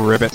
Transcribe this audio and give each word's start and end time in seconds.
Ribbit. 0.00 0.32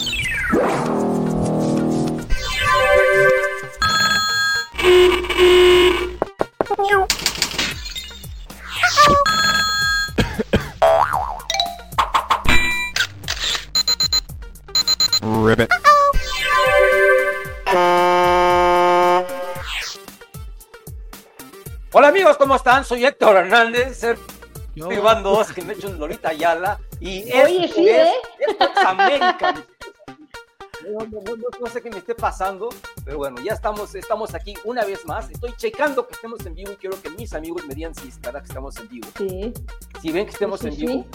Ribbit. 15.21 15.69
Hola 21.91 22.09
amigos, 22.09 22.37
¿cómo 22.37 22.55
están? 22.55 22.85
Soy 22.85 23.05
Héctor 23.05 23.37
Hernández, 23.37 24.01
Yo- 24.75 24.91
Iván 24.91 25.23
dos 25.23 25.51
que 25.51 25.61
me 25.63 25.73
he 25.73 25.75
hecho 25.75 25.87
un 25.87 25.97
Lolita 25.99 26.29
Ayala 26.29 26.79
y 26.99 27.23
Oye, 27.33 27.71
sí, 27.73 27.89
es, 27.89 28.07
¿eh? 28.07 28.13
No, 30.83 30.99
no, 30.99 31.21
no, 31.21 31.35
no- 31.35 31.49
no 31.59 31.67
sé 31.67 31.81
qué 31.81 31.89
me 31.89 31.97
esté 31.97 32.15
pasando, 32.15 32.69
pero 33.03 33.17
bueno, 33.17 33.41
ya 33.43 33.53
estamos, 33.53 33.93
estamos 33.95 34.33
aquí 34.35 34.53
una 34.63 34.85
vez 34.85 35.05
más. 35.05 35.29
Estoy 35.29 35.53
checando 35.57 36.07
que 36.07 36.13
estemos 36.13 36.45
en 36.45 36.53
vivo 36.55 36.71
y 36.71 36.75
quiero 36.77 37.01
que 37.01 37.09
mis 37.09 37.33
amigos 37.33 37.65
me 37.67 37.75
digan 37.75 37.93
si 37.93 38.07
estará 38.07 38.39
que 38.41 38.47
estamos 38.47 38.77
en 38.77 38.87
vivo. 38.87 39.07
Sí, 39.17 39.53
Si 40.01 40.11
ven 40.11 40.25
que 40.25 40.31
estemos 40.31 40.59
Sí, 40.61 40.67
en 40.67 40.73
sí, 40.75 40.85
vivo, 40.85 41.05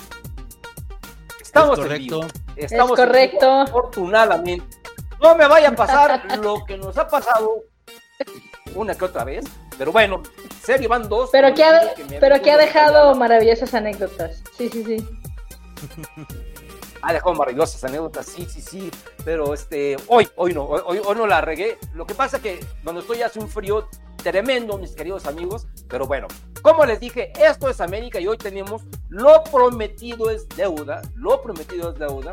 estamos 1.40 1.78
Es 1.78 1.84
en 1.86 1.98
vivo. 1.98 2.20
correcto. 2.20 2.38
Estamos 2.56 2.56
Es 2.56 2.72
en 2.72 2.78
vivo, 2.78 2.96
correcto. 2.96 3.50
afortunadamente. 3.50 4.76
No 5.22 5.36
me 5.36 5.46
vaya 5.46 5.68
a 5.68 5.74
pasar 5.76 6.22
lo 6.42 6.64
que 6.66 6.76
nos 6.76 6.98
ha 6.98 7.06
pasado 7.08 7.64
una 8.74 8.94
que 8.94 9.04
otra 9.04 9.24
vez, 9.24 9.44
pero 9.78 9.90
bueno, 9.92 10.22
Serie 10.62 10.88
van 10.88 11.08
dos. 11.08 11.30
pero 11.32 11.54
que 11.54 11.64
ha, 11.64 11.94
que 11.94 12.04
pero 12.20 12.40
que 12.42 12.50
ha 12.50 12.56
dejado 12.58 13.14
maravillosas 13.14 13.72
anécdotas. 13.74 14.42
Sí, 14.58 14.68
sí, 14.68 14.84
sí. 14.84 15.08
Ha 17.02 17.12
dejado 17.12 17.34
maravillosas 17.34 17.82
anécdotas, 17.84 18.26
sí, 18.26 18.46
sí, 18.48 18.60
sí. 18.60 18.90
Pero 19.24 19.54
este, 19.54 19.96
hoy, 20.06 20.28
hoy 20.36 20.54
no, 20.54 20.64
hoy, 20.64 21.00
no 21.16 21.26
la 21.26 21.40
regué. 21.40 21.78
Lo 21.94 22.06
que 22.06 22.14
pasa 22.14 22.40
que 22.40 22.64
cuando 22.84 23.00
estoy 23.00 23.22
hace 23.22 23.40
un 23.40 23.48
frío 23.48 23.88
tremendo, 24.22 24.78
mis 24.78 24.92
queridos 24.92 25.26
amigos. 25.26 25.66
Pero 25.88 26.06
bueno, 26.06 26.28
como 26.62 26.84
les 26.84 27.00
dije, 27.00 27.32
esto 27.38 27.68
es 27.68 27.80
América 27.80 28.20
y 28.20 28.28
hoy 28.28 28.38
tenemos 28.38 28.82
lo 29.08 29.42
prometido 29.44 30.30
es 30.30 30.48
deuda. 30.48 31.02
Lo 31.16 31.42
prometido 31.42 31.92
es 31.92 31.98
deuda. 31.98 32.32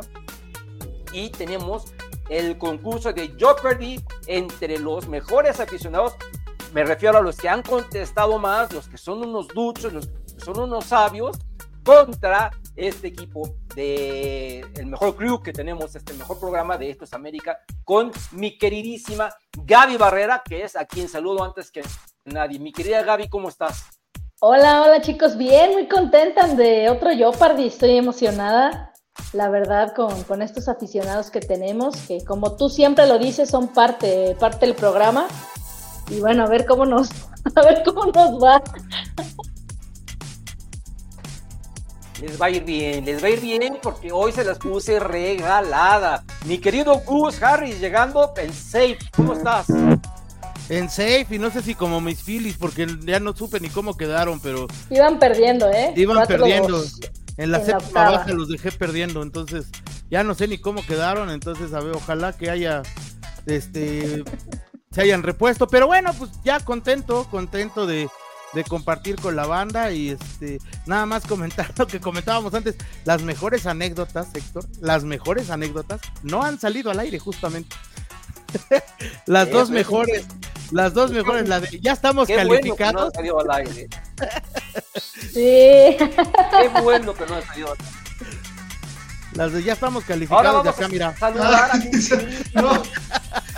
Y 1.11 1.29
tenemos 1.31 1.93
el 2.29 2.57
concurso 2.57 3.11
de 3.11 3.33
Jeopardy 3.37 4.03
entre 4.27 4.77
los 4.77 5.07
mejores 5.07 5.59
aficionados. 5.59 6.13
Me 6.73 6.83
refiero 6.83 7.17
a 7.17 7.21
los 7.21 7.35
que 7.35 7.49
han 7.49 7.63
contestado 7.63 8.37
más, 8.37 8.71
los 8.71 8.87
que 8.87 8.97
son 8.97 9.27
unos 9.27 9.47
duchos, 9.47 9.91
los 9.91 10.07
que 10.07 10.39
son 10.39 10.59
unos 10.59 10.85
sabios, 10.85 11.39
contra 11.83 12.51
este 12.79 13.09
equipo 13.09 13.55
de 13.75 14.61
el 14.75 14.85
mejor 14.85 15.15
crew 15.15 15.43
que 15.43 15.51
tenemos, 15.51 15.95
este 15.95 16.13
mejor 16.13 16.39
programa 16.39 16.77
de 16.77 16.89
Esto 16.89 17.03
es 17.03 17.13
América, 17.13 17.59
con 17.83 18.11
mi 18.31 18.57
queridísima 18.57 19.33
Gaby 19.65 19.97
Barrera, 19.97 20.41
que 20.47 20.63
es 20.63 20.75
a 20.75 20.85
quien 20.85 21.09
saludo 21.09 21.43
antes 21.43 21.71
que 21.71 21.81
nadie. 22.23 22.57
Mi 22.57 22.71
querida 22.71 23.03
Gaby, 23.03 23.27
¿cómo 23.27 23.49
estás? 23.49 23.85
Hola, 24.39 24.83
hola 24.83 25.01
chicos, 25.01 25.37
bien, 25.37 25.73
muy 25.73 25.89
contenta 25.89 26.47
de 26.47 26.89
otro 26.89 27.09
Jeopardy, 27.09 27.67
estoy 27.67 27.97
emocionada, 27.97 28.93
la 29.33 29.49
verdad, 29.49 29.93
con, 29.93 30.23
con 30.23 30.41
estos 30.41 30.69
aficionados 30.69 31.29
que 31.29 31.41
tenemos, 31.41 31.97
que 32.07 32.23
como 32.23 32.55
tú 32.55 32.69
siempre 32.69 33.05
lo 33.05 33.19
dices, 33.19 33.49
son 33.49 33.67
parte, 33.67 34.37
parte 34.39 34.65
del 34.65 34.75
programa. 34.75 35.27
Y 36.09 36.21
bueno, 36.21 36.45
a 36.45 36.47
ver 36.47 36.65
cómo 36.65 36.85
nos, 36.85 37.09
a 37.55 37.61
ver 37.61 37.83
cómo 37.83 38.05
nos 38.05 38.41
va. 38.41 38.63
Les 42.21 42.39
va 42.41 42.47
a 42.47 42.49
ir 42.49 42.63
bien, 42.65 43.05
les 43.05 43.23
va 43.23 43.27
a 43.27 43.29
ir 43.31 43.39
bien 43.39 43.77
porque 43.81 44.11
hoy 44.11 44.31
se 44.31 44.43
las 44.43 44.57
puse 44.57 44.99
regalada. 44.99 46.23
Mi 46.45 46.57
querido 46.57 46.95
Gus 47.05 47.41
Harris 47.41 47.79
llegando 47.79 48.33
en 48.37 48.53
safe. 48.53 48.97
¿Cómo 49.15 49.33
estás? 49.33 49.67
En 50.69 50.89
safe 50.89 51.27
y 51.31 51.39
no 51.39 51.49
sé 51.49 51.61
si 51.63 51.75
como 51.75 52.01
mis 52.01 52.21
Phillies, 52.21 52.57
porque 52.57 52.87
ya 53.01 53.19
no 53.19 53.35
supe 53.35 53.59
ni 53.59 53.69
cómo 53.69 53.95
quedaron, 53.97 54.39
pero 54.39 54.67
Iban 54.89 55.17
perdiendo, 55.17 55.69
¿eh? 55.71 55.93
iban 55.95 56.17
Cuatro, 56.17 56.37
perdiendo. 56.37 56.77
dos. 56.77 56.99
En 57.37 57.51
la 57.51 57.59
en 57.59 57.65
séptima 57.65 58.11
baja 58.11 58.31
los 58.33 58.49
dejé 58.49 58.71
perdiendo, 58.71 59.23
entonces 59.23 59.67
ya 60.11 60.23
no 60.23 60.35
sé 60.35 60.47
ni 60.47 60.57
cómo 60.57 60.85
quedaron, 60.85 61.31
entonces 61.31 61.73
a 61.73 61.79
ver, 61.79 61.95
ojalá 61.95 62.33
que 62.33 62.49
haya 62.49 62.83
este 63.45 64.23
se 64.91 65.01
hayan 65.01 65.23
repuesto, 65.23 65.67
pero 65.67 65.87
bueno, 65.87 66.11
pues 66.17 66.31
ya 66.43 66.59
contento, 66.59 67.25
contento 67.31 67.87
de, 67.87 68.09
de 68.53 68.63
compartir 68.63 69.15
con 69.17 69.35
la 69.35 69.45
banda 69.45 69.91
y 69.91 70.09
este 70.09 70.59
nada 70.85 71.05
más 71.05 71.25
comentar 71.25 71.71
lo 71.77 71.87
que 71.87 71.99
comentábamos 71.99 72.53
antes, 72.53 72.75
las 73.05 73.21
mejores 73.21 73.65
anécdotas, 73.65 74.27
Héctor, 74.33 74.65
las 74.81 75.03
mejores 75.03 75.49
anécdotas 75.49 76.01
no 76.23 76.43
han 76.43 76.59
salido 76.59 76.91
al 76.91 76.99
aire 76.99 77.19
justamente. 77.19 77.75
las 79.27 79.51
dos 79.51 79.69
mejores, 79.69 80.25
las 80.71 80.93
dos 80.95 81.11
mejores, 81.11 81.47
la 81.47 81.59
de, 81.59 81.79
ya 81.79 81.93
estamos 81.93 82.27
Qué 82.27 82.33
bueno 82.33 82.49
que 82.49 82.69
no 82.69 82.75
calificados. 82.75 83.09
ha 83.13 83.15
salido 83.15 83.39
al 83.39 83.51
aire. 83.51 83.87
Sí. 85.31 85.95
Qué 85.97 86.69
bueno 86.81 87.13
que 87.13 87.25
no 87.27 87.35
ha 87.35 87.41
salido 87.45 87.71
al 87.71 87.77
aire. 87.79 87.99
Las 89.33 89.53
de 89.53 89.63
ya 89.63 89.73
estamos 89.73 90.03
Ahora 90.03 90.07
calificados 90.07 90.63
de 90.63 90.69
acá, 90.71 90.85
a 90.85 90.87
mira. 90.89 91.17
saludar 91.17 91.71
a 91.71 91.75
mi 91.77 91.91
No, 92.55 92.83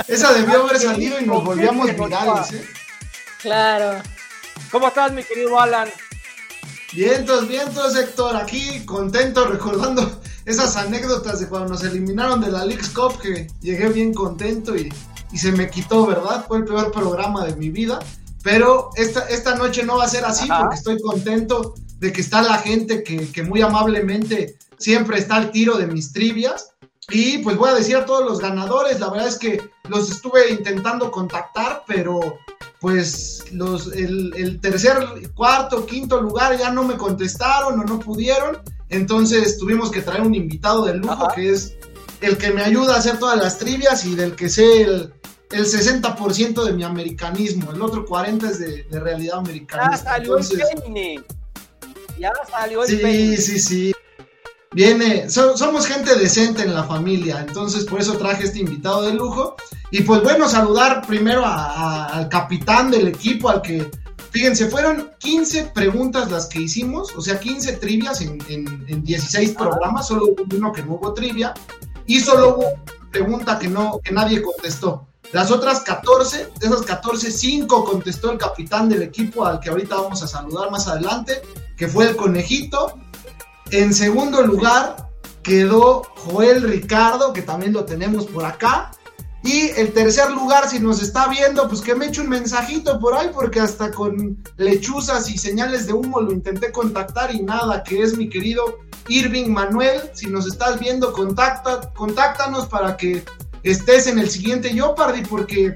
esa 0.07 0.33
debió 0.33 0.63
haber 0.65 0.79
salido 0.79 1.19
y 1.19 1.25
nos 1.25 1.43
volvíamos 1.43 1.87
virales, 1.87 2.51
¿eh? 2.51 2.65
Claro. 3.41 4.01
¿Cómo 4.69 4.87
estás, 4.87 5.11
mi 5.13 5.23
querido 5.23 5.59
Alan? 5.59 5.89
Vientos, 6.93 7.47
vientos, 7.47 7.95
Héctor, 7.95 8.35
aquí 8.35 8.85
contento 8.85 9.45
recordando 9.45 10.21
esas 10.45 10.75
anécdotas 10.75 11.39
de 11.39 11.47
cuando 11.47 11.69
nos 11.69 11.83
eliminaron 11.83 12.41
de 12.41 12.51
la 12.51 12.65
League's 12.65 12.89
Cup, 12.89 13.19
que 13.21 13.47
llegué 13.61 13.89
bien 13.89 14.13
contento 14.13 14.75
y, 14.75 14.91
y 15.31 15.37
se 15.37 15.51
me 15.51 15.69
quitó, 15.69 16.05
¿verdad? 16.05 16.45
Fue 16.47 16.57
el 16.57 16.65
peor 16.65 16.91
programa 16.91 17.45
de 17.45 17.55
mi 17.55 17.69
vida. 17.69 17.99
Pero 18.43 18.89
esta, 18.95 19.21
esta 19.29 19.55
noche 19.55 19.83
no 19.83 19.97
va 19.97 20.05
a 20.05 20.09
ser 20.09 20.25
así 20.25 20.49
Ajá. 20.49 20.61
porque 20.61 20.75
estoy 20.75 20.99
contento 20.99 21.75
de 21.99 22.11
que 22.11 22.21
está 22.21 22.41
la 22.41 22.57
gente 22.57 23.03
que, 23.03 23.31
que 23.31 23.43
muy 23.43 23.61
amablemente 23.61 24.57
siempre 24.77 25.19
está 25.19 25.35
al 25.35 25.51
tiro 25.51 25.77
de 25.77 25.87
mis 25.87 26.11
trivias. 26.11 26.71
Y 27.09 27.39
pues 27.39 27.55
voy 27.57 27.69
a 27.69 27.75
decir 27.75 27.95
a 27.97 28.05
todos 28.05 28.25
los 28.25 28.39
ganadores, 28.39 28.99
la 28.99 29.09
verdad 29.09 29.27
es 29.27 29.37
que 29.37 29.61
los 29.87 30.09
estuve 30.09 30.49
intentando 30.49 31.11
contactar, 31.11 31.83
pero 31.85 32.19
pues 32.81 33.43
los, 33.51 33.93
el, 33.93 34.33
el 34.35 34.59
tercer, 34.59 34.97
cuarto, 35.35 35.85
quinto 35.85 36.19
lugar 36.19 36.57
ya 36.57 36.71
no 36.71 36.83
me 36.83 36.97
contestaron 36.97 37.79
o 37.79 37.83
no 37.83 37.99
pudieron. 37.99 38.57
Entonces 38.89 39.57
tuvimos 39.59 39.91
que 39.91 40.01
traer 40.01 40.21
un 40.21 40.33
invitado 40.33 40.85
de 40.85 40.95
lujo 40.95 41.13
Ajá. 41.13 41.27
que 41.35 41.51
es 41.51 41.75
el 42.21 42.37
que 42.37 42.49
me 42.51 42.63
ayuda 42.63 42.95
a 42.95 42.97
hacer 42.97 43.19
todas 43.19 43.37
las 43.37 43.59
trivias 43.59 44.03
y 44.05 44.15
del 44.15 44.35
que 44.35 44.49
sé 44.49 44.81
el, 44.81 45.13
el 45.51 45.65
60% 45.65 46.63
de 46.63 46.73
mi 46.73 46.83
americanismo. 46.83 47.71
El 47.71 47.83
otro 47.83 48.03
40% 48.05 48.49
es 48.49 48.59
de, 48.59 48.83
de 48.83 48.99
realidad 48.99 49.33
Ya 49.35 49.39
americana. 49.39 49.97
salió 49.97 50.37
el 50.39 50.47
peine. 50.47 51.23
Ya 52.19 52.31
salió 52.49 52.83
el 52.83 52.89
Sí, 52.89 52.95
peine. 52.97 53.37
sí, 53.37 53.59
sí. 53.59 53.93
Viene, 54.73 55.29
so- 55.29 55.55
somos 55.57 55.85
gente 55.85 56.15
decente 56.15 56.63
en 56.63 56.73
la 56.73 56.83
familia, 56.85 57.43
entonces 57.45 57.83
por 57.85 57.99
eso 57.99 58.13
traje 58.17 58.45
este 58.45 58.59
invitado 58.59 59.03
de 59.03 59.13
lujo. 59.13 59.55
Y 59.91 60.01
pues 60.03 60.23
bueno, 60.23 60.47
saludar 60.47 61.05
primero 61.05 61.45
a- 61.45 61.65
a- 61.65 62.05
al 62.17 62.29
capitán 62.29 62.89
del 62.91 63.07
equipo, 63.09 63.49
al 63.49 63.61
que, 63.61 63.91
fíjense, 64.31 64.69
fueron 64.69 65.11
15 65.19 65.65
preguntas 65.73 66.31
las 66.31 66.45
que 66.47 66.61
hicimos, 66.61 67.13
o 67.15 67.21
sea, 67.21 67.39
15 67.39 67.73
trivias 67.73 68.21
en, 68.21 68.39
en- 68.47 68.85
en 68.87 69.03
16 69.03 69.51
programas, 69.51 70.07
solo 70.07 70.25
hubo 70.27 70.43
uno 70.55 70.71
que 70.71 70.81
no 70.83 70.93
hubo 70.93 71.13
trivia, 71.13 71.53
y 72.05 72.19
solo 72.21 72.49
hubo 72.55 72.67
una 72.69 73.09
pregunta 73.11 73.59
que, 73.59 73.67
no, 73.67 73.99
que 74.03 74.11
nadie 74.13 74.41
contestó. 74.41 75.07
Las 75.33 75.51
otras 75.51 75.81
14, 75.81 76.49
de 76.59 76.67
esas 76.67 76.81
14, 76.83 77.31
5 77.31 77.85
contestó 77.85 78.31
el 78.31 78.37
capitán 78.37 78.89
del 78.89 79.01
equipo 79.01 79.45
al 79.45 79.59
que 79.59 79.69
ahorita 79.69 79.95
vamos 79.95 80.21
a 80.23 80.27
saludar 80.27 80.71
más 80.71 80.87
adelante, 80.87 81.41
que 81.77 81.87
fue 81.87 82.09
el 82.09 82.15
conejito. 82.15 82.97
En 83.71 83.93
segundo 83.93 84.41
lugar 84.41 85.07
quedó 85.43 86.03
Joel 86.17 86.63
Ricardo, 86.63 87.31
que 87.33 87.41
también 87.41 87.71
lo 87.73 87.85
tenemos 87.85 88.25
por 88.25 88.43
acá. 88.45 88.91
Y 89.43 89.69
el 89.75 89.91
tercer 89.93 90.29
lugar, 90.31 90.69
si 90.69 90.79
nos 90.79 91.01
está 91.01 91.27
viendo, 91.27 91.67
pues 91.67 91.81
que 91.81 91.95
me 91.95 92.05
eche 92.05 92.21
un 92.21 92.29
mensajito 92.29 92.99
por 92.99 93.15
ahí, 93.15 93.29
porque 93.33 93.59
hasta 93.59 93.89
con 93.91 94.37
lechuzas 94.57 95.29
y 95.31 95.37
señales 95.37 95.87
de 95.87 95.93
humo 95.93 96.21
lo 96.21 96.31
intenté 96.31 96.71
contactar 96.71 97.33
y 97.33 97.41
nada, 97.41 97.81
que 97.83 98.03
es 98.03 98.15
mi 98.15 98.29
querido 98.29 98.77
Irving 99.07 99.49
Manuel. 99.49 100.11
Si 100.13 100.27
nos 100.27 100.45
estás 100.45 100.79
viendo, 100.79 101.11
contacta, 101.11 101.91
contáctanos 101.93 102.67
para 102.67 102.97
que 102.97 103.23
estés 103.63 104.05
en 104.05 104.19
el 104.19 104.29
siguiente 104.29 104.69
Jeopardy, 104.69 105.23
porque 105.23 105.73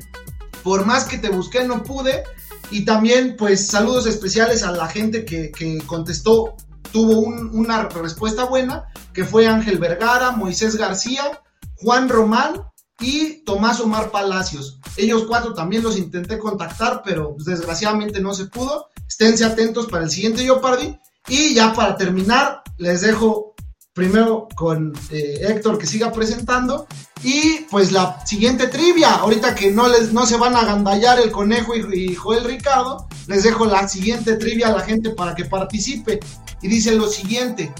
por 0.63 0.85
más 0.85 1.05
que 1.05 1.17
te 1.17 1.29
busqué 1.29 1.63
no 1.65 1.81
pude. 1.81 2.23
Y 2.69 2.85
también, 2.85 3.35
pues, 3.37 3.67
saludos 3.67 4.05
especiales 4.05 4.61
a 4.63 4.71
la 4.71 4.87
gente 4.87 5.25
que, 5.25 5.51
que 5.51 5.79
contestó, 5.87 6.55
tuvo 6.91 7.19
un- 7.19 7.49
una 7.53 7.89
respuesta 7.89 8.45
buena, 8.45 8.85
que 9.13 9.23
fue 9.23 9.47
Ángel 9.47 9.79
Vergara, 9.79 10.31
Moisés 10.31 10.75
García, 10.75 11.41
Juan 11.77 12.09
Román 12.09 12.61
y 12.99 13.43
Tomás 13.43 13.79
Omar 13.79 14.11
Palacios. 14.11 14.79
Ellos 14.97 15.25
cuatro 15.27 15.53
también 15.53 15.83
los 15.83 15.97
intenté 15.97 16.39
contactar, 16.39 17.01
pero 17.03 17.35
desgraciadamente 17.45 18.21
no 18.21 18.33
se 18.33 18.45
pudo. 18.45 18.89
Esténse 19.07 19.45
atentos 19.45 19.87
para 19.87 20.03
el 20.03 20.09
siguiente 20.09 20.43
Jeopardy. 20.43 20.97
Y 21.27 21.53
ya 21.53 21.73
para 21.73 21.97
terminar, 21.97 22.61
les 22.77 23.01
dejo 23.01 23.55
primero 23.93 24.47
con 24.55 24.93
eh, 25.09 25.39
Héctor 25.41 25.77
que 25.77 25.87
siga 25.87 26.11
presentando 26.11 26.85
y 27.23 27.61
pues 27.71 27.93
la 27.93 28.23
siguiente 28.25 28.67
trivia, 28.67 29.15
ahorita 29.15 29.55
que 29.55 29.71
no 29.71 29.87
les 29.87 30.11
no 30.11 30.25
se 30.25 30.35
van 30.35 30.55
a 30.55 30.65
gandallar 30.65 31.19
el 31.21 31.31
conejo 31.31 31.73
y, 31.75 32.11
y, 32.11 32.13
Joel 32.13 32.43
Ricardo, 32.43 33.07
les 33.27 33.43
dejo 33.43 33.65
la 33.65 33.87
siguiente 33.87 34.35
trivia 34.35 34.67
a 34.67 34.73
la 34.73 34.81
gente 34.81 35.11
para 35.11 35.33
que 35.33 35.45
participe 35.45 36.19
y 36.61 36.67
dice 36.67 36.93
lo 36.93 37.07
siguiente, 37.07 37.73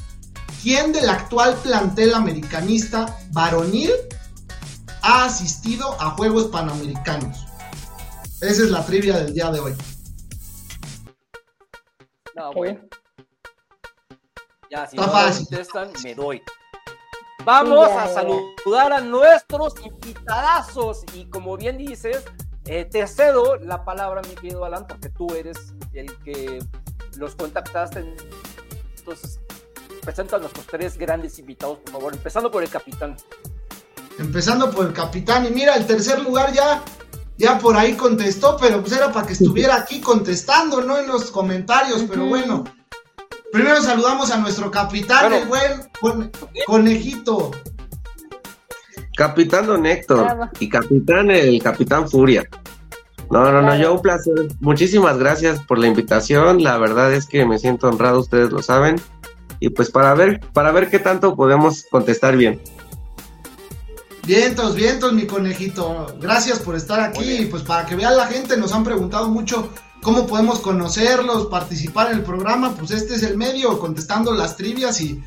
¿quién 0.63 0.93
del 0.93 1.09
actual 1.09 1.57
plantel 1.61 2.13
americanista 2.13 3.19
varonil 3.33 3.91
ha 5.07 5.25
asistido 5.25 5.95
a 6.01 6.11
Juegos 6.11 6.47
Panamericanos? 6.47 7.45
Esa 8.41 8.63
es 8.63 8.71
la 8.71 8.83
trivia 8.83 9.17
del 9.19 9.33
día 9.33 9.51
de 9.51 9.59
hoy. 9.59 9.75
No, 12.35 12.51
bueno. 12.53 12.81
Ya, 14.71 14.87
si 14.87 14.97
Está 14.97 15.05
no 15.05 15.13
fácil. 15.13 15.47
contestan, 15.47 15.91
me 16.03 16.15
doy. 16.15 16.41
Vamos 17.45 17.87
a 17.91 18.07
saludar 18.07 18.93
a 18.93 18.99
nuestros 18.99 19.75
invitadazos. 19.85 21.03
Y 21.13 21.29
como 21.29 21.55
bien 21.55 21.77
dices, 21.77 22.23
eh, 22.65 22.85
te 22.85 23.05
cedo 23.05 23.57
la 23.57 23.85
palabra, 23.85 24.21
mi 24.27 24.33
querido 24.33 24.65
Alan, 24.65 24.87
porque 24.87 25.09
tú 25.09 25.27
eres 25.35 25.71
el 25.93 26.17
que 26.23 26.59
los 27.17 27.35
contactaste. 27.35 28.15
Entonces, 28.97 29.39
presenta 30.01 30.37
a 30.37 30.39
nuestros 30.39 30.65
tres 30.65 30.97
grandes 30.97 31.37
invitados, 31.37 31.77
por 31.79 31.91
favor, 31.91 32.13
empezando 32.15 32.49
por 32.49 32.63
el 32.63 32.69
capitán. 32.69 33.15
Empezando 34.19 34.71
por 34.71 34.87
el 34.87 34.93
capitán. 34.93 35.45
Y 35.45 35.49
mira, 35.51 35.75
el 35.75 35.85
tercer 35.85 36.21
lugar 36.21 36.51
ya, 36.53 36.81
ya 37.37 37.57
por 37.59 37.75
ahí 37.77 37.93
contestó, 37.95 38.57
pero 38.59 38.81
pues 38.81 38.93
era 38.93 39.11
para 39.11 39.27
que 39.27 39.33
estuviera 39.33 39.75
aquí 39.75 39.99
contestando, 40.01 40.81
no 40.81 40.97
en 40.97 41.07
los 41.07 41.31
comentarios. 41.31 42.03
Pero 42.09 42.25
bueno, 42.25 42.63
primero 43.51 43.81
saludamos 43.81 44.31
a 44.31 44.37
nuestro 44.37 44.71
capitán, 44.71 45.29
Bueno. 45.29 45.35
el 45.37 45.47
buen 45.47 45.91
con- 45.99 46.31
conejito. 46.65 47.51
Capitán 49.17 49.65
Don 49.65 49.85
Héctor 49.85 50.23
Bravo. 50.25 50.49
y 50.59 50.67
capitán 50.67 51.31
el 51.31 51.61
Capitán 51.63 52.09
Furia. 52.09 52.43
No, 53.31 53.49
no, 53.51 53.61
no, 53.61 53.75
yo 53.77 53.93
un 53.93 54.01
placer. 54.01 54.33
Muchísimas 54.59 55.17
gracias 55.17 55.59
por 55.63 55.79
la 55.79 55.87
invitación. 55.87 56.61
La 56.63 56.77
verdad 56.77 57.13
es 57.13 57.25
que 57.25 57.45
me 57.45 57.57
siento 57.57 57.87
honrado, 57.87 58.19
ustedes 58.19 58.51
lo 58.51 58.61
saben. 58.61 58.97
Y 59.59 59.69
pues 59.69 59.89
para 59.89 60.13
ver, 60.13 60.41
para 60.53 60.71
ver 60.73 60.89
qué 60.89 60.99
tanto 60.99 61.35
podemos 61.35 61.85
contestar 61.89 62.35
bien. 62.35 62.61
Vientos, 64.25 64.73
vientos, 64.73 65.13
mi 65.13 65.27
conejito. 65.27 66.07
Gracias 66.19 66.57
por 66.59 66.75
estar 66.75 66.99
aquí. 66.99 67.41
Y 67.41 67.45
pues 67.45 67.61
para 67.61 67.85
que 67.85 67.95
vean 67.95 68.17
la 68.17 68.25
gente, 68.25 68.57
nos 68.57 68.73
han 68.73 68.83
preguntado 68.83 69.29
mucho 69.29 69.69
cómo 70.01 70.25
podemos 70.25 70.59
conocerlos, 70.59 71.45
participar 71.45 72.11
en 72.11 72.17
el 72.17 72.23
programa. 72.23 72.73
Pues 72.75 72.89
este 72.89 73.15
es 73.15 73.23
el 73.23 73.37
medio, 73.37 73.77
contestando 73.77 74.33
las 74.33 74.57
trivias 74.57 74.99
y, 74.99 75.23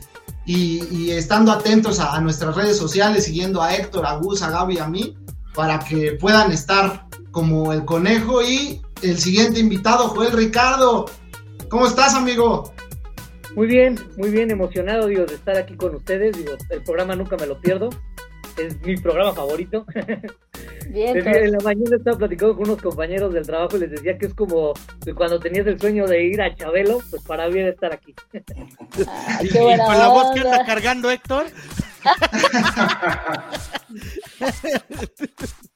y, 0.46 0.82
y 0.90 1.10
estando 1.12 1.52
atentos 1.52 2.00
a, 2.00 2.16
a 2.16 2.20
nuestras 2.20 2.56
redes 2.56 2.76
sociales, 2.76 3.24
siguiendo 3.24 3.62
a 3.62 3.74
Héctor, 3.76 4.04
a 4.04 4.14
Gus, 4.16 4.42
a 4.42 4.50
Gaby 4.50 4.74
y 4.74 4.78
a 4.78 4.88
mí, 4.88 5.16
para 5.54 5.78
que 5.78 6.12
puedan 6.20 6.50
estar 6.50 7.06
como 7.30 7.72
el 7.72 7.84
conejo. 7.84 8.42
Y 8.42 8.82
el 9.02 9.18
siguiente 9.18 9.60
invitado, 9.60 10.08
Joel 10.08 10.32
Ricardo. 10.32 11.06
¿Cómo 11.68 11.86
estás, 11.86 12.14
amigo? 12.14 12.72
Muy 13.54 13.68
bien, 13.68 13.96
muy 14.16 14.30
bien, 14.30 14.50
emocionado, 14.50 15.06
digo, 15.06 15.24
de 15.24 15.34
estar 15.36 15.56
aquí 15.56 15.76
con 15.76 15.94
ustedes. 15.94 16.36
Digo, 16.36 16.52
el 16.70 16.82
programa 16.82 17.14
nunca 17.14 17.36
me 17.36 17.46
lo 17.46 17.60
pierdo. 17.60 17.90
Es 18.58 18.80
mi 18.82 18.96
programa 18.96 19.32
favorito. 19.32 19.86
Bien, 20.88 21.16
En 21.26 21.52
la 21.52 21.60
mañana 21.60 21.96
estaba 21.96 22.18
platicando 22.18 22.56
con 22.56 22.70
unos 22.70 22.82
compañeros 22.82 23.32
del 23.32 23.46
trabajo 23.46 23.76
y 23.76 23.80
les 23.80 23.90
decía 23.90 24.18
que 24.18 24.26
es 24.26 24.34
como 24.34 24.72
cuando 25.16 25.38
tenías 25.38 25.66
el 25.66 25.78
sueño 25.78 26.06
de 26.06 26.24
ir 26.24 26.40
a 26.40 26.54
Chabelo, 26.54 27.00
pues 27.10 27.22
para 27.22 27.46
bien 27.48 27.68
estar 27.68 27.92
aquí. 27.92 28.14
Ah, 29.06 29.38
Y, 29.42 29.46
y 29.46 29.50
con 29.50 29.98
la 29.98 30.08
voz 30.08 30.34
que 30.34 30.40
anda 30.40 30.64
cargando 30.64 31.10
Héctor. 31.10 31.46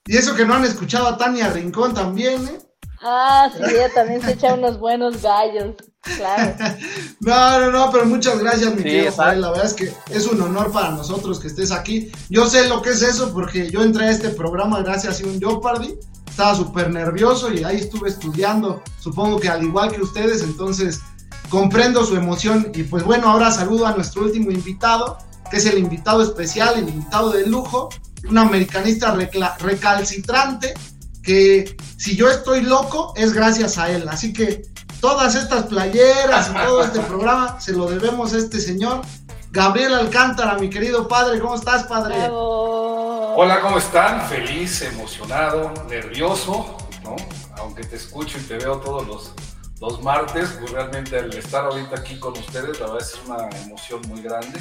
Y 0.05 0.17
eso 0.17 0.35
que 0.35 0.45
no 0.45 0.55
han 0.55 0.65
escuchado 0.65 1.07
a 1.07 1.17
Tania 1.17 1.49
Rincón 1.51 1.95
también, 1.95 2.45
¿eh? 2.49 2.59
Ah, 3.05 3.51
sí, 3.55 3.63
ella 3.63 3.89
también 3.95 4.23
se 4.23 4.33
echa 4.33 4.55
unos 4.55 4.79
buenos 4.79 5.23
gallos. 5.23 5.75
Claro. 6.17 6.55
No, 7.21 7.61
no, 7.61 7.71
no, 7.71 7.91
pero 7.93 8.05
muchas 8.07 8.41
gracias, 8.41 8.71
mi 8.73 8.79
Sí, 8.79 8.83
querido. 8.83 9.15
La 9.17 9.51
verdad 9.51 9.67
es 9.67 9.75
que 9.75 9.93
es 10.11 10.27
un 10.27 10.41
honor 10.43 10.73
para 10.73 10.91
nosotros 10.91 11.39
que 11.39 11.47
estés 11.47 11.71
aquí. 11.71 12.11
Yo 12.31 12.49
sé 12.49 12.69
lo 12.69 12.83
que 12.83 12.91
es 12.91 13.01
eso 13.03 13.33
porque 13.33 13.71
yo 13.71 13.81
entré 13.83 14.07
a 14.07 14.11
este 14.11 14.31
programa 14.31 14.81
gracias 14.83 15.21
a 15.21 15.27
un 15.27 15.39
Jeopardy. 15.39 15.95
Estaba 16.29 16.57
súper 16.57 16.91
nervioso 16.91 17.53
y 17.53 17.63
ahí 17.63 17.77
estuve 17.77 18.09
estudiando, 18.09 18.83
supongo 18.99 19.39
que 19.39 19.49
al 19.49 19.63
igual 19.63 19.93
que 19.93 20.01
ustedes, 20.03 20.43
entonces 20.43 21.01
comprendo 21.49 22.05
su 22.05 22.17
emoción. 22.17 22.73
Y 22.75 22.83
pues 22.83 23.05
bueno, 23.05 23.29
ahora 23.31 23.53
saludo 23.53 23.87
a 23.87 23.93
nuestro 23.95 24.23
último 24.23 24.51
invitado, 24.51 25.19
que 25.49 25.59
es 25.59 25.67
el 25.67 25.79
invitado 25.79 26.23
especial, 26.25 26.75
el 26.77 26.89
invitado 26.89 27.31
de 27.31 27.47
lujo, 27.47 27.89
un 28.29 28.37
americanista 28.39 29.15
recla- 29.15 29.57
recalcitrante, 29.59 30.75
que 31.23 31.77
si 31.97 32.17
yo 32.17 32.29
estoy 32.29 32.63
loco 32.63 33.15
es 33.17 33.33
gracias 33.33 33.79
a 33.79 33.91
él. 33.91 34.09
Así 34.09 34.33
que 34.33 34.63
todas 35.01 35.35
estas 35.35 35.65
playeras 35.65 36.51
y 36.51 36.55
todo 36.55 36.85
este 36.85 37.01
programa 37.01 37.61
se 37.61 37.73
lo 37.73 37.87
debemos 37.87 38.33
a 38.35 38.39
este 38.39 38.61
señor. 38.61 39.03
Gabriel 39.51 39.95
Alcántara, 39.95 40.57
mi 40.59 40.71
querido 40.71 41.07
padre, 41.07 41.39
¿cómo 41.39 41.55
estás, 41.55 41.85
padre? 41.85 42.17
Bravo. 42.17 43.35
Hola, 43.37 43.61
¿cómo 43.61 43.79
están? 43.79 44.27
Feliz, 44.29 44.83
emocionado, 44.83 45.73
nervioso, 45.89 46.77
¿no? 47.03 47.17
Aunque 47.59 47.85
te 47.85 47.97
escucho 47.97 48.39
y 48.39 48.43
te 48.43 48.57
veo 48.57 48.79
todos 48.79 49.07
los, 49.07 49.33
los 49.81 50.03
martes, 50.03 50.51
pues 50.59 50.71
realmente 50.71 51.19
al 51.19 51.33
estar 51.35 51.65
ahorita 51.65 51.97
aquí 51.97 52.19
con 52.19 52.33
ustedes, 52.33 52.81
la 52.81 52.87
verdad 52.87 53.03
es 53.03 53.21
una 53.27 53.49
emoción 53.65 54.01
muy 54.09 54.23
grande. 54.23 54.61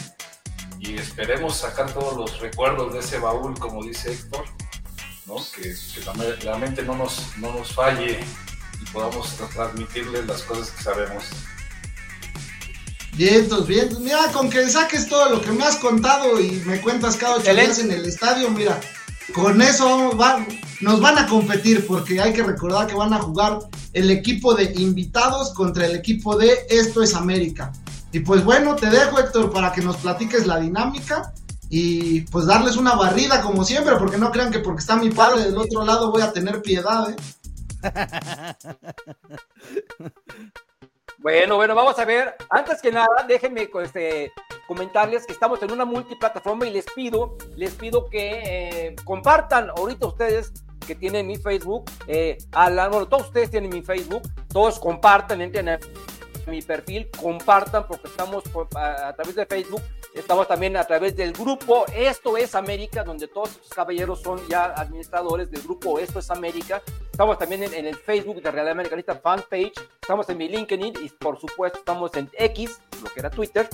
Y 0.79 0.95
esperemos 0.95 1.57
sacar 1.57 1.91
todos 1.93 2.17
los 2.17 2.39
recuerdos 2.39 2.93
de 2.93 2.99
ese 2.99 3.19
baúl, 3.19 3.57
como 3.59 3.83
dice 3.83 4.11
Héctor, 4.11 4.45
¿no? 5.31 5.45
Que, 5.55 5.61
que 5.61 6.05
la, 6.05 6.13
me- 6.13 6.37
la 6.43 6.57
mente 6.57 6.83
no 6.83 6.95
nos, 6.95 7.21
no 7.37 7.53
nos 7.53 7.71
falle 7.73 8.19
y 8.81 8.85
podamos 8.91 9.37
tra- 9.39 9.49
transmitirles 9.49 10.25
las 10.27 10.41
cosas 10.43 10.71
que 10.71 10.83
sabemos. 10.83 11.23
Vientos, 13.15 13.67
vientos. 13.67 13.99
Mira, 13.99 14.31
con 14.31 14.49
que 14.49 14.67
saques 14.69 15.07
todo 15.07 15.29
lo 15.29 15.41
que 15.41 15.51
me 15.51 15.63
has 15.63 15.75
contado 15.77 16.39
y 16.39 16.51
me 16.65 16.79
cuentas 16.81 17.17
cada 17.17 17.35
ocho 17.35 17.53
días 17.53 17.79
en 17.79 17.91
el 17.91 18.05
estadio, 18.05 18.49
mira, 18.49 18.79
con 19.33 19.61
eso 19.61 19.85
vamos- 19.87 20.19
va- 20.19 20.45
nos 20.81 20.99
van 20.99 21.17
a 21.17 21.27
competir 21.27 21.85
porque 21.85 22.19
hay 22.21 22.33
que 22.33 22.43
recordar 22.43 22.87
que 22.87 22.95
van 22.95 23.13
a 23.13 23.19
jugar 23.19 23.59
el 23.93 24.09
equipo 24.09 24.53
de 24.55 24.73
invitados 24.77 25.53
contra 25.53 25.85
el 25.85 25.95
equipo 25.95 26.35
de 26.37 26.65
Esto 26.69 27.03
es 27.03 27.13
América. 27.13 27.71
Y 28.13 28.21
pues 28.21 28.43
bueno, 28.43 28.75
te 28.75 28.89
dejo 28.89 29.19
Héctor 29.19 29.51
para 29.53 29.71
que 29.71 29.81
nos 29.81 29.97
platiques 29.97 30.45
la 30.47 30.59
dinámica 30.59 31.33
y 31.73 32.21
pues 32.23 32.45
darles 32.47 32.75
una 32.75 32.95
barrida 32.95 33.41
como 33.41 33.63
siempre, 33.63 33.95
porque 33.95 34.17
no 34.17 34.29
crean 34.29 34.51
que 34.51 34.59
porque 34.59 34.81
está 34.81 34.97
mi 34.97 35.09
padre 35.09 35.43
del 35.43 35.57
otro 35.57 35.85
lado 35.85 36.11
voy 36.11 36.21
a 36.21 36.33
tener 36.33 36.61
piedad, 36.61 37.09
¿eh? 37.09 37.15
Bueno, 41.19 41.55
bueno, 41.55 41.75
vamos 41.75 41.99
a 41.99 42.05
ver. 42.05 42.35
Antes 42.49 42.81
que 42.81 42.91
nada, 42.91 43.07
déjenme 43.27 43.69
este, 43.83 44.33
comentarles 44.67 45.27
que 45.27 45.33
estamos 45.33 45.61
en 45.61 45.71
una 45.71 45.85
multiplataforma 45.85 46.65
y 46.65 46.71
les 46.71 46.85
pido, 46.95 47.37
les 47.55 47.75
pido 47.75 48.09
que 48.09 48.41
eh, 48.43 48.95
compartan 49.05 49.69
ahorita 49.69 50.07
ustedes 50.07 50.51
que 50.85 50.95
tienen 50.95 51.27
mi 51.27 51.37
Facebook, 51.37 51.85
eh, 52.07 52.39
Alan, 52.53 52.89
bueno, 52.89 53.07
todos 53.07 53.27
ustedes 53.27 53.51
tienen 53.51 53.69
mi 53.69 53.83
Facebook, 53.83 54.23
todos 54.51 54.79
compartan, 54.79 55.41
entren 55.41 55.79
mi 56.47 56.63
perfil, 56.63 57.07
compartan 57.11 57.85
porque 57.87 58.07
estamos 58.07 58.43
a 58.75 59.13
través 59.13 59.35
de 59.35 59.45
Facebook, 59.45 59.81
estamos 60.13 60.47
también 60.47 60.75
a 60.77 60.83
través 60.83 61.15
del 61.15 61.33
grupo 61.33 61.85
Esto 61.93 62.37
es 62.37 62.55
América, 62.55 63.03
donde 63.03 63.27
todos 63.27 63.51
estos 63.51 63.69
caballeros 63.69 64.21
son 64.21 64.45
ya 64.47 64.65
administradores 64.65 65.49
del 65.49 65.61
grupo 65.61 65.99
Esto 65.99 66.19
es 66.19 66.29
América. 66.29 66.81
Estamos 67.11 67.37
también 67.37 67.63
en, 67.63 67.85
el 67.85 67.95
Facebook 67.95 68.41
de 68.41 68.51
Real 68.51 68.69
Americanista 68.69 69.15
Fanpage, 69.15 69.73
estamos 70.01 70.27
en 70.29 70.37
mi 70.37 70.47
LinkedIn 70.47 70.93
y 71.01 71.09
por 71.09 71.39
supuesto 71.39 71.79
estamos 71.79 72.15
en 72.15 72.29
X, 72.33 72.79
lo 73.03 73.09
que 73.09 73.19
era 73.19 73.29
Twitter, 73.29 73.69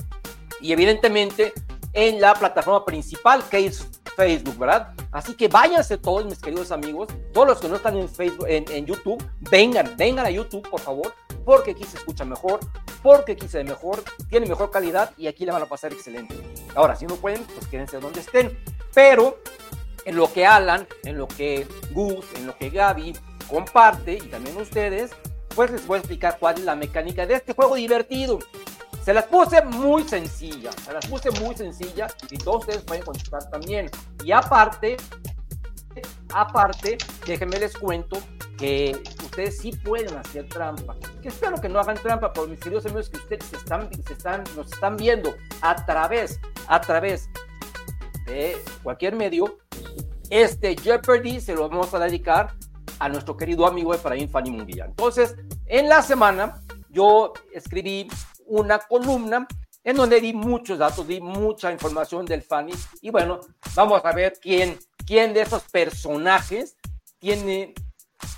y 0.60 0.72
evidentemente 0.72 1.52
en 1.92 2.20
la 2.20 2.34
plataforma 2.34 2.84
principal 2.84 3.42
que 3.48 3.66
es 3.66 3.97
Facebook, 4.18 4.58
¿verdad? 4.58 4.88
Así 5.12 5.34
que 5.34 5.46
váyanse 5.46 5.96
todos 5.96 6.24
mis 6.24 6.40
queridos 6.40 6.72
amigos, 6.72 7.06
todos 7.32 7.46
los 7.46 7.60
que 7.60 7.68
no 7.68 7.76
están 7.76 7.96
en 7.96 8.08
Facebook, 8.08 8.46
en, 8.48 8.84
YouTube, 8.84 9.24
vengan, 9.48 9.94
vengan 9.96 10.26
a 10.26 10.30
YouTube, 10.30 10.68
por 10.68 10.80
favor, 10.80 11.14
porque 11.44 11.70
aquí 11.70 11.84
se 11.84 11.98
escucha 11.98 12.24
mejor, 12.24 12.58
porque 13.00 13.32
aquí 13.32 13.46
se 13.46 13.58
ve 13.58 13.64
mejor, 13.64 14.02
tiene 14.28 14.46
mejor 14.46 14.72
calidad 14.72 15.12
y 15.16 15.28
aquí 15.28 15.46
le 15.46 15.52
van 15.52 15.62
a 15.62 15.66
pasar 15.66 15.92
excelente. 15.92 16.34
Ahora, 16.74 16.96
si 16.96 17.06
no 17.06 17.14
pueden, 17.14 17.44
pues 17.44 17.68
quédense 17.68 18.00
donde 18.00 18.18
estén. 18.18 18.58
Pero 18.92 19.38
en 20.04 20.16
lo 20.16 20.32
que 20.32 20.44
Alan, 20.44 20.88
en 21.04 21.16
lo 21.16 21.28
que 21.28 21.68
Gus, 21.92 22.26
en 22.34 22.48
lo 22.48 22.56
que 22.58 22.70
Gaby 22.70 23.16
comparte 23.48 24.14
y 24.14 24.26
también 24.26 24.56
ustedes, 24.56 25.12
pues 25.54 25.70
les 25.70 25.86
voy 25.86 25.98
a 25.98 25.98
explicar 26.00 26.38
cuál 26.40 26.58
es 26.58 26.64
la 26.64 26.74
mecánica 26.74 27.24
de 27.24 27.34
este 27.34 27.52
juego 27.52 27.76
divertido. 27.76 28.40
Se 29.08 29.14
las 29.14 29.24
puse 29.24 29.62
muy 29.62 30.06
sencilla, 30.06 30.70
se 30.70 30.92
las 30.92 31.06
puse 31.06 31.30
muy 31.40 31.54
sencilla 31.56 32.08
y 32.30 32.36
todos 32.36 32.58
ustedes 32.58 32.82
pueden 32.82 33.02
contestar 33.02 33.48
también. 33.48 33.90
Y 34.22 34.32
aparte, 34.32 34.98
aparte, 36.34 36.98
déjenme 37.26 37.58
les 37.58 37.74
cuento 37.74 38.18
que 38.58 39.00
ustedes 39.24 39.56
sí 39.56 39.72
pueden 39.72 40.14
hacer 40.14 40.46
trampa. 40.50 40.94
Que 41.22 41.28
espero 41.28 41.58
que 41.58 41.70
no 41.70 41.80
hagan 41.80 41.96
trampa 41.96 42.34
por 42.34 42.50
mis 42.50 42.60
queridos 42.60 42.84
amigos 42.84 43.08
que 43.08 43.16
ustedes 43.16 43.46
se 43.46 43.56
están, 43.56 43.88
se 43.90 44.12
están, 44.12 44.44
nos 44.54 44.70
están 44.70 44.98
viendo 44.98 45.34
a 45.62 45.86
través, 45.86 46.38
a 46.66 46.78
través 46.78 47.30
de 48.26 48.58
cualquier 48.82 49.16
medio, 49.16 49.56
este 50.28 50.76
Jeopardy 50.76 51.40
se 51.40 51.54
lo 51.54 51.66
vamos 51.66 51.94
a 51.94 51.98
dedicar 51.98 52.52
a 52.98 53.08
nuestro 53.08 53.38
querido 53.38 53.66
amigo 53.66 53.94
Efraín 53.94 54.28
Fanny 54.28 54.50
Munguía. 54.50 54.84
Entonces, 54.84 55.34
en 55.64 55.88
la 55.88 56.02
semana 56.02 56.60
yo 56.90 57.32
escribí 57.54 58.06
una 58.48 58.78
columna 58.78 59.46
en 59.84 59.96
donde 59.96 60.20
di 60.20 60.32
muchos 60.32 60.78
datos, 60.78 61.06
di 61.06 61.20
mucha 61.20 61.72
información 61.72 62.26
del 62.26 62.42
Fanny 62.42 62.74
y 63.00 63.10
bueno, 63.10 63.40
vamos 63.74 64.04
a 64.04 64.12
ver 64.12 64.34
quién, 64.40 64.78
quién 65.06 65.32
de 65.32 65.42
esos 65.42 65.62
personajes 65.64 66.76
tiene, 67.18 67.74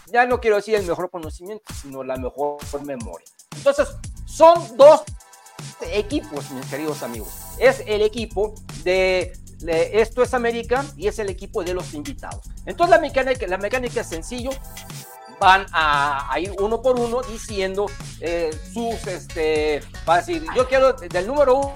ya 0.07 0.27
no 0.27 0.41
quiero 0.41 0.57
decir 0.57 0.75
el 0.75 0.87
mejor 0.87 1.11
conocimiento, 1.11 1.73
sino 1.75 2.05
la 2.05 2.17
mejor 2.17 2.59
memoria. 2.85 3.27
Entonces, 3.57 3.89
son 4.27 4.77
dos 4.77 5.03
equipos, 5.93 6.51
mis 6.51 6.67
queridos 6.67 7.03
amigos. 7.03 7.29
Es 7.59 7.83
el 7.87 8.03
equipo 8.03 8.55
de, 8.85 9.33
Esto 9.93 10.23
es 10.23 10.35
América 10.35 10.85
y 10.97 11.09
es 11.09 11.19
el 11.19 11.29
equipo 11.29 11.63
de 11.65 11.75
los 11.75 11.95
invitados. 11.95 12.45
Entonces, 12.67 12.91
la 12.91 13.01
mecánica, 13.01 13.47
la 13.47 13.59
mecánica 13.59 14.01
es 14.01 14.07
sencillo. 14.07 14.51
Van 15.41 15.67
a, 15.73 16.33
a 16.33 16.39
ir 16.39 16.53
uno 16.61 16.83
por 16.83 17.01
uno 17.01 17.23
diciendo 17.23 17.87
eh, 18.21 18.51
sus, 18.73 19.07
este, 19.07 19.81
va 20.09 20.15
a 20.15 20.17
decir, 20.19 20.45
yo 20.55 20.69
quiero 20.69 20.93
del 20.93 21.27
número 21.27 21.57
uno 21.57 21.73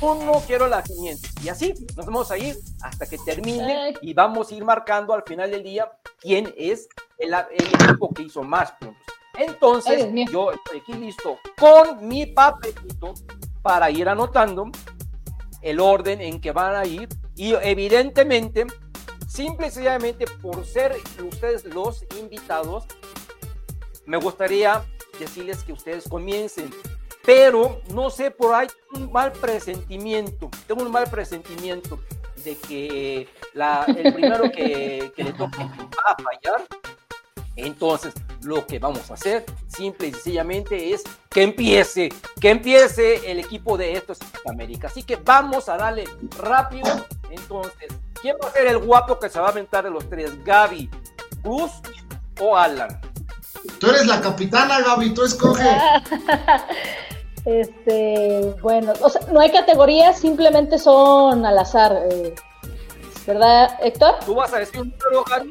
uno 0.00 0.42
quiero 0.46 0.66
la 0.66 0.82
500 0.82 1.44
y 1.44 1.48
así 1.48 1.74
nos 1.96 2.06
vamos 2.06 2.30
a 2.30 2.36
ir 2.36 2.56
hasta 2.82 3.06
que 3.06 3.16
termine 3.18 3.94
y 4.02 4.12
vamos 4.12 4.50
a 4.50 4.54
ir 4.54 4.64
marcando 4.64 5.14
al 5.14 5.22
final 5.22 5.50
del 5.50 5.62
día 5.62 5.90
quién 6.20 6.52
es 6.56 6.88
el, 7.18 7.32
el 7.32 7.66
equipo 7.66 8.12
que 8.12 8.22
hizo 8.22 8.42
más 8.42 8.72
puntos. 8.72 9.02
Entonces, 9.38 10.08
yo 10.30 10.52
estoy 10.52 10.80
aquí 10.80 10.94
listo 10.94 11.38
con 11.58 12.06
mi 12.06 12.26
papelito 12.26 13.14
para 13.62 13.90
ir 13.90 14.08
anotando 14.08 14.70
el 15.62 15.80
orden 15.80 16.20
en 16.20 16.40
que 16.40 16.52
van 16.52 16.74
a 16.74 16.86
ir. 16.86 17.08
Y 17.34 17.54
evidentemente, 17.54 18.66
simple 19.36 19.66
y 19.66 19.70
sencillamente 19.70 20.24
por 20.40 20.64
ser 20.64 20.96
ustedes 21.22 21.66
los 21.66 22.06
invitados, 22.18 22.84
me 24.06 24.16
gustaría 24.16 24.82
decirles 25.18 25.62
que 25.62 25.74
ustedes 25.74 26.08
comiencen, 26.08 26.70
pero 27.22 27.82
no 27.92 28.08
sé, 28.08 28.30
por 28.30 28.54
ahí 28.54 28.66
un 28.94 29.12
mal 29.12 29.32
presentimiento, 29.32 30.48
tengo 30.66 30.82
un 30.82 30.90
mal 30.90 31.10
presentimiento 31.10 32.00
de 32.42 32.56
que 32.56 33.28
el 33.86 34.14
primero 34.14 34.50
que, 34.50 35.12
que 35.14 35.24
le 35.24 35.32
toque 35.34 35.58
va 35.58 36.12
a 36.12 36.16
fallar. 36.22 36.66
Entonces, 37.56 38.12
lo 38.42 38.66
que 38.66 38.78
vamos 38.78 39.10
a 39.10 39.14
hacer, 39.14 39.44
simple 39.66 40.08
y 40.08 40.12
sencillamente, 40.12 40.92
es 40.92 41.02
que 41.30 41.42
empiece, 41.42 42.10
que 42.38 42.50
empiece 42.50 43.30
el 43.30 43.40
equipo 43.40 43.78
de 43.78 43.94
Esto 43.94 44.12
es 44.12 44.18
América. 44.46 44.88
Así 44.88 45.02
que 45.02 45.16
vamos 45.16 45.68
a 45.70 45.78
darle 45.78 46.04
rápido. 46.38 47.06
Entonces, 47.30 47.88
¿quién 48.26 48.36
va 48.42 48.48
a 48.48 48.52
ser 48.52 48.66
el 48.66 48.78
guapo 48.78 49.18
que 49.20 49.28
se 49.28 49.38
va 49.38 49.46
a 49.46 49.50
aventar 49.50 49.84
de 49.84 49.90
los 49.90 50.08
tres? 50.10 50.42
¿Gaby, 50.44 50.90
Gus 51.44 51.70
o 52.40 52.56
Alan? 52.56 53.00
Tú 53.78 53.88
eres 53.88 54.04
la 54.06 54.20
capitana, 54.20 54.80
Gaby, 54.80 55.14
tú 55.14 55.22
escoge. 55.24 55.64
Este, 57.44 58.56
bueno, 58.60 58.92
o 59.00 59.08
sea, 59.08 59.20
no 59.30 59.38
hay 59.38 59.52
categorías, 59.52 60.18
simplemente 60.18 60.80
son 60.80 61.46
al 61.46 61.56
azar, 61.56 61.96
eh, 62.10 62.34
¿verdad, 63.24 63.78
Héctor? 63.80 64.16
Tú 64.26 64.34
vas 64.34 64.52
a 64.52 64.58
decir 64.58 64.80
un 64.80 64.88
número, 64.98 65.22
Gaby. 65.22 65.50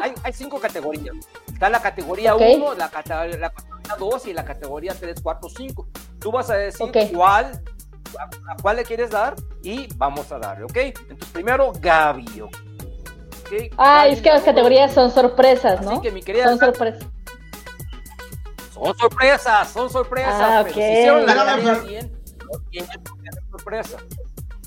hay, 0.00 0.14
hay 0.22 0.32
cinco 0.32 0.60
categorías. 0.60 1.16
Está 1.52 1.68
la 1.68 1.82
categoría 1.82 2.36
Ok. 2.36 2.42
1, 2.58 2.74
la, 2.74 2.88
cate- 2.92 3.36
la 3.38 3.50
categoría 3.50 3.96
2 3.98 4.26
y 4.28 4.32
la 4.32 4.44
categoría 4.44 4.94
3, 4.94 5.20
4, 5.20 5.48
5. 5.48 5.88
Tú 6.20 6.30
vas 6.30 6.48
a 6.50 6.54
decir 6.54 6.86
Ok. 6.86 6.96
cuál, 7.12 7.60
a, 8.18 8.24
a 8.52 8.56
cuál 8.62 8.76
le 8.76 8.84
quieres 8.84 9.10
dar 9.10 9.34
y 9.62 9.86
vamos 9.96 10.30
a 10.32 10.38
darle, 10.38 10.64
¿ok? 10.64 10.76
Entonces, 10.76 11.28
primero, 11.32 11.72
Gaby. 11.80 12.40
¿ok? 12.42 12.52
Ah, 13.76 14.02
Gaby, 14.04 14.12
es 14.14 14.22
que 14.22 14.28
las 14.30 14.40
la- 14.40 14.44
categorías 14.46 14.92
son 14.94 15.10
sorpresas, 15.10 15.80
Así 15.80 15.88
¿no? 15.88 16.00
que, 16.00 16.10
mi 16.10 16.22
querida 16.22 16.44
Son 16.48 16.58
sorpresas. 16.58 17.04
son 18.74 18.96
sorpresas, 18.98 19.68
son 19.70 19.90
sorpresas. 19.90 20.34
Ah, 20.34 20.60
pero 20.64 20.74
ok. 20.76 20.82
si 20.82 20.92
hicieron 20.92 21.26
la 21.26 21.32
Espérame, 21.32 21.46
tarea 21.56 21.74
pero- 21.74 21.86
bien, 21.88 22.12
no 22.52 22.58
tienen 22.70 23.02
por 23.02 23.22
qué 23.22 23.30
ser 23.32 23.42
sorpresa. 23.50 23.98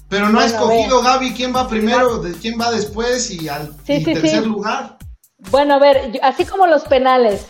Pero 0.10 0.27
no 0.29 0.39
ha 0.39 0.43
Bueno, 0.43 0.55
escogido 0.57 1.01
Gaby 1.01 1.33
quién 1.33 1.55
va 1.55 1.67
primero, 1.69 2.17
de 2.17 2.33
quién 2.33 2.60
va 2.60 2.69
después 2.71 3.31
y 3.31 3.48
al 3.48 3.71
Sí, 3.86 3.93
y 3.93 4.03
sí, 4.03 4.13
tercer 4.13 4.43
sí. 4.43 4.45
lugar. 4.50 4.98
Bueno, 5.50 5.75
a 5.75 5.79
ver, 5.79 6.12
yo- 6.12 6.19
así 6.21 6.43
como 6.45 6.67
los 6.67 6.83
penales, 6.83 7.50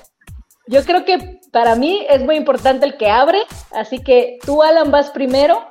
yo 0.67 0.83
creo 0.85 1.03
que 1.03 1.41
para 1.51 1.75
mí 1.75 2.05
es 2.07 2.21
muy 2.21 2.35
importante 2.35 2.85
el 2.85 2.97
que 2.97 3.09
abre, 3.09 3.39
así 3.75 3.99
que 4.03 4.37
tú, 4.45 4.61
Alan, 4.61 4.91
vas 4.91 5.09
primero, 5.09 5.70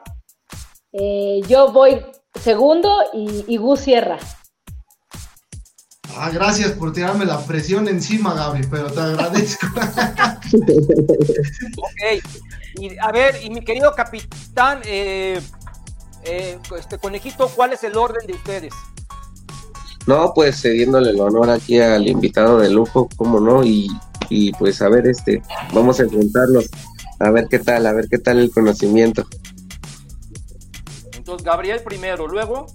eh, 0.93 1.41
yo 1.49 1.73
voy 1.73 2.05
segundo 2.41 2.91
y, 3.13 3.45
y 3.47 3.57
Gus 3.57 3.81
cierra. 3.81 4.19
Ah, 6.17 6.31
gracias 6.31 6.73
por 6.73 6.93
tirarme 6.93 7.25
la 7.25 7.39
presión 7.45 7.87
encima, 7.89 8.35
Gaby, 8.35 8.67
pero 8.71 8.91
te 8.91 9.01
agradezco. 9.01 9.67
Ok, 10.53 12.25
y, 12.81 12.99
a 12.99 13.13
ver, 13.13 13.37
y 13.43 13.51
mi 13.51 13.61
querido 13.61 13.93
capitán, 13.95 14.81
eh, 14.85 15.41
eh, 16.25 16.59
este 16.77 16.99
conejito, 16.99 17.49
¿cuál 17.55 17.73
es 17.73 17.85
el 17.85 17.97
orden 17.97 18.27
de 18.27 18.33
ustedes? 18.33 18.75
No, 20.07 20.33
pues 20.35 20.61
cediéndole 20.61 21.11
el 21.11 21.21
honor 21.21 21.51
aquí 21.51 21.79
al 21.79 22.09
invitado 22.09 22.59
de 22.59 22.71
lujo, 22.71 23.09
cómo 23.17 23.39
no, 23.39 23.63
y, 23.63 23.89
y 24.29 24.53
pues 24.53 24.83
a 24.83 24.89
ver, 24.89 25.07
este, 25.07 25.41
vamos 25.73 26.01
a 26.01 26.05
enfrentarnos, 26.05 26.69
a 27.21 27.31
ver 27.31 27.47
qué 27.49 27.61
tal, 27.61 27.87
a 27.87 27.93
ver 27.93 28.09
qué 28.09 28.19
tal 28.19 28.39
el 28.39 28.51
conocimiento. 28.51 29.25
Entonces, 31.31 31.47
Gabriel 31.47 31.83
primero, 31.85 32.27
luego, 32.27 32.67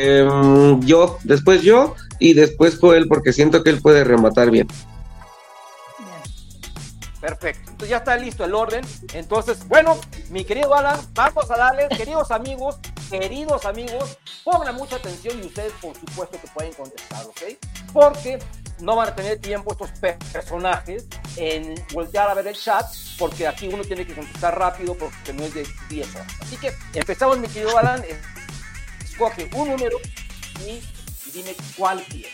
Em, 0.00 0.80
yo, 0.82 1.18
después 1.24 1.62
yo, 1.62 1.96
y 2.20 2.32
después 2.32 2.78
Joel, 2.78 3.08
porque 3.08 3.32
siento 3.32 3.64
que 3.64 3.70
él 3.70 3.82
puede 3.82 4.04
rematar 4.04 4.50
bien. 4.50 4.68
perfecto. 7.20 7.62
Entonces 7.72 7.88
ya 7.88 7.96
está 7.96 8.16
listo 8.16 8.44
el 8.44 8.54
orden. 8.54 8.84
Entonces, 9.12 9.66
bueno, 9.66 9.98
mi 10.30 10.44
querido 10.44 10.72
Alan, 10.72 11.00
vamos 11.14 11.50
a 11.50 11.56
darle, 11.56 11.88
queridos 11.88 12.30
amigos, 12.30 12.78
queridos 13.10 13.64
amigos, 13.64 14.18
pongan 14.44 14.76
mucha 14.76 14.96
atención 14.96 15.36
y 15.42 15.46
ustedes, 15.46 15.72
por 15.82 15.96
supuesto, 15.96 16.38
que 16.40 16.46
pueden 16.54 16.72
contestar, 16.74 17.26
¿ok? 17.26 17.58
Porque 17.92 18.38
no 18.80 18.96
van 18.96 19.08
a 19.08 19.14
tener 19.14 19.38
tiempo 19.40 19.72
estos 19.72 19.90
pe- 20.00 20.18
personajes 20.32 21.06
en 21.36 21.74
voltear 21.92 22.28
a 22.28 22.34
ver 22.34 22.46
el 22.48 22.56
chat, 22.56 22.86
porque 23.18 23.46
aquí 23.46 23.68
uno 23.72 23.82
tiene 23.84 24.06
que 24.06 24.14
contestar 24.14 24.58
rápido 24.58 24.94
porque 24.94 25.32
no 25.32 25.44
es 25.44 25.54
de 25.54 25.66
10 25.88 26.14
horas. 26.14 26.26
Así 26.40 26.56
que 26.56 26.72
empezamos, 26.94 27.38
mi 27.38 27.48
querido 27.48 27.76
Alan. 27.78 28.02
Escoge 29.04 29.50
un 29.54 29.68
número 29.70 29.98
y 30.66 30.80
dime 31.32 31.54
cuál 31.76 32.02
quieres. 32.04 32.32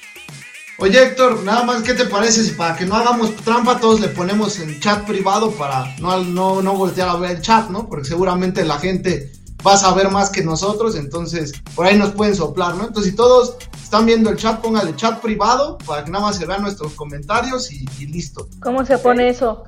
Oye, 0.79 1.01
Héctor, 1.03 1.43
nada 1.45 1.63
más, 1.63 1.83
¿qué 1.83 1.95
te 1.95 2.05
parece 2.05 2.43
si 2.43 2.51
para 2.51 2.77
que 2.77 2.85
no 2.85 2.97
hagamos 2.97 3.35
trampa 3.37 3.79
todos 3.79 4.01
le 4.01 4.09
ponemos 4.09 4.59
en 4.59 4.81
chat 4.81 5.07
privado 5.07 5.53
para 5.53 5.95
no, 6.01 6.19
no, 6.25 6.61
no 6.63 6.75
voltear 6.77 7.09
a 7.09 7.15
ver 7.17 7.31
el 7.37 7.43
chat, 7.43 7.71
¿no? 7.71 7.89
Porque 7.89 8.09
seguramente 8.09 8.65
la 8.65 8.79
gente 8.81 9.31
va 9.67 9.75
a 9.75 9.79
saber 9.79 10.11
más 10.11 10.31
que 10.31 10.43
nosotros, 10.43 10.97
entonces 10.97 11.53
por 11.75 11.87
ahí 11.87 11.97
nos 11.97 12.13
pueden 12.13 12.35
soplar, 12.35 12.75
¿no? 12.75 12.87
Entonces, 12.87 13.13
si 13.13 13.17
todos 13.17 13.57
están 13.83 14.07
viendo 14.07 14.31
el 14.31 14.37
chat, 14.37 14.61
póngale 14.61 14.95
chat 14.97 15.21
privado 15.21 15.79
para 15.79 16.05
que 16.05 16.11
nada 16.11 16.27
más 16.27 16.37
se 16.37 16.47
vean 16.47 16.63
nuestros 16.63 16.93
comentarios 16.95 17.73
y, 17.73 17.85
y 17.99 18.07
listo. 18.07 18.49
¿Cómo 18.63 18.85
se 18.85 18.99
pone 18.99 19.29
eso? 19.29 19.65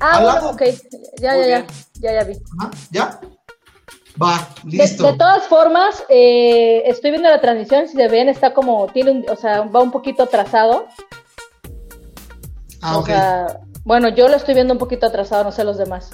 Ah, 0.00 0.20
bueno, 0.22 0.50
ok, 0.50 0.62
ya, 1.20 1.36
ya, 1.36 1.46
ya, 1.46 1.66
ya, 1.94 2.12
ya 2.12 2.24
vi. 2.24 2.34
Ajá, 2.58 2.70
¿Ya? 2.90 3.20
Va, 4.20 4.46
listo. 4.64 5.04
de 5.04 5.14
todas 5.14 5.44
formas, 5.44 6.04
eh, 6.10 6.82
estoy 6.84 7.12
viendo 7.12 7.30
la 7.30 7.40
transmisión, 7.40 7.88
si 7.88 7.96
se 7.96 8.08
ven, 8.08 8.28
está 8.28 8.52
como, 8.52 8.86
tiene 8.88 9.10
un, 9.10 9.24
o 9.30 9.36
sea, 9.36 9.62
va 9.62 9.80
un 9.80 9.90
poquito 9.90 10.24
atrasado. 10.24 10.86
Ah, 12.82 12.96
o 12.96 13.00
ok. 13.00 13.06
sea, 13.06 13.60
bueno, 13.84 14.08
yo 14.10 14.28
lo 14.28 14.36
estoy 14.36 14.54
viendo 14.54 14.74
un 14.74 14.78
poquito 14.78 15.06
atrasado, 15.06 15.44
no 15.44 15.52
sé 15.52 15.64
los 15.64 15.78
demás. 15.78 16.10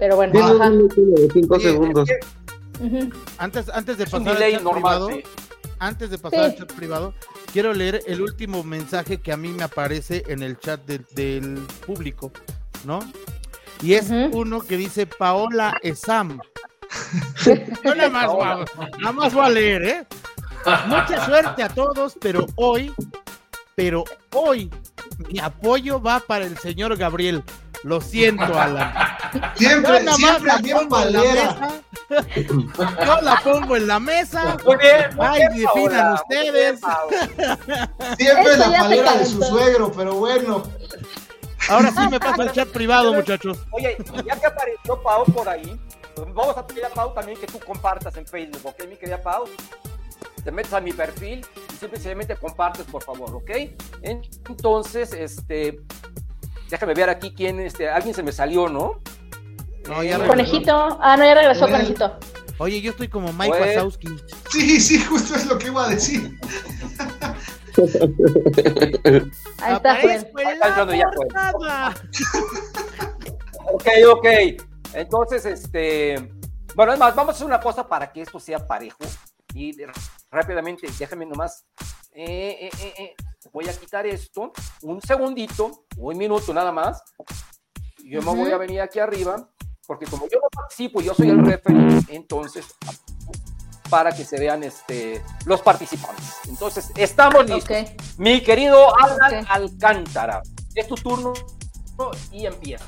Pero 0.00 0.16
bueno, 0.16 0.44
ajá. 0.44 0.72
cinco 1.32 1.60
segundos. 1.60 2.08
Antes, 3.38 3.68
antes 3.68 3.98
de 3.98 4.06
pasar 4.06 4.28
al 4.28 4.38
chat 4.52 4.62
normal, 4.62 4.72
privado, 4.74 5.08
sí. 5.10 5.22
antes 5.78 6.10
de 6.10 6.18
pasar 6.18 6.38
Sí. 6.40 6.44
al 6.46 6.56
chat 6.56 6.72
privado, 6.72 7.14
quiero 7.52 7.72
leer 7.74 8.00
el 8.06 8.22
último 8.22 8.64
mensaje 8.64 9.18
que 9.18 9.30
a 9.32 9.36
mí 9.36 9.50
me 9.50 9.62
aparece 9.62 10.24
en 10.28 10.42
el 10.42 10.58
chat 10.58 10.80
de- 10.86 11.04
del 11.14 11.58
público, 11.86 12.32
¿no? 12.84 13.00
Y 13.82 13.94
es 13.94 14.10
uno 14.32 14.60
que 14.62 14.76
dice 14.78 15.06
Paola 15.06 15.76
Esam. 15.82 16.40
Yo 17.84 17.94
nada 17.94 18.08
más, 18.10 18.26
voy 18.26 18.42
a, 18.46 18.64
nada 18.98 19.12
más 19.12 19.32
voy 19.34 19.44
a 19.44 19.50
leer, 19.50 19.82
¿eh? 19.84 20.06
Mucha 20.86 21.24
suerte 21.26 21.62
a 21.62 21.68
todos, 21.68 22.16
pero 22.20 22.46
hoy, 22.56 22.92
pero 23.74 24.04
hoy, 24.34 24.70
mi 25.30 25.38
apoyo 25.38 26.00
va 26.00 26.20
para 26.20 26.44
el 26.46 26.56
señor 26.58 26.96
Gabriel. 26.96 27.42
Lo 27.82 28.00
siento, 28.02 28.58
Alan. 28.58 28.92
Siempre, 29.56 30.04
Yo 30.04 30.12
siempre 30.14 30.46
la 30.52 30.58
bien 30.58 30.76
pongo 30.78 31.00
en 31.02 31.12
la 31.12 31.20
palera. 31.20 31.44
mesa. 32.08 33.04
Yo 33.06 33.20
la 33.22 33.40
pongo 33.44 33.76
en 33.76 33.86
la 33.86 34.00
mesa. 34.00 34.56
Muy 34.64 34.76
bien, 34.76 35.16
muy 35.16 35.26
Ay, 35.26 35.38
bien, 35.40 35.52
definan 35.52 35.90
Paola, 35.90 36.22
ustedes. 36.22 36.80
bien. 36.80 38.16
Siempre 38.16 38.52
Eso 38.54 38.70
la 38.70 38.78
palera 38.78 39.14
de 39.14 39.26
su 39.26 39.42
suegro, 39.42 39.92
pero 39.92 40.14
bueno. 40.14 40.62
Ahora 41.68 41.90
sí 41.90 42.08
me 42.10 42.18
paso 42.18 42.42
el 42.42 42.52
chat 42.52 42.68
privado, 42.68 43.12
muchachos. 43.12 43.58
Oye, 43.70 43.96
ya 44.26 44.36
que 44.40 44.46
apareció 44.46 45.00
Pau 45.02 45.24
por 45.26 45.48
ahí, 45.48 45.78
pues 46.16 46.34
vamos 46.34 46.56
a 46.56 46.66
pedir 46.66 46.84
a 46.84 46.88
Pau 46.88 47.12
también 47.14 47.38
que 47.38 47.46
tú 47.46 47.60
compartas 47.60 48.16
en 48.16 48.26
Facebook, 48.26 48.60
¿ok, 48.64 48.88
mi 48.88 48.96
querida 48.96 49.22
Pau? 49.22 49.44
Te 50.42 50.50
metes 50.50 50.72
a 50.72 50.80
mi 50.80 50.92
perfil 50.92 51.46
y 51.72 51.76
simplemente 51.76 52.34
compartes, 52.34 52.86
por 52.86 53.02
favor, 53.04 53.34
¿ok? 53.36 53.50
Entonces, 54.02 55.12
este, 55.12 55.80
déjame 56.70 56.94
ver 56.94 57.10
aquí 57.10 57.32
quién, 57.36 57.60
este, 57.60 57.88
alguien 57.90 58.14
se 58.14 58.22
me 58.22 58.32
salió, 58.32 58.66
¿no? 58.68 59.00
No, 59.88 60.02
ya 60.02 60.18
regresó. 60.18 60.26
Conejito. 60.28 60.98
Ah, 61.00 61.16
no, 61.16 61.24
ya 61.24 61.34
regresó 61.34 61.60
Bueno. 61.60 61.76
Conejito. 61.76 62.18
Oye, 62.58 62.80
yo 62.82 62.90
estoy 62.90 63.08
como 63.08 63.32
Mike 63.32 63.58
Wazowski. 63.58 64.08
Sí, 64.50 64.80
sí, 64.80 65.02
justo 65.02 65.34
es 65.34 65.46
lo 65.46 65.56
que 65.58 65.68
iba 65.68 65.86
a 65.86 65.88
decir. 65.88 66.38
Ahí 69.62 69.74
está, 69.76 70.00
pues. 70.00 70.26
Ok, 73.72 73.86
ok. 74.12 74.26
Entonces, 74.94 75.46
este. 75.46 76.32
Bueno, 76.74 76.92
es 76.92 76.98
más, 76.98 77.14
vamos 77.14 77.34
a 77.34 77.36
hacer 77.36 77.46
una 77.46 77.60
cosa 77.60 77.86
para 77.88 78.12
que 78.12 78.22
esto 78.22 78.38
sea 78.38 78.66
parejo. 78.66 78.98
Y 79.54 79.74
rápidamente, 80.30 80.88
déjame 80.98 81.26
nomás. 81.26 81.64
eh, 82.12 82.58
eh, 82.62 82.70
eh, 82.80 82.94
eh, 82.98 83.14
voy 83.52 83.68
a 83.68 83.72
quitar 83.72 84.06
esto. 84.06 84.52
Un 84.82 85.00
segundito, 85.00 85.84
un 85.96 86.18
minuto 86.18 86.52
nada 86.52 86.72
más. 86.72 87.02
Yo 88.04 88.20
me 88.22 88.34
voy 88.34 88.50
a 88.52 88.58
venir 88.58 88.80
aquí 88.80 88.98
arriba. 88.98 89.48
Porque 89.90 90.06
como 90.06 90.28
yo 90.28 90.38
no 90.40 90.48
participo, 90.50 91.00
yo 91.00 91.12
soy 91.14 91.30
el 91.30 91.44
referee, 91.44 92.00
entonces 92.10 92.64
para 93.88 94.12
que 94.12 94.24
se 94.24 94.38
vean 94.38 94.62
este, 94.62 95.20
los 95.46 95.62
participantes. 95.62 96.26
Entonces, 96.48 96.92
estamos 96.94 97.44
listos. 97.50 97.76
Mi 98.16 98.40
querido 98.40 98.96
Alan. 98.96 99.44
Alcántara, 99.48 100.42
es 100.76 100.86
tu 100.86 100.94
turno 100.94 101.32
y 102.30 102.46
empieza. 102.46 102.84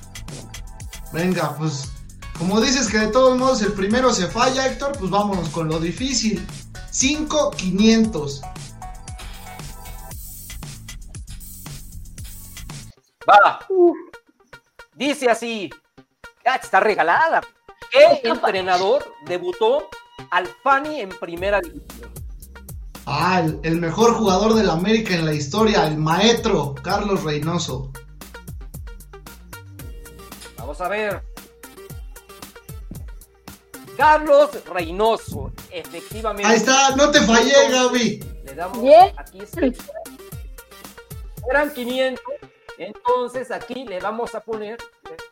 Venga, 1.12 1.56
pues 1.58 1.90
como 2.38 2.60
dices 2.60 2.88
que 2.88 2.98
de 2.98 3.08
todos 3.08 3.36
modos 3.36 3.62
el 3.62 3.72
primero 3.72 4.14
se 4.14 4.28
falla, 4.28 4.68
Héctor, 4.68 4.96
pues 4.96 5.10
vámonos 5.10 5.48
con 5.48 5.66
lo 5.66 5.80
difícil. 5.80 6.46
5500. 6.92 8.42
Va. 13.28 13.58
Dice 14.94 15.28
así. 15.28 15.68
Ah, 16.44 16.56
está 16.56 16.80
regalada. 16.80 17.40
¿Qué 17.90 18.20
entrenador 18.28 19.04
debutó 19.26 19.88
al 20.30 20.46
Fanny 20.62 21.00
en 21.00 21.10
primera 21.10 21.60
división? 21.60 22.10
Ah, 23.06 23.40
el, 23.44 23.60
el 23.64 23.76
mejor 23.76 24.14
jugador 24.14 24.54
del 24.54 24.70
América 24.70 25.14
en 25.14 25.26
la 25.26 25.34
historia, 25.34 25.86
el 25.86 25.98
maestro 25.98 26.74
Carlos 26.82 27.22
Reynoso. 27.24 27.90
Vamos 30.56 30.80
a 30.80 30.88
ver. 30.88 31.22
Carlos 33.96 34.50
Reynoso, 34.64 35.52
efectivamente. 35.70 36.50
Ahí 36.50 36.56
está, 36.56 36.96
no 36.96 37.10
te 37.10 37.20
fallé, 37.20 37.70
Gaby. 37.70 38.24
Le 38.44 38.54
damos 38.54 38.80
Bien. 38.80 39.12
aquí 39.16 39.40
sí. 39.46 39.72
eran 41.50 41.72
500 41.72 42.24
entonces 42.78 43.50
aquí 43.50 43.84
le 43.84 44.00
vamos 44.00 44.34
a 44.34 44.40
poner 44.40 44.78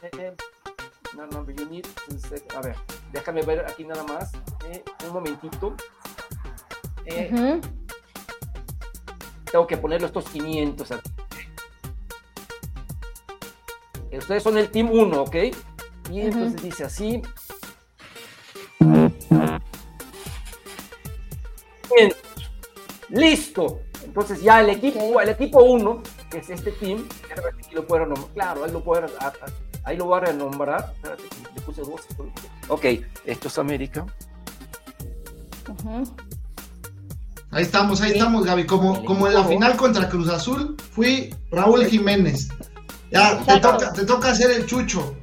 eh, 0.03 0.11
eh, 0.19 0.35
to 2.09 2.19
set- 2.19 2.55
a 2.57 2.61
ver 2.61 2.77
déjame 3.13 3.43
ver 3.43 3.61
aquí 3.67 3.85
nada 3.85 4.03
más 4.05 4.31
eh, 4.67 4.83
un 5.07 5.13
momentito 5.13 5.75
Eh, 7.07 7.31
Ujú. 7.33 7.61
tengo 9.51 9.67
que 9.67 9.77
ponerlo 9.79 10.07
estos 10.07 10.27
500 10.27 10.93
aquí. 10.93 11.11
Eh, 14.11 14.19
ustedes 14.19 14.43
son 14.43 14.59
el 14.59 14.71
team 14.71 14.91
1 14.93 15.23
ok 15.23 15.35
y 16.11 16.21
entonces 16.21 16.63
dice 16.63 16.85
así 16.85 17.23
Bien. 21.97 22.13
listo 23.09 23.81
entonces 24.05 24.43
ya 24.43 24.61
el 24.61 24.71
equipo 24.71 25.01
Ok. 25.01 25.21
el 25.23 25.29
equipo 25.31 25.63
1 25.65 26.03
que 26.31 26.39
es 26.39 26.51
este 26.51 26.73
team 26.73 27.09
aquí 27.49 27.75
lo 27.75 27.87
puedo 27.87 28.05
renombrar 28.05 28.33
claro 28.35 28.65
ahí 28.65 28.73
lo 28.73 28.83
a- 29.45 29.70
ahí 29.91 29.97
lo 29.97 30.07
voy 30.07 30.19
a 30.19 30.21
renombrar 30.21 30.93
Espérate, 30.95 31.25
le 31.55 31.61
puse 31.63 31.83
dos 31.83 32.01
ok 32.69 32.85
esto 33.25 33.49
es 33.49 33.59
América. 33.59 34.07
Ahí 37.53 37.63
estamos, 37.63 38.01
ahí 38.01 38.13
estamos, 38.13 38.45
Gaby. 38.45 38.67
Como, 38.67 39.05
como 39.05 39.27
en 39.27 39.35
la 39.35 39.45
final 39.45 39.77
contra 39.77 40.09
Cruz 40.09 40.29
Azul, 40.29 40.77
fui 40.93 41.35
Raúl 41.51 41.85
Jiménez. 41.85 42.49
Ya, 43.11 43.39
te 43.45 43.59
toca, 43.59 43.93
te 43.93 44.05
toca 44.05 44.31
hacer 44.31 44.53
el 44.53 44.67
chucho. 44.67 45.17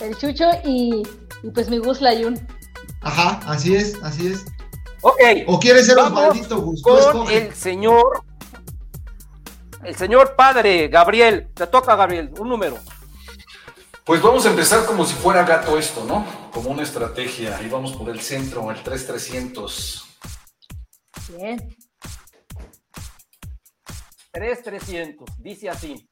El 0.00 0.16
Chucho 0.16 0.44
y, 0.64 1.02
y 1.42 1.50
pues 1.50 1.68
mi 1.68 1.78
Gus 1.78 2.00
Layun. 2.00 2.38
Ajá, 3.02 3.40
así 3.46 3.74
es, 3.74 4.02
así 4.02 4.28
es. 4.28 4.44
ok 5.02 5.20
O 5.46 5.60
quieres 5.60 5.86
ser 5.86 5.96
Vamos 5.96 6.18
Osvaldito 6.18 6.60
Gus, 6.62 6.82
con 6.82 6.98
escoge. 6.98 7.36
el 7.46 7.54
señor 7.54 8.22
el 9.82 9.94
señor 9.94 10.34
padre 10.34 10.88
Gabriel 10.88 11.48
te 11.52 11.66
toca 11.66 11.94
Gabriel 11.94 12.30
un 12.38 12.48
número 12.48 12.78
Pues 14.04 14.20
vamos 14.20 14.44
a 14.44 14.50
empezar 14.50 14.84
como 14.84 15.06
si 15.06 15.14
fuera 15.14 15.44
gato 15.44 15.78
esto, 15.78 16.04
¿no? 16.04 16.26
Como 16.52 16.70
una 16.70 16.82
estrategia. 16.82 17.60
Y 17.62 17.70
vamos 17.70 17.94
por 17.94 18.10
el 18.10 18.20
centro, 18.20 18.70
el 18.70 18.82
3300. 18.82 20.18
Bien. 21.38 21.76
3300 24.32 25.28
dice 25.38 25.70
así 25.70 26.08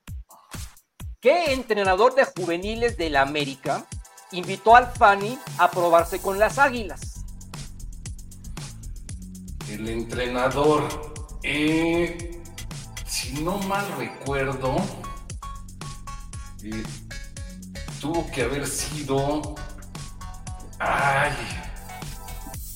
¿qué 1.21 1.53
entrenador 1.53 2.15
de 2.15 2.25
juveniles 2.25 2.97
del 2.97 3.17
América 3.17 3.87
invitó 4.31 4.77
al 4.77 4.87
Fanny 4.93 5.39
a 5.59 5.71
probarse 5.71 6.21
con 6.21 6.39
las 6.39 6.59
águilas? 6.59 7.25
El 9.69 9.89
entrenador, 9.89 10.83
eh, 11.43 12.43
si 13.07 13.43
no 13.43 13.59
mal 13.59 13.87
recuerdo, 13.97 14.77
eh, 16.63 16.83
tuvo 18.03 18.29
que 18.33 18.43
haber 18.43 18.67
sido. 18.67 19.55
Ay, 20.81 21.33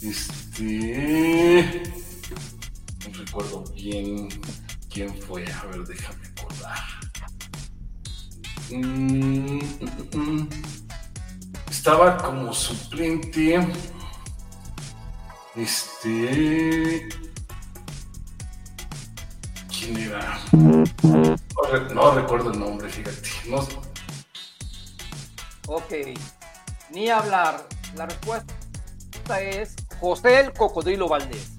este. 0.01 1.83
No 3.05 3.25
recuerdo 3.25 3.65
bien 3.75 4.29
quién 4.89 5.13
fue. 5.23 5.45
A 5.51 5.65
ver, 5.65 5.85
déjame 5.85 6.27
acordar. 6.29 6.79
Mm, 8.71 9.59
mm, 9.59 10.17
mm. 10.17 10.49
Estaba 11.71 12.17
como 12.19 12.53
suplente. 12.53 13.67
Este. 15.57 17.09
¿Quién 19.77 19.97
era? 19.97 20.39
No, 20.53 20.85
no 21.95 22.15
recuerdo 22.15 22.53
el 22.53 22.61
nombre, 22.61 22.89
fíjate. 22.89 23.29
No, 23.49 23.67
Ok, 25.67 25.93
ni 26.91 27.09
hablar. 27.11 27.67
La 27.95 28.07
respuesta 28.07 29.41
es 29.41 29.75
José 30.01 30.41
el 30.41 30.53
Cocodrilo 30.53 31.09
Valdés. 31.09 31.51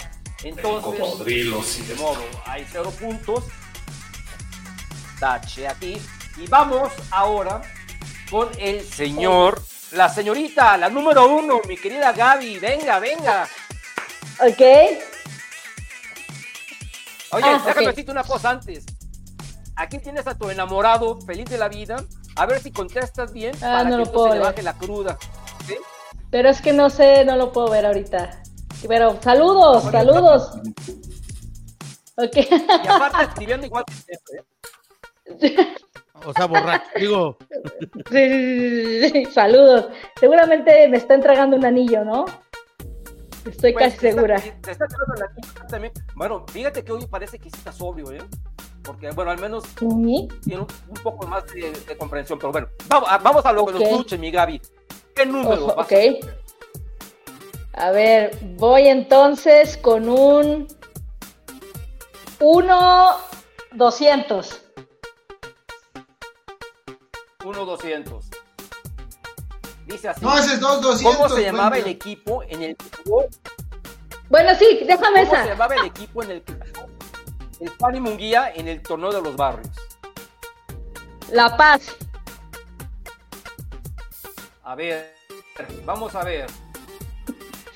el 0.43 0.49
Entonces, 0.49 0.83
cocodrilo, 1.01 1.61
sí. 1.63 1.81
de 1.83 1.95
modo, 1.95 2.21
hay 2.45 2.65
cero 2.71 2.91
puntos. 2.99 3.43
Tache 5.19 5.67
aquí. 5.67 6.01
Y 6.37 6.47
vamos 6.47 6.91
ahora 7.09 7.61
con 8.29 8.49
el 8.59 8.85
señor, 8.87 9.61
la 9.91 10.07
señorita, 10.09 10.77
la 10.77 10.89
número 10.89 11.27
uno, 11.35 11.59
mi 11.67 11.75
querida 11.75 12.11
Gaby. 12.13 12.59
Venga, 12.59 12.99
venga. 12.99 13.47
Ok. 14.39 14.61
Oye, 17.31 17.43
Ah, 17.45 17.61
déjame 17.65 17.81
ok. 17.87 17.89
decirte 17.89 18.11
una 18.11 18.23
cosa 18.23 18.51
antes. 18.51 18.85
Aquí 19.75 19.99
tienes 19.99 20.25
a 20.27 20.37
tu 20.37 20.49
enamorado, 20.49 21.19
feliz 21.21 21.45
de 21.49 21.57
la 21.57 21.67
vida. 21.67 21.97
A 22.37 22.45
ver 22.45 22.61
si 22.61 22.71
contestas 22.71 23.33
bien 23.33 23.55
Ah, 23.57 23.59
para 23.79 23.83
no 23.89 23.97
que 23.97 24.05
lo 24.05 24.11
puedo 24.11 24.27
se 24.29 24.33
le 24.35 24.39
baje 24.43 24.61
la 24.63 24.73
cruda. 24.77 25.17
¿sí? 25.65 25.75
Pero 26.29 26.49
es 26.49 26.61
que 26.61 26.73
no 26.73 26.89
sé, 26.89 27.25
no 27.25 27.35
lo 27.35 27.51
puedo 27.51 27.69
ver 27.69 27.85
ahorita. 27.85 28.41
Pero 28.87 29.17
saludos, 29.21 29.83
Bueno, 29.83 29.99
saludos. 29.99 30.51
Ok. 32.15 32.35
Y 32.35 32.87
aparte 32.87 33.23
escribiendo 33.23 33.65
igual 33.67 33.83
que 33.85 33.93
este, 34.13 34.37
¿eh? 35.57 35.77
O 36.25 36.33
sea, 36.33 36.45
borracho. 36.45 36.85
Digo, 36.99 37.37
Sí, 38.11 38.29
sí, 38.29 39.01
sí, 39.01 39.09
sí, 39.11 39.25
saludos. 39.31 39.87
Seguramente 40.19 40.87
me 40.89 40.97
está 40.97 41.13
entregando 41.13 41.55
un 41.57 41.65
anillo, 41.65 42.03
¿no? 42.03 42.25
Estoy 43.45 43.73
Pues, 43.73 43.93
casi 43.95 44.07
está- 44.07 44.19
segura. 44.19 44.35
está. 44.35 45.79
Bueno, 46.15 46.45
fíjate 46.51 46.83
que 46.83 46.91
hoy 46.91 47.05
parece 47.07 47.39
que 47.39 47.49
sí 47.49 47.55
está 47.57 47.71
sobrio, 47.71 48.11
¿eh? 48.11 48.19
Porque, 48.87 49.11
bueno, 49.11 49.31
al 49.31 49.37
menos 49.39 49.65
Sí. 49.77 50.27
tiene 50.45 50.61
un, 50.61 50.67
un 50.87 50.93
poco 51.03 51.27
más 51.27 51.45
de, 51.47 51.71
de 51.71 51.97
comprensión. 51.97 52.39
Pero 52.39 52.53
bueno, 52.53 52.69
vamos 52.87 53.09
a, 53.11 53.17
vamos 53.17 53.45
a 53.45 53.51
lo 53.51 53.65
que 53.65 53.73
Ok. 53.73 53.79
nos 53.81 53.91
luche, 53.91 54.17
mi 54.17 54.31
Gaby. 54.31 54.61
¿Qué 55.13 55.25
número? 55.25 55.65
Ojo, 55.65 55.75
vas 55.75 55.85
ok. 55.85 55.93
a? 57.75 57.87
A 57.87 57.91
ver, 57.91 58.35
voy 58.55 58.87
entonces 58.87 59.75
con 59.77 60.07
un 60.09 60.67
1 62.39 63.17
200. 63.73 64.61
1-200. 67.39 68.23
Dice 69.85 70.09
así. 70.09 70.25
No, 70.25 70.37
ese 70.37 70.53
es 70.55 70.61
2-200. 70.61 71.03
¿Cómo 71.03 71.29
se 71.29 71.41
llamaba 71.43 71.69
güey. 71.69 71.81
el 71.81 71.87
equipo 71.87 72.43
en 72.43 72.63
el 72.63 72.75
que 72.77 72.85
jugó? 73.03 73.25
Bueno, 74.29 74.55
sí, 74.55 74.81
déjame 74.85 75.21
¿Cómo 75.25 75.31
se 75.35 75.41
esa. 75.41 75.45
llamaba 75.45 75.75
el 75.75 75.85
equipo 75.85 76.23
en 76.23 76.31
el 76.31 76.41
que 76.41 76.53
jugó 76.53 76.87
el 77.59 77.69
Fanny 77.71 77.99
Munguía 77.99 78.51
en 78.53 78.67
el 78.67 78.81
torneo 78.81 79.11
de 79.11 79.21
los 79.21 79.35
barrios? 79.35 79.69
La 81.31 81.55
Paz. 81.57 81.95
A 84.63 84.75
ver, 84.75 85.13
vamos 85.85 86.13
a 86.15 86.23
ver. 86.23 86.47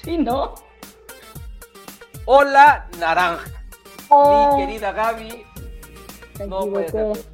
Sí, 0.04 0.18
¿no? 0.18 0.56
Hola, 2.26 2.88
naranja. 3.00 3.46
Oh, 4.10 4.58
Mi 4.58 4.66
querida 4.66 4.92
Gaby. 4.92 5.46
No 6.48 6.66
puede 6.68 6.90
ser. 6.90 7.26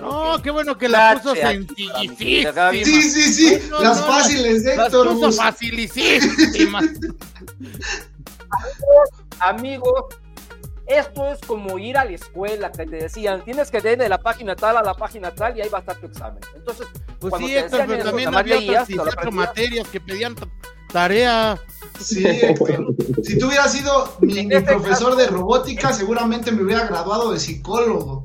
No, 0.00 0.40
qué 0.42 0.50
bueno 0.50 0.76
que 0.76 0.88
la 0.88 1.14
puso 1.20 1.34
sencillísima. 1.34 2.70
Sí, 2.72 3.02
sí, 3.02 3.32
sí. 3.32 3.68
No, 3.70 3.80
las 3.80 4.00
no, 4.00 4.06
fáciles 4.06 4.64
Las 4.64 4.86
Héctor. 4.86 5.08
puso 5.08 5.26
Gus. 5.26 5.36
facilísimas. 5.36 6.84
Amigos, 9.40 10.04
esto 10.86 11.32
es 11.32 11.40
como 11.40 11.78
ir 11.78 11.96
a 11.98 12.04
la 12.04 12.12
escuela 12.12 12.70
que 12.70 12.86
te 12.86 12.96
decían, 12.96 13.44
tienes 13.44 13.70
que 13.70 13.78
ir 13.78 13.98
de 13.98 14.08
la 14.08 14.18
página 14.18 14.54
tal 14.54 14.76
a 14.76 14.82
la 14.82 14.94
página 14.94 15.34
tal 15.34 15.56
y 15.56 15.62
ahí 15.62 15.68
va 15.68 15.78
a 15.78 15.80
estar 15.80 15.96
tu 15.96 16.06
examen. 16.06 16.40
Entonces, 16.54 16.86
Pues 17.18 17.30
Cuando 17.30 17.48
sí, 17.48 17.54
te 17.54 17.60
Héctor, 17.60 17.80
pero 17.86 17.94
eso, 17.94 18.04
también 18.04 18.34
había 18.34 18.56
leías, 18.56 18.82
otras 18.82 18.86
te 18.86 18.94
lo 18.94 19.04
18 19.04 19.18
aprendías. 19.18 19.48
materias 19.48 19.88
que 19.88 20.00
pedían 20.00 20.36
tarea. 20.92 21.60
Sí, 21.98 22.24
Héctor. 22.26 22.94
Si 23.22 23.38
tú 23.38 23.48
hubieras 23.48 23.72
sido 23.72 24.16
mi, 24.20 24.48
profesor 24.60 25.16
de 25.16 25.26
robótica, 25.26 25.92
seguramente 25.92 26.52
me 26.52 26.62
hubiera 26.62 26.86
graduado 26.86 27.32
de 27.32 27.40
psicólogo. 27.40 28.24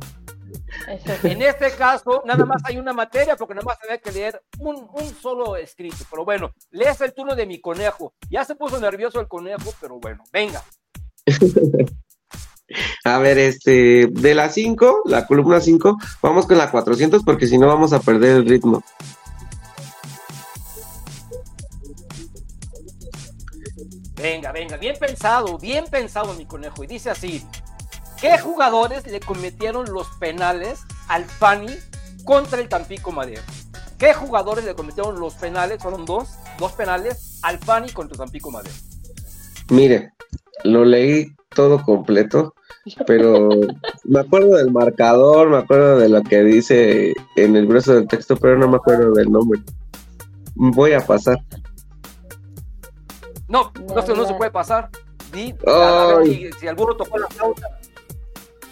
En 1.24 1.42
este 1.42 1.72
caso, 1.72 2.22
nada 2.26 2.46
más 2.46 2.62
hay 2.66 2.78
una 2.78 2.94
materia 2.94 3.36
porque 3.36 3.54
nada 3.54 3.66
más 3.66 3.80
tenía 3.80 3.98
que 3.98 4.12
leer 4.12 4.42
un, 4.60 4.88
un 4.94 5.16
solo 5.22 5.56
escrito. 5.56 5.98
Pero 6.10 6.26
bueno, 6.26 6.54
lees 6.72 7.00
el 7.02 7.14
turno 7.14 7.36
de 7.36 7.46
mi 7.46 7.60
conejo. 7.60 8.14
Ya 8.30 8.46
se 8.46 8.56
puso 8.56 8.80
nervioso 8.80 9.20
el 9.20 9.28
conejo, 9.28 9.74
pero 9.80 10.00
bueno, 10.00 10.24
venga. 10.32 10.64
A 13.04 13.18
ver, 13.20 13.38
este, 13.38 14.08
de 14.08 14.36
la 14.36 14.50
5, 14.50 15.04
la 15.06 15.26
columna 15.28 15.60
5, 15.60 15.98
vamos 16.22 16.46
con 16.46 16.58
la 16.58 16.72
400 16.72 17.24
porque 17.24 17.48
si 17.48 17.58
no 17.58 17.68
vamos 17.68 17.94
a 17.94 18.00
perder 18.00 18.38
el 18.38 18.46
ritmo. 18.48 18.84
Venga, 24.22 24.52
venga, 24.52 24.78
bien 24.78 24.96
pensado, 25.00 25.58
bien 25.58 25.86
pensado 25.90 26.36
mi 26.36 26.46
conejo. 26.46 26.84
Y 26.84 26.88
dice 26.88 27.10
así, 27.10 27.44
¿qué 28.20 28.38
jugadores 28.38 29.08
le 29.08 29.20
cometieron 29.20 29.92
los 29.92 30.08
penales 30.20 30.82
al 31.08 31.26
Fanny 31.26 31.76
contra 32.24 32.62
el 32.62 32.70
Tampico 32.70 33.12
Madero? 33.12 33.42
¿Qué 33.98 34.14
jugadores 34.14 34.64
le 34.64 34.76
cometieron 34.76 35.20
los 35.20 35.34
penales? 35.36 35.82
Fueron 35.82 36.06
dos, 36.06 36.30
dos 36.60 36.72
penales 36.74 37.40
al 37.42 37.58
Fanny 37.58 37.92
contra 37.92 38.14
el 38.14 38.20
Tampico 38.20 38.52
Madero. 38.52 38.76
Mire, 39.70 40.14
lo 40.64 40.86
leí 40.86 41.36
todo 41.50 41.84
completo, 41.84 42.54
pero 43.06 43.50
me 44.06 44.20
acuerdo 44.20 44.58
del 44.58 44.72
marcador, 44.72 45.50
me 45.50 45.58
acuerdo 45.58 46.00
de 46.00 46.10
lo 46.10 46.22
que 46.24 46.44
dice 46.44 47.14
en 47.36 47.56
el 47.56 47.68
grueso 47.68 47.94
del 47.94 48.08
texto, 48.08 48.36
pero 48.38 48.58
no 48.58 48.68
me 48.68 48.78
acuerdo 48.78 49.14
del 49.14 49.32
nombre. 49.32 49.62
Voy 50.56 50.94
a 50.94 51.00
pasar. 51.02 51.38
No, 53.48 53.72
No, 53.88 53.96
no, 53.96 54.02
se- 54.02 54.14
no 54.14 54.26
se 54.26 54.34
puede 54.36 54.52
pasar. 54.52 54.90
Di, 55.32 55.54
a 55.68 56.08
ver 56.08 56.18
Ay. 56.22 56.50
si, 56.54 56.60
si 56.60 56.68
alguno 56.68 56.96
tocó 56.96 57.18
la 57.18 57.28
flauta. 57.28 57.68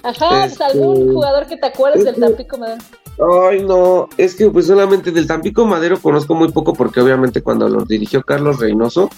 Ajá, 0.04 0.30
pues 0.30 0.52
Este- 0.54 0.64
algún 0.64 1.14
jugador 1.14 1.46
que 1.48 1.58
te 1.58 1.68
acuerdes 1.68 2.06
del 2.06 2.16
Este- 2.16 2.26
Tampico 2.28 2.58
me 2.58 2.68
Ay, 3.50 3.64
no, 3.66 4.08
es 4.18 4.34
que 4.34 4.50
pues 4.50 4.68
solamente 4.68 5.12
del 5.12 5.28
Tampico 5.28 5.66
Madero 5.66 6.00
conozco 6.00 6.36
muy 6.36 6.52
poco 6.54 6.72
porque 6.74 7.02
obviamente 7.02 7.42
cuando 7.42 7.68
los 7.68 7.86
dirigió 7.86 8.22
Carlos 8.24 8.60
Reynoso 8.60 9.10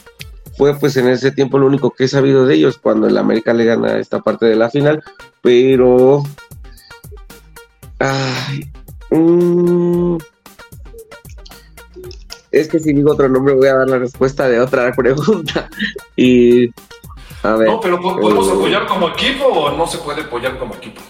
fue 0.61 0.75
pues 0.75 0.95
en 0.95 1.07
ese 1.07 1.31
tiempo 1.31 1.57
lo 1.57 1.65
único 1.65 1.89
que 1.89 2.03
he 2.03 2.07
sabido 2.07 2.45
de 2.45 2.53
ellos 2.53 2.77
cuando 2.77 3.07
el 3.07 3.17
América 3.17 3.51
le 3.51 3.65
gana 3.65 3.97
esta 3.97 4.19
parte 4.19 4.45
de 4.45 4.55
la 4.55 4.69
final, 4.69 5.03
pero 5.41 6.21
ay, 7.97 8.69
mm, 9.09 10.17
es 12.51 12.67
que 12.67 12.79
si 12.79 12.93
digo 12.93 13.13
otro 13.13 13.27
nombre 13.27 13.55
voy 13.55 13.69
a 13.69 13.73
dar 13.73 13.89
la 13.89 13.97
respuesta 13.97 14.47
de 14.47 14.59
otra 14.59 14.91
pregunta 14.95 15.67
y 16.15 16.69
a 17.41 17.55
ver, 17.55 17.69
No, 17.69 17.79
pero 17.79 17.99
¿po- 17.99 18.17
¿podemos 18.19 18.47
eh, 18.47 18.51
apoyar 18.51 18.85
como 18.85 19.09
equipo 19.09 19.45
o 19.45 19.75
no 19.75 19.87
se 19.87 19.97
puede 19.97 20.21
apoyar 20.21 20.59
como 20.59 20.75
equipo? 20.75 21.01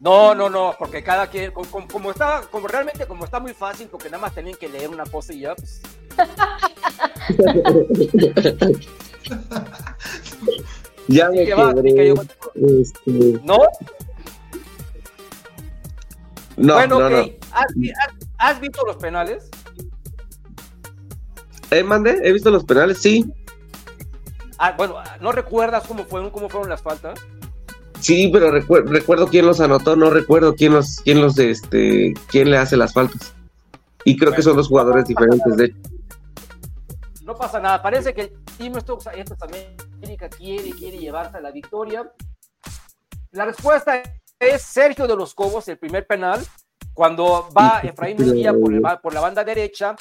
No, 0.00 0.34
no, 0.34 0.50
no, 0.50 0.74
porque 0.76 1.04
cada 1.04 1.28
quien, 1.28 1.52
como, 1.52 1.70
como- 1.70 1.86
como 1.86 2.10
está, 2.10 2.40
como 2.50 2.66
realmente 2.66 3.06
como 3.06 3.24
está 3.24 3.38
muy 3.38 3.54
fácil, 3.54 3.86
porque 3.88 4.10
nada 4.10 4.22
más 4.22 4.34
tenían 4.34 4.56
que 4.58 4.68
leer 4.68 4.88
una 4.90 5.04
cosa 5.04 5.32
y 5.32 5.40
ya, 5.42 5.54
pues, 5.54 5.80
ya 11.08 11.28
me 11.30 11.36
que 11.38 11.44
quebré, 11.46 12.14
este, 12.80 13.40
¿no? 13.44 13.58
no, 16.56 16.74
bueno, 16.74 17.00
no, 17.00 17.06
ok. 17.06 17.12
no. 17.12 17.18
¿Has, 17.52 17.74
vi- 17.74 17.90
has- 17.90 18.26
has 18.38 18.60
visto 18.60 18.84
los 18.86 18.96
penales? 18.96 19.48
¿Eh, 21.70 21.82
mande? 21.82 22.18
¿He 22.22 22.32
visto 22.32 22.50
los 22.50 22.64
penales? 22.64 22.98
Sí, 22.98 23.24
Ah, 24.62 24.74
bueno, 24.76 24.96
¿no 25.22 25.32
recuerdas 25.32 25.84
cómo 25.88 26.04
fueron, 26.04 26.28
cómo 26.28 26.50
fueron 26.50 26.68
las 26.68 26.82
faltas? 26.82 27.18
Sí, 27.98 28.28
pero 28.30 28.50
recuer- 28.52 28.84
recuerdo 28.86 29.26
quién 29.28 29.46
los 29.46 29.58
anotó, 29.60 29.96
no 29.96 30.10
recuerdo 30.10 30.54
quién 30.54 30.74
los, 30.74 31.00
quién 31.02 31.22
los, 31.22 31.38
este, 31.38 32.12
quién 32.28 32.50
le 32.50 32.58
hace 32.58 32.76
las 32.76 32.92
faltas. 32.92 33.32
Y 34.04 34.18
creo 34.18 34.32
que 34.34 34.42
son 34.42 34.56
dos 34.56 34.68
jugadores 34.68 35.06
diferentes, 35.06 35.56
de 35.56 35.64
hecho. 35.64 35.76
No 37.30 37.36
pasa 37.36 37.60
nada, 37.60 37.80
parece 37.80 38.12
que 38.12 38.22
el 38.22 38.44
Team 38.58 38.80
Stokes 38.80 39.06
América 39.06 40.28
quiere, 40.28 40.70
quiere 40.72 40.98
llevarse 40.98 41.36
a 41.36 41.40
la 41.40 41.52
victoria. 41.52 42.12
La 43.30 43.44
respuesta 43.44 44.02
es 44.36 44.62
Sergio 44.62 45.06
de 45.06 45.14
los 45.14 45.32
Cobos, 45.32 45.68
el 45.68 45.78
primer 45.78 46.08
penal, 46.08 46.44
cuando 46.92 47.48
va 47.56 47.78
Efraín 47.84 48.16
Munguía 48.20 48.52
por, 48.52 48.74
el 48.74 48.82
por 49.00 49.14
la 49.14 49.20
banda 49.20 49.44
derecha, 49.44 49.94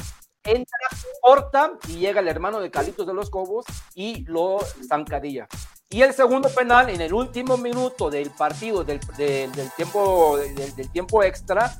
entra, 0.43 0.75
corta 1.21 1.73
y 1.87 1.97
llega 1.99 2.19
el 2.19 2.27
hermano 2.29 2.59
de 2.59 2.71
Calitos 2.71 3.05
de 3.05 3.13
los 3.13 3.29
Cobos 3.29 3.63
y 3.93 4.23
lo 4.25 4.57
zancadilla. 4.87 5.47
Y 5.87 6.01
el 6.01 6.15
segundo 6.15 6.49
penal 6.49 6.89
en 6.89 6.99
el 6.99 7.13
último 7.13 7.57
minuto 7.57 8.09
del 8.09 8.31
partido, 8.31 8.83
del, 8.83 8.99
del- 9.17 9.51
del 9.51 9.71
tiempo, 9.73 10.35
del, 10.37 10.75
del 10.75 10.91
tiempo 10.91 11.21
extra, 11.21 11.75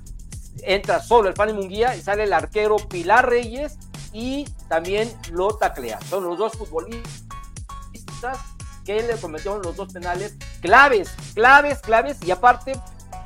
entra 0.62 1.00
solo 1.00 1.28
el 1.28 1.34
Fanny 1.34 1.54
Munguía 1.54 1.96
y 1.96 2.02
sale 2.02 2.26
el 2.26 2.34
arquero 2.34 2.76
Pilar 2.76 3.28
Reyes 3.28 3.80
y 4.14 4.46
también 4.68 5.12
lo 5.32 5.56
taclea. 5.56 6.00
Son 6.10 6.24
los 6.24 6.38
dos 6.38 6.54
futbolistas 6.54 8.40
que 8.86 9.04
le 9.04 9.16
cometieron 9.18 9.62
los 9.62 9.76
dos 9.76 9.94
penales 9.94 10.36
claves, 10.62 11.12
claves, 11.34 11.80
claves 11.80 12.18
y 12.26 12.32
aparte 12.32 12.74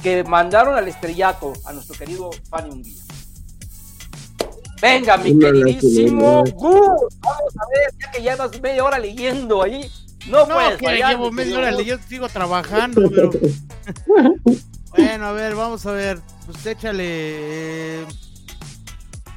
que 0.01 0.23
mandaron 0.23 0.75
al 0.75 0.87
estrellato 0.87 1.53
a 1.65 1.73
nuestro 1.73 1.97
querido 1.97 2.29
Fanny 2.49 2.69
Munguía. 2.69 3.01
Venga, 4.81 5.15
mi 5.15 5.31
Una 5.31 5.51
queridísimo. 5.51 6.43
Gus, 6.55 6.77
vamos 7.21 7.53
a 7.57 7.69
ver, 7.69 7.93
ya 7.97 8.11
que 8.11 8.21
llevas 8.21 8.61
media 8.61 8.83
hora 8.83 8.99
leyendo 8.99 9.63
ahí. 9.63 9.89
No, 10.27 10.45
No, 10.45 10.55
puedes 10.55 10.77
que 10.77 10.85
fallar, 10.85 11.11
llevo 11.11 11.31
media 11.31 11.57
hora, 11.57 11.81
yo 11.81 11.97
sigo 12.09 12.27
trabajando, 12.27 13.09
pero... 13.09 13.31
bueno, 14.89 15.27
a 15.27 15.31
ver, 15.31 15.55
vamos 15.55 15.85
a 15.85 15.93
ver. 15.93 16.19
Pues 16.45 16.65
échale... 16.65 18.05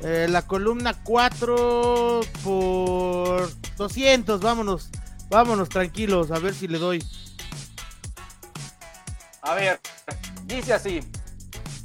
eh, 0.00 0.26
la 0.28 0.42
columna 0.42 0.94
4 1.02 2.20
por 2.42 3.50
200, 3.76 4.40
vámonos. 4.40 4.90
Vámonos, 5.28 5.68
tranquilos, 5.68 6.30
a 6.30 6.38
ver 6.38 6.54
si 6.54 6.68
le 6.68 6.78
doy. 6.78 7.04
A 9.42 9.54
ver, 9.54 9.80
dice 10.44 10.74
así. 10.74 11.00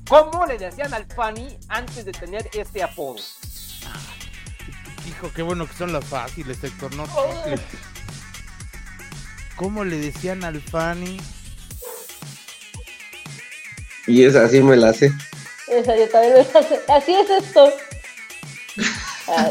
¿Cómo 0.08 0.45
le 0.45 0.58
decían 0.58 0.93
al 0.93 1.06
Fanny 1.06 1.58
antes 1.69 2.06
de 2.06 2.12
tener 2.12 2.50
este 2.54 2.84
apodo? 2.84 3.15
Hijo, 5.08 5.32
qué 5.34 5.41
bueno 5.41 5.65
que 5.67 5.74
son 5.74 5.93
las 5.93 6.06
fáciles, 6.06 6.63
Héctor, 6.63 6.93
no 6.95 7.04
Oh. 7.15 7.43
¿Cómo 9.56 9.84
le 9.84 9.97
decían 9.97 10.43
al 10.43 10.62
Fanny? 10.62 11.19
Y 14.08 14.24
es 14.24 14.36
así 14.36 14.62
me 14.62 14.76
la 14.76 14.93
sé. 14.93 15.12
Esa 15.67 15.95
yo 15.95 16.10
también 16.10 16.34
me 16.34 16.43
la 16.54 16.67
sé. 16.67 16.82
Así 16.89 17.13
es 17.13 17.30
esto. 17.30 17.71
Ah, 19.27 19.49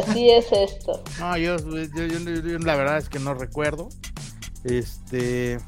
Así 0.00 0.30
es 0.30 0.46
esto. 0.50 1.02
No, 1.18 1.36
yo, 1.36 1.56
yo- 1.58 1.84
yo- 2.06 2.18
yo 2.40 2.58
la 2.58 2.74
verdad 2.76 2.98
es 2.98 3.08
que 3.08 3.18
no 3.18 3.34
recuerdo. 3.34 3.88
Este. 4.64 5.60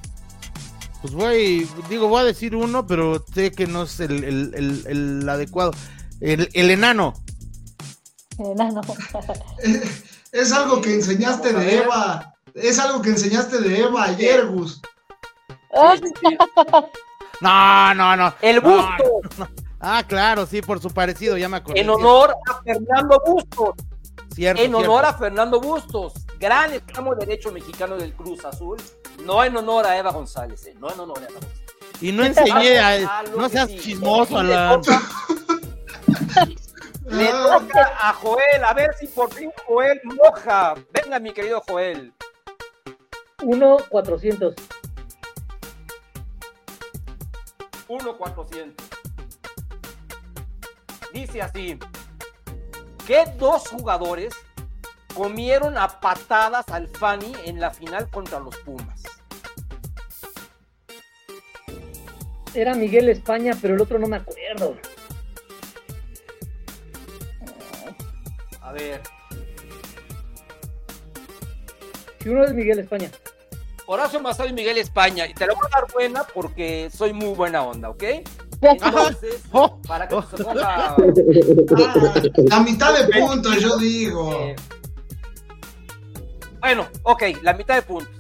Pues 1.03 1.13
voy, 1.13 1.69
digo, 1.91 2.09
voy 2.09 2.23
a 2.23 2.25
decir 2.25 2.57
uno, 2.57 2.87
pero 2.87 3.23
sé 3.35 3.51
que 3.53 3.67
no 3.67 3.83
es 3.83 4.01
el, 4.01 4.25
el- 4.25 4.55
el- 4.55 4.85
el 4.87 5.29
adecuado. 5.29 5.73
El, 6.21 6.49
el 6.55 6.71
enano. 6.71 7.13
Enano. 8.39 8.81
Es 10.33 10.53
algo 10.53 10.81
que 10.83 10.93
enseñaste 10.95 11.53
de. 11.53 11.77
Eva. 11.79 12.35
Es 12.55 12.79
algo 12.79 13.01
que 13.03 13.11
enseñaste 13.11 13.59
de 13.61 13.81
Eva 13.81 14.05
ayer, 14.05 14.47
Gus. 14.47 14.81
Ah. 15.75 15.95
No, 17.43 17.95
no, 17.95 18.17
no. 18.17 18.33
El 18.41 18.63
No, 18.63 18.63
busto. 18.63 19.49
Ah, 19.81 20.03
claro, 20.07 20.47
sí, 20.47 20.63
por 20.63 20.81
su 20.81 20.91
parecido, 20.91 21.37
ya 21.37 21.49
me 21.49 21.59
acordé. 21.59 21.81
En 21.81 21.91
honor 21.91 22.35
a 22.51 22.63
Fernando 22.63 23.23
Bustos. 23.27 23.75
Cierto, 24.35 24.63
en 24.63 24.75
honor 24.75 25.01
cierto. 25.03 25.07
a 25.09 25.15
Fernando 25.15 25.61
Bustos, 25.61 26.13
gran 26.39 26.73
extremo 26.73 27.15
derecho 27.15 27.51
mexicano 27.53 27.97
del 27.97 28.13
Cruz 28.15 28.45
Azul. 28.45 28.77
No 29.25 29.43
en 29.45 29.57
honor 29.57 29.87
a 29.87 29.97
Eva 29.97 30.13
González, 30.13 30.67
eh, 30.67 30.75
no 30.79 30.93
en 30.93 31.01
honor 31.01 31.19
a 31.19 31.23
Eva 31.23 31.33
González. 31.35 31.63
Y 32.03 32.13
no 32.13 32.25
enseñé 32.25 32.79
a... 32.79 33.23
lo 33.23 33.41
No 33.41 33.49
seas 33.49 33.69
sí. 33.71 33.79
chismoso, 33.79 34.43
Le 34.43 34.55
Alan. 34.55 34.81
toca- 34.83 35.03
Le 37.07 37.29
toca 37.31 37.93
a 38.01 38.13
Joel, 38.15 38.65
a 38.65 38.75
ver 38.75 38.95
si 38.99 39.07
por 39.07 39.33
fin 39.33 39.51
Joel 39.67 40.01
moja. 40.05 40.75
Venga, 40.93 41.19
mi 41.21 41.33
querido 41.33 41.63
Joel. 41.67 42.13
1 43.43 43.77
400. 43.89 44.55
1-400. 47.89 48.73
Dice 51.17 51.41
así: 51.41 51.79
¿Qué 53.07 53.25
dos 53.39 53.69
jugadores 53.69 54.35
comieron 55.15 55.79
a 55.79 55.99
patadas 55.99 56.69
al 56.69 56.89
Fanny 56.89 57.33
en 57.47 57.59
la 57.59 57.71
final 57.71 58.11
contra 58.11 58.39
los 58.39 58.55
Pumas? 58.59 59.03
Era 62.53 62.75
Miguel 62.75 63.09
España, 63.09 63.57
pero 63.63 63.77
el 63.77 63.81
otro 63.81 63.99
no 63.99 64.09
me 64.09 64.17
acuerdo. 64.17 64.77
A 68.61 68.73
ver, 68.73 69.01
Si 72.21 72.29
uno 72.29 72.45
es 72.45 72.53
Miguel 72.53 72.81
España. 72.81 73.11
Horacio 73.87 74.21
Mazado 74.21 74.51
y 74.51 74.53
Miguel 74.53 74.77
España. 74.77 75.27
Y 75.27 75.33
te 75.33 75.47
lo 75.47 75.55
voy 75.55 75.65
a 75.73 75.81
dar 75.81 75.91
buena 75.91 76.25
porque 76.25 76.91
soy 76.93 77.15
muy 77.15 77.35
buena 77.35 77.63
onda, 77.63 77.89
¿ok? 77.89 78.05
Entonces, 78.61 79.43
Oh, 79.53 79.81
para 79.87 80.09
que 80.09 80.21
se 80.37 80.45
ponga. 80.45 80.91
ah, 80.91 80.97
la 82.37 82.61
mitad 82.61 82.99
de 83.07 83.21
puntos, 83.21 83.57
yo 83.61 83.77
digo. 83.77 84.33
eh, 84.33 84.57
bueno, 86.61 86.87
ok, 87.03 87.23
la 87.43 87.53
mitad 87.55 87.75
de 87.77 87.83
puntos. 87.83 88.13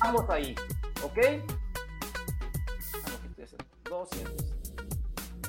Vamos 0.00 0.24
ahí, 0.30 0.54
¿ok? 1.02 1.16
No, 1.16 1.22
¿qué 3.36 3.42
es 3.42 3.52
eso? 3.52 3.56
200. 3.90 4.46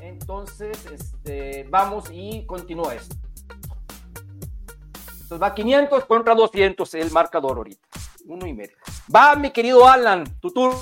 Entonces, 0.01 0.77
este, 0.91 1.65
vamos 1.69 2.05
y 2.11 2.45
continúa 2.45 2.95
esto. 2.95 3.15
Entonces 5.21 5.41
va 5.41 5.53
500 5.53 6.05
contra 6.05 6.33
200 6.33 6.93
el 6.95 7.11
marcador 7.11 7.57
ahorita. 7.57 7.87
Uno 8.25 8.47
y 8.47 8.53
medio. 8.53 8.75
Va, 9.13 9.35
mi 9.35 9.51
querido 9.51 9.87
Alan, 9.87 10.23
tu 10.41 10.51
turno. 10.51 10.79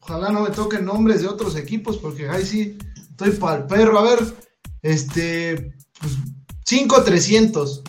Ojalá 0.00 0.30
no 0.30 0.42
me 0.42 0.50
toquen 0.50 0.84
nombres 0.84 1.22
de 1.22 1.28
otros 1.28 1.56
equipos 1.56 1.96
porque 1.98 2.28
ahí 2.28 2.44
sí 2.44 2.78
estoy 3.10 3.30
para 3.32 3.56
el 3.56 3.64
perro. 3.66 3.98
A 3.98 4.02
ver, 4.02 4.20
este. 4.82 5.74
Pues, 6.00 6.12
5-300. 6.66 7.82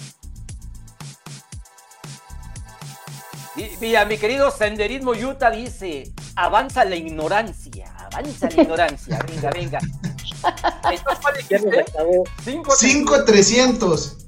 Y- 3.55 3.69
Mira, 3.79 4.05
mi 4.05 4.17
querido 4.17 4.51
Senderismo 4.51 5.11
Utah 5.11 5.49
dice, 5.51 6.11
avanza 6.35 6.83
la 6.83 6.95
ignorancia, 6.97 7.93
avanza 8.11 8.49
la 8.49 8.61
ignorancia, 8.63 9.25
venga, 9.29 9.49
venga. 9.51 9.79
Entonces, 10.91 11.17
¿cuál 11.21 11.35
Ya 11.49 11.57
nos 11.59 11.65
dijiste? 11.71 11.79
acabó. 11.81 12.23
Cinco- 12.43 12.75
5-300. 12.75 14.24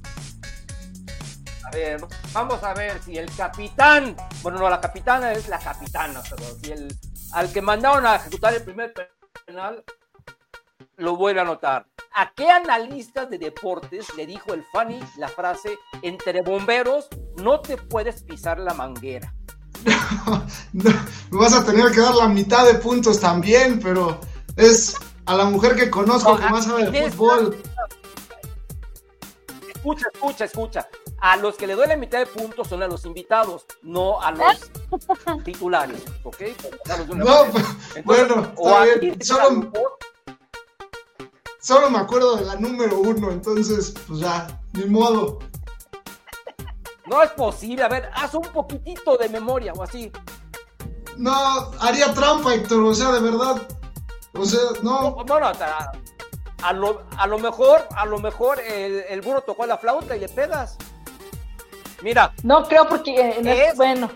A 1.67 1.71
ver, 1.71 1.99
vamos 2.33 2.63
a 2.63 2.73
ver 2.73 3.01
si 3.03 3.17
el 3.17 3.29
capitán, 3.35 4.15
bueno, 4.41 4.57
no, 4.59 4.69
la 4.69 4.79
capitana 4.79 5.33
es 5.33 5.49
la 5.49 5.59
capitana, 5.59 6.21
pero 6.29 6.43
si 6.63 6.71
el, 6.71 6.97
al 7.33 7.51
que 7.51 7.61
mandaron 7.61 8.05
a 8.05 8.15
ejecutar 8.15 8.53
el 8.53 8.63
primer 8.63 8.93
penal, 9.45 9.83
lo 10.95 11.17
vuelve 11.17 11.41
a 11.41 11.43
anotar. 11.43 11.85
¿A 12.15 12.31
qué 12.33 12.49
analista 12.49 13.25
de 13.25 13.37
deportes 13.37 14.07
le 14.15 14.25
dijo 14.25 14.53
el 14.53 14.63
Fanny 14.71 14.99
la 15.17 15.27
frase, 15.27 15.77
entre 16.01 16.41
bomberos 16.41 17.07
no 17.35 17.59
te 17.59 17.75
puedes 17.77 18.23
pisar 18.23 18.59
la 18.59 18.73
manguera? 18.73 19.33
No, 20.73 20.91
me 21.31 21.39
vas 21.39 21.53
a 21.53 21.65
tener 21.65 21.91
que 21.91 21.99
dar 22.01 22.15
la 22.15 22.27
mitad 22.27 22.65
de 22.65 22.75
puntos 22.75 23.19
también, 23.19 23.79
pero 23.81 24.19
es 24.55 24.95
a 25.25 25.35
la 25.35 25.45
mujer 25.45 25.75
que 25.75 25.89
conozco 25.89 26.33
No, 26.35 26.39
que 26.39 26.49
más 26.49 26.65
sabe 26.65 26.89
de 26.89 26.97
esta- 26.99 27.11
fútbol. 27.11 27.61
Escucha, 29.87 30.07
escucha, 30.13 30.45
escucha. 30.45 30.89
A 31.21 31.37
los 31.37 31.55
que 31.55 31.65
le 31.65 31.73
doy 31.75 31.87
la 31.87 31.95
mitad 31.95 32.19
de 32.19 32.25
puntos 32.25 32.67
son 32.67 32.83
a 32.83 32.87
los 32.87 33.05
invitados, 33.05 33.65
no 33.83 34.19
a 34.21 34.31
los 34.31 34.69
titulares, 35.45 36.03
¿ok? 36.23 36.41
No, 37.15 37.45
pues, 37.51 37.65
bueno, 38.03 38.51
o 38.57 38.81
bien. 38.99 39.21
Solo- 39.23 39.71
Solo 41.61 41.89
me 41.89 41.99
acuerdo 41.99 42.35
de 42.35 42.45
la 42.45 42.55
número 42.55 42.99
uno, 42.99 43.31
entonces, 43.31 43.93
pues 44.07 44.19
ya, 44.19 44.59
ni 44.73 44.85
modo. 44.85 45.39
No 47.05 47.23
es 47.23 47.31
posible, 47.31 47.83
a 47.83 47.87
ver, 47.87 48.09
haz 48.13 48.33
un 48.35 48.41
poquitito 48.43 49.15
de 49.17 49.29
memoria 49.29 49.71
o 49.73 49.83
así. 49.83 50.11
No, 51.15 51.31
haría 51.79 52.13
trampa, 52.13 52.53
Héctor, 52.53 52.83
o 52.83 52.93
sea, 52.93 53.11
de 53.13 53.21
verdad. 53.21 53.61
O 54.33 54.45
sea, 54.45 54.59
no. 54.83 55.15
Bueno, 55.25 55.47
a, 55.47 55.91
a 56.63 56.73
lo, 56.73 57.03
a 57.17 57.27
lo 57.27 57.39
mejor, 57.39 57.87
a 57.95 58.05
lo 58.05 58.19
mejor 58.19 58.59
el, 58.59 59.03
el 59.09 59.21
burro 59.21 59.41
tocó 59.41 59.65
la 59.65 59.77
flauta 59.77 60.15
y 60.15 60.19
le 60.19 60.29
pegas. 60.29 60.77
Mira, 62.01 62.33
No 62.43 62.63
creo 62.67 62.87
porque 62.87 63.15
eh, 63.19 63.39
no 63.43 63.51
es- 63.51 63.69
Es- 63.71 63.75
bueno. 63.77 64.09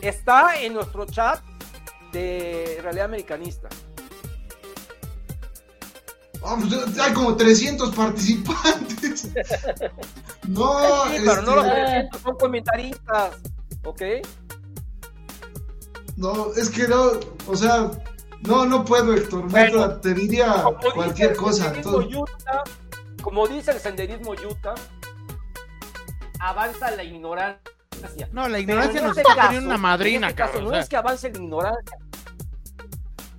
está 0.00 0.60
en 0.60 0.74
nuestro 0.74 1.06
chat 1.06 1.40
de 2.12 2.78
realidad 2.82 3.06
americanista. 3.06 3.68
Ah, 6.44 6.56
pues, 6.60 6.98
hay 6.98 7.12
como 7.12 7.36
300 7.36 7.94
participantes. 7.94 9.28
No, 10.48 11.06
Sí, 11.08 11.16
pero 11.26 11.42
no 11.42 11.56
los 11.56 11.64
este, 11.66 11.80
300 11.82 12.20
son 12.22 12.36
comentaristas, 12.36 13.34
¿ok? 13.84 14.02
no, 16.16 16.54
es 16.54 16.70
que 16.70 16.86
no, 16.86 17.10
o 17.48 17.56
sea, 17.56 17.90
no, 18.42 18.66
no 18.66 18.84
puedo, 18.84 19.14
Héctor. 19.14 19.48
Bueno, 19.50 20.00
te 20.00 20.14
diría 20.14 20.64
cualquier 20.94 21.36
cosa. 21.36 21.64
senderismo 21.64 22.00
entonces- 22.00 22.16
Utah, 22.16 22.64
como 23.22 23.46
dice 23.48 23.72
el 23.72 23.80
senderismo 23.80 24.32
Utah, 24.32 24.74
avanza 26.40 26.90
la 26.92 27.02
ignorancia. 27.02 28.28
No, 28.32 28.48
la 28.48 28.58
ignorancia 28.58 29.00
nos 29.00 29.16
este 29.16 29.28
está 29.28 29.44
poniendo 29.46 29.68
una 29.70 29.78
madrina, 29.78 30.28
este 30.28 30.38
caso, 30.42 30.60
No 30.60 30.74
es 30.76 30.88
que 30.88 30.96
avance 30.96 31.30
la 31.30 31.38
ignorancia. 31.38 31.98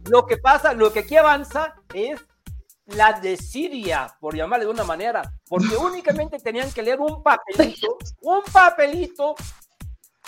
Lo 0.10 0.26
que 0.26 0.38
pasa, 0.38 0.74
lo 0.74 0.92
que 0.92 1.00
aquí 1.00 1.16
avanza 1.16 1.76
es 1.94 2.20
la 2.86 3.20
desidia, 3.20 4.16
por 4.20 4.36
llamarle 4.36 4.66
de 4.66 4.72
una 4.72 4.84
manera, 4.84 5.34
porque 5.48 5.76
únicamente 5.78 6.40
tenían 6.40 6.72
que 6.72 6.82
leer 6.82 7.00
un 7.00 7.22
papelito, 7.22 7.98
un 8.22 8.42
papelito 8.52 9.36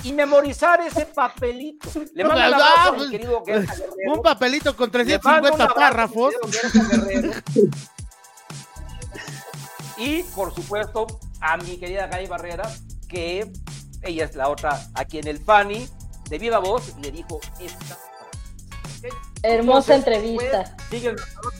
y 0.03 0.13
memorizar 0.13 0.81
ese 0.81 1.05
papelito. 1.05 1.89
Le 2.13 2.23
mando 2.23 2.38
un 2.38 2.41
Ah, 2.41 2.55
abrazo 2.55 2.89
a 2.89 2.91
mi 2.91 2.97
pues, 2.97 3.09
querido 3.12 3.43
Guerra 3.43 3.73
Guerrero. 3.75 4.13
Un 4.13 4.21
papelito 4.21 4.75
con 4.75 4.91
Le 4.91 5.19
mando 5.23 5.49
un 5.51 5.57
350 5.57 5.63
abrazo, 5.63 5.75
párrafos. 5.75 6.33
Y 9.97 10.23
por 10.23 10.55
supuesto 10.55 11.07
a 11.41 11.57
mi 11.57 11.77
querida 11.77 12.07
Gaby 12.07 12.27
Barrera, 12.27 12.71
que 13.09 13.51
ella 14.01 14.25
es 14.25 14.35
la 14.35 14.47
otra 14.49 14.79
a 14.93 15.03
quien 15.05 15.27
el 15.27 15.39
Fanny 15.39 15.89
de 16.29 16.38
viva 16.39 16.59
voz 16.59 16.95
le 17.01 17.12
dijo 17.12 17.41
esta. 17.59 17.97
Hermosa 19.43 19.95
Entonces, 19.95 20.23
entrevista. 20.23 20.75
pues, 20.77 20.89
sigue 20.89 21.09
el 21.09 21.15
marcador. 21.17 21.53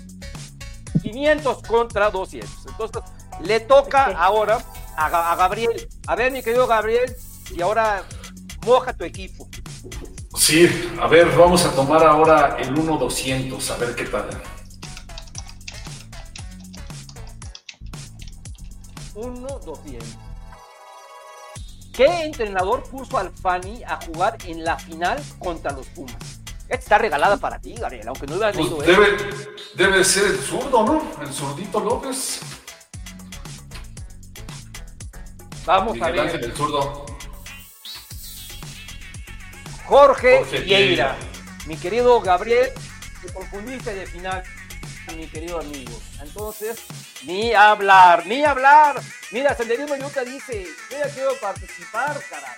500 1.02 1.62
contra 1.64 2.10
200. 2.10 2.50
Entonces 2.68 3.02
le 3.42 3.60
toca 3.60 4.06
ahora 4.18 4.60
a 4.96 5.36
Gabriel. 5.36 5.88
A 6.08 6.16
ver, 6.16 6.32
mi 6.32 6.42
querido 6.42 6.66
Gabriel, 6.68 7.14
y 7.52 7.62
ahora 7.62 8.04
moja 8.66 8.94
tu 8.94 9.04
equipo. 9.04 9.48
Sí, 10.38 10.70
a 11.02 11.08
ver, 11.08 11.28
vamos 11.38 11.66
a 11.66 11.72
tomar 11.72 12.04
ahora 12.04 12.58
el 12.60 12.74
1-200, 12.76 13.70
a 13.72 13.78
ver 13.78 13.96
qué 13.96 14.06
tal. 14.06 14.30
1 19.16 19.48
200. 19.66 20.08
¿Qué 21.94 22.06
entrenador 22.24 22.84
puso 22.84 23.18
al 23.18 23.30
Fanny 23.32 23.84
a 23.84 24.00
jugar 24.06 24.38
en 24.46 24.64
la 24.64 24.78
final 24.80 25.22
contra 25.38 25.74
los 25.74 25.86
Pumas? 25.88 26.16
Esta 26.70 26.76
está 26.76 26.98
regalada 27.00 27.36
para 27.38 27.60
ti, 27.60 27.74
Gabriel, 27.74 28.08
aunque 28.08 28.28
no 28.28 28.36
hubieras 28.36 28.56
Pues 28.56 28.70
leído 28.70 28.82
debe, 28.84 29.16
eso. 29.16 29.50
debe 29.76 30.04
ser 30.04 30.26
el 30.28 30.38
zurdo, 30.38 30.84
¿no? 30.86 31.02
El 31.22 31.34
zurdito 31.34 31.80
López. 31.80 32.40
Vamos 35.66 35.92
a 36.02 36.06
Miguel 36.06 36.20
Ángel 36.20 36.40
ver. 36.42 36.50
el 36.52 36.56
zurdo. 36.56 37.06
Jorge, 39.90 40.38
Jorge 40.38 40.60
Vieira. 40.60 41.18
Mi 41.66 41.76
querido 41.76 42.22
Gabriel, 42.22 42.72
te 43.24 43.34
confundiste 43.34 43.96
de 43.96 44.06
final, 44.06 44.44
mi 45.18 45.26
querido 45.26 45.60
amigo. 45.60 46.00
Entonces, 46.22 46.78
ni 47.24 47.54
hablar, 47.54 48.28
ni 48.28 48.44
hablar. 48.44 49.02
Mira, 49.32 49.56
Senderismo 49.56 49.96
Yuca 49.96 50.24
dice, 50.24 50.64
yo 50.92 50.98
ya 51.00 51.10
quiero 51.10 51.32
participar, 51.42 52.22
caray. 52.30 52.56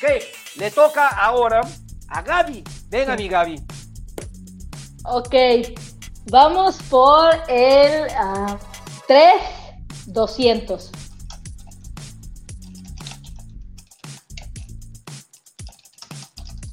¿Qué? 0.00 0.32
Le 0.56 0.72
toca 0.72 1.06
ahora 1.06 1.60
a 2.08 2.20
Gaby. 2.20 2.64
Venga, 2.88 3.14
mi 3.14 3.28
Gaby. 3.28 3.64
Ok, 5.04 5.34
vamos 6.32 6.82
por 6.90 7.32
el 7.46 8.08
ah, 8.18 8.58
3, 9.06 9.34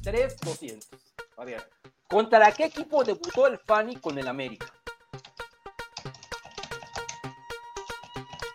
200. 0.02 0.36
Tres 0.36 0.36
200. 0.40 0.88
A 1.36 1.44
ver. 1.44 1.68
¿Contra 2.08 2.52
qué 2.52 2.66
equipo 2.66 3.04
debutó 3.04 3.46
el 3.46 3.58
Fanny 3.58 3.96
con 3.96 4.18
el 4.18 4.28
América? 4.28 4.66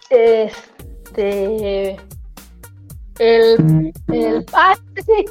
Este. 0.10 1.98
El. 3.20 3.94
el 4.10 4.46
ah, 4.54 4.76
sí. 5.06 5.26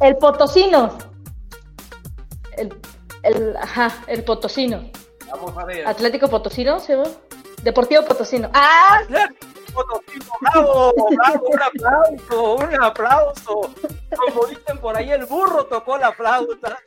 El 0.00 0.16
Potosino. 0.16 0.98
El, 2.56 2.74
el. 3.22 3.56
Ajá, 3.56 4.04
el 4.06 4.24
Potosino. 4.24 4.90
Vamos 5.30 5.56
a 5.56 5.64
ver. 5.64 5.86
Atlético 5.86 6.28
Potosino, 6.28 6.78
¿se 6.78 6.96
va? 6.96 7.04
Deportivo 7.62 8.04
Potosino. 8.04 8.50
¡Ah! 8.52 9.00
Potosino, 9.72 10.32
bravo, 10.40 10.92
bravo, 11.10 11.46
un 11.48 11.62
aplauso, 11.62 12.54
un 12.56 12.82
aplauso. 12.82 13.60
Como 14.16 14.46
dicen 14.46 14.78
por 14.78 14.96
ahí, 14.96 15.10
el 15.10 15.24
burro 15.26 15.64
tocó 15.66 15.98
la 15.98 16.12
flauta. 16.12 16.78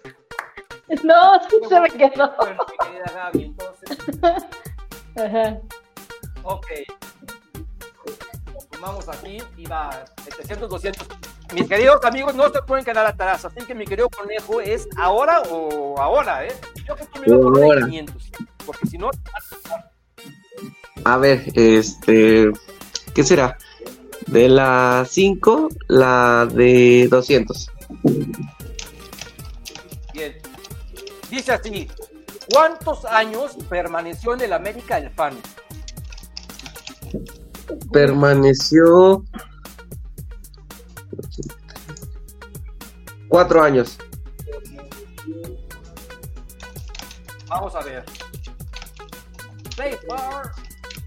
No, 1.04 1.40
sí 1.50 1.58
se 1.68 1.80
me 1.80 1.90
quedó. 1.90 2.32
Bueno, 2.38 2.66
mi 2.70 2.78
querida 2.88 3.12
Gaby, 3.14 3.44
entonces, 3.44 3.98
Ajá. 5.18 5.58
ok. 6.44 6.68
Sumamos 8.74 9.10
aquí 9.10 9.42
y 9.58 9.66
va 9.66 10.06
700, 10.24 10.70
200. 10.70 11.08
Mis 11.54 11.68
queridos 11.70 12.04
amigos, 12.04 12.36
no 12.36 12.50
se 12.50 12.62
pueden 12.64 12.84
quedar 12.84 13.06
atrás. 13.06 13.46
Así 13.46 13.66
que 13.66 13.74
mi 13.74 13.86
querido 13.86 14.10
conejo 14.10 14.62
es 14.62 14.88
ahora 14.98 15.42
o 15.50 15.96
ahora, 16.00 16.46
¿eh? 16.46 16.54
Yo 16.86 16.96
que 16.96 17.06
tú 17.06 17.20
me 17.22 17.34
una 17.34 17.60
de 17.60 17.66
Ahora. 17.66 17.86
500. 17.86 18.32
Porque 18.66 18.88
si 18.88 18.98
no, 18.98 19.10
A 21.06 21.18
ver, 21.18 21.44
este. 21.56 22.52
¿Qué 23.16 23.24
será? 23.24 23.58
De 24.28 24.50
la 24.50 25.08
5, 25.10 25.70
la 25.88 26.46
de 26.52 27.08
200. 27.10 27.72
bien. 30.14 30.36
Dice 31.30 31.54
así: 31.54 31.88
¿Cuántos 32.52 33.06
años 33.06 33.56
permaneció 33.70 34.34
en 34.34 34.42
el 34.42 34.52
América 34.52 34.98
el 34.98 35.10
fan? 35.12 35.34
Permaneció. 37.94 39.24
Cuatro 43.30 43.64
años. 43.64 43.98
Vamos 47.48 47.74
a 47.76 47.80
ver. 47.80 48.04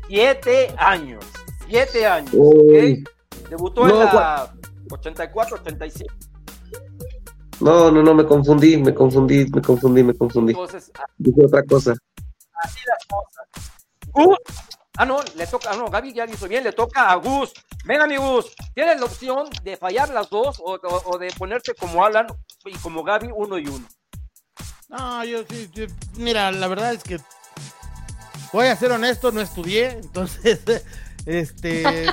Siete 0.08 0.74
años. 0.78 1.37
Siete 1.68 2.06
años. 2.06 2.30
Uy. 2.34 3.04
¿ok? 3.04 3.48
Debutó 3.50 3.86
No, 3.86 3.94
en 4.02 4.06
la 4.14 4.52
84, 4.90 5.56
85. 5.56 6.14
No, 7.60 7.90
no, 7.90 8.02
no, 8.02 8.14
me 8.14 8.24
confundí, 8.24 8.76
me 8.76 8.94
confundí, 8.94 9.46
me 9.50 9.60
confundí, 9.60 10.02
me 10.02 10.14
confundí. 10.14 10.52
Entonces, 10.52 10.92
Dije 11.16 11.44
otra 11.44 11.62
cosa. 11.64 11.94
así 12.62 12.80
las 12.86 13.04
cosas. 13.06 13.72
Gus. 14.12 14.36
Ah, 14.96 15.04
no, 15.04 15.20
le 15.36 15.46
toca. 15.46 15.70
Ah, 15.72 15.76
no, 15.76 15.88
Gaby 15.90 16.12
ya 16.12 16.24
hizo 16.26 16.48
bien, 16.48 16.64
le 16.64 16.72
toca 16.72 17.10
a 17.10 17.14
Gus. 17.16 17.52
Venga, 17.84 18.06
mi 18.06 18.16
Gus. 18.16 18.46
Tienes 18.74 18.98
la 19.00 19.06
opción 19.06 19.48
de 19.62 19.76
fallar 19.76 20.08
las 20.10 20.28
dos 20.30 20.58
o, 20.60 20.74
o- 20.74 21.02
o 21.04 21.18
de 21.18 21.30
ponerte 21.38 21.74
como 21.74 22.04
Alan 22.04 22.26
y 22.64 22.72
como 22.78 23.02
Gaby, 23.04 23.30
uno 23.34 23.58
y 23.58 23.66
uno. 23.66 23.86
No, 24.88 25.24
yo 25.24 25.42
sí, 25.48 25.68
yo- 25.72 25.86
mira, 26.16 26.50
la 26.50 26.66
verdad 26.68 26.92
es 26.94 27.02
que 27.02 27.18
voy 28.52 28.66
a 28.66 28.76
ser 28.76 28.90
honesto, 28.92 29.30
no 29.32 29.40
estudié, 29.40 29.90
entonces, 30.02 30.84
este, 31.28 32.06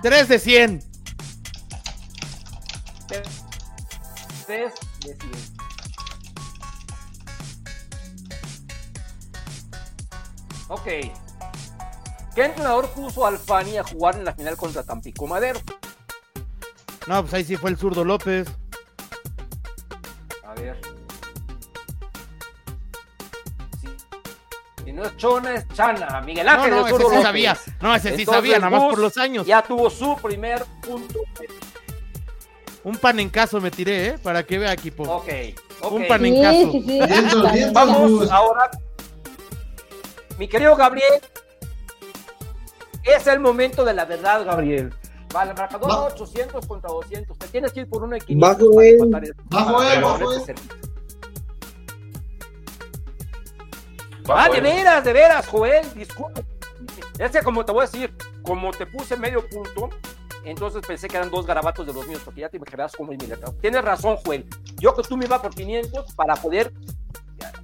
3 0.00 0.28
de 0.28 0.38
100. 0.38 0.80
Tres 4.46 4.74
de 5.00 5.16
cien. 5.16 5.30
Ok. 10.68 10.84
¿Qué 12.34 12.44
entrenador 12.44 12.88
puso 12.90 13.26
al 13.26 13.38
Fani 13.38 13.76
a 13.76 13.82
jugar 13.82 14.14
en 14.14 14.24
la 14.24 14.34
final 14.34 14.56
contra 14.56 14.84
Tampico 14.84 15.26
Madero? 15.26 15.60
No, 17.08 17.22
pues 17.22 17.34
ahí 17.34 17.44
sí 17.44 17.56
fue 17.56 17.70
el 17.70 17.76
zurdo 17.76 18.04
López. 18.04 18.48
A 20.44 20.54
ver. 20.54 20.80
Si 24.90 24.96
no 24.96 25.04
es 25.04 25.16
Chona, 25.18 25.54
es 25.54 25.68
Chana. 25.68 26.20
Miguel 26.22 26.44
No, 26.44 26.50
Ángel 26.50 26.70
no, 26.70 26.76
del 26.78 26.86
ese 26.86 26.96
sí 26.96 27.02
López. 27.04 27.22
sabía. 27.22 27.56
No, 27.80 27.94
ese 27.94 28.08
sí 28.08 28.22
Entonces, 28.22 28.34
sabía, 28.34 28.58
nada 28.58 28.70
más 28.70 28.90
por 28.90 28.98
los 28.98 29.16
años. 29.18 29.46
Ya 29.46 29.62
tuvo 29.62 29.88
su 29.88 30.16
primer 30.16 30.64
punto. 30.80 31.20
Un 32.82 32.96
pan 32.96 33.20
en 33.20 33.28
caso 33.28 33.60
me 33.60 33.70
tiré, 33.70 34.06
¿eh? 34.08 34.18
Para 34.20 34.42
que 34.42 34.58
vea 34.58 34.72
equipo. 34.72 35.04
Ok. 35.04 35.28
ok. 35.82 35.92
Un 35.92 36.08
pan 36.08 36.26
en 36.26 36.42
caso. 36.42 36.72
sí, 36.72 36.84
sí. 36.84 37.00
Vamos 37.72 38.28
ahora. 38.32 38.68
Mi 40.38 40.48
querido 40.48 40.74
Gabriel. 40.74 41.20
Es 43.04 43.28
el 43.28 43.38
momento 43.38 43.84
de 43.84 43.94
la 43.94 44.06
verdad, 44.06 44.44
Gabriel. 44.44 44.92
Vale, 45.32 45.54
marcador 45.54 45.88
Va. 45.88 46.02
800 46.06 46.66
contra 46.66 46.90
200. 46.90 47.38
Te 47.38 47.46
tienes 47.46 47.70
que 47.72 47.80
ir 47.80 47.88
por 47.88 48.02
uno 48.02 48.14
de 48.14 48.22
500 48.22 48.58
Bajo 48.58 48.80
él. 48.82 48.98
Bajo 49.44 49.82
él, 49.84 50.02
bajo 50.02 50.32
él. 50.32 50.54
Ah, 54.28 54.48
de 54.48 54.60
veras, 54.60 55.04
de 55.04 55.12
veras, 55.12 55.46
Joel, 55.46 55.86
disculpe. 55.94 56.44
Es 57.18 57.30
que 57.30 57.42
como 57.42 57.64
te 57.64 57.72
voy 57.72 57.82
a 57.82 57.86
decir, 57.86 58.14
como 58.42 58.70
te 58.70 58.86
puse 58.86 59.16
medio 59.16 59.48
punto, 59.48 59.90
entonces 60.44 60.82
pensé 60.86 61.08
que 61.08 61.16
eran 61.16 61.30
dos 61.30 61.46
garabatos 61.46 61.86
de 61.86 61.92
los 61.92 62.06
míos, 62.06 62.22
porque 62.24 62.40
ya 62.40 62.48
te 62.48 62.56
imaginarás 62.56 62.96
cómo 62.96 63.12
es 63.12 63.18
mi 63.18 63.26
letra. 63.26 63.52
Tienes 63.60 63.84
razón, 63.84 64.16
Joel. 64.24 64.46
Yo 64.78 64.94
que 64.94 65.02
tú 65.02 65.16
me 65.16 65.26
iba 65.26 65.40
por 65.40 65.54
500 65.54 66.14
para 66.14 66.36
poder 66.36 66.72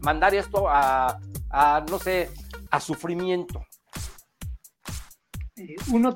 mandar 0.01 0.35
esto 0.35 0.69
a, 0.69 1.19
a, 1.51 1.85
no 1.89 1.99
sé, 1.99 2.31
a 2.71 2.81
sufrimiento. 2.81 3.65
Eh, 5.57 5.77
1 5.91 6.15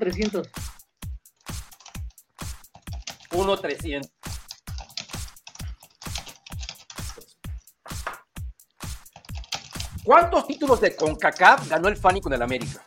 ¿Cuántos 10.11 10.44
títulos 10.49 10.81
de 10.81 10.96
CONCACAF 10.96 11.68
ganó 11.68 11.87
el 11.87 11.96
Fanny 11.96 12.20
con 12.20 12.33
el 12.33 12.42
América? 12.42 12.83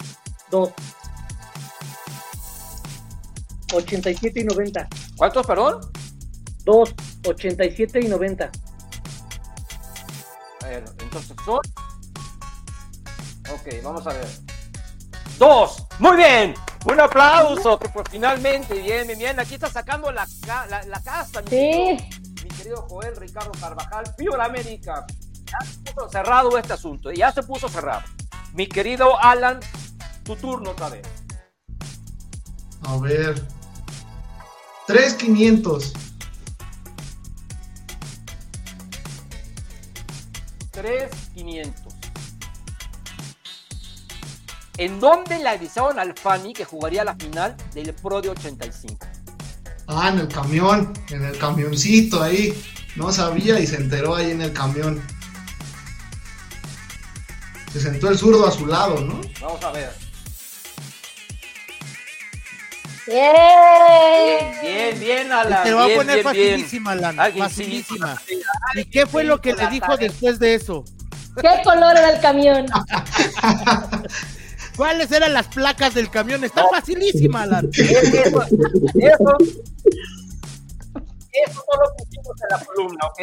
2. 0.51 0.73
87 3.73 4.41
y 4.41 4.43
90. 4.43 4.89
¿Cuántos, 5.15 5.47
perdón? 5.47 5.79
2. 6.65 6.93
87 7.25 8.01
y 8.01 8.07
90. 8.09 8.51
A 10.63 10.67
ver, 10.67 10.83
entonces 10.99 11.33
son. 11.45 11.61
Ok, 13.53 13.73
vamos 13.81 14.05
a 14.05 14.11
ver. 14.11 14.27
Dos. 15.39 15.77
Muy 15.99 16.17
bien. 16.17 16.53
Un 16.83 16.99
aplauso. 16.99 17.79
que, 17.79 17.87
Pues 17.87 18.05
finalmente, 18.11 18.73
bien, 18.81 19.07
bien. 19.17 19.39
Aquí 19.39 19.53
está 19.53 19.69
sacando 19.69 20.11
la, 20.11 20.27
la, 20.45 20.83
la 20.83 21.01
casa, 21.01 21.41
mi, 21.43 21.47
Sí. 21.47 21.55
querido, 21.55 22.43
mi 22.43 22.49
querido 22.49 22.85
Joel 22.89 23.15
Ricardo 23.15 23.51
Carvajal. 23.61 24.13
Viva 24.17 24.43
América. 24.43 25.05
Ya 25.53 25.65
se 25.65 25.93
puso 25.93 26.09
cerrado 26.09 26.57
este 26.57 26.73
asunto. 26.73 27.11
Ya 27.11 27.31
se 27.31 27.43
puso 27.43 27.69
cerrado. 27.69 28.03
Mi 28.53 28.67
querido 28.67 29.19
Alan, 29.19 29.59
tu 30.23 30.35
turno 30.35 30.71
otra 30.71 30.89
vez. 30.89 31.07
A 32.83 32.97
ver. 32.97 33.41
3500. 34.87 35.93
3,500. 40.71 41.93
¿En 44.77 44.99
dónde 44.99 45.37
le 45.37 45.49
avisaron 45.49 45.99
al 45.99 46.17
Fanny 46.17 46.53
que 46.53 46.65
jugaría 46.65 47.03
la 47.03 47.15
final 47.15 47.55
del 47.73 47.93
Pro 47.93 48.21
de 48.21 48.29
85? 48.29 49.05
Ah, 49.87 50.09
en 50.09 50.19
el 50.19 50.27
camión, 50.27 50.91
en 51.09 51.23
el 51.23 51.37
camioncito 51.37 52.23
ahí. 52.23 52.59
No 52.95 53.11
sabía 53.11 53.59
y 53.59 53.67
se 53.67 53.75
enteró 53.75 54.15
ahí 54.15 54.31
en 54.31 54.41
el 54.41 54.51
camión. 54.51 55.01
Se 57.73 57.79
sentó 57.79 58.09
el 58.09 58.17
zurdo 58.17 58.45
a 58.47 58.51
su 58.51 58.65
lado, 58.67 58.99
¿no? 59.01 59.19
Vamos 59.41 59.63
a 59.63 59.71
ver. 59.71 59.91
¡Bien! 63.07 64.61
Bien, 64.61 64.99
bien, 64.99 65.31
Alan. 65.31 65.63
Te 65.63 65.71
lo 65.71 65.77
voy 65.77 65.91
a 65.91 65.95
poner 65.97 66.15
bien, 66.23 66.33
bien. 66.33 66.51
facilísima, 66.51 66.91
Alan. 66.91 67.19
Alguien 67.19 67.43
Facilísima. 67.45 68.21
sí. 68.27 68.39
¿Y 68.75 68.85
qué 68.85 69.05
fue 69.07 69.23
lo 69.23 69.41
que 69.41 69.53
le 69.53 69.67
dijo 69.67 69.97
después 69.97 70.37
de 70.39 70.53
eso? 70.55 70.85
¿Qué 71.41 71.49
color 71.63 71.97
era 71.97 72.11
el 72.11 72.21
camión? 72.21 72.67
¿Cuáles 74.77 75.11
eran 75.11 75.33
las 75.33 75.47
placas 75.47 75.95
del 75.95 76.09
camión? 76.11 76.43
Está 76.43 76.65
facilísima, 76.69 77.41
Alan. 77.41 77.69
Eso, 77.73 78.43
eso, 78.95 79.37
eso 81.33 81.63
no 81.67 81.83
lo 81.83 81.95
pusimos 81.97 82.41
en 82.41 82.47
la 82.51 82.59
columna, 82.65 83.05
¿ok? 83.07 83.21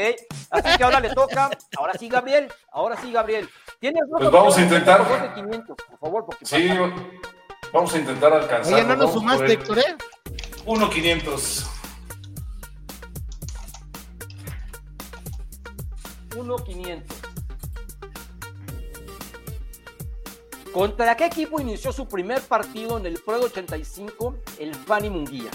Así 0.51 0.77
que 0.77 0.85
ahora 0.85 1.01
le 1.01 1.11
toca, 1.15 1.51
ahora 1.79 1.93
sí, 1.99 2.09
Gabriel, 2.09 2.49
ahora 2.73 2.97
sí, 3.01 3.13
Gabriel. 3.13 3.49
¿Tienes 3.81 4.03
Pues 4.11 4.31
vamos 4.31 4.59
a 4.59 4.61
intentar. 4.63 4.99
Por 4.99 5.07
favor, 5.09 5.29
de 5.29 5.35
500, 5.43 5.77
por 5.89 5.99
favor, 5.99 6.25
porque 6.27 6.45
Sí, 6.45 6.69
vamos 7.73 7.95
a 7.95 7.99
intentar 7.99 8.33
alcanzar. 8.35 8.75
Oye, 8.75 8.85
no 8.85 8.95
nos 8.97 9.13
sumaste, 9.15 9.53
Héctor, 9.55 9.79
¿eh? 9.79 9.97
1.500. 10.67 11.67
1.500. 16.31 17.03
¿Contra 20.73 21.17
qué 21.17 21.25
equipo 21.25 21.61
inició 21.61 21.91
su 21.91 22.07
primer 22.07 22.43
partido 22.43 22.99
en 22.99 23.07
el 23.07 23.19
Pro 23.21 23.41
85 23.41 24.37
el 24.59 24.75
Fanny 24.75 25.09
Munguía? 25.11 25.51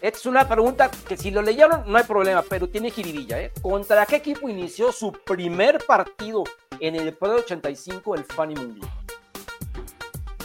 Esta 0.00 0.18
es 0.18 0.26
una 0.26 0.48
pregunta 0.48 0.90
que 0.90 1.14
si 1.18 1.30
lo 1.30 1.42
leyeron 1.42 1.82
no 1.86 1.98
hay 1.98 2.04
problema, 2.04 2.42
pero 2.42 2.66
tiene 2.68 2.90
jiribilla, 2.90 3.38
¿eh? 3.38 3.52
¿Contra 3.60 4.06
qué 4.06 4.16
equipo 4.16 4.48
inició 4.48 4.92
su 4.92 5.12
primer 5.12 5.84
partido 5.86 6.42
en 6.78 6.96
el 6.96 7.12
Pro 7.12 7.34
85 7.34 8.14
el 8.14 8.24
Fanny 8.24 8.54
Munguía? 8.54 8.90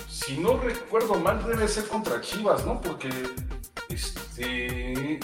Si 0.09 0.37
no 0.39 0.57
recuerdo 0.57 1.15
mal, 1.15 1.41
debe 1.47 1.69
ser 1.69 1.87
contra 1.87 2.19
Chivas, 2.19 2.65
¿no? 2.65 2.81
Porque, 2.81 3.09
este. 3.87 5.19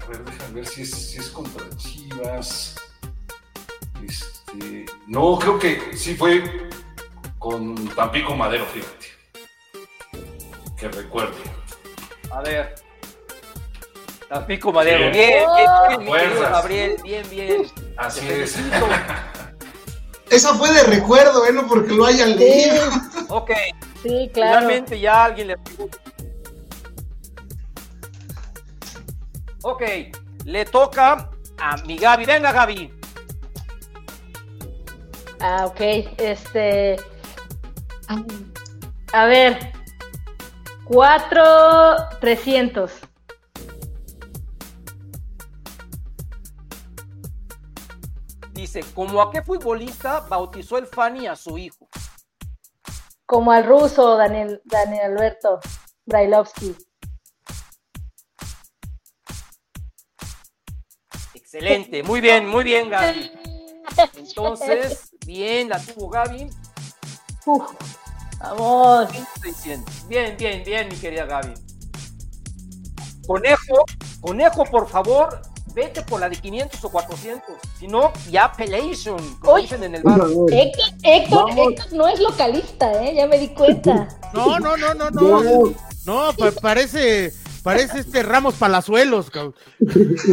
A 0.00 0.06
ver, 0.06 0.24
déjame 0.24 0.54
ver 0.54 0.66
si 0.66 0.82
es, 0.82 0.90
si 0.90 1.18
es 1.18 1.28
contra 1.28 1.68
Chivas. 1.76 2.76
Este. 4.02 4.86
No, 5.06 5.38
creo 5.38 5.58
que 5.58 5.94
sí 5.94 6.14
fue 6.14 6.70
con 7.38 7.74
Tampico 7.88 8.34
Madero, 8.34 8.64
fíjate. 8.64 9.06
Que 10.78 10.88
recuerde. 10.88 11.36
A 12.30 12.40
ver. 12.40 12.87
Tampico 14.28 14.72
Madero. 14.72 15.10
Bien. 15.10 15.12
Bien, 15.12 15.44
bien, 15.56 15.68
bien, 15.88 15.98
querido 15.98 16.10
Fuerzas. 16.10 16.50
Gabriel, 16.52 16.96
bien, 17.02 17.30
bien. 17.30 17.62
Así 17.96 18.20
Te 18.26 18.42
es. 18.42 18.52
felicito. 18.52 18.86
Esa 20.30 20.54
fue 20.54 20.70
de 20.72 20.82
recuerdo, 20.82 21.46
¿eh? 21.46 21.52
No 21.52 21.66
porque 21.66 21.94
lo 21.94 22.04
hayan 22.04 22.36
leído. 22.36 22.82
Ok, 23.30 23.50
sí, 24.02 24.30
claro. 24.32 24.60
finalmente 24.60 24.98
ya 24.98 25.24
alguien 25.26 25.48
le 25.48 25.56
Ok, 29.62 29.82
le 30.46 30.64
toca 30.64 31.28
a 31.58 31.76
mi 31.84 31.98
Gaby. 31.98 32.24
Venga, 32.24 32.52
Gaby. 32.52 32.90
Ah, 35.40 35.66
ok. 35.66 35.80
Este. 36.16 36.96
A 39.12 39.26
ver. 39.26 39.72
Cuatro 40.84 41.44
trescientos. 42.20 42.92
Dice, 48.70 48.84
¿como 48.94 49.22
a 49.22 49.30
qué 49.30 49.40
futbolista 49.40 50.20
bautizó 50.28 50.76
el 50.76 50.86
Fanny 50.86 51.26
a 51.26 51.34
su 51.34 51.56
hijo? 51.56 51.88
Como 53.24 53.50
al 53.50 53.64
ruso, 53.64 54.18
Daniel, 54.18 54.60
Daniel 54.66 55.12
Alberto 55.12 55.58
Brailovsky. 56.04 56.76
Excelente, 61.32 62.02
muy 62.02 62.20
bien, 62.20 62.46
muy 62.46 62.62
bien, 62.62 62.90
Gaby. 62.90 63.32
Entonces, 64.18 65.12
bien, 65.26 65.70
la 65.70 65.80
tuvo 65.80 66.10
Gaby. 66.10 66.50
Uf, 67.46 67.72
vamos. 68.38 69.08
600. 69.40 70.08
Bien, 70.08 70.36
bien, 70.36 70.62
bien, 70.62 70.88
mi 70.90 70.96
querida 70.96 71.24
Gaby. 71.24 71.54
Conejo, 73.26 73.86
conejo, 74.20 74.64
por 74.64 74.86
favor, 74.86 75.40
vete 75.74 76.02
por 76.02 76.20
la 76.20 76.28
de 76.28 76.36
500 76.36 76.84
o 76.84 76.88
400. 76.90 77.44
Si 77.78 77.86
no, 77.88 78.12
ya 78.30 78.44
appellation, 78.46 79.18
como 79.40 79.56
dicen 79.58 79.82
en 79.84 79.94
el 79.96 80.02
bar. 80.02 80.20
Héctor, 80.50 80.84
Héctor, 81.02 81.92
no 81.92 82.08
es 82.08 82.20
localista, 82.20 82.92
¿eh? 83.04 83.14
Ya 83.14 83.26
me 83.26 83.38
di 83.38 83.48
cuenta. 83.48 84.08
No, 84.34 84.58
no, 84.58 84.76
no, 84.76 84.92
no, 84.94 85.10
no. 85.10 85.74
No, 86.04 86.32
pa- 86.36 86.52
parece, 86.60 87.32
parece 87.62 88.00
este 88.00 88.22
Ramos 88.22 88.54
Palazuelos, 88.56 89.30
cabrón. 89.30 89.54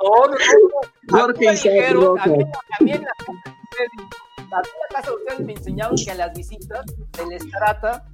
No, 0.00 0.26
no, 0.26 0.28
no. 0.28 0.36
no. 1.08 1.24
A 1.24 1.26
mí 1.28 1.32
Jorge 1.34 1.46
me 1.46 1.54
Isaac 1.54 1.72
dijeron, 1.72 2.04
Rojas. 2.04 2.26
a 2.26 2.30
mí, 2.30 2.42
a 2.80 2.84
mí 2.84 2.92
en 2.92 3.02
la 3.02 3.08
casa 3.16 3.30
de 3.30 3.32
ustedes- 3.32 3.90
a 4.38 4.60
mí 4.60 4.68
en 4.68 4.80
la 4.80 4.94
casa 4.94 5.10
de 5.10 5.16
ustedes 5.16 5.40
me 5.40 5.52
enseñaron 5.54 5.96
que 5.96 6.10
a 6.10 6.14
las 6.14 6.32
visitas 6.34 6.84
se 7.16 7.26
les 7.26 7.50
trata 7.50 8.04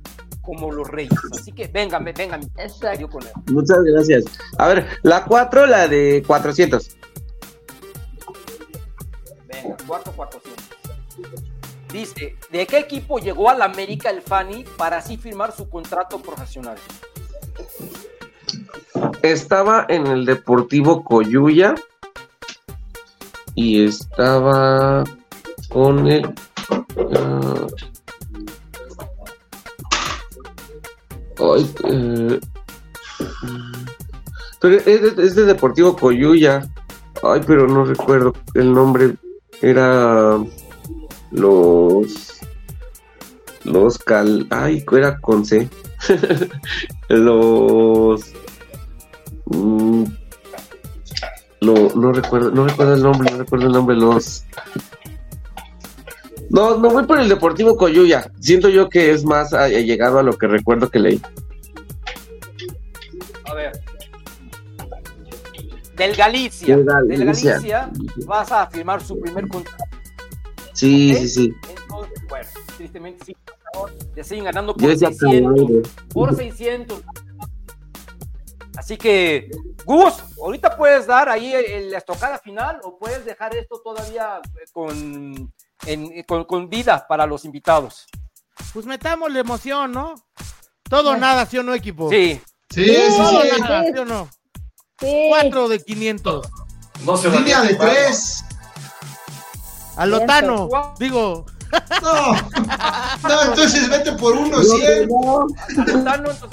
como 0.44 0.70
los 0.70 0.88
reyes. 0.88 1.18
Así 1.32 1.52
que 1.52 1.66
vengan, 1.68 2.04
vengan, 2.04 2.40
Exacto. 2.56 3.08
conejo. 3.08 3.42
Muchas 3.50 3.82
gracias. 3.82 4.24
A 4.58 4.68
ver, 4.68 4.86
la 5.02 5.24
4, 5.24 5.66
la 5.66 5.88
de 5.88 6.22
400. 6.26 6.96
Venga, 9.46 9.76
4 9.86 10.12
400. 10.12 10.64
Dice, 11.92 12.36
¿de 12.50 12.66
qué 12.66 12.78
equipo 12.78 13.18
llegó 13.18 13.48
al 13.48 13.62
América 13.62 14.10
el 14.10 14.20
Fanny 14.20 14.64
para 14.76 14.96
así 14.98 15.16
firmar 15.16 15.52
su 15.52 15.68
contrato 15.68 16.20
profesional? 16.20 16.76
Estaba 19.22 19.86
en 19.88 20.06
el 20.08 20.24
Deportivo 20.26 21.04
Coyuya 21.04 21.74
y 23.54 23.84
estaba 23.84 25.04
con 25.68 26.08
el. 26.08 26.34
ah, 27.16 27.66
eh, 31.56 32.40
pero 34.60 34.76
es 34.76 35.34
de, 35.34 35.44
Deportivo 35.44 35.96
Coyuya. 35.96 36.66
Ay, 37.22 37.40
pero 37.46 37.66
no 37.66 37.84
recuerdo 37.84 38.32
el 38.54 38.72
nombre. 38.72 39.14
Era 39.60 40.38
los. 41.30 42.40
Los 43.64 43.98
Cal. 43.98 44.46
Ay, 44.50 44.84
era 44.92 45.18
con 45.18 45.44
C. 45.44 45.68
los. 47.08 48.32
Mm, 49.46 50.04
no, 51.60 51.74
no 51.94 52.12
recuerdo, 52.12 52.50
no 52.50 52.66
recuerdo 52.66 52.94
el 52.94 53.02
nombre, 53.02 53.30
no 53.30 53.38
recuerdo 53.38 53.66
el 53.66 53.72
nombre, 53.72 53.96
los. 53.96 54.44
No, 56.50 56.76
no 56.78 56.90
voy 56.90 57.04
por 57.06 57.18
el 57.20 57.28
Deportivo 57.28 57.76
Coyuya. 57.76 58.30
Siento 58.40 58.68
yo 58.68 58.88
que 58.88 59.12
es 59.12 59.24
más 59.24 59.52
ah, 59.52 59.68
llegado 59.68 60.18
a 60.18 60.22
lo 60.22 60.32
que 60.36 60.46
recuerdo 60.46 60.90
que 60.90 60.98
leí. 60.98 61.20
A 63.46 63.54
ver. 63.54 63.72
Del 65.96 66.14
Galicia. 66.16 66.76
Del 66.76 66.86
Del 67.08 67.24
Galicia. 67.24 67.90
Vas 68.26 68.52
a 68.52 68.66
firmar 68.68 69.02
su 69.02 69.18
primer 69.20 69.48
contrato. 69.48 69.84
Sí, 70.72 71.14
sí, 71.14 71.28
sí. 71.28 71.54
Entonces, 71.68 72.22
bueno, 72.28 72.48
tristemente 72.76 73.24
sí. 73.24 73.36
Le 74.14 74.22
siguen 74.24 74.44
ganando 74.44 74.74
por 74.76 74.88
decía 74.88 75.08
600. 75.08 75.52
Camargo. 75.60 75.82
Por 76.12 76.36
600. 76.36 77.02
Así 78.76 78.96
que, 78.96 79.50
Gus, 79.84 80.14
ahorita 80.40 80.76
puedes 80.76 81.06
dar 81.06 81.28
ahí 81.28 81.52
el- 81.54 81.90
la 81.92 81.98
estocada 81.98 82.38
final 82.38 82.80
o 82.82 82.98
puedes 82.98 83.24
dejar 83.24 83.54
esto 83.56 83.80
todavía 83.82 84.40
eh, 84.44 84.64
con, 84.72 85.52
en- 85.86 86.22
con, 86.24 86.44
con 86.44 86.68
vida 86.68 87.06
para 87.06 87.26
los 87.26 87.44
invitados. 87.44 88.06
Pues 88.72 88.86
metámosle 88.86 89.40
emoción, 89.40 89.92
¿no? 89.92 90.14
Todo 90.88 91.10
o 91.12 91.16
nada, 91.16 91.46
¿sí 91.46 91.58
o 91.58 91.62
no, 91.62 91.74
equipo? 91.74 92.10
Sí, 92.10 92.40
Sí, 92.70 92.84
sí, 92.86 93.16
Todo 93.16 93.38
o 93.38 93.42
sí. 93.42 93.48
nada, 93.60 93.82
¿sí 93.84 93.98
o 93.98 94.04
no? 94.04 94.28
Sí. 95.00 95.26
Cuatro 95.28 95.68
de 95.68 95.80
500. 95.82 96.48
No 97.04 97.16
se 97.16 97.30
Línea 97.30 97.62
de 97.62 97.74
tres. 97.74 98.44
A 99.96 100.06
Lotano. 100.06 100.68
Digo, 100.98 101.46
No. 102.02 102.32
No, 103.28 103.42
entonces 103.42 103.88
vete 103.88 104.12
por 104.12 104.34
uno, 104.34 104.62
cien. 104.62 105.08
Entonces 105.76 106.04
va 106.04 106.12
a 106.12 106.18
decir, 106.18 106.48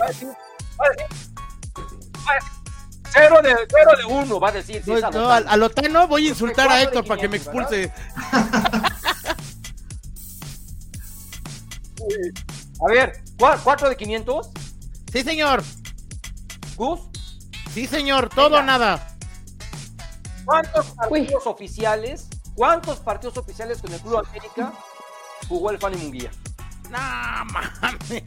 va 0.00 0.04
a 0.04 0.08
decir, 0.08 0.28
va 0.28 2.32
a 2.32 2.34
decir, 2.34 2.61
cero 3.12 3.36
de, 3.42 3.54
cero 3.68 3.90
de 3.98 4.04
uno, 4.04 4.40
va 4.40 4.48
a 4.48 4.52
decir. 4.52 4.82
sí, 4.84 4.90
no, 4.90 5.10
no, 5.10 5.30
a, 5.30 5.36
a 5.36 5.56
Lotano 5.56 6.06
voy 6.08 6.26
a 6.26 6.30
insultar 6.30 6.70
a 6.70 6.82
Héctor 6.82 7.04
para 7.06 7.20
que 7.20 7.28
me 7.28 7.38
500, 7.38 7.72
expulse. 7.72 7.92
A 12.84 12.92
ver, 12.92 13.22
¿cuá- 13.38 13.58
¿cuatro 13.62 13.88
de 13.88 13.96
500? 13.96 14.50
Sí, 15.12 15.22
señor. 15.22 15.62
Gus, 16.76 17.00
Sí, 17.72 17.86
señor. 17.86 18.28
Todo 18.28 18.46
o 18.48 18.50
Venga. 18.50 18.62
nada. 18.64 19.08
¿cuántos 20.44 20.86
partidos 20.90 21.46
oficiales, 21.46 22.26
cuántos 22.54 22.98
partidos 22.98 23.36
oficiales 23.38 23.80
con 23.80 23.92
el 23.92 24.00
Club 24.00 24.18
América 24.28 24.72
jugó 25.48 25.70
el 25.70 25.78
Fanny 25.78 25.96
Munguía? 25.96 26.30
No 26.90 26.98
mames. 27.46 28.22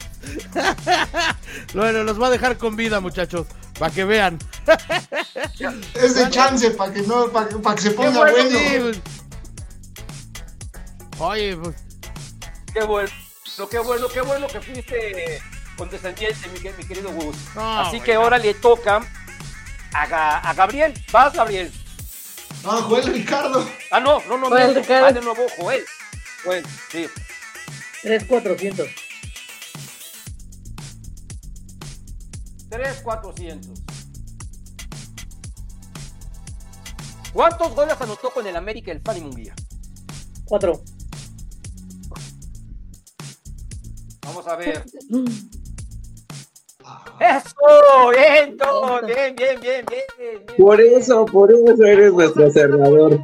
bueno, 1.74 2.02
los 2.02 2.16
voy 2.18 2.26
a 2.26 2.30
dejar 2.30 2.56
con 2.58 2.74
vida, 2.74 2.98
muchachos. 3.00 3.46
Para 3.78 3.92
que 3.94 4.04
vean. 4.04 4.38
Es 5.94 6.14
de 6.14 6.30
chance 6.30 6.70
para 6.72 6.92
que 6.92 7.02
no, 7.02 7.28
para 7.30 7.48
que, 7.48 7.56
pa' 7.56 7.74
que 7.74 7.82
se 7.82 7.90
ponga 7.92 8.10
bueno, 8.20 8.32
bueno. 8.32 8.58
Sí, 8.58 8.78
pues. 8.80 9.00
Oye, 11.18 11.56
pues. 11.56 11.76
Qué 12.72 12.82
bueno, 12.84 13.10
qué 13.70 13.78
bueno, 13.78 14.08
qué 14.08 14.20
bueno 14.20 14.46
que 14.48 14.60
fuiste 14.60 15.40
condescendiente, 15.78 16.48
mi, 16.48 16.58
que- 16.60 16.72
mi 16.72 16.84
querido 16.84 17.10
Gus. 17.12 17.36
No, 17.54 17.80
Así 17.80 18.00
que 18.00 18.14
no. 18.14 18.20
ahora 18.22 18.38
le 18.38 18.54
toca 18.54 19.00
a, 19.94 20.38
a 20.50 20.54
Gabriel. 20.54 20.92
Vas, 21.12 21.32
Gabriel. 21.34 21.70
Ah, 22.64 22.80
Joel 22.86 23.06
Ricardo. 23.12 23.66
Ah, 23.90 24.00
no, 24.00 24.20
no, 24.28 24.36
no, 24.38 24.48
Joel. 24.48 24.74
Ricardo. 24.74 25.06
Ah, 25.06 25.12
de 25.12 25.20
nuevo, 25.20 25.46
Joel. 25.58 25.84
Joel, 26.44 26.64
sí. 26.90 27.08
3400. 28.02 28.88
3-400. 32.76 33.82
¿Cuántos 37.32 37.74
goles 37.74 38.00
anotó 38.00 38.30
con 38.30 38.46
el 38.46 38.56
América 38.56 38.92
el 38.92 39.00
Fanny 39.00 39.20
Munguía? 39.20 39.54
4. 40.46 40.80
Vamos 44.22 44.46
a 44.46 44.56
ver. 44.56 44.84
¡Eso! 47.18 48.10
¡Bien, 48.10 48.56
todo! 48.56 49.00
bien, 49.06 49.34
bien, 49.34 49.60
bien, 49.60 49.84
bien, 49.86 50.04
bien. 50.18 50.44
Por 50.56 50.80
eso, 50.80 51.24
por 51.26 51.50
eso 51.50 51.84
eres 51.84 52.12
nuestro 52.12 52.50
cerrador. 52.50 53.20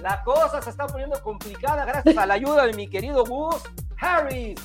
La 0.00 0.22
cosa 0.24 0.60
se 0.60 0.70
está 0.70 0.86
poniendo 0.86 1.22
complicada 1.22 1.84
gracias 1.84 2.16
a 2.16 2.26
la 2.26 2.34
ayuda 2.34 2.66
de 2.66 2.72
mi 2.72 2.88
querido 2.88 3.24
Gus 3.24 3.62
Harris. 3.98 4.58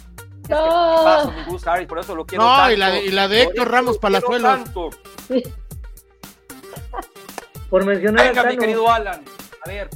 Es 0.50 0.50
que 0.50 0.56
No. 0.56 1.02
paso, 1.04 1.32
mi 1.34 1.44
Gus 1.52 1.68
Harris, 1.68 1.88
por 1.88 2.00
eso 2.00 2.16
lo 2.16 2.26
quiero 2.26 2.44
No, 2.46 2.56
tanto. 2.56 2.72
y 2.74 2.78
la 2.78 2.90
de- 2.92 3.04
y 3.06 3.10
la 3.10 3.28
de 3.28 3.42
Héctor 3.44 3.70
Ramos 3.72 3.98
Palazuelos. 3.98 4.64
tanto. 4.64 4.90
Por 7.70 7.86
mencionar 7.86 8.28
Venga, 8.30 8.42
al 8.42 8.48
mi 8.48 8.58
querido 8.58 8.90
Alan. 8.90 9.24
A 9.66 9.70
ver, 9.70 9.90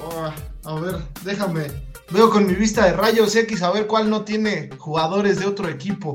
Oh, 0.00 0.32
a 0.70 0.80
ver, 0.80 0.96
déjame. 1.24 1.66
Veo 2.10 2.30
con 2.30 2.46
mi 2.46 2.54
vista 2.54 2.84
de 2.84 2.92
rayos 2.92 3.34
X 3.34 3.62
a 3.62 3.70
ver 3.70 3.86
cuál 3.86 4.08
no 4.08 4.24
tiene 4.24 4.70
jugadores 4.78 5.40
de 5.40 5.46
otro 5.46 5.68
equipo. 5.68 6.14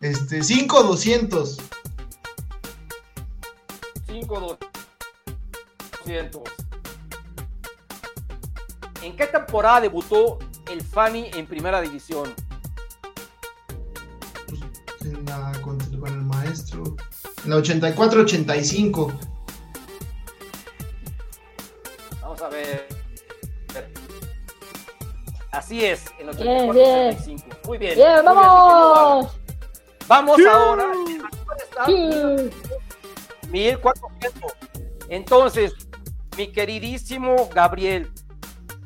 Este, 0.00 0.42
5-200. 0.42 1.58
5 4.06 4.58
200. 6.04 6.42
¿En 9.02 9.16
qué 9.16 9.26
temporada 9.26 9.82
debutó 9.82 10.38
el 10.74 10.82
Fanny 10.82 11.30
en 11.34 11.46
primera 11.46 11.80
división? 11.80 12.34
En 15.02 15.24
la, 15.24 15.52
con, 15.62 15.78
con 15.78 16.08
el 16.08 16.22
maestro. 16.22 16.96
En 17.44 17.50
la 17.50 17.56
84-85. 17.58 19.12
Vamos 22.20 22.42
a 22.42 22.48
ver. 22.48 22.88
Así 25.52 25.84
es, 25.84 26.06
en 26.18 26.28
el 26.30 26.36
Bien, 26.36 26.70
84-85. 26.70 27.42
Muy 27.66 27.78
bien. 27.78 27.94
Bien, 27.94 28.14
muy 28.16 28.34
vamos. 28.34 29.40
Vamos 30.08 30.40
ahora. 30.50 30.86
¿Cuál 31.44 31.58
está? 31.60 31.86
Sí. 31.86 32.50
1400. 33.50 34.52
Entonces, 35.08 35.74
mi 36.36 36.50
queridísimo 36.50 37.48
Gabriel, 37.54 38.10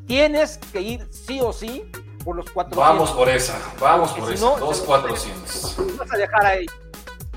tienes 0.09 0.59
que 0.73 0.81
ir 0.81 1.09
sí 1.13 1.41
o 1.41 1.53
sí 1.53 1.89
por 2.25 2.35
los 2.35 2.51
400. 2.51 2.77
Vamos 2.77 3.11
por 3.13 3.29
esa, 3.29 3.57
vamos 3.79 4.11
por 4.13 4.27
si 4.29 4.35
esa. 4.35 4.45
no, 4.45 4.59
Dos 4.59 4.79
se- 4.79 4.85
cuatrocientos. 4.85 5.77
vas 5.97 6.13
a 6.13 6.17
dejar 6.17 6.45
ahí. 6.47 6.67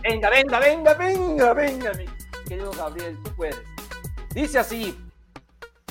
Venga, 0.02 0.30
venga, 0.32 0.60
venga, 0.60 0.94
venga, 0.96 1.54
venga, 1.54 1.92
mi 1.94 2.06
querido 2.48 2.72
Gabriel, 2.72 3.20
tú 3.24 3.36
puedes. 3.36 3.58
Dice 4.34 4.58
así. 4.58 4.98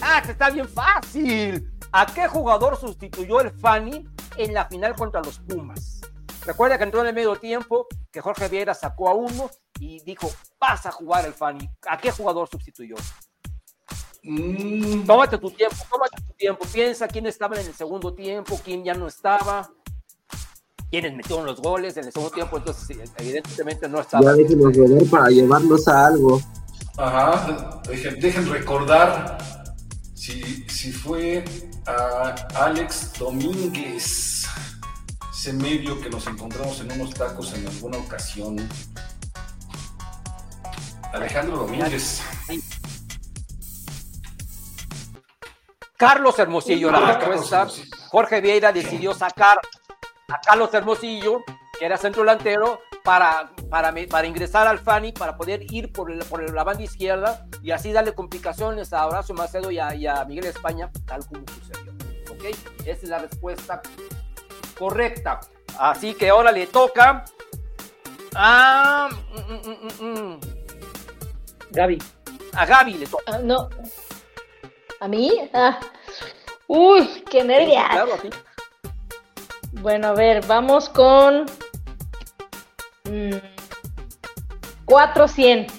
Ah, 0.03 0.20
que 0.24 0.33
está 0.33 0.51
bien 0.51 0.68
fácil. 0.68 1.70
¿A 1.93 2.07
qué 2.07 2.26
jugador 2.26 2.76
sustituyó 2.78 3.41
el 3.41 3.51
Fanny 3.51 4.09
en 4.37 4.55
la 4.55 4.64
final 4.66 4.95
contra 4.97 5.20
los 5.20 5.39
Pumas? 5.41 6.01
Recuerda 6.47 6.78
que 6.78 6.85
entró 6.85 7.03
en 7.03 7.09
el 7.09 7.14
medio 7.14 7.37
tiempo, 7.37 7.87
que 8.11 8.20
Jorge 8.20 8.49
Vieira 8.49 8.72
sacó 8.74 9.09
a 9.11 9.14
uno 9.14 9.51
y 9.78 10.03
dijo, 10.05 10.31
vas 10.59 10.87
a 10.87 10.91
jugar 10.93 11.26
el 11.26 11.35
Fanny. 11.35 11.68
¿A 11.87 11.99
qué 11.99 12.11
jugador 12.11 12.49
sustituyó? 12.49 12.97
Mm, 14.22 15.06
Tómate 15.06 15.38
tu 15.38 15.50
tiempo, 15.50 15.76
tómate 15.90 16.22
tu 16.26 16.32
tiempo. 16.34 16.64
Piensa 16.72 17.08
quién 17.08 17.26
estaba 17.26 17.58
en 17.58 17.66
el 17.66 17.74
segundo 17.74 18.12
tiempo, 18.14 18.60
quién 18.64 18.84
ya 18.84 18.94
no 18.94 19.06
estaba, 19.06 19.70
quiénes 20.90 21.14
metieron 21.14 21.46
los 21.46 21.60
goles 21.60 21.96
en 21.96 22.04
el 22.06 22.12
segundo 22.12 22.34
tiempo. 22.34 22.58
Entonces, 22.58 22.96
evidentemente 23.16 23.88
no 23.88 24.00
estaba. 24.00 24.24
Ya 24.24 24.32
déjenos 24.32 25.08
para 25.08 25.28
llevarnos 25.28 25.88
a 25.88 26.06
algo. 26.06 26.40
Ajá, 26.96 27.80
dejen, 27.88 28.20
dejen 28.20 28.50
recordar 28.50 29.38
si, 30.14 30.42
si 30.68 30.92
fue 30.92 31.44
a 31.86 32.34
Alex 32.66 33.12
Domínguez, 33.18 34.44
ese 35.32 35.52
medio 35.54 35.98
que 36.00 36.10
nos 36.10 36.26
encontramos 36.26 36.78
en 36.80 36.92
unos 36.92 37.14
tacos 37.14 37.54
en 37.54 37.66
alguna 37.66 37.96
ocasión. 37.98 38.56
Alejandro 41.14 41.56
Domínguez. 41.58 42.20
Carlos 46.01 46.38
Hermosillo, 46.38 46.90
la 46.90 47.01
respuesta. 47.18 47.68
Jorge 48.09 48.40
Vieira 48.40 48.72
decidió 48.72 49.12
sacar 49.12 49.61
a 50.28 50.40
Carlos 50.40 50.72
Hermosillo, 50.72 51.42
que 51.78 51.84
era 51.84 51.98
centro 51.98 52.22
delantero, 52.22 52.80
para, 53.05 53.51
para, 53.70 53.92
para 54.11 54.26
ingresar 54.26 54.66
al 54.66 54.78
Fani, 54.78 55.12
para 55.12 55.36
poder 55.36 55.62
ir 55.72 55.92
por, 55.92 56.11
el- 56.11 56.24
por 56.24 56.51
la 56.55 56.64
banda 56.64 56.82
izquierda 56.82 57.46
y 57.62 57.70
así 57.70 57.92
darle 57.92 58.14
complicaciones 58.14 58.92
a 58.94 59.07
Horacio 59.07 59.34
Macedo 59.34 59.70
y 59.70 59.78
a, 59.78 59.94
y 59.94 60.07
a 60.07 60.24
Miguel 60.24 60.46
España, 60.46 60.90
tal 61.07 61.24
como 61.26 61.42
sucedió. 61.48 61.92
¿Ok? 62.30 62.44
Esa 62.86 63.03
es 63.03 63.09
la 63.09 63.18
respuesta 63.18 63.82
correcta. 64.78 65.40
Así 65.78 66.14
que 66.14 66.30
ahora 66.30 66.51
le 66.51 66.66
toca 66.66 67.24
a, 68.34 69.09
mm, 69.11 69.53
mm, 69.53 70.05
mm, 70.05 70.18
mm, 70.34 70.40
Gaby. 71.72 71.98
a 72.55 72.66
Gaby. 72.66 72.94
Le 72.94 73.07
toca. 73.07 73.22
Ah, 73.26 73.38
no. 73.42 73.68
¿A 75.01 75.09
mí? 75.09 75.32
Ah. 75.55 75.80
Uy, 76.66 77.24
qué 77.30 77.42
nervios. 77.42 77.82
Claro, 77.90 78.14
a 78.14 78.18
ti. 78.18 78.28
Bueno, 79.72 80.09
a 80.09 80.12
ver, 80.12 80.44
vamos 80.46 80.90
con. 80.90 81.46
mm, 83.05 83.36
400. 84.84 85.78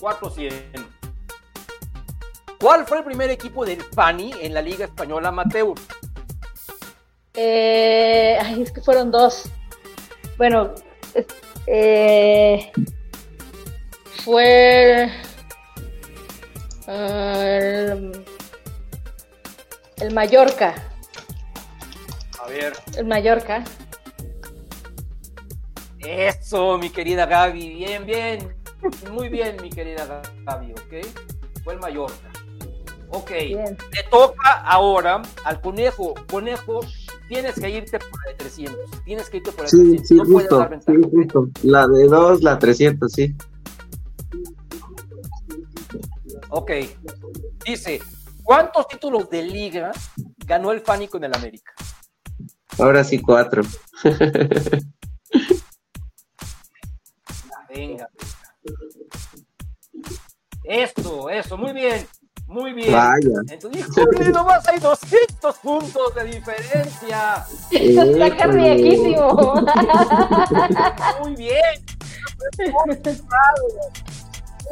400. 0.00 0.82
¿Cuál 2.58 2.84
fue 2.86 2.98
el 2.98 3.04
primer 3.04 3.30
equipo 3.30 3.64
del 3.64 3.84
Pani 3.94 4.32
en 4.40 4.52
la 4.52 4.60
Liga 4.60 4.86
Española 4.86 5.28
Amateur? 5.28 5.74
Eh, 7.34 8.38
ay, 8.40 8.62
es 8.62 8.72
que 8.72 8.80
fueron 8.80 9.12
dos. 9.12 9.48
Bueno, 10.36 10.74
eh, 11.66 12.72
fue 14.24 15.12
ah, 16.86 17.42
el, 17.44 18.24
el 20.00 20.14
Mallorca. 20.14 20.74
A 22.42 22.48
ver. 22.48 22.72
El 22.96 23.06
Mallorca. 23.06 23.64
Eso, 25.98 26.78
mi 26.78 26.90
querida 26.90 27.26
Gaby. 27.26 27.74
Bien, 27.74 28.06
bien. 28.06 28.54
Muy 29.12 29.28
bien, 29.28 29.56
mi 29.60 29.70
querida 29.70 30.22
Gaby, 30.44 30.72
¿ok? 30.72 31.06
Fue 31.64 31.74
el 31.74 31.80
Mallorca. 31.80 32.30
Ok. 33.10 33.30
Bien. 33.30 33.76
Le 33.92 34.02
toca 34.10 34.60
ahora 34.64 35.22
al 35.44 35.60
conejo. 35.60 36.14
Conejo, 36.30 36.80
tienes 37.28 37.54
que 37.58 37.70
irte 37.70 37.98
por 37.98 38.24
la 38.24 38.30
de 38.32 38.34
300. 38.36 38.76
Tienes 39.04 39.30
que 39.30 39.36
irte 39.38 39.50
por 39.52 39.60
la 39.60 39.64
de 39.64 39.70
Sí, 39.70 39.76
300. 39.96 40.08
sí, 40.08 40.14
no 40.14 40.24
puedes 40.24 40.48
justo, 40.48 40.58
dar 40.58 40.80
sí, 40.84 40.92
ventaja. 40.92 41.40
La 41.62 41.86
de 41.88 42.06
dos, 42.06 42.42
la 42.42 42.58
300, 42.58 43.12
sí. 43.12 43.34
Ok. 46.50 46.70
Dice, 47.64 48.00
¿cuántos 48.42 48.88
títulos 48.88 49.28
de 49.30 49.42
liga 49.42 49.92
ganó 50.46 50.72
el 50.72 50.80
Fanny 50.80 51.08
con 51.08 51.24
el 51.24 51.34
América? 51.34 51.72
Ahora 52.78 53.02
sí, 53.04 53.20
cuatro. 53.20 53.62
Venga. 57.68 58.08
Esto, 60.64 61.30
eso, 61.30 61.56
muy 61.56 61.72
bien, 61.72 62.06
muy 62.48 62.72
bien. 62.72 62.92
Vaya. 62.92 63.40
Entonces, 63.50 63.86
híjole, 63.88 64.30
nomás 64.30 64.66
hay 64.68 64.80
200 64.80 65.56
puntos 65.58 66.14
de 66.14 66.24
diferencia. 66.24 67.46
Está 67.70 68.04
Éjole. 68.04 68.36
cardíaquísimo. 68.36 69.54
Muy 71.22 71.36
bien. 71.36 71.86
Muy 72.86 72.96
cerrado. 72.96 73.66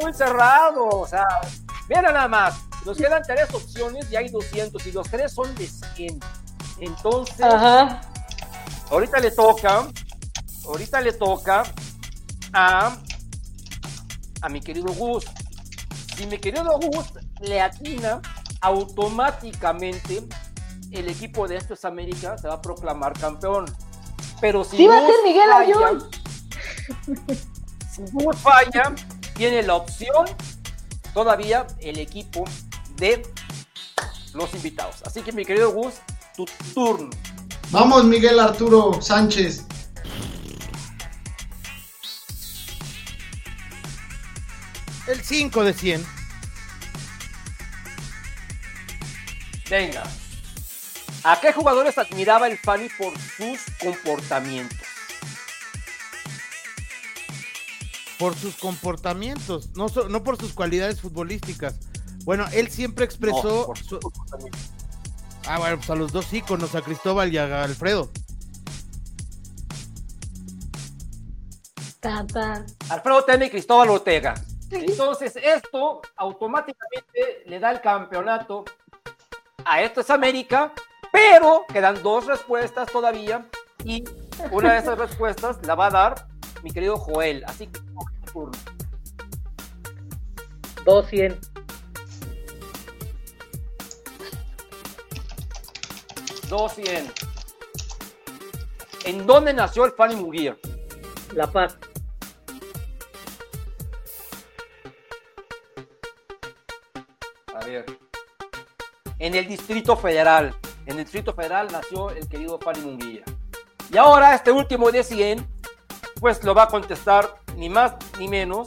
Muy 0.00 0.12
cerrado. 0.12 0.88
O 0.88 1.06
sea, 1.06 1.26
mira 1.88 2.02
nada 2.02 2.28
más. 2.28 2.54
Nos 2.84 2.96
quedan 2.98 3.22
tres 3.26 3.52
opciones 3.54 4.10
y 4.10 4.16
hay 4.16 4.28
200 4.28 4.86
y 4.86 4.92
los 4.92 5.08
tres 5.08 5.32
son 5.32 5.54
de 5.54 5.66
100. 5.66 6.20
Entonces, 6.80 7.40
Ajá. 7.40 8.00
ahorita 8.90 9.20
le 9.20 9.30
toca, 9.30 9.86
ahorita 10.66 11.00
le 11.00 11.12
toca 11.12 11.62
a, 12.52 12.96
a 14.42 14.48
mi 14.48 14.60
querido 14.60 14.92
Gus. 14.92 15.24
Si 16.16 16.26
mi 16.26 16.38
querido 16.38 16.78
Gus 16.78 17.06
le 17.40 17.60
atina, 17.60 18.20
automáticamente 18.60 20.22
el 20.90 21.08
equipo 21.08 21.48
de 21.48 21.56
Esto 21.56 21.74
es 21.74 21.84
América 21.84 22.36
se 22.38 22.48
va 22.48 22.54
a 22.54 22.62
proclamar 22.62 23.12
campeón. 23.18 23.64
Pero 24.40 24.62
si 24.62 24.76
Sí, 24.76 24.86
va 24.86 24.98
a 24.98 25.00
Gus 25.00 25.10
ser 25.10 25.24
Miguel 25.24 25.50
falla- 25.50 25.88
Ayun. 25.88 26.10
Si 27.90 28.02
Gus 28.12 28.36
falla, 28.36 28.94
tiene 29.34 29.62
la 29.62 29.76
opción 29.76 30.26
todavía 31.14 31.66
el 31.78 31.98
equipo 31.98 32.44
de 32.96 33.22
los 34.34 34.52
invitados. 34.52 34.96
Así 35.06 35.22
que 35.22 35.32
mi 35.32 35.44
querido 35.44 35.72
Gus, 35.72 35.94
tu 36.36 36.44
turno. 36.74 37.10
Vamos, 37.70 38.04
Miguel 38.04 38.38
Arturo 38.38 39.00
Sánchez. 39.00 39.64
El 45.06 45.22
5 45.22 45.64
de 45.64 45.72
100. 45.72 46.06
Venga. 49.70 50.02
¿A 51.22 51.40
qué 51.40 51.52
jugadores 51.52 51.96
admiraba 51.96 52.48
el 52.48 52.58
Fanny 52.58 52.88
por 52.98 53.12
sus 53.18 53.60
comportamientos? 53.80 54.93
Por 58.18 58.34
sus 58.36 58.54
comportamientos, 58.56 59.70
no, 59.74 59.88
so- 59.88 60.08
no 60.08 60.22
por 60.22 60.36
sus 60.38 60.52
cualidades 60.52 61.00
futbolísticas. 61.00 61.74
Bueno, 62.24 62.46
él 62.52 62.70
siempre 62.70 63.04
expresó. 63.04 63.68
No, 63.68 63.74
su-. 63.76 64.00
Ah, 65.46 65.58
bueno, 65.58 65.76
pues 65.76 65.90
a 65.90 65.94
los 65.94 66.12
dos 66.12 66.32
íconos, 66.32 66.74
a 66.74 66.80
Cristóbal 66.82 67.32
y 67.32 67.38
a 67.38 67.62
Alfredo. 67.64 68.10
Alfredo 72.90 73.24
Tena 73.24 73.46
y 73.46 73.50
Cristóbal 73.50 73.90
Ortega. 73.90 74.34
Entonces, 74.70 75.36
esto 75.36 76.02
automáticamente 76.16 77.42
le 77.46 77.58
da 77.60 77.70
el 77.70 77.80
campeonato 77.80 78.64
a 79.64 79.80
esto 79.82 80.00
es 80.00 80.10
América, 80.10 80.72
pero 81.12 81.64
quedan 81.72 82.02
dos 82.02 82.26
respuestas 82.26 82.90
todavía 82.90 83.46
y 83.84 84.04
una 84.50 84.72
de 84.72 84.78
esas 84.80 84.98
respuestas 84.98 85.58
la 85.64 85.74
va 85.74 85.86
a 85.86 85.90
dar 85.90 86.26
mi 86.64 86.72
querido 86.72 86.96
Joel. 86.96 87.44
Así 87.46 87.66
que 87.66 87.78
turno. 88.32 88.58
200. 90.84 91.50
200. 96.48 97.14
¿En 99.04 99.26
dónde 99.26 99.52
nació 99.52 99.84
el 99.84 99.92
Fanny 99.92 100.16
Muguía? 100.16 100.56
La 101.34 101.46
Paz. 101.46 101.76
A 107.54 107.64
ver. 107.66 107.84
En 109.18 109.34
el 109.34 109.46
Distrito 109.46 109.96
Federal. 109.96 110.56
En 110.86 110.98
el 110.98 111.04
Distrito 111.04 111.34
Federal 111.34 111.68
nació 111.70 112.08
el 112.10 112.26
querido 112.26 112.58
Fanny 112.58 112.80
Munguía. 112.80 113.24
Y 113.92 113.98
ahora 113.98 114.34
este 114.34 114.50
último 114.50 114.90
de 114.90 115.04
100, 115.04 115.46
pues 116.24 116.42
lo 116.42 116.54
va 116.54 116.62
a 116.62 116.68
contestar 116.68 117.34
ni 117.58 117.68
más 117.68 117.96
ni 118.18 118.28
menos 118.28 118.66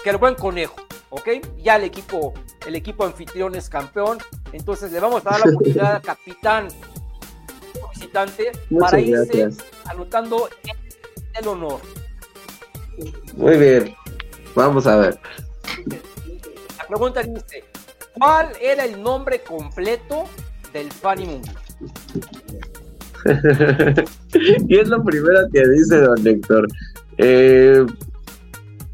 que 0.00 0.10
el 0.10 0.16
buen 0.16 0.36
conejo, 0.36 0.76
¿ok? 1.10 1.28
Ya 1.56 1.74
el 1.74 1.82
equipo, 1.82 2.34
el 2.68 2.76
equipo 2.76 3.04
anfitrión 3.04 3.56
es 3.56 3.68
campeón, 3.68 4.18
entonces 4.52 4.92
le 4.92 5.00
vamos 5.00 5.26
a 5.26 5.30
dar 5.30 5.40
la 5.40 5.50
oportunidad 5.50 5.96
al 5.96 6.02
capitán 6.02 6.68
visitante 7.92 8.52
Muchas 8.70 8.90
para 8.92 9.00
irse 9.00 9.24
gracias. 9.24 9.66
anotando 9.86 10.48
el 11.34 11.48
honor. 11.48 11.80
Muy 13.34 13.56
bien. 13.56 13.96
Vamos 14.54 14.86
a 14.86 14.98
ver. 14.98 15.20
La 16.78 16.86
pregunta 16.86 17.24
dice, 17.24 17.64
¿cuál 18.16 18.52
era 18.60 18.84
el 18.84 19.02
nombre 19.02 19.42
completo 19.42 20.26
del 20.72 20.92
Fanny? 20.92 21.42
y 24.68 24.76
es 24.78 24.88
lo 24.88 25.02
primero 25.04 25.40
que 25.52 25.66
dice 25.68 26.00
don 26.00 26.26
Héctor. 26.26 26.66
Eh, 27.18 27.84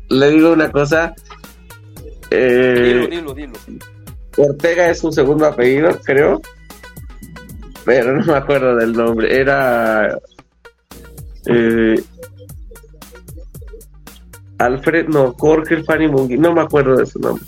le 0.09 0.31
digo 0.31 0.53
una 0.53 0.71
cosa. 0.71 1.15
Eh, 2.31 3.07
Dilo, 3.11 3.35
dilo, 3.35 3.55
dilo. 3.67 3.85
Ortega 4.37 4.91
es 4.91 4.99
su 4.99 5.13
segundo 5.13 5.47
apellido, 5.47 5.91
creo. 6.05 6.41
Pero 7.85 8.17
no 8.17 8.25
me 8.25 8.35
acuerdo 8.39 8.75
del 8.77 8.93
nombre. 8.93 9.39
Era. 9.41 10.19
eh, 11.47 12.03
Alfred, 14.59 15.09
no, 15.09 15.35
Jorge 15.35 15.83
Fanny 15.83 16.09
Mungi. 16.09 16.39
No 16.39 16.53
me 16.55 16.63
acuerdo 16.63 16.97
de 16.97 17.07
su 17.07 17.19
nombre. 17.19 17.45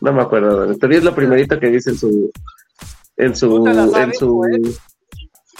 No 0.00 0.12
me 0.12 0.22
acuerdo, 0.22 0.56
don 0.60 0.72
Héctor. 0.72 0.92
Y 0.92 0.96
es 0.96 1.04
lo 1.04 1.14
primerito 1.14 1.58
que 1.58 1.68
dice 1.68 1.90
en 1.90 1.96
su. 1.98 2.30
En 3.16 3.36
su. 3.36 3.48
¿Tú 3.48 3.64
te 3.64 3.74
la 3.74 4.02
En 4.04 4.14
su 4.14 4.36
Joel? 4.36 4.74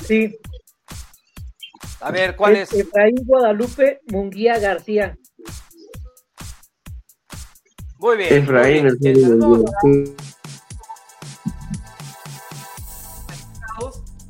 Sí. 0.07 0.37
A 2.01 2.11
ver, 2.11 2.35
¿cuál 2.37 2.57
es? 2.57 2.73
Efraín 2.73 3.17
Guadalupe 3.25 4.01
Munguía 4.09 4.59
García. 4.59 5.17
Muy 7.99 8.17
bien. 8.17 8.35
Efraín, 8.43 8.87
muy 9.39 9.65
bien. 9.83 10.17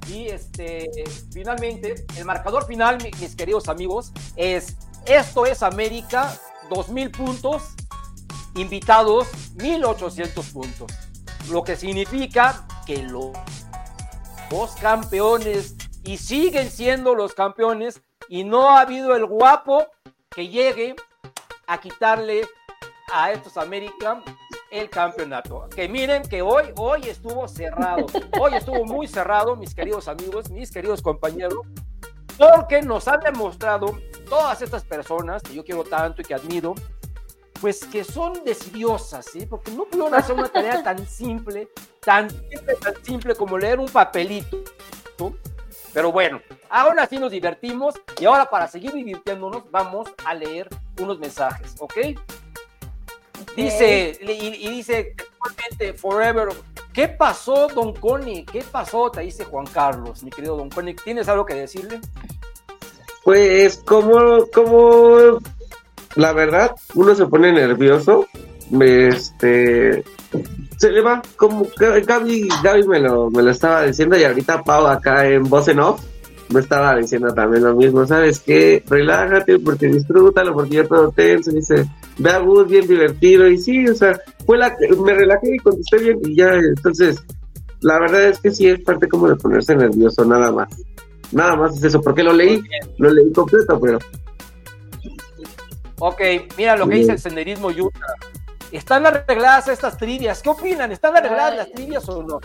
Y 0.08 0.26
este, 0.26 0.90
finalmente, 1.32 2.04
el 2.16 2.24
marcador 2.24 2.66
final, 2.66 2.98
mi- 3.02 3.12
mis 3.20 3.36
queridos 3.36 3.68
amigos, 3.68 4.12
es 4.34 4.76
esto 5.06 5.46
es 5.46 5.62
América, 5.62 6.36
2000 6.68 7.10
puntos, 7.12 7.62
invitados 8.56 9.28
1800 9.54 10.46
puntos. 10.50 10.90
Lo 11.50 11.62
que 11.62 11.76
significa 11.76 12.66
que 12.86 13.04
lo- 13.04 13.32
los 14.51 14.72
campeones 14.72 15.76
y 16.05 16.16
siguen 16.16 16.70
siendo 16.70 17.14
los 17.14 17.34
campeones 17.34 18.03
y 18.28 18.44
no 18.44 18.70
ha 18.70 18.80
habido 18.80 19.14
el 19.14 19.26
guapo 19.26 19.86
que 20.28 20.48
llegue 20.48 20.96
a 21.66 21.80
quitarle 21.80 22.46
a 23.12 23.32
estos 23.32 23.57
América 23.57 24.22
el 24.70 24.88
campeonato. 24.88 25.68
Que 25.74 25.88
miren 25.88 26.22
que 26.22 26.42
hoy, 26.42 26.72
hoy 26.76 27.03
estuvo 27.09 27.46
cerrado. 27.48 28.07
Hoy 28.40 28.55
estuvo 28.55 28.84
muy 28.84 29.09
cerrado, 29.09 29.57
mis 29.57 29.74
queridos 29.74 30.09
amigos, 30.09 30.51
mis 30.51 30.70
queridos 30.70 31.03
compañeros, 31.03 31.59
porque 32.38 32.80
nos 32.82 33.09
han 33.09 33.20
demostrado 33.20 33.98
todas 34.28 34.62
estas 34.62 34.84
personas 34.84 35.42
que 35.42 35.55
yo 35.55 35.64
quiero 35.64 35.84
tanto 35.84 36.22
y 36.22 36.24
que 36.24 36.34
admiro, 36.34 36.74
pues 37.61 37.84
que 37.84 38.04
son 38.04 38.44
decidiosas, 38.44 39.26
¿sí? 39.26 39.46
Porque 39.46 39.70
no 39.72 39.84
pudieron 39.84 40.14
hacer 40.14 40.34
una 40.34 40.48
tarea 40.48 40.82
tan 40.82 41.06
simple, 41.06 41.68
tan 42.00 42.30
simple, 42.30 42.74
tan 42.82 43.04
simple 43.04 43.34
como 43.34 43.58
leer 43.58 43.78
un 43.78 43.88
papelito. 43.88 44.62
¿no? 45.18 45.34
Pero 45.92 46.12
bueno, 46.12 46.40
ahora 46.68 47.06
sí 47.06 47.18
nos 47.18 47.32
divertimos 47.32 47.94
y 48.18 48.24
ahora 48.24 48.48
para 48.48 48.68
seguir 48.68 48.92
divirtiéndonos 48.92 49.70
vamos 49.70 50.08
a 50.24 50.34
leer 50.34 50.68
unos 51.00 51.18
mensajes, 51.18 51.74
¿ok? 51.78 51.98
Dice, 53.56 54.18
y, 54.20 54.66
y 54.66 54.70
dice 54.70 55.14
actualmente 55.18 55.94
Forever. 55.94 56.48
¿Qué 56.92 57.08
pasó, 57.08 57.68
Don 57.68 57.92
Connie? 57.94 58.44
¿Qué 58.44 58.62
pasó? 58.62 59.11
Te 59.11 59.20
dice 59.20 59.44
Juan 59.44 59.66
Carlos, 59.66 60.22
mi 60.22 60.30
querido 60.30 60.56
Don 60.56 60.70
Connie. 60.70 60.94
¿Tienes 60.94 61.28
algo 61.28 61.46
que 61.46 61.54
decirle? 61.54 62.00
Pues 63.22 63.82
como, 63.86 64.46
como 64.52 65.38
la 66.16 66.32
verdad, 66.32 66.72
uno 66.94 67.14
se 67.14 67.26
pone 67.26 67.52
nervioso, 67.52 68.26
este 68.80 70.04
se 70.78 70.90
le 70.90 71.00
va, 71.02 71.20
como 71.36 71.66
Ga- 71.66 72.04
Gaby, 72.04 72.48
Gaby 72.62 72.88
me 72.88 73.00
lo, 73.00 73.30
me 73.30 73.42
lo 73.42 73.50
estaba 73.50 73.82
diciendo 73.84 74.16
y 74.16 74.24
ahorita 74.24 74.62
Pau 74.62 74.86
acá 74.86 75.26
en 75.26 75.42
voz 75.44 75.68
en 75.68 75.80
off 75.80 76.00
me 76.48 76.61
estaba 76.61 76.96
diciendo 76.96 77.32
también 77.32 77.62
lo 77.64 77.74
mismo, 77.76 78.04
¿sabes 78.06 78.40
qué? 78.40 78.82
Relájate 78.88 79.58
porque 79.61 79.86
disfrútalo, 79.86 80.52
porque 80.54 80.76
yo 80.76 80.88
todo 80.88 81.12
tenso, 81.12 81.52
dice, 81.52 81.86
ve 82.18 82.30
a 82.30 82.38
Gus 82.38 82.66
bien 82.66 82.88
divertido 82.88 83.46
y 83.46 83.56
sí, 83.56 83.86
o 83.86 83.94
sea, 83.94 84.18
fue 84.46 84.58
la 84.58 84.76
que 84.76 84.88
me 84.96 85.14
relajé 85.14 85.54
y 85.54 85.58
contesté 85.58 85.98
bien 85.98 86.18
y 86.24 86.34
ya, 86.34 86.54
entonces, 86.54 87.22
la 87.82 88.00
verdad 88.00 88.24
es 88.30 88.38
que 88.40 88.50
sí 88.50 88.66
es 88.66 88.80
parte 88.80 89.06
como 89.08 89.28
de 89.28 89.36
ponerse 89.36 89.76
nervioso, 89.76 90.24
nada 90.24 90.50
más. 90.50 90.68
Nada 91.30 91.54
más 91.54 91.76
es 91.76 91.84
eso, 91.84 92.00
porque 92.02 92.24
lo 92.24 92.32
leí, 92.32 92.61
lo 92.98 93.11
leí 93.12 93.30
completo, 93.32 93.78
pero 93.80 93.98
Ok, 96.01 96.20
mira 96.57 96.76
lo 96.76 96.88
que 96.88 96.96
dice 96.96 97.12
el 97.12 97.18
senderismo 97.18 97.68
Utah. 97.68 98.14
¿Están 98.72 99.07
arregladas 99.07 99.68
estas 99.68 99.98
trivias? 99.98 100.40
¿Qué 100.42 100.48
opinan? 100.48 100.90
¿Están 100.92 101.14
arregladas 101.16 101.53
Ay. 101.53 101.59
las 101.59 101.72
trivias 101.72 102.09
o 102.09 102.22
no? 102.22 102.40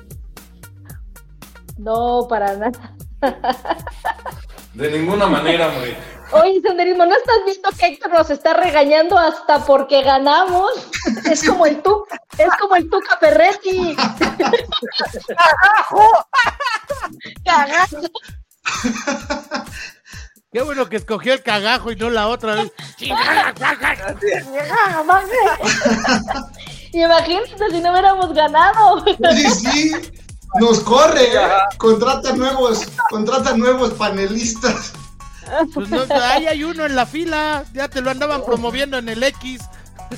No, 1.77 2.27
para 2.27 2.55
nada. 2.55 2.95
De 4.73 4.91
ninguna 4.91 5.27
manera, 5.27 5.67
hombre. 5.69 5.95
Oye, 6.31 6.59
Senderismo, 6.61 7.05
¿no 7.05 7.15
estás 7.15 7.35
viendo 7.45 7.69
que 7.71 7.85
Héctor 7.85 8.11
nos 8.11 8.29
está 8.29 8.53
regañando 8.53 9.17
hasta 9.17 9.63
porque 9.63 10.01
ganamos? 10.01 10.71
Es 11.29 11.47
como 11.47 11.65
el 11.65 11.81
tú, 11.81 12.05
es 12.37 12.49
como 12.59 12.75
el 12.75 12.89
Tuca 12.89 13.17
Ferretti. 13.17 13.95
¡Cagajo! 17.45 18.11
Qué 20.55 20.61
bueno 20.61 20.87
que 20.87 20.95
escogió 20.95 21.33
el 21.33 21.41
cagajo 21.43 21.91
y 21.91 21.97
no 21.97 22.09
la 22.09 22.29
otra 22.29 22.55
vez. 22.63 22.71
Imagínate 26.93 27.71
si 27.71 27.81
no 27.81 27.91
hubiéramos 27.91 28.33
ganado. 28.33 29.03
Sí, 29.33 29.49
sí, 29.51 29.91
nos 30.57 30.79
corre, 30.79 31.25
¿eh? 31.25 31.49
contrata 31.77 32.31
nuevos, 32.31 32.87
contrata 33.09 33.57
nuevos 33.57 33.95
panelistas. 33.95 34.93
Pues 35.73 35.89
no, 35.89 36.05
ahí 36.23 36.47
hay 36.47 36.63
uno 36.63 36.85
en 36.85 36.95
la 36.95 37.05
fila, 37.05 37.65
ya 37.73 37.89
te 37.89 37.99
lo 37.99 38.11
andaban 38.11 38.45
promoviendo 38.45 38.97
en 38.97 39.09
el 39.09 39.21
X. 39.23 39.61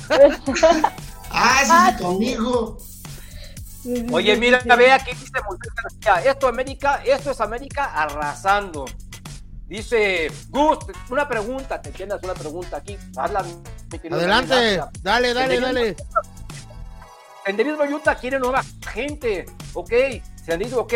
Ah, 1.30 1.60
ese 1.62 1.90
es 1.90 2.00
conmigo. 2.00 2.78
Oye, 4.12 4.36
mira, 4.38 4.60
ve 4.76 4.90
aquí 4.90 5.10
dice 5.10 5.30
esto 6.24 6.48
América, 6.48 7.02
esto 7.04 7.32
es 7.32 7.40
América 7.42 7.84
arrasando. 7.84 8.86
Dice 9.68 10.32
Gus, 10.48 10.78
una 11.10 11.28
pregunta, 11.28 11.80
te 11.80 11.90
tienes 11.90 12.22
una 12.22 12.32
pregunta 12.34 12.78
aquí. 12.78 12.96
Adelante, 13.16 14.80
dale, 15.02 15.34
dale, 15.34 15.60
dale. 15.60 15.96
Senderismo 17.44 17.84
Utah 17.84 18.14
quiere 18.14 18.38
nueva 18.38 18.62
gente, 18.92 19.44
ok. 19.74 19.92
Senderismo, 20.44 20.80
ok. 20.80 20.94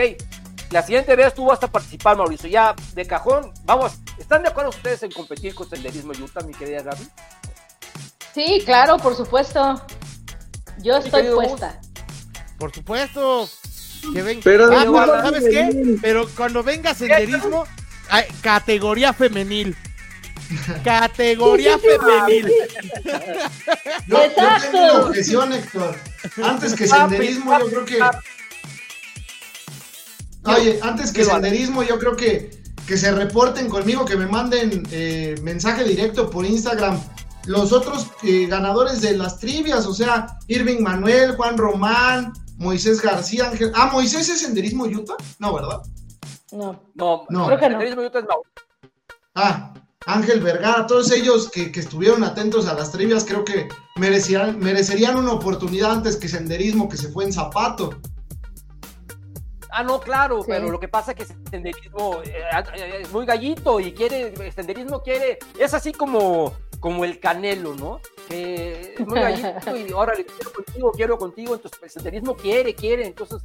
La 0.71 0.83
siguiente 0.83 1.15
vez 1.17 1.35
tú 1.35 1.45
vas 1.47 1.63
a 1.63 1.67
participar, 1.71 2.17
Mauricio. 2.17 2.49
Ya 2.49 2.75
de 2.95 3.07
cajón, 3.07 3.53
vamos. 3.65 3.93
¿Están 4.19 4.43
de 4.43 4.49
acuerdo 4.49 4.71
ustedes 4.71 5.03
en 5.03 5.11
competir 5.11 5.55
con 5.55 5.69
Senderismo 5.69 6.13
Utah, 6.13 6.41
mi 6.41 6.55
querida 6.55 6.83
Gaby? 6.83 7.07
Sí, 8.35 8.63
claro, 8.65 8.97
por 8.97 9.15
supuesto. 9.15 9.83
Yo 10.79 10.97
estoy 10.97 11.29
Gus. 11.29 11.35
puesta. 11.35 11.79
Por 12.59 12.73
supuesto. 12.75 13.49
Que 14.15 14.23
ven... 14.23 14.41
Pero 14.43 14.67
Ah, 14.75 14.85
no, 14.87 15.07
¿sabes 15.07 15.45
qué? 15.45 15.97
Pero 16.01 16.27
cuando 16.35 16.63
venga 16.63 16.95
senderismo, 16.95 17.65
hay 18.13 18.25
categoría 18.43 19.15
femenil. 19.15 19.75
Categoría 20.85 21.79
femenil. 21.79 22.53
Yo, 24.07 24.17
yo 24.19 24.23
Exacto. 24.23 24.71
tengo 24.71 24.85
una 24.85 25.03
objeción, 25.05 25.53
Héctor. 25.55 25.97
Antes 26.43 26.75
que 26.75 26.87
senderismo, 26.87 27.59
yo 27.59 27.67
creo 27.69 27.85
que. 27.87 28.01
Oye, 30.45 30.79
antes 30.83 31.11
que 31.11 31.25
senderismo, 31.25 31.83
yo 31.83 31.99
creo 31.99 32.15
que, 32.15 32.51
que 32.87 32.99
se 32.99 33.13
reporten 33.13 33.71
conmigo, 33.71 34.05
que 34.05 34.17
me 34.17 34.27
manden 34.27 34.87
eh, 34.91 35.35
mensaje 35.43 35.85
directo 35.85 36.29
por 36.29 36.45
Instagram. 36.45 37.01
Los 37.47 37.73
otros 37.73 38.09
eh, 38.25 38.47
ganadores 38.47 39.01
de 39.01 39.17
las 39.17 39.39
trivias, 39.39 39.87
o 39.87 39.95
sea, 39.95 40.39
Irving 40.49 40.83
Manuel, 40.83 41.35
Juan 41.37 41.57
Román, 41.57 42.35
Moisés 42.59 43.01
García, 43.01 43.49
Ángel. 43.49 43.73
Ah, 43.75 43.89
Moisés 43.91 44.29
es 44.29 44.41
senderismo 44.41 44.85
Utah? 44.85 45.17
No, 45.39 45.55
¿verdad? 45.55 45.81
No. 46.53 46.91
No, 46.95 47.27
No. 47.31 47.47
Creo 47.47 47.59
que 47.59 47.69
no. 47.71 48.43
Ah, 49.35 49.73
Ángel 50.07 50.41
Vergara, 50.41 50.87
todos 50.87 51.11
ellos 51.13 51.51
que, 51.51 51.73
que 51.73 51.81
estuvieron 51.81 52.23
atentos 52.25 52.67
a 52.67 52.75
las 52.75 52.93
trivias, 52.93 53.25
creo 53.25 53.45
que 53.45 53.69
merecían, 53.97 54.59
merecerían 54.59 55.17
una 55.17 55.33
oportunidad 55.33 55.93
antes 55.93 56.17
que 56.17 56.29
senderismo 56.29 56.89
que 56.89 56.97
se 56.97 57.09
fue 57.09 57.25
en 57.25 57.33
zapato. 57.33 57.91
Ah, 59.71 59.83
no, 59.83 60.01
claro, 60.01 60.41
Sí. 60.43 60.49
pero 60.49 60.71
lo 60.71 60.79
que 60.79 60.89
pasa 60.89 61.13
es 61.13 61.17
que 61.19 61.35
senderismo 61.51 62.21
eh, 62.25 62.35
eh, 62.77 62.99
es 63.03 63.11
muy 63.13 63.25
gallito 63.25 63.81
y 63.81 63.93
quiere, 63.93 64.53
senderismo 64.53 65.03
quiere, 65.03 65.39
es 65.59 65.73
así 65.73 65.93
como, 65.93 66.53
como 66.79 67.07
el 67.07 67.19
canelo, 67.19 67.75
¿no? 67.75 67.99
Que 68.29 68.95
es 68.99 69.07
muy 69.07 69.19
gallito 69.19 69.75
y 69.77 69.91
ahora 69.95 70.13
le 70.15 70.27
quiero 70.27 70.53
contigo, 70.53 70.93
quiero 70.93 71.17
contigo, 71.17 71.55
entonces 71.55 71.81
el 71.83 71.89
senderismo 71.91 72.37
quiere, 72.37 72.75
quiere, 72.75 73.07
entonces 73.07 73.41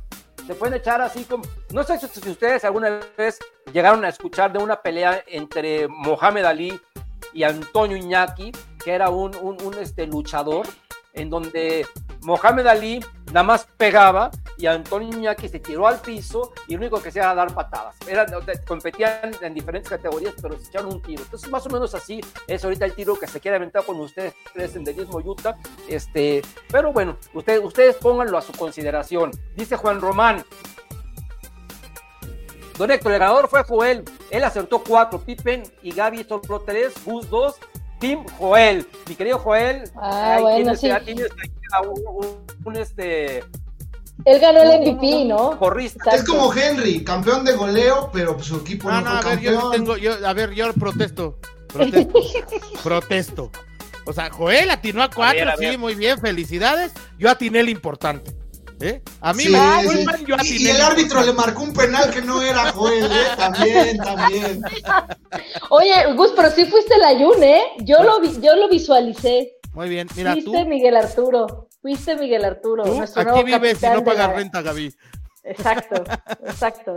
se 0.47 0.55
pueden 0.55 0.75
echar 0.75 1.01
así 1.01 1.25
como, 1.25 1.43
no 1.73 1.83
sé 1.83 1.99
si, 1.99 2.29
ustedes 2.29 2.63
alguna 2.63 3.01
vez 3.17 3.37
llegaron 3.73 4.05
a 4.05 4.09
escuchar 4.09 4.53
de 4.53 4.59
una 4.59 4.81
pelea 4.81 5.21
entre 5.27 5.89
Mohamed 5.89 6.45
Ali 6.45 6.79
y 7.33 7.43
Antonio 7.43 7.97
Iñaki, 7.97 8.53
que 8.83 8.93
era 8.93 9.09
un, 9.09 9.35
un, 9.35 9.61
un, 9.61 9.73
este, 9.73 10.07
luchador, 10.07 10.65
en 11.13 11.29
donde 11.29 11.85
Mohamed 12.27 12.67
Ali 12.67 12.99
nada 13.27 13.43
más 13.43 13.65
pegaba 13.77 14.29
y 14.57 14.65
Antonio 14.65 15.17
Iñaki 15.17 15.47
se 15.47 15.61
tiró 15.61 15.87
al 15.87 16.01
piso 16.01 16.51
y 16.67 16.73
lo 16.73 16.79
único 16.79 17.01
que 17.01 17.07
hacía 17.07 17.21
era 17.21 17.33
dar 17.33 17.53
patadas. 17.53 17.95
Competían 18.67 19.31
en 19.41 19.53
diferentes 19.53 19.89
categorías, 19.89 20.33
pero 20.41 20.59
se 20.59 20.67
echaron 20.67 20.91
un 20.91 21.01
tiro. 21.01 21.23
Entonces, 21.23 21.49
más 21.49 21.65
o 21.65 21.69
menos 21.69 21.95
así 21.95 22.19
es 22.45 22.65
ahorita 22.65 22.83
el 22.83 22.93
tiro 22.95 23.17
que 23.17 23.27
se 23.27 23.39
quiere 23.39 23.55
aventar 23.55 23.85
con 23.85 23.97
ustedes, 24.01 24.33
en 24.55 24.69
Senderismo 24.69 25.19
Utah. 25.19 25.55
Este, 25.87 26.41
pero 26.69 26.91
bueno, 26.91 27.17
ustedes, 27.33 27.63
ustedes 27.63 27.95
pónganlo 27.95 28.37
a 28.37 28.41
su 28.41 28.51
consideración. 28.51 29.31
Dice 29.55 29.77
Juan 29.77 30.01
Román. 30.01 30.43
Don 32.77 32.91
Héctor, 32.91 33.13
el 33.13 33.19
ganador 33.19 33.47
fue 33.47 33.63
Joel. 33.63 34.03
Él 34.31 34.43
acertó 34.43 34.83
cuatro. 34.83 35.21
Pippen 35.21 35.63
y 35.81 35.93
Gaby 35.93 36.25
solo 36.25 36.61
tres. 36.65 36.93
Gus 37.05 37.29
dos. 37.29 37.55
Team 37.99 38.25
Joel. 38.37 38.87
Mi 39.07 39.15
querido 39.15 39.39
Joel. 39.39 39.89
Ah, 39.95 40.37
bueno, 40.41 40.75
tienes, 40.75 40.79
sí. 40.99 41.05
tienes 41.05 41.27
a 41.73 41.81
un, 41.81 42.01
un- 42.07 42.37
un, 42.65 42.75
este. 42.75 43.43
Él 44.25 44.39
ganó 44.39 44.61
el 44.63 44.81
MVP, 44.81 45.25
¿no? 45.25 45.57
Corrista. 45.59 46.11
Es 46.11 46.23
como 46.23 46.51
Henry, 46.53 47.03
campeón 47.03 47.45
de 47.45 47.53
goleo, 47.53 48.09
pero 48.11 48.35
pues, 48.35 48.47
su 48.47 48.57
equipo 48.57 48.89
No, 48.89 49.01
no, 49.01 49.09
no, 49.13 49.19
a 49.19 49.21
fue 49.21 49.31
ver, 49.35 49.39
yo 49.41 49.49
sí 49.51 49.55
campeón. 49.57 49.71
tengo, 49.71 49.97
yo, 49.97 50.27
a 50.27 50.33
ver, 50.33 50.53
yo 50.53 50.73
protesto. 50.73 51.39
Protesto. 51.71 52.19
protesto. 52.83 53.51
O 54.05 54.13
sea, 54.13 54.29
Joel 54.31 54.69
atinó 54.71 55.03
a 55.03 55.09
cuatro, 55.09 55.39
ver, 55.39 55.49
a 55.49 55.57
sí, 55.57 55.65
ver. 55.65 55.77
muy 55.77 55.93
bien, 55.95 56.17
felicidades. 56.19 56.93
Yo 57.19 57.29
atiné 57.29 57.59
el 57.59 57.69
importante. 57.69 58.31
¿Eh? 58.81 59.01
A 59.21 59.33
mí 59.33 59.43
Sí, 59.43 59.49
me 59.49 59.57
sí. 59.59 59.81
disculpan, 59.87 60.25
yo 60.25 60.35
Y, 60.43 60.67
el 60.69 60.81
árbitro 60.81 61.21
le 61.23 61.33
marcó 61.33 61.63
un 61.63 61.73
penal 61.73 62.11
que 62.11 62.21
no 62.21 62.41
era 62.41 62.71
Joel, 62.71 63.05
¿eh? 63.11 63.25
También, 63.37 63.97
también. 63.97 64.61
Oye, 65.69 66.13
Gus, 66.13 66.31
pero 66.35 66.51
sí 66.51 66.65
fuiste 66.65 66.93
el 66.95 67.03
ayun, 67.03 67.41
¿eh? 67.43 67.61
Yo 67.79 68.03
lo, 68.03 68.19
vi- 68.19 68.39
yo 68.41 68.55
lo 68.55 68.69
visualicé. 68.69 69.53
Muy 69.73 69.89
bien, 69.89 70.07
mira, 70.15 70.33
tú, 70.35 70.41
Fuiste 70.51 70.65
Miguel 70.65 70.95
Arturo. 70.97 71.69
Fuiste 71.81 72.15
Miguel 72.15 72.45
Arturo. 72.45 72.83
tú 72.83 72.95
nuestro 72.95 73.21
aquí 73.21 73.29
nuevo 73.31 73.45
vives 73.45 73.81
y 73.83 73.85
no 73.87 74.03
pagas 74.03 74.27
la- 74.29 74.33
renta, 74.33 74.61
Gaby. 74.61 74.93
Exacto, 75.43 76.03
exacto. 76.45 76.95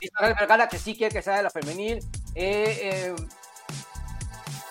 Dice 0.00 0.12
Ángel 0.16 0.34
Vergara 0.40 0.68
que 0.68 0.78
sí 0.78 0.96
quiere 0.96 1.14
que 1.14 1.22
sea 1.22 1.36
de 1.36 1.42
la 1.44 1.50
femenil. 1.50 1.98
Eh, 2.34 2.78
eh, 3.14 3.14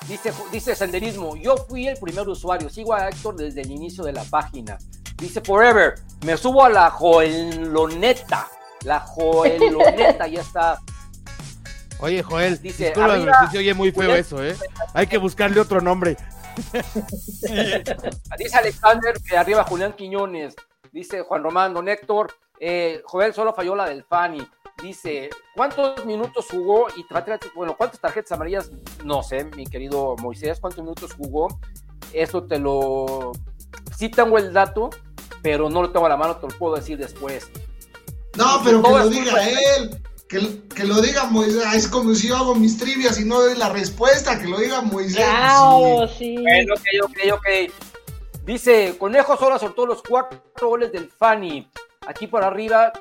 dice, 0.08 0.34
dice 0.52 0.76
Senderismo, 0.76 1.36
yo 1.36 1.56
fui 1.58 1.88
el 1.88 1.98
primer 1.98 2.28
usuario, 2.28 2.70
sigo 2.70 2.94
a 2.94 3.10
Héctor 3.10 3.36
desde 3.36 3.62
el 3.62 3.72
inicio 3.72 4.04
de 4.04 4.14
la 4.14 4.24
página. 4.24 4.78
Dice 5.20 5.42
Forever, 5.42 5.96
me 6.26 6.38
subo 6.38 6.64
a 6.64 6.70
la 6.70 6.90
Joeloneta. 6.90 8.48
La 8.84 9.00
Joeloneta 9.02 10.28
ya 10.28 10.42
está. 10.42 10.80
Oye, 12.00 12.24
Joel, 12.24 12.62
Dice, 12.62 12.86
discúlpame, 12.86 13.14
arriba, 13.16 13.38
sí 13.42 13.52
se 13.52 13.58
oye 13.58 13.74
muy 13.74 13.92
feo 13.92 14.16
eso, 14.16 14.44
¿eh? 14.44 14.56
Hay 14.94 15.08
que 15.08 15.18
buscarle 15.18 15.60
otro 15.60 15.82
nombre. 15.82 16.16
Dice 18.38 18.58
Alexander 18.58 19.16
que 19.28 19.38
arriba 19.38 19.66
Julián 19.66 19.94
Quiñones. 19.94 20.56
Dice 20.92 21.22
Juan 21.22 21.44
Román, 21.44 21.74
don 21.74 21.90
Héctor. 21.90 22.34
eh, 22.60 23.02
Joel 23.06 23.34
solo 23.34 23.54
falló 23.54 23.76
la 23.76 23.90
del 23.90 24.04
Fanny. 24.04 24.48
Dice, 24.82 25.30
¿cuántos 25.56 26.06
minutos 26.06 26.48
jugó? 26.50 26.88
Y 26.96 27.06
bueno, 27.54 27.76
¿cuántas 27.76 28.00
tarjetas 28.00 28.32
amarillas? 28.32 28.72
No 29.04 29.22
sé, 29.22 29.44
mi 29.44 29.66
querido 29.66 30.16
Moisés, 30.22 30.60
¿cuántos 30.62 30.82
minutos 30.82 31.14
jugó? 31.14 31.60
Eso 32.14 32.44
te 32.46 32.60
lo... 32.60 33.34
Sí 33.96 34.08
tengo 34.08 34.38
el 34.38 34.54
dato, 34.54 34.90
pero 35.42 35.70
no 35.70 35.82
lo 35.82 35.90
tengo 35.92 36.06
a 36.06 36.10
la 36.10 36.18
mano, 36.18 36.36
te 36.38 36.48
lo 36.48 36.58
puedo 36.58 36.76
decir 36.76 36.98
después. 36.98 37.50
No, 38.36 38.62
pero 38.64 38.82
que 38.84 38.90
lo 38.90 39.10
diga 39.10 39.50
él. 39.50 40.02
Que, 40.28 40.62
que 40.76 40.84
lo 40.84 41.02
diga 41.02 41.26
Moisés. 41.26 41.64
Ah, 41.66 41.76
Es 41.76 41.88
como 41.88 42.14
si 42.14 42.28
yo 42.28 42.38
hago 42.38 42.54
mis 42.54 42.78
trivias 42.78 43.20
y 43.20 43.26
no 43.26 43.42
doy 43.42 43.58
la 43.58 43.70
respuesta. 43.70 44.40
Que 44.40 44.48
lo 44.48 44.60
diga 44.60 44.82
Moisés. 44.82 45.16
Claro, 45.16 46.08
sí. 46.08 46.38
Bueno, 46.38 46.76
ok, 46.76 47.10
ok, 47.10 47.18
ok. 47.34 48.46
Dice, 48.46 48.96
Conejo 49.00 49.36
solo 49.38 49.58
soltó 49.58 49.86
los 49.86 50.04
cuatro 50.04 50.40
goles 50.62 50.92
del 50.92 51.10
Fanny. 51.10 51.68
Aquí 52.08 52.28
por 52.28 52.44
arriba 52.44 52.92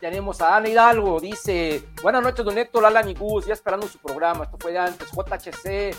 tenemos 0.00 0.40
a 0.40 0.56
Ana 0.56 0.68
Hidalgo. 0.68 1.20
Dice, 1.20 1.84
buenas 2.02 2.22
noches, 2.22 2.44
don 2.44 2.58
Héctor, 2.58 2.84
Alan 2.86 3.08
y 3.08 3.14
Gus, 3.14 3.46
ya 3.46 3.54
esperando 3.54 3.86
su 3.86 3.98
programa. 3.98 4.44
Esto 4.44 4.56
fue 4.58 4.72
de 4.72 4.78
antes. 4.78 5.08
JHC. 5.12 5.94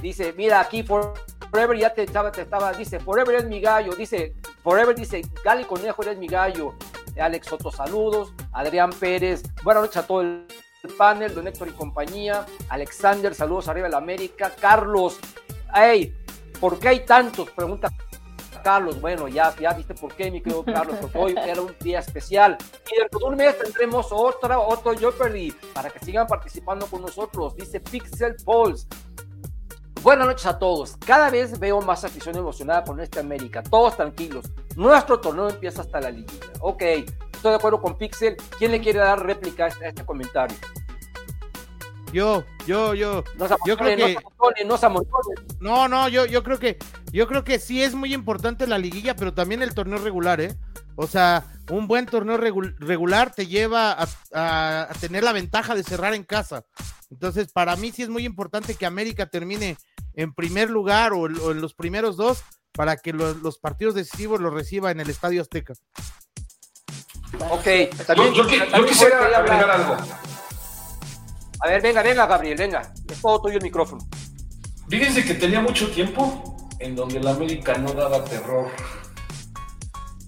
Dice, 0.00 0.32
mira, 0.36 0.60
aquí 0.60 0.82
for- 0.82 1.14
Forever 1.50 1.78
ya 1.78 1.94
te 1.94 2.02
estaba, 2.02 2.32
te 2.32 2.42
estaba, 2.42 2.72
dice, 2.72 2.98
Forever 2.98 3.36
es 3.36 3.44
mi 3.46 3.60
gallo. 3.60 3.94
Dice, 3.94 4.34
Forever 4.62 4.94
dice, 4.94 5.22
Gali 5.44 5.64
Conejo 5.64 6.02
eres 6.02 6.18
mi 6.18 6.26
gallo. 6.26 6.74
Alex 7.20 7.46
Soto, 7.46 7.70
saludos. 7.70 8.32
Adrián 8.52 8.90
Pérez, 8.90 9.42
buenas 9.62 9.84
noches 9.84 9.98
a 9.98 10.06
todo 10.06 10.22
el 10.22 10.46
panel, 10.98 11.32
don 11.34 11.46
Héctor 11.46 11.68
y 11.68 11.72
compañía. 11.72 12.44
Alexander, 12.68 13.34
saludos 13.34 13.68
arriba 13.68 13.86
de 13.86 13.92
la 13.92 13.98
América. 13.98 14.50
Carlos, 14.60 15.18
hey, 15.74 16.12
¿por 16.60 16.78
qué 16.80 16.88
hay 16.88 17.04
tantos? 17.04 17.50
Pregunta 17.50 17.88
Carlos. 18.64 19.00
Bueno, 19.00 19.28
ya, 19.28 19.54
ya 19.56 19.74
viste 19.74 19.94
por 19.94 20.12
qué, 20.14 20.30
mi 20.32 20.40
querido 20.42 20.64
Carlos, 20.64 20.96
porque 21.00 21.18
hoy 21.18 21.34
era 21.38 21.60
un 21.62 21.72
día 21.80 22.00
especial. 22.00 22.58
Y 22.90 22.98
dentro 22.98 23.20
de 23.20 23.24
un 23.26 23.36
mes 23.36 23.56
tendremos 23.58 24.08
otra, 24.10 24.58
otro 24.58 24.92
Jeopardy 24.94 25.52
para 25.72 25.88
que 25.88 26.04
sigan 26.04 26.26
participando 26.26 26.86
con 26.86 27.02
nosotros. 27.02 27.54
Dice 27.54 27.78
Pixel 27.78 28.34
Pulse. 28.44 28.88
Buenas 30.04 30.26
noches 30.26 30.44
a 30.44 30.58
todos. 30.58 30.98
Cada 30.98 31.30
vez 31.30 31.58
veo 31.58 31.80
más 31.80 32.04
afición 32.04 32.36
emocionada 32.36 32.84
con 32.84 33.00
este 33.00 33.20
América. 33.20 33.62
Todos 33.62 33.96
tranquilos. 33.96 34.44
Nuestro 34.76 35.18
torneo 35.18 35.48
empieza 35.48 35.80
hasta 35.80 35.98
la 35.98 36.10
liguilla. 36.10 36.46
Ok, 36.60 36.82
estoy 36.82 37.50
de 37.52 37.54
acuerdo 37.54 37.80
con 37.80 37.96
Pixel. 37.96 38.36
¿Quién 38.58 38.70
le 38.72 38.82
quiere 38.82 38.98
dar 38.98 39.24
réplica 39.24 39.64
a 39.64 39.68
este, 39.68 39.86
a 39.86 39.88
este 39.88 40.04
comentario? 40.04 40.58
Yo, 42.12 42.44
yo, 42.66 42.92
yo. 42.92 43.24
No 43.38 43.48
se 43.48 43.54
Yo 43.66 43.78
creo 43.78 43.96
que- 43.96 44.14
no 44.66 44.76
se. 44.76 44.86
No, 45.60 45.88
no, 45.88 46.06
yo, 46.10 46.26
yo 46.26 46.42
creo 46.44 46.58
que, 46.58 46.76
yo 47.10 47.26
creo 47.26 47.42
que 47.42 47.58
sí 47.58 47.82
es 47.82 47.94
muy 47.94 48.12
importante 48.12 48.66
la 48.66 48.76
liguilla, 48.76 49.16
pero 49.16 49.32
también 49.32 49.62
el 49.62 49.74
torneo 49.74 49.98
regular, 49.98 50.38
¿eh? 50.42 50.54
O 50.96 51.06
sea, 51.06 51.44
un 51.70 51.88
buen 51.88 52.06
torneo 52.06 52.38
regu- 52.38 52.74
regular 52.78 53.32
te 53.34 53.46
lleva 53.46 53.92
a, 53.92 54.06
a- 54.32 54.82
a 54.90 54.94
tener 55.00 55.24
la 55.24 55.32
ventaja 55.32 55.74
de 55.74 55.82
cerrar 55.82 56.14
en 56.14 56.24
casa. 56.24 56.64
Entonces, 57.10 57.52
para 57.52 57.76
mí 57.76 57.90
sí 57.92 58.02
es 58.02 58.08
muy 58.08 58.24
importante 58.24 58.74
que 58.74 58.86
América 58.86 59.26
termine 59.26 59.76
en 60.14 60.32
primer 60.34 60.70
lugar 60.70 61.12
o, 61.12 61.22
o 61.22 61.50
en 61.50 61.60
los 61.60 61.74
primeros 61.74 62.16
dos 62.16 62.42
para 62.72 62.96
que 62.96 63.12
los, 63.12 63.36
los 63.38 63.58
partidos 63.58 63.94
decisivos 63.94 64.40
los 64.40 64.52
reciba 64.52 64.90
en 64.90 65.00
el 65.00 65.10
Estadio 65.10 65.40
Azteca. 65.42 65.74
Ok, 67.50 67.64
Yo, 67.98 68.04
también, 68.04 68.34
yo 68.34 68.48
yo 68.48 68.58
también 68.58 68.84
quisiera 68.86 69.18
agregar 69.24 69.70
algo. 69.70 69.96
A 71.60 71.68
ver, 71.68 71.82
venga, 71.82 72.02
venga, 72.02 72.26
Gabriel, 72.26 72.56
venga. 72.58 72.92
Es 73.08 73.20
todo 73.20 73.42
tuyo 73.42 73.56
el 73.58 73.62
micrófono. 73.62 74.06
Fíjense 74.88 75.24
que 75.24 75.34
tenía 75.34 75.60
mucho 75.60 75.90
tiempo 75.90 76.68
en 76.78 76.94
donde 76.94 77.18
el 77.18 77.26
América 77.26 77.76
no 77.78 77.92
daba 77.92 78.22
terror. 78.24 78.70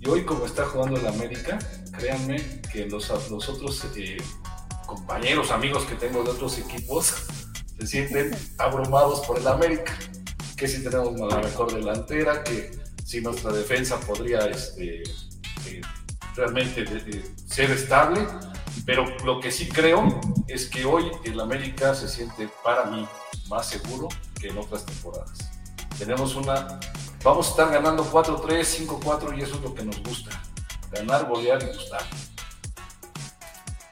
Hoy 0.08 0.24
como 0.24 0.46
está 0.46 0.64
jugando 0.66 0.98
el 0.98 1.06
América, 1.06 1.58
créanme 1.98 2.36
que 2.72 2.86
los, 2.86 3.08
los 3.30 3.48
otros 3.48 3.84
eh, 3.96 4.16
compañeros, 4.86 5.50
amigos 5.50 5.84
que 5.84 5.96
tengo 5.96 6.22
de 6.22 6.30
otros 6.30 6.58
equipos, 6.58 7.12
se 7.78 7.86
sienten 7.86 8.30
abrumados 8.58 9.20
por 9.26 9.38
el 9.38 9.46
América. 9.48 9.96
Que 10.56 10.68
si 10.68 10.82
tenemos 10.82 11.18
la 11.18 11.38
mejor 11.38 11.72
delantera, 11.74 12.42
que 12.44 12.78
si 13.04 13.20
nuestra 13.20 13.52
defensa 13.52 13.98
podría 14.00 14.38
este, 14.46 15.02
eh, 15.66 15.80
realmente 16.34 16.84
de- 16.84 17.00
de 17.00 17.24
ser 17.46 17.70
estable. 17.72 18.26
Pero 18.86 19.04
lo 19.24 19.40
que 19.40 19.50
sí 19.50 19.68
creo 19.68 20.20
es 20.46 20.66
que 20.66 20.84
hoy 20.84 21.10
el 21.24 21.40
América 21.40 21.94
se 21.94 22.08
siente 22.08 22.48
para 22.62 22.84
mí 22.86 23.06
más 23.48 23.68
seguro 23.68 24.08
que 24.40 24.48
en 24.48 24.58
otras 24.58 24.86
temporadas. 24.86 25.38
Tenemos 25.98 26.36
una, 26.36 26.78
vamos 27.26 27.48
a 27.48 27.50
estar 27.50 27.70
ganando 27.72 28.04
4-3, 28.04 28.86
5-4 28.86 29.36
y 29.36 29.42
eso 29.42 29.56
es 29.56 29.60
lo 29.60 29.74
que 29.74 29.84
nos 29.84 30.00
gusta. 30.02 30.30
Ganar, 30.92 31.26
golear 31.26 31.60
y 31.62 31.66
gustar. 31.66 32.02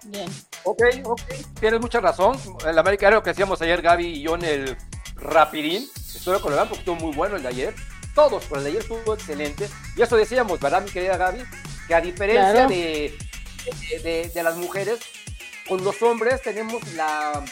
Bien. 0.05 0.31
Ok, 0.63 0.81
ok, 1.05 1.21
tienes 1.61 1.81
mucha 1.81 2.01
razón. 2.01 2.39
El 2.67 2.79
América 2.79 3.09
era 3.09 3.17
lo 3.17 3.23
que 3.23 3.31
hacíamos 3.31 3.61
ayer, 3.63 3.83
Gaby 3.83 4.07
y 4.07 4.23
yo 4.23 4.35
en 4.37 4.45
el 4.45 4.77
Rapidín. 5.17 5.89
Estoy 6.15 6.41
con 6.41 6.53
el 6.53 6.59
porque 6.61 6.79
estuvo 6.79 6.97
muy 6.97 7.15
bueno 7.15 7.37
el 7.37 7.43
de 7.43 7.49
ayer. 7.49 7.75
Todos, 8.15 8.45
pero 8.45 8.59
el 8.59 8.65
de 8.65 8.71
ayer 8.71 8.83
estuvo 8.83 9.15
excelente. 9.15 9.69
Y 9.97 10.03
eso 10.03 10.17
decíamos, 10.17 10.61
¿verdad, 10.61 10.83
mi 10.83 10.91
querida 10.91 11.17
Gaby? 11.17 11.43
Que 11.89 11.95
a 11.95 12.01
diferencia 12.01 12.53
Claro. 12.53 12.69
de, 12.69 13.19
de, 13.91 13.99
de- 14.01 14.31
de 14.33 14.43
las 14.43 14.57
mujeres, 14.57 15.01
con 15.69 15.83
los 15.83 16.01
hombres 16.03 16.41
tenemos 16.43 16.81
la, 16.93 17.43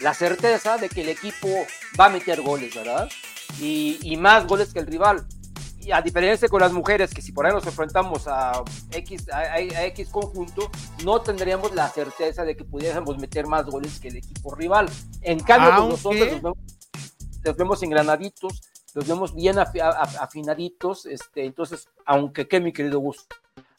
la 0.00 0.14
certeza 0.14 0.76
de 0.76 0.88
que 0.88 1.00
el 1.00 1.08
equipo 1.08 1.48
va 1.98 2.06
a 2.06 2.10
meter 2.10 2.42
goles, 2.42 2.74
¿verdad? 2.74 3.08
Y, 3.60 3.98
y 4.02 4.16
más 4.16 4.46
goles 4.46 4.72
que 4.72 4.80
el 4.80 4.86
rival. 4.86 5.24
Y 5.80 5.92
a 5.92 6.00
diferencia 6.00 6.48
con 6.48 6.60
las 6.62 6.72
mujeres, 6.72 7.12
que 7.12 7.20
si 7.20 7.32
por 7.32 7.44
ahí 7.46 7.52
nos 7.52 7.66
enfrentamos 7.66 8.26
a 8.26 8.62
X, 8.90 9.28
a, 9.30 9.38
a- 9.38 9.54
a 9.56 9.84
X 9.86 10.08
conjunto, 10.08 10.70
no 11.04 11.20
tendríamos 11.20 11.74
la 11.74 11.88
certeza 11.90 12.42
de 12.44 12.56
que 12.56 12.64
pudiéramos 12.64 13.18
meter 13.18 13.46
más 13.46 13.66
goles 13.66 14.00
que 14.00 14.08
el 14.08 14.16
equipo 14.16 14.54
rival. 14.54 14.88
En 15.20 15.40
cambio, 15.40 15.76
con 15.76 15.88
los 15.90 16.04
Aunque- 16.06 16.22
hombres 16.22 16.32
los 16.32 16.42
vemos, 16.42 16.58
los 17.44 17.56
vemos 17.56 17.82
engranaditos, 17.82 18.62
los 18.94 19.06
vemos 19.06 19.34
bien 19.34 19.56
afi- 19.56 19.82
a- 19.82 19.90
a- 19.90 20.24
afinaditos, 20.24 21.04
este, 21.04 21.44
entonces, 21.44 21.86
aunque 22.06 22.48
qué, 22.48 22.60
mi 22.60 22.72
querido 22.72 22.98
Gus. 23.00 23.26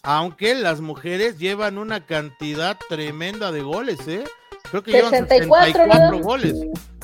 Aunque 0.03 0.53
las 0.53 0.82
mujeres 0.82 1.39
llevan 1.39 1.80
una 1.80 2.05
cantidad 2.05 2.78
tremenda 2.88 3.51
de 3.51 3.63
goles, 3.63 4.07
¿eh? 4.07 4.23
Creo 4.69 4.84
que 4.84 4.91
llevan 4.91 5.09
64, 5.11 5.65
64 5.71 6.17
¿no? 6.19 6.23
goles. 6.23 6.53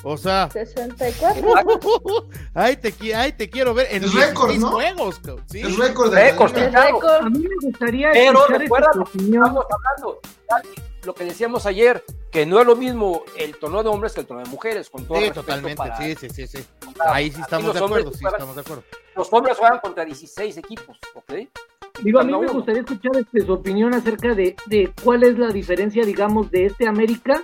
O 0.03 0.17
sea, 0.17 0.49
64. 0.49 1.43
ay, 2.55 2.75
te, 2.77 3.15
ay, 3.15 3.33
te 3.33 3.49
quiero 3.49 3.73
ver 3.73 3.87
en 3.91 4.03
Es 4.03 4.13
récord, 4.13 4.49
16 4.49 4.59
¿no? 4.59 4.71
juegos. 4.71 5.19
cabrón. 5.19 5.45
Sí. 5.49 5.61
Es 5.61 5.77
récord 5.77 6.11
de 6.13 6.29
Récord. 6.29 6.55
A 7.21 7.29
mí 7.29 7.39
me 7.39 7.55
gustaría 7.67 8.11
Pero 8.11 8.39
escuchar 8.39 8.59
recuerda 8.61 8.89
lo 8.95 9.05
que 9.05 9.17
estamos 9.19 9.65
hablando, 9.69 10.19
lo 11.03 11.13
que 11.13 11.23
decíamos 11.25 11.65
ayer, 11.65 12.03
que 12.31 12.45
no 12.45 12.59
es 12.61 12.65
lo 12.67 12.75
mismo 12.75 13.23
el 13.37 13.55
torneo 13.57 13.83
de 13.83 13.89
hombres 13.89 14.13
que 14.13 14.21
el 14.21 14.25
torneo 14.27 14.45
de 14.45 14.51
mujeres, 14.51 14.89
con 14.89 15.05
todo 15.05 15.17
Sí, 15.17 15.23
respeto 15.25 15.41
totalmente, 15.41 15.77
para- 15.77 15.97
sí, 15.97 16.15
sí, 16.19 16.29
sí, 16.29 16.47
sí. 16.47 16.65
para- 16.97 17.13
Ahí 17.15 17.31
sí 17.31 17.41
estamos 17.41 17.73
de 17.73 17.79
acuerdo, 17.79 18.11
sí 18.11 18.19
juegan- 18.21 18.33
estamos 18.33 18.55
de 18.55 18.61
acuerdo. 18.61 18.83
Los 19.15 19.33
hombres 19.33 19.57
juegan 19.57 19.79
contra 19.79 20.05
16 20.05 20.57
equipos, 20.57 20.97
¿ok? 21.15 21.33
Digo, 22.01 22.19
a 22.19 22.23
mí 22.23 22.31
me 22.35 22.47
gustaría 22.47 22.81
escuchar 22.81 23.11
este, 23.17 23.45
su 23.45 23.53
opinión 23.53 23.93
acerca 23.93 24.33
de, 24.33 24.55
de 24.65 24.91
cuál 25.03 25.23
es 25.23 25.37
la 25.37 25.49
diferencia, 25.49 26.03
digamos, 26.05 26.49
de 26.49 26.65
este 26.67 26.87
América 26.87 27.43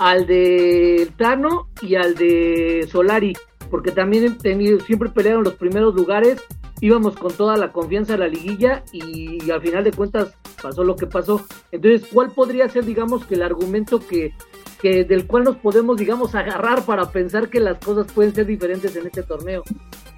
al 0.00 0.26
de 0.26 1.12
Tano 1.18 1.68
y 1.82 1.94
al 1.94 2.14
de 2.14 2.88
Solari, 2.90 3.36
porque 3.70 3.92
también 3.92 4.38
tenido, 4.38 4.80
siempre 4.80 5.10
pelearon 5.10 5.44
los 5.44 5.54
primeros 5.54 5.94
lugares, 5.94 6.40
íbamos 6.80 7.16
con 7.16 7.32
toda 7.34 7.58
la 7.58 7.70
confianza 7.70 8.14
a 8.14 8.16
la 8.16 8.26
liguilla 8.26 8.82
y, 8.92 9.50
al 9.50 9.60
final 9.60 9.84
de 9.84 9.92
cuentas 9.92 10.32
pasó 10.60 10.84
lo 10.84 10.96
que 10.96 11.06
pasó. 11.06 11.44
Entonces, 11.70 12.08
¿cuál 12.10 12.30
podría 12.30 12.66
ser, 12.70 12.86
digamos, 12.86 13.26
que 13.26 13.34
el 13.34 13.42
argumento 13.42 14.00
que, 14.00 14.34
que 14.80 15.04
del 15.04 15.26
cual 15.26 15.44
nos 15.44 15.56
podemos, 15.56 15.98
digamos, 15.98 16.34
agarrar 16.34 16.82
para 16.86 17.10
pensar 17.10 17.50
que 17.50 17.60
las 17.60 17.78
cosas 17.78 18.10
pueden 18.10 18.34
ser 18.34 18.46
diferentes 18.46 18.96
en 18.96 19.06
este 19.06 19.22
torneo? 19.22 19.62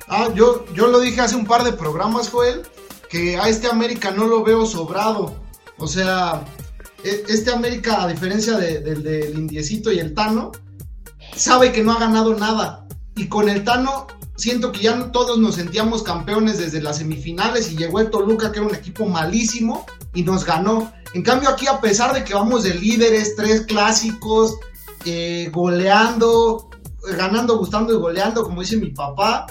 Ah, 0.07 0.29
yo, 0.33 0.65
yo 0.75 0.87
lo 0.87 1.01
dije 1.01 1.23
hace 1.23 1.35
un 1.35 1.47
par 1.47 1.65
de 1.65 1.73
programas, 1.73 2.31
Joel, 2.31 2.63
que 3.11 3.37
a 3.37 3.49
este 3.49 3.67
América 3.67 4.13
no 4.13 4.29
lo 4.29 4.45
veo 4.45 4.65
sobrado. 4.65 5.35
O 5.77 5.89
sea, 5.89 6.45
este 7.05 7.51
América, 7.53 8.03
a 8.03 8.09
diferencia 8.09 8.57
de- 8.57 8.81
del 8.81 9.03
del 9.03 9.39
Indiecito 9.39 9.91
y 9.93 9.99
el 9.99 10.15
Tano, 10.15 10.53
sabe 11.37 11.73
que 11.73 11.83
no 11.83 11.93
ha 11.93 11.99
ganado 12.01 12.35
nada. 12.35 12.87
Y 13.17 13.29
con 13.29 13.49
el 13.49 13.65
Tano, 13.65 14.07
siento 14.37 14.73
que 14.73 14.83
ya 14.83 15.13
todos 15.13 15.39
nos 15.39 15.57
sentíamos 15.57 16.03
campeones 16.03 16.59
desde 16.59 16.81
las 16.81 16.99
semifinales 16.99 17.71
y 17.71 17.77
llegó 17.77 18.01
el 18.01 18.11
Toluca, 18.11 18.51
que 18.53 18.59
era 18.59 18.69
un 18.69 18.75
equipo 18.75 19.07
malísimo, 19.07 19.87
y 20.15 20.23
nos 20.23 20.45
ganó. 20.45 20.93
En 21.15 21.23
cambio, 21.23 21.49
aquí, 21.51 21.67
a 21.67 21.81
pesar 21.81 22.15
de 22.15 22.25
que 22.25 22.35
vamos 22.35 22.63
de 22.65 22.75
líderes, 22.75 23.37
tres 23.37 23.63
clásicos, 23.63 24.57
eh, 25.05 25.51
goleando, 25.53 26.71
ganando, 27.17 27.59
gustando 27.59 27.93
y 27.93 27.97
goleando, 27.97 28.45
como 28.45 28.61
dice 28.63 28.77
mi 28.77 28.91
papá, 28.91 29.47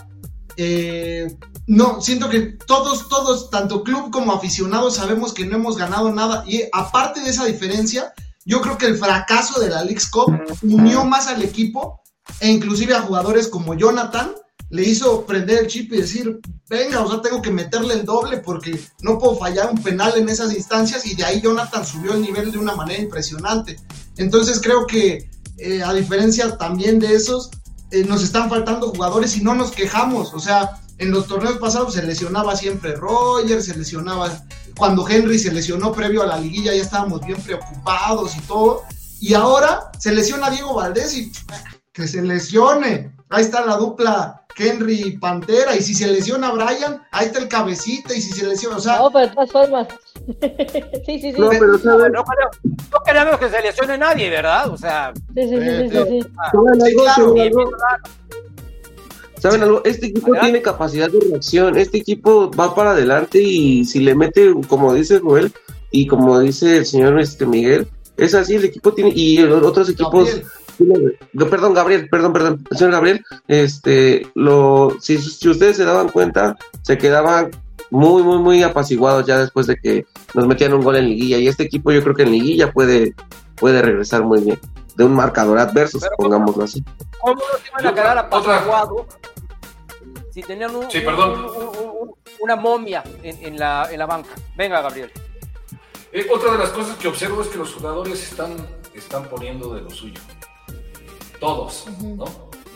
eh, 0.58 1.36
no, 1.68 2.02
siento 2.02 2.30
que 2.30 2.58
todos, 2.66 3.08
todos, 3.08 3.50
tanto 3.50 3.84
club 3.84 4.12
como 4.12 4.34
aficionados, 4.34 4.96
sabemos 4.96 5.34
que 5.34 5.46
no 5.46 5.58
hemos 5.58 5.78
ganado 5.78 6.12
nada. 6.12 6.44
Y 6.48 6.64
aparte 6.72 7.22
de 7.22 7.30
esa 7.30 7.46
diferencia, 7.46 8.14
yo 8.46 8.62
creo 8.62 8.78
que 8.78 8.88
el 8.88 8.98
fracaso 8.98 9.60
de 9.60 9.70
la 9.70 9.84
League's 9.84 10.10
Cup 10.10 10.34
unió 10.64 11.06
más 11.06 11.28
al 11.28 11.42
equipo 11.44 12.02
e 12.40 12.50
inclusive 12.50 12.96
a 12.96 13.02
jugadores 13.02 13.48
como 13.48 13.76
Jonathan 13.76 14.32
le 14.70 14.84
hizo 14.84 15.26
prender 15.26 15.60
el 15.60 15.68
chip 15.68 15.92
y 15.92 15.98
decir, 15.98 16.40
venga, 16.70 17.02
o 17.02 17.12
sea, 17.12 17.22
tengo 17.22 17.42
que 17.42 17.52
meterle 17.52 17.94
el 17.94 18.06
doble 18.06 18.38
porque 18.38 18.80
no 19.02 19.20
puedo 19.20 19.36
fallar 19.36 19.70
un 19.70 19.84
penal 19.84 20.14
en 20.16 20.30
esas 20.30 20.54
instancias 20.54 21.06
y 21.06 21.14
de 21.14 21.26
ahí 21.26 21.42
Jonathan 21.42 21.86
subió 21.86 22.14
el 22.14 22.22
nivel 22.22 22.52
de 22.52 22.58
una 22.58 22.74
manera 22.74 23.02
impresionante. 23.02 23.78
Entonces 24.16 24.62
creo 24.62 24.88
que 24.88 25.30
eh, 25.58 25.84
a 25.84 25.94
diferencia 25.94 26.58
también 26.58 27.00
de 27.00 27.14
esos, 27.14 27.52
eh, 27.92 28.06
nos 28.06 28.24
están 28.24 28.50
faltando 28.50 28.90
jugadores 28.90 29.36
y 29.36 29.44
no 29.44 29.54
nos 29.54 29.72
quejamos, 29.72 30.34
o 30.34 30.40
sea, 30.40 30.82
en 31.02 31.10
los 31.12 31.26
torneos 31.28 31.58
pasados 31.58 31.96
se 31.96 32.04
lesionaba 32.04 32.56
siempre 32.56 32.96
Roger, 32.96 33.62
se 33.64 33.76
lesionaba, 33.76 34.30
cuando 34.78 35.08
Henry 35.10 35.40
se 35.40 35.52
lesionó 35.52 35.92
previo 35.92 36.22
a 36.22 36.28
la 36.28 36.38
liguilla 36.38 36.76
ya 36.76 36.82
estábamos 36.84 37.26
bien 37.26 37.42
preocupados 37.42 38.36
y 38.38 38.42
todo, 38.42 38.84
y 39.20 39.34
ahora 39.34 39.92
se 39.98 40.14
lesiona 40.14 40.52
Diego 40.52 40.76
Valdés 40.76 41.16
y 41.18 41.32
que 41.92 42.08
se 42.08 42.22
lesione, 42.22 43.16
ahí 43.30 43.44
está 43.44 43.66
la 43.66 43.78
dupla 43.78 44.46
Henry 44.56 45.18
Pantera, 45.18 45.76
y 45.76 45.82
si 45.82 45.96
se 45.96 46.06
lesiona 46.08 46.52
Brian, 46.52 47.02
ahí 47.12 47.26
está 47.26 47.40
el 47.40 47.48
cabecita, 47.48 48.14
y 48.14 48.22
si 48.22 48.32
se 48.34 48.46
lesiona, 48.46 48.78
o 48.78 48.80
sea, 48.82 49.00
No, 49.00 49.10
pero 49.12 49.28
de 49.28 49.34
todas 49.34 49.52
formas. 49.52 49.88
sí, 51.06 51.20
sí, 51.20 51.32
sí. 51.34 51.36
No, 51.38 51.50
pero 51.50 51.66
No, 51.74 51.80
queremos, 51.80 52.26
no 52.64 53.00
queremos 53.04 53.40
que 53.40 53.50
se 53.50 53.62
lesione 53.62 53.98
nadie, 53.98 54.30
¿verdad? 54.30 54.70
O 54.70 54.78
sea, 54.78 55.14
Sí, 55.34 55.50
sí, 55.50 55.50
sí, 55.50 55.58
sí, 55.58 55.90
sí, 55.90 56.22
sí. 56.22 56.30
¿Saben 56.52 56.82
Sí, 56.82 56.92
algo? 56.92 57.04
claro. 57.04 57.34
¿Saben 59.42 59.64
algo? 59.64 59.82
Este 59.84 60.06
equipo 60.06 60.34
tiene 60.40 60.62
capacidad 60.62 61.10
de 61.10 61.20
reacción. 61.20 61.76
Este 61.76 61.98
equipo 61.98 62.52
va 62.52 62.76
para 62.76 62.92
adelante 62.92 63.42
y 63.42 63.86
si 63.86 64.00
le 64.00 64.14
mete, 64.14 64.54
como 64.68 64.94
dice 64.94 65.20
Joel 65.20 65.52
y 65.90 66.06
como 66.06 66.40
dice 66.40 66.78
el 66.78 66.86
señor 66.86 67.20
este 67.20 67.48
Miguel, 67.48 67.88
es 68.18 68.36
así, 68.36 68.54
el 68.54 68.66
equipo 68.66 68.94
tiene, 68.94 69.12
y 69.16 69.40
los 69.40 69.64
otros 69.64 69.90
equipos, 69.90 70.42
Gabriel, 70.78 71.18
perdón, 71.50 71.74
Gabriel, 71.74 72.08
perdón, 72.08 72.34
perdón, 72.34 72.64
el 72.70 72.78
señor 72.78 72.92
Gabriel, 72.92 73.26
este, 73.48 74.28
lo, 74.36 74.96
si, 75.00 75.18
si 75.18 75.50
ustedes 75.50 75.78
se 75.78 75.86
daban 75.86 76.10
cuenta, 76.10 76.56
se 76.84 77.00
quedaban 77.00 77.50
muy, 77.90 78.22
muy, 78.22 78.38
muy 78.38 78.62
apaciguados 78.62 79.26
ya 79.26 79.40
después 79.40 79.66
de 79.66 79.76
que 79.76 80.06
nos 80.36 80.46
metían 80.46 80.74
un 80.74 80.82
gol 80.82 80.98
en 80.98 81.10
liguilla, 81.10 81.40
y 81.40 81.48
este 81.48 81.64
equipo 81.64 81.92
yo 81.92 82.04
creo 82.04 82.16
que 82.16 82.24
en 82.24 82.32
liguilla 82.32 82.72
puede, 82.72 83.16
puede 83.56 83.82
regresar 83.82 84.24
muy 84.24 84.42
bien, 84.42 84.60
de 84.96 85.04
un 85.04 85.14
marcador 85.16 85.58
adverso, 85.60 86.00
Pero, 86.00 86.16
pongámoslo 86.18 86.64
así. 86.66 86.84
¿cómo 87.20 87.36
no 87.36 87.42
se 87.62 87.68
iban 87.70 87.88
a 87.88 87.94
quedar 87.94 88.30
Otra- 88.32 88.56
apaciguados 88.58 89.06
si 90.32 90.42
tenían 90.42 90.76
un- 90.76 90.90
Sí, 90.92 91.00
un- 91.00 91.06
perdón. 91.06 91.40
un- 91.40 91.46
un- 91.46 91.90
un- 92.02 92.16
una 92.40 92.56
momia 92.56 93.04
en, 93.24 93.46
en 93.46 93.60
la, 93.60 93.88
en 93.92 94.00
la 94.00 94.06
banca? 94.06 94.30
Venga, 94.56 94.82
Gabriel. 94.82 95.12
Eh, 96.14 96.28
otra 96.34 96.52
de 96.54 96.58
las 96.58 96.70
cosas 96.70 96.98
que 96.98 97.08
observo 97.08 97.42
es 97.42 97.48
que 97.48 97.58
los 97.58 97.74
jugadores 97.74 98.22
están, 98.32 98.56
están 98.94 99.26
poniendo 99.30 99.74
de 99.74 99.82
lo 99.82 99.90
suyo. 99.90 100.20
Todos, 101.40 101.86
¿no? 102.02 102.26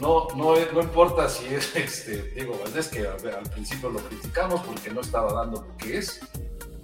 No, 0.01 0.27
no, 0.35 0.55
no 0.73 0.81
importa 0.81 1.29
si 1.29 1.45
es 1.53 1.73
este, 1.75 2.23
Diego 2.33 2.57
Valdés, 2.63 2.87
que 2.89 3.07
a 3.07 3.11
al 3.37 3.49
principio 3.49 3.89
lo 3.89 3.99
criticamos 3.99 4.61
porque 4.61 4.89
no 4.91 5.01
estaba 5.01 5.31
dando 5.33 5.61
lo 5.61 5.77
que 5.77 5.97
es, 5.99 6.19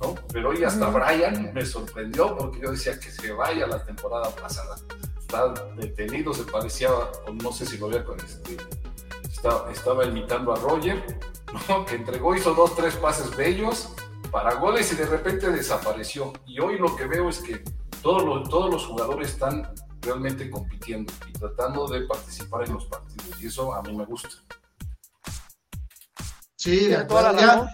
¿no? 0.02 0.16
Pero 0.32 0.50
hoy 0.50 0.64
hasta 0.64 0.88
Brian 0.88 1.52
me 1.54 1.66
sorprendió 1.66 2.38
porque 2.38 2.60
yo 2.62 2.72
decía 2.72 3.00
que 3.00 3.12
se 3.12 3.32
vaya 3.32 3.68
la 3.68 3.84
temporada 3.84 4.30
pasada. 4.36 4.76
Está 5.32 5.54
detenido, 5.78 6.34
se 6.34 6.44
parecía, 6.44 6.92
o 6.92 7.32
no 7.42 7.54
sé 7.54 7.66
si 7.66 7.78
lo 7.78 7.86
había 7.86 8.04
con 8.04 8.20
este, 8.20 8.58
estaba, 9.24 9.72
estaba 9.72 10.06
imitando 10.06 10.52
a 10.52 10.58
Roger, 10.58 11.20
¿no? 11.70 11.86
que 11.86 11.96
entregó, 11.96 12.36
hizo 12.36 12.54
dos, 12.54 12.76
tres 12.76 12.96
pases 12.98 13.36
bellos 13.36 13.94
para 14.30 14.56
goles 14.56 14.92
y 14.92 14.96
de 14.96 15.06
repente 15.06 15.50
desapareció. 15.50 16.34
Y 16.46 16.60
hoy 16.60 16.78
lo 16.78 16.96
que 16.96 17.06
veo 17.06 17.30
es 17.30 17.40
que 17.40 17.64
todos 18.02 18.24
los, 18.24 18.50
todos 18.50 18.70
los 18.70 18.86
jugadores 18.86 19.30
están 19.30 19.74
realmente 20.02 20.50
compitiendo 20.50 21.14
y 21.28 21.34
tratando 21.34 21.88
de 21.88 22.02
participar 22.02 22.68
en 22.68 22.74
los 22.74 22.86
partidos. 22.86 23.42
Y 23.42 23.48
eso 23.48 23.74
a 23.74 23.82
mí 23.84 23.96
me 23.96 24.06
gusta. 24.06 24.30
Sí, 26.56 26.88
de 26.88 26.98
acuerdo. 26.98 27.40
Ya. 27.40 27.68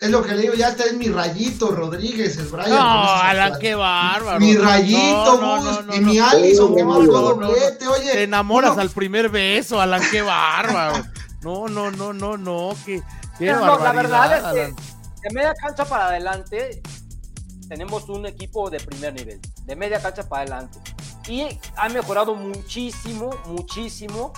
Es 0.00 0.10
lo 0.10 0.22
que 0.22 0.34
le 0.34 0.42
digo, 0.42 0.54
ya 0.54 0.68
está 0.70 0.84
en 0.86 0.96
mi 0.98 1.08
rayito, 1.08 1.70
Rodríguez, 1.72 2.36
el 2.38 2.46
Brian. 2.46 2.70
No, 2.70 2.76
Alan, 3.10 3.52
qué 3.60 3.74
bárbaro. 3.74 4.40
Mi 4.40 4.56
rayito, 4.56 5.38
No, 5.40 5.40
no, 5.40 5.56
Gus, 5.56 5.64
no, 5.64 5.82
no, 5.82 5.94
y 5.94 6.00
no. 6.00 6.06
mi 6.06 6.18
Allison, 6.18 6.74
que 6.74 6.82
No, 6.82 6.88
marcó 6.88 7.04
no, 7.04 7.20
no, 7.20 7.34
no. 7.36 7.46
doblete, 7.48 7.86
oye. 7.86 8.12
Te 8.12 8.22
enamoras 8.22 8.78
al 8.78 8.88
primer 8.90 9.28
beso, 9.28 9.80
Alan, 9.80 10.02
qué 10.10 10.22
bárbaro. 10.22 11.04
No, 11.42 11.68
no, 11.68 11.90
no, 11.90 12.12
no, 12.14 12.36
no, 12.38 12.74
qué, 12.86 13.02
qué 13.38 13.52
No, 13.52 13.64
no, 13.66 13.78
la 13.78 13.92
verdad 13.92 14.36
es 14.38 14.44
que 14.74 14.74
de 15.28 15.34
media 15.34 15.54
cancha 15.54 15.84
para 15.84 16.06
adelante 16.08 16.82
tenemos 17.68 18.08
un 18.08 18.24
equipo 18.26 18.70
de 18.70 18.80
primer 18.80 19.12
nivel, 19.14 19.38
de 19.64 19.76
media 19.76 20.00
cancha 20.00 20.26
para 20.28 20.42
adelante. 20.42 20.78
Y 21.28 21.46
ha 21.76 21.88
mejorado 21.90 22.34
muchísimo, 22.34 23.30
muchísimo 23.46 24.32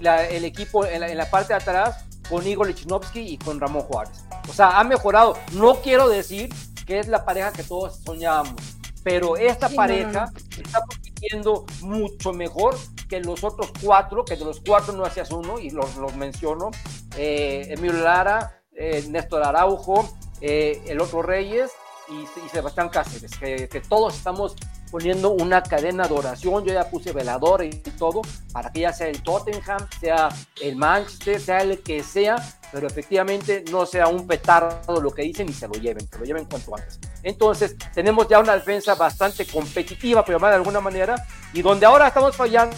la- 0.00 0.26
el 0.28 0.44
equipo 0.44 0.84
en 0.86 1.00
la, 1.00 1.08
en 1.08 1.18
la 1.18 1.28
parte 1.28 1.52
de 1.54 1.56
atrás 1.60 2.04
con 2.28 2.46
Igor 2.46 2.66
Lichnowsky 2.66 3.20
y 3.20 3.38
con 3.38 3.60
Ramón 3.60 3.82
Juárez. 3.82 4.24
O 4.48 4.52
sea, 4.52 4.78
ha 4.78 4.84
mejorado. 4.84 5.36
No 5.52 5.76
quiero 5.76 6.08
decir 6.08 6.52
que 6.86 6.98
es 6.98 7.08
la 7.08 7.24
pareja 7.24 7.52
que 7.52 7.62
todos 7.62 8.00
soñábamos, 8.04 8.54
pero 9.02 9.36
esta 9.36 9.68
Sí, 9.68 9.74
no, 9.74 9.76
pareja 9.76 10.26
no, 10.26 10.62
está 10.62 10.80
compitiendo 10.80 11.66
mucho 11.82 12.32
mejor 12.32 12.76
que 13.08 13.20
los 13.20 13.44
otros 13.44 13.70
cuatro, 13.82 14.24
que 14.24 14.36
de 14.36 14.44
los 14.44 14.60
cuatro 14.60 14.92
no 14.92 15.04
hacías 15.04 15.30
uno, 15.30 15.58
y 15.58 15.70
los, 15.70 15.96
los 15.96 16.14
menciono, 16.16 16.70
eh, 17.16 17.66
Emilio 17.70 18.02
Lara, 18.02 18.62
eh, 18.72 19.04
Néstor 19.08 19.42
Araujo, 19.42 20.08
eh, 20.40 20.82
el 20.86 21.00
otro 21.00 21.22
Reyes 21.22 21.72
y, 22.08 22.22
y 22.44 22.48
Sebastián 22.48 22.88
Cáceres, 22.88 23.36
que, 23.38 23.68
que 23.68 23.80
todos 23.80 24.14
estamos 24.14 24.56
poniendo 24.90 25.30
una 25.30 25.62
cadena 25.62 26.06
de 26.06 26.14
oración, 26.14 26.64
yo 26.64 26.72
ya 26.72 26.88
puse 26.88 27.12
velador 27.12 27.64
y 27.64 27.70
todo, 27.70 28.22
para 28.52 28.70
que 28.70 28.80
ya 28.80 28.92
sea 28.92 29.08
el 29.08 29.22
Tottenham, 29.22 29.86
sea 30.00 30.28
el 30.60 30.76
Manchester, 30.76 31.40
sea 31.40 31.58
el 31.62 31.78
que 31.80 32.02
sea, 32.02 32.36
pero 32.72 32.86
efectivamente 32.86 33.64
no 33.70 33.86
sea 33.86 34.08
un 34.08 34.26
petardo 34.26 35.00
lo 35.00 35.10
que 35.10 35.22
dicen 35.22 35.48
y 35.48 35.52
se 35.52 35.68
lo 35.68 35.74
lleven, 35.74 36.08
se 36.08 36.18
lo 36.18 36.24
lleven 36.24 36.44
cuanto 36.44 36.76
antes. 36.76 36.98
Entonces, 37.22 37.76
tenemos 37.94 38.28
ya 38.28 38.38
una 38.38 38.54
defensa 38.54 38.94
bastante 38.94 39.46
competitiva, 39.46 40.24
por 40.24 40.34
llamar 40.34 40.50
de 40.50 40.56
alguna 40.56 40.80
manera, 40.80 41.16
y 41.52 41.62
donde 41.62 41.86
ahora 41.86 42.08
estamos 42.08 42.36
fallando 42.36 42.76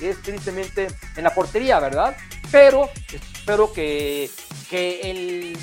es 0.00 0.20
tristemente 0.22 0.88
en 1.16 1.24
la 1.24 1.34
portería, 1.34 1.78
¿verdad? 1.78 2.16
Pero 2.50 2.88
espero 3.12 3.72
que, 3.72 4.30
que 4.68 5.10
el, 5.10 5.58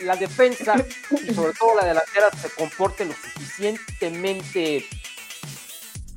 la 0.00 0.16
defensa 0.16 0.76
y 1.10 1.34
sobre 1.34 1.52
todo 1.54 1.74
la 1.76 1.84
delantera 1.84 2.30
se 2.30 2.50
comporte 2.50 3.04
lo 3.04 3.12
suficientemente 3.14 4.86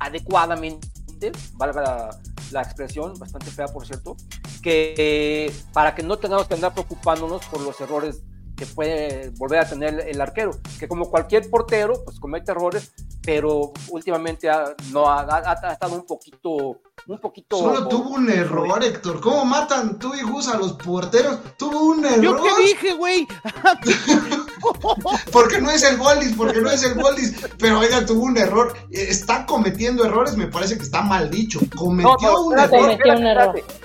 adecuadamente, 0.04 1.32
valga 1.54 1.80
la, 1.82 2.18
la 2.50 2.62
expresión, 2.62 3.18
bastante 3.18 3.50
fea 3.50 3.66
por 3.66 3.86
cierto, 3.86 4.16
que 4.62 5.52
para 5.72 5.94
que 5.94 6.02
no 6.02 6.16
tengamos 6.18 6.46
que 6.46 6.54
andar 6.54 6.72
preocupándonos 6.72 7.44
por 7.46 7.60
los 7.60 7.80
errores 7.80 8.22
que 8.56 8.66
puede 8.66 9.30
volver 9.38 9.60
a 9.60 9.68
tener 9.68 10.06
el 10.08 10.20
arquero, 10.20 10.52
que 10.78 10.86
como 10.86 11.10
cualquier 11.10 11.48
portero, 11.50 12.04
pues 12.04 12.20
comete 12.20 12.52
errores, 12.52 12.92
pero 13.22 13.72
últimamente 13.88 14.48
ha, 14.50 14.74
no 14.90 15.08
ha, 15.08 15.20
ha- 15.22 15.58
ha 15.68 15.72
estado 15.72 15.94
un 15.94 16.04
poquito, 16.06 16.80
un 17.06 17.18
poquito. 17.20 17.56
Solo 17.56 17.88
tuvo 17.88 18.10
un 18.10 18.28
error, 18.30 18.82
Héctor. 18.84 19.20
¿Cómo 19.20 19.44
matan 19.44 19.98
tú 19.98 20.12
y 20.14 20.22
Gus 20.22 20.48
a 20.48 20.58
los 20.58 20.74
porteros? 20.74 21.38
Tuvo 21.56 21.82
un 21.82 22.02
¿Yo 22.02 22.08
error. 22.08 22.40
qué 22.42 22.62
dije, 22.62 22.92
güey? 22.94 23.26
Porque 25.32 25.60
no 25.60 25.70
es 25.70 25.82
el 25.82 25.96
Goldis, 25.96 26.34
porque 26.36 26.60
no 26.60 26.70
es 26.70 26.82
el 26.84 26.94
Goldis. 26.94 27.34
Pero 27.58 27.80
oiga, 27.80 28.04
tuvo 28.04 28.24
un 28.24 28.36
error. 28.36 28.74
Eh, 28.90 29.06
Está 29.10 29.46
cometiendo 29.46 30.04
errores, 30.04 30.36
me 30.36 30.46
parece 30.46 30.76
que 30.76 30.82
está 30.82 31.02
mal 31.02 31.30
dicho. 31.30 31.60
Cometió 31.76 32.12
No, 32.16 32.32
no, 32.32 32.40
un 32.46 32.58
espérate, 32.58 32.76
error. 32.76 32.88
Cometió 32.90 33.12
un 33.14 33.26
error. 33.26 33.56
espérate. 33.56 33.84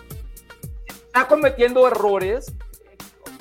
Está 1.05 1.27
cometiendo 1.27 1.87
errores. 1.87 2.53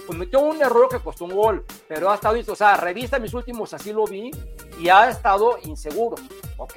Cometió 0.07 0.41
un 0.41 0.63
error 0.63 0.89
que 0.89 1.01
costó 1.01 1.25
un 1.25 1.35
gol, 1.35 1.65
pero 1.89 2.11
ha 2.11 2.15
estado, 2.15 2.39
o 2.47 2.55
sea, 2.57 2.77
revista 2.77 3.19
mis 3.19 3.35
últimos, 3.35 3.75
así 3.75 3.93
lo 3.93 4.05
vi, 4.05 4.31
y 4.79 4.89
ha 4.89 5.11
estado 5.11 5.59
inseguro, 5.65 6.15
¿ok? 6.59 6.77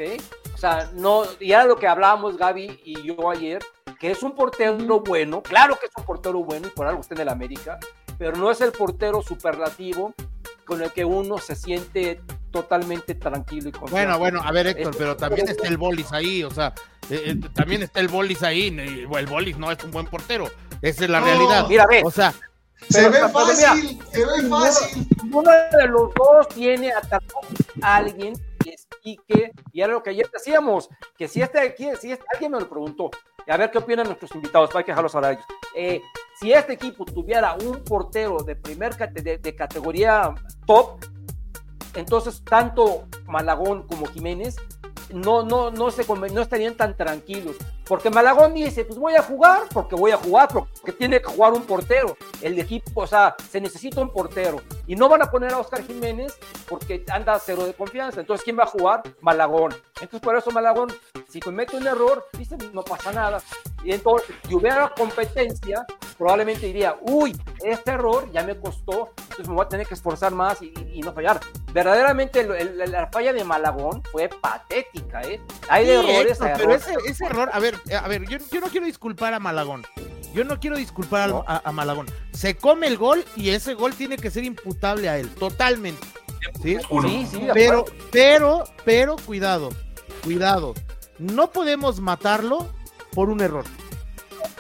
O 0.55 0.57
sea, 0.57 0.89
no, 0.95 1.22
y 1.39 1.51
era 1.51 1.66
lo 1.66 1.76
que 1.76 1.88
hablábamos 1.88 2.38
Gaby 2.38 2.82
y 2.84 3.03
yo 3.03 3.30
ayer, 3.30 3.64
que 3.99 4.10
es 4.10 4.24
un 4.24 4.32
portero 4.34 4.76
bueno, 5.01 5.43
claro 5.43 5.78
que 5.80 5.86
es 5.86 5.91
un 5.95 6.05
portero 6.05 6.43
bueno 6.43 6.68
y 6.68 6.72
por 6.72 6.88
algo 6.88 7.01
está 7.01 7.14
en 7.14 7.22
el 7.22 7.30
América, 7.30 7.78
pero 8.20 8.38
no 8.38 8.51
es 8.51 8.61
el 8.61 8.72
portero 8.72 9.24
superlativo 9.24 10.13
con 10.65 10.84
el 10.84 10.91
que 10.91 11.03
uno 11.05 11.39
se 11.39 11.55
siente 11.55 12.22
totalmente 12.51 13.15
tranquilo 13.15 13.70
y 13.70 13.72
confiado. 13.72 13.91
Bueno, 13.91 14.20
bueno, 14.20 14.41
a 14.43 14.51
ver, 14.51 14.67
Héctor, 14.67 14.95
pero 14.95 15.17
también 15.17 15.47
está 15.49 15.67
el 15.67 15.78
Bolis 15.78 16.11
ahí, 16.11 16.43
o 16.43 16.51
sea, 16.51 16.74
eh, 17.09 17.24
eh, 17.26 17.36
también 17.55 17.82
está 17.82 17.99
el 18.01 18.07
Bolis 18.07 18.43
ahí. 18.43 18.67
El 18.78 19.26
Bolis 19.26 19.57
no 19.57 19.72
es 19.72 19.84
un 19.84 19.89
buen 19.89 20.05
portero, 20.05 20.47
esa 20.84 21.05
es 21.05 21.09
la 21.09 21.22
No. 21.22 21.26
realidad. 21.26 21.65
Mira, 21.67 21.88
ve, 21.88 22.01
O 22.05 22.11
sea, 22.11 22.34
Se 22.89 23.01
ve 23.03 23.09
mira, 23.09 23.30
fácil, 23.30 23.99
se 24.11 24.26
ve 24.26 24.47
fácil. 24.49 25.07
Uno 25.32 25.49
de 25.51 25.88
los 25.88 26.13
dos 26.13 26.47
tiene 26.49 26.91
a 26.91 27.95
alguien 27.95 28.34
que 28.64 28.72
es 28.72 28.88
Quique, 29.01 29.51
y 29.72 29.82
era 29.82 29.93
lo 29.93 30.03
que 30.03 30.12
ayer 30.12 30.30
decíamos, 30.32 30.89
que 31.18 31.28
si 31.28 31.41
este 31.41 31.60
aquí, 31.60 31.88
si 31.99 32.12
este, 32.12 32.26
alguien 32.34 32.51
me 32.51 32.60
lo 32.60 32.70
preguntó, 32.70 33.10
y 33.47 33.51
a 33.51 33.57
ver 33.57 33.72
qué 33.72 33.78
opinan 33.80 34.05
nuestros 34.05 34.34
invitados, 34.36 34.70
para 34.72 34.84
que 34.84 34.91
dejarlos 34.91 35.16
hablar 35.16 35.34
ellos. 35.34 35.45
Eh, 35.76 36.01
si 36.39 36.53
este 36.53 36.74
equipo 36.74 37.05
tuviera 37.05 37.55
un 37.55 37.84
portero 37.84 38.43
de 38.43 38.55
primer 38.55 38.95
de, 38.95 39.38
de 39.38 39.55
categoría 39.55 40.34
top, 40.66 41.03
entonces 41.95 42.43
tanto 42.43 43.07
Malagón 43.26 43.88
como 43.88 44.05
Jiménez 44.05 44.55
no, 45.14 45.43
no, 45.43 45.72
no, 45.72 45.91
se, 45.91 46.05
no 46.07 46.41
estarían 46.41 46.76
tan 46.76 46.95
tranquilos. 46.95 47.55
Porque 47.90 48.10
Malagón 48.12 48.54
dice, 48.54 48.86
pues 48.86 48.98
voy 49.00 49.16
a 49.16 49.24
jugar 49.24 49.64
porque 49.74 49.96
voy 49.96 50.12
a 50.12 50.18
jugar, 50.18 50.48
porque 50.48 50.92
tiene 50.94 51.20
que 51.20 51.26
jugar 51.28 51.54
un 51.54 51.64
portero. 51.64 52.16
El 52.42 52.58
equipo, 52.60 53.02
o 53.02 53.08
sea, 53.08 53.36
se 53.50 53.60
necesita 53.60 54.00
un 54.00 54.12
portero. 54.14 54.62
Y 54.86 54.96
no 54.96 55.10
van 55.10 55.24
a 55.24 55.32
poner 55.32 55.52
a 55.54 55.58
Oscar 55.58 55.84
Jiménez 55.84 56.38
porque 56.68 57.04
anda 57.12 57.38
cero 57.44 57.66
de 57.66 57.74
confianza. 57.74 58.20
Entonces, 58.22 58.44
¿quién 58.44 58.58
va 58.60 58.64
a 58.64 58.68
jugar? 58.68 59.02
Malagón. 59.22 59.74
Entonces, 59.96 60.22
por 60.22 60.38
eso 60.38 60.52
Malagón, 60.52 60.94
si 61.28 61.40
comete 61.40 61.76
un 61.78 61.88
error, 61.88 62.26
dice, 62.38 62.56
no 62.74 62.84
pasa 62.84 63.12
nada. 63.12 63.42
Y 63.84 63.92
entonces, 63.92 64.30
si 64.48 64.54
hubiera 64.54 64.90
competencia, 64.96 65.86
probablemente 66.18 66.68
diría, 66.68 66.96
uy, 67.02 67.36
este 67.64 67.92
error 67.92 68.30
ya 68.32 68.44
me 68.44 68.56
costó, 68.60 69.10
entonces 69.18 69.48
me 69.48 69.56
voy 69.56 69.66
a 69.66 69.70
tener 69.70 69.88
que 69.88 69.94
esforzar 69.96 70.32
más 70.32 70.62
y, 70.62 71.02
no 71.04 71.14
fallar. 71.14 71.40
Verdaderamente, 71.74 72.42
el- 72.42 72.52
el- 72.82 72.92
la 72.92 73.08
falla 73.08 73.32
de 73.32 73.44
Malagón 73.46 74.04
fue 74.12 74.28
patética, 74.28 75.22
¿eh? 75.22 75.40
Hay 75.70 75.86
Sí, 75.86 75.92
errores, 75.92 76.32
Héctor, 76.32 76.48
hay 76.50 76.58
pero 76.58 76.74
ese, 76.76 76.96
ese 77.08 77.26
error, 77.26 77.50
a 77.54 77.60
ver, 77.60 77.78
a 77.93 78.07
ver, 78.07 78.27
yo, 78.27 78.38
yo 78.51 78.59
no 78.61 78.67
quiero 78.67 78.86
disculpar 78.86 79.34
a 79.34 79.39
Malagón. 79.39 79.86
Yo 80.34 80.43
no 80.43 80.59
quiero 80.59 80.77
disculpar 80.77 81.30
No. 81.30 81.43
a, 81.47 81.61
a 81.67 81.71
Malagón. 81.71 82.05
Se 82.34 82.55
come 82.55 82.88
el 82.88 82.97
gol 82.97 83.25
y 83.36 83.49
ese 83.49 83.73
gol 83.73 83.93
tiene 83.95 84.15
que 84.17 84.30
ser 84.30 84.43
imputable 84.43 85.09
a 85.09 85.17
él, 85.17 85.30
totalmente. 85.30 86.05
¿Sí? 86.61 86.77
Sí, 87.01 87.27
sí, 87.32 87.41
Pero, 87.53 87.86
pero, 88.11 88.63
pero, 88.86 89.15
cuidado, 89.25 89.69
cuidado. 90.23 90.73
No 91.17 91.51
podemos 91.51 91.99
matarlo 91.99 92.67
por 93.13 93.30
un 93.30 93.41
error. 93.41 93.65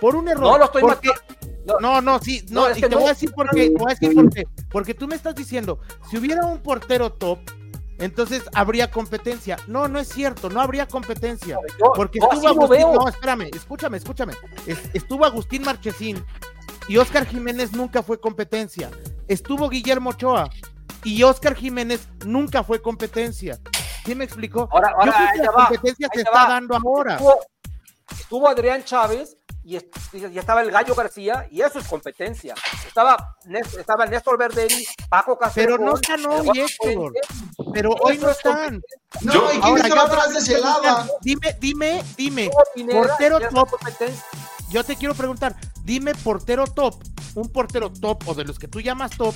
Por 0.01 0.15
un 0.15 0.27
error. 0.27 0.43
No 0.51 0.57
lo 0.57 0.65
estoy 0.65 0.81
porque- 0.81 1.09
matando. 1.09 1.79
No, 1.79 2.01
no, 2.01 2.19
sí, 2.19 2.43
no, 2.49 2.61
No, 2.61 2.67
es 2.69 2.79
y 2.79 2.81
te 2.81 2.89
no. 2.89 2.97
voy 2.97 3.05
a 3.05 3.09
decir 3.09 3.31
por 3.31 3.47
qué, 3.51 3.69
te 3.69 3.75
voy 3.77 3.91
a 3.91 3.93
decir 3.95 4.15
por 4.15 4.29
qué. 4.33 4.47
Porque 4.71 4.93
tú 4.95 5.07
me 5.07 5.15
estás 5.15 5.35
diciendo, 5.35 5.79
si 6.09 6.17
hubiera 6.17 6.43
un 6.47 6.57
portero 6.63 7.11
top, 7.11 7.39
entonces 7.99 8.43
habría 8.53 8.89
competencia. 8.91 9.57
No, 9.67 9.87
no 9.87 9.99
es 9.99 10.07
cierto, 10.09 10.49
no 10.49 10.61
habría 10.61 10.87
competencia. 10.87 11.57
Yo- 11.79 11.91
Porque 11.95 12.19
yo 12.19 12.27
estuvo 12.31 12.63
Agustín, 12.63 12.87
no, 12.93 13.07
espérame, 13.07 13.49
escúchame, 13.53 13.97
escúchame. 13.97 14.33
Es- 14.65 14.89
estuvo 14.93 15.25
Agustín 15.25 15.63
Marchesín 15.63 16.23
y 16.87 16.97
Oscar 16.97 17.25
Jiménez 17.25 17.73
nunca 17.73 18.01
fue 18.01 18.19
competencia. 18.19 18.89
Estuvo 19.27 19.69
Guillermo 19.69 20.09
Ochoa 20.11 20.49
y 21.03 21.21
Oscar 21.23 21.55
Jiménez 21.55 22.07
nunca 22.25 22.63
fue 22.63 22.81
competencia. 22.81 23.59
¿Sí 24.05 24.15
me 24.15 24.23
explicó? 24.23 24.67
Ahora, 24.71 24.89
Yo 24.89 24.95
ahora, 24.97 25.11
creo 25.11 25.27
ahí 25.27 25.39
que 25.39 25.45
la 25.45 25.51
competencia 25.51 26.09
se 26.13 26.21
está 26.21 26.31
va. 26.31 26.49
dando 26.49 26.75
ahora. 26.75 27.13
Estuvo, 27.15 27.39
estuvo 28.11 28.49
Adrián 28.49 28.83
Chávez 28.83 29.37
y, 29.69 29.75
est- 29.75 29.95
y 30.13 30.37
estaba 30.39 30.61
el 30.61 30.71
Gallo 30.71 30.95
García 30.95 31.47
y 31.51 31.61
eso 31.61 31.79
es 31.79 31.87
competencia. 31.87 32.55
Estaba, 32.87 33.35
estaba 33.77 34.05
Néstor 34.05 34.37
Verderi, 34.37 34.85
Paco 35.09 35.37
Cáceres. 35.37 35.67
Pero 35.67 35.77
no 35.83 35.95
están 35.95 36.25
hoy, 36.25 36.49
Héctor. 36.59 37.13
Pero 37.73 37.91
hoy 38.01 38.17
no 38.17 38.29
están. 38.29 38.81
No, 39.21 39.33
Yo- 39.33 39.45
¿y 39.47 39.51
quién 39.51 39.63
Ahora, 39.63 39.83
estaba 39.83 40.03
atrás 40.03 40.33
de 40.33 40.41
Celada? 40.41 41.07
Dime, 41.21 41.55
dime, 41.59 42.03
dime. 42.17 42.49
Pineda, 42.73 42.99
Portero 43.01 43.39
top. 43.49 43.69
Yo 44.69 44.83
te 44.83 44.95
quiero 44.95 45.13
preguntar, 45.15 45.55
dime 45.83 46.13
portero 46.15 46.65
top, 46.65 46.95
un 47.35 47.49
portero 47.49 47.91
top 47.91 48.27
o 48.27 48.33
de 48.35 48.43
los 48.45 48.59
que 48.59 48.67
tú 48.67 48.79
llamas 48.81 49.11
top 49.17 49.33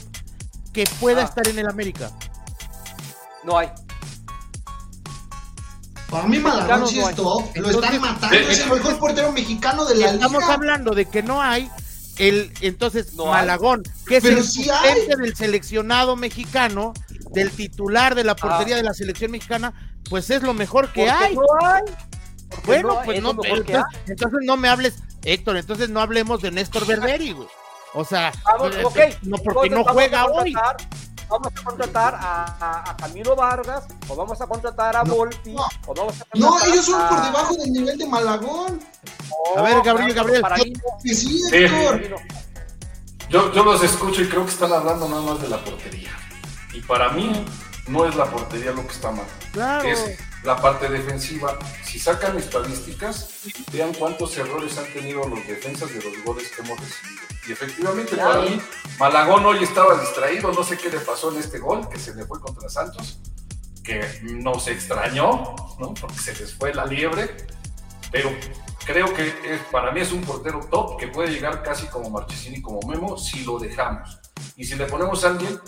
que 0.73 0.85
pueda 0.99 1.21
Ah. 1.21 1.25
estar 1.25 1.47
en 1.47 1.59
el 1.59 1.67
América. 1.67 2.11
No 3.43 3.57
hay. 3.57 3.71
Para 6.09 6.27
mí 6.27 6.37
Malagón 6.39 6.87
sí 6.87 6.99
no 6.99 7.09
top. 7.15 7.41
Lo 7.55 7.69
Entonces, 7.69 7.83
están 7.83 8.01
matando. 8.01 8.35
eh, 8.37 8.45
Es 8.49 8.59
el 8.59 8.69
mejor 8.69 8.99
portero 8.99 9.31
mexicano 9.31 9.85
de 9.85 9.95
la 9.95 10.11
Estamos 10.11 10.41
liga. 10.41 10.53
hablando 10.53 10.93
de 10.93 11.05
que 11.05 11.23
no 11.23 11.41
hay 11.41 11.69
el 12.17 12.53
entonces 12.61 13.13
No 13.13 13.33
hay. 13.33 13.41
Malagón, 13.41 13.81
que 14.07 14.17
es 14.17 14.23
Pero 14.23 14.37
el 14.37 14.43
sí 14.43 14.67
del 15.07 15.35
seleccionado 15.35 16.15
mexicano, 16.15 16.93
del 17.31 17.49
titular 17.51 18.13
de 18.13 18.23
la 18.23 18.35
portería 18.35 18.75
Ah. 18.75 18.77
de 18.77 18.83
la 18.83 18.93
selección 18.93 19.31
mexicana, 19.31 19.73
pues 20.09 20.29
es 20.29 20.43
lo 20.43 20.53
mejor 20.53 20.91
que 20.93 21.09
hay. 21.09 21.33
no 21.35 21.41
hay. 21.65 21.83
Bueno, 22.65 22.89
no, 22.89 23.01
pues 23.03 23.17
es 23.17 23.23
no, 23.23 23.33
lo 23.33 23.41
mejor 23.41 23.65
que 23.65 23.73
entonces, 23.73 23.99
entonces 24.09 24.39
no 24.43 24.57
me 24.57 24.69
hables, 24.69 24.93
Héctor, 25.23 25.57
entonces 25.57 25.89
no 25.89 25.99
hablemos 26.01 26.39
de 26.43 26.51
Néstor 26.51 26.85
Berberi, 26.85 27.31
güey. 27.31 27.47
O 27.95 28.05
sea, 28.05 28.31
Vamos, 28.45 28.75
eh, 28.75 28.81
no 29.23 29.37
porque 29.39 29.67
Entonces 29.67 29.71
no 29.71 29.83
juega 29.91 30.25
hoy. 30.27 30.53
Vamos 31.33 31.51
a 31.59 31.63
contratar 31.63 32.13
a, 32.15 32.45
a- 32.59 32.91
a 32.91 32.97
Camilo 32.97 33.35
Vargas, 33.35 33.85
o 34.07 34.15
vamos 34.15 34.39
a 34.39 34.45
contratar 34.45 34.95
a 34.97 35.03
No, 35.03 35.15
Volpi, 35.15 35.51
no. 35.53 35.65
o 35.87 35.93
vamos 35.95 36.21
a 36.21 36.25
No, 36.37 36.57
ellos 36.65 36.85
son 36.85 37.01
a- 37.01 37.09
por 37.09 37.21
debajo 37.23 37.55
del 37.55 37.71
nivel 37.73 37.97
de 37.97 38.05
Malagón. 38.05 38.79
No, 39.55 39.59
A 39.59 39.63
ver, 39.63 39.81
Gabriel, 39.81 40.13
Gabriel, 40.13 40.41
para 40.41 40.57
yo- 40.57 40.63
sí, 41.01 41.15
Sí. 41.15 41.41
Héctor. 41.51 42.01
Yo, 43.29 43.51
yo 43.51 43.63
los 43.63 43.83
escucho 43.83 44.21
y 44.21 44.29
creo 44.29 44.45
que 44.45 44.51
están 44.51 44.71
hablando 44.71 45.09
nada 45.09 45.21
más 45.23 45.41
de 45.41 45.49
la 45.49 45.57
portería. 45.63 46.11
Y 46.71 46.81
para 46.81 47.09
mí 47.09 47.45
no 47.87 48.05
es 48.05 48.15
la 48.15 48.25
portería 48.25 48.71
lo 48.71 48.85
que 48.85 48.93
está 48.93 49.09
mal. 49.09 49.25
Claro. 49.53 49.87
Es 49.89 50.19
la 50.43 50.55
parte 50.61 50.87
defensiva. 50.87 51.57
Si 51.83 51.97
sacan 51.97 52.37
estadísticas, 52.37 53.27
vean 53.71 53.91
cuántos 53.95 54.37
errores 54.37 54.77
han 54.77 54.85
tenido 54.93 55.27
los 55.27 55.39
defensas 55.47 55.89
de 55.89 55.95
los 56.03 56.23
goles 56.23 56.51
que 56.51 56.61
hemos 56.61 56.79
recibido. 56.79 57.22
Y 57.47 57.51
efectivamente, 57.51 58.15
para 58.15 58.41
mí, 58.41 58.61
Malagón 58.99 59.45
hoy 59.45 59.63
estaba 59.63 59.99
distraído. 59.99 60.51
No 60.53 60.63
sé 60.63 60.77
qué 60.77 60.89
le 60.89 60.99
pasó 60.99 61.31
en 61.31 61.39
este 61.39 61.59
gol 61.59 61.87
que 61.89 61.99
se 61.99 62.15
le 62.15 62.25
fue 62.25 62.39
contra 62.39 62.69
Santos, 62.69 63.19
que 63.83 64.21
nos 64.23 64.67
extrañó, 64.67 65.55
¿no? 65.79 65.93
porque 65.93 66.17
se 66.19 66.33
les 66.35 66.53
fue 66.53 66.73
la 66.73 66.85
liebre. 66.85 67.35
Pero 68.11 68.31
creo 68.85 69.13
que 69.13 69.27
es- 69.43 69.61
para 69.71 69.91
mí 69.91 69.99
es 70.01 70.11
un 70.11 70.21
portero 70.21 70.61
top 70.71 70.97
que 70.99 71.07
puede 71.07 71.31
llegar 71.31 71.63
casi 71.63 71.87
como 71.87 72.09
Marchesini, 72.09 72.61
como 72.61 72.79
Memo, 72.87 73.17
si 73.17 73.43
lo 73.43 73.59
dejamos. 73.59 74.19
Y 74.55 74.63
si 74.65 74.75
le 74.75 74.85
ponemos 74.85 75.23
a 75.25 75.29
alguien, 75.29 75.59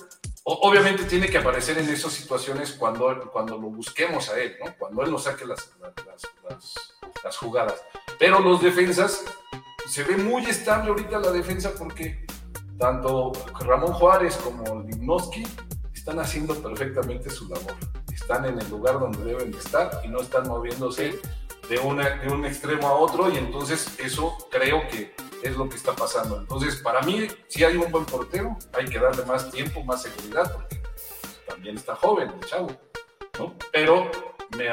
obviamente 0.43 1.03
tiene 1.05 1.27
que 1.27 1.39
aparecer 1.39 1.77
en 1.79 1.89
esas 1.89 2.13
situaciones 2.13 2.71
cuando, 2.73 3.29
cuando 3.33 3.57
lo 3.57 3.69
busquemos 3.69 4.29
a 4.29 4.39
él, 4.39 4.55
¿no? 4.63 4.73
cuando 4.77 5.03
él 5.03 5.11
nos 5.11 5.23
saque 5.23 5.43
las, 5.45 5.71
las, 5.81 5.93
las- 6.49 6.73
las 7.23 7.37
jugadas. 7.37 7.75
Pero 8.19 8.39
los 8.39 8.61
defensas, 8.61 9.23
se 9.87 10.03
ve 10.03 10.17
muy 10.17 10.45
estable 10.45 10.89
ahorita 10.89 11.19
la 11.19 11.31
defensa 11.31 11.71
porque 11.77 12.25
tanto 12.77 13.31
Ramón 13.61 13.93
Juárez 13.93 14.35
como 14.37 14.81
Limnowski 14.81 15.43
están 15.93 16.19
haciendo 16.19 16.55
perfectamente 16.55 17.29
su 17.29 17.47
labor. 17.47 17.75
Están 18.13 18.45
en 18.45 18.59
el 18.59 18.69
lugar 18.69 18.99
donde 18.99 19.23
deben 19.23 19.51
de 19.51 19.57
estar 19.57 20.01
y 20.03 20.07
no 20.07 20.21
están 20.21 20.47
moviéndose 20.47 21.19
de, 21.69 21.79
una, 21.79 22.17
de 22.17 22.31
un 22.31 22.45
extremo 22.45 22.87
a 22.87 22.93
otro 22.93 23.29
y 23.31 23.37
entonces 23.37 23.97
eso 23.99 24.35
creo 24.51 24.87
que 24.89 25.15
es 25.41 25.55
lo 25.55 25.69
que 25.69 25.75
está 25.75 25.93
pasando. 25.95 26.39
Entonces, 26.39 26.77
para 26.77 27.01
mí, 27.01 27.27
si 27.47 27.63
hay 27.63 27.77
un 27.77 27.91
buen 27.91 28.05
portero, 28.05 28.57
hay 28.73 28.85
que 28.85 28.99
darle 28.99 29.23
más 29.25 29.51
tiempo, 29.51 29.83
más 29.83 30.01
seguridad, 30.01 30.51
porque 30.51 30.81
también 31.47 31.75
está 31.75 31.95
joven 31.95 32.29
el 32.29 32.47
chavo, 32.47 32.71
¿no? 33.39 33.55
Pero 33.71 34.09
me 34.57 34.67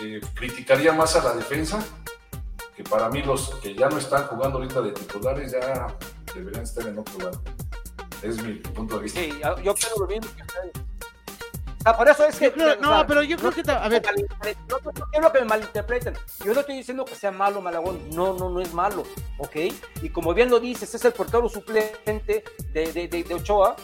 eh, 0.00 0.20
criticaría 0.34 0.92
más 0.92 1.14
a 1.16 1.22
la 1.22 1.34
defensa, 1.34 1.84
que 2.82 2.88
para 2.88 3.08
mí 3.10 3.22
los 3.22 3.50
que 3.56 3.74
ya 3.74 3.88
no 3.90 3.98
están 3.98 4.24
jugando 4.26 4.58
ahorita 4.58 4.80
de 4.80 4.92
titulares 4.92 5.52
ya 5.52 5.94
deberían 6.34 6.62
estar 6.62 6.86
en 6.86 6.98
otro 6.98 7.18
lado. 7.18 7.42
Es 8.22 8.42
mi 8.42 8.54
punto 8.54 8.96
de 8.96 9.02
vista. 9.04 9.20
Sí, 9.20 9.30
yo 9.62 9.74
creo 9.74 9.90
lo 9.98 10.06
mismo 10.06 10.30
que 10.34 10.42
ustedes. 10.42 10.72
O 11.78 11.82
sea, 11.82 11.96
por 11.96 12.08
eso 12.08 12.24
es 12.26 12.38
que. 12.38 12.52
Creo- 12.52 12.74
o 12.78 12.80
no, 12.82 12.88
sea, 12.90 13.06
pero 13.06 13.22
yo 13.22 13.36
creo 13.38 13.50
que 13.52 13.62
ta- 13.62 13.82
a 13.84 13.88
ver. 13.88 14.02
No, 14.68 14.78
no, 14.84 14.92
no 14.98 15.06
quiero 15.10 15.32
que 15.32 15.40
me 15.40 15.44
malinterpreten. 15.46 16.14
Yo 16.44 16.52
no 16.54 16.60
estoy 16.60 16.76
diciendo 16.76 17.04
que 17.06 17.14
sea 17.14 17.30
malo 17.30 17.60
Malagón. 17.62 17.98
No, 18.10 18.34
no, 18.34 18.50
no 18.50 18.60
es 18.60 18.72
malo. 18.74 19.04
¿Ok? 19.38 19.56
Y 20.02 20.10
como 20.10 20.34
bien 20.34 20.50
lo 20.50 20.60
dices, 20.60 20.94
es 20.94 21.04
el 21.04 21.12
portero 21.12 21.48
suplente 21.48 22.44
de, 22.72 22.92
de, 22.92 23.08
de, 23.08 23.24
de 23.24 23.34
Ochoa. 23.34 23.76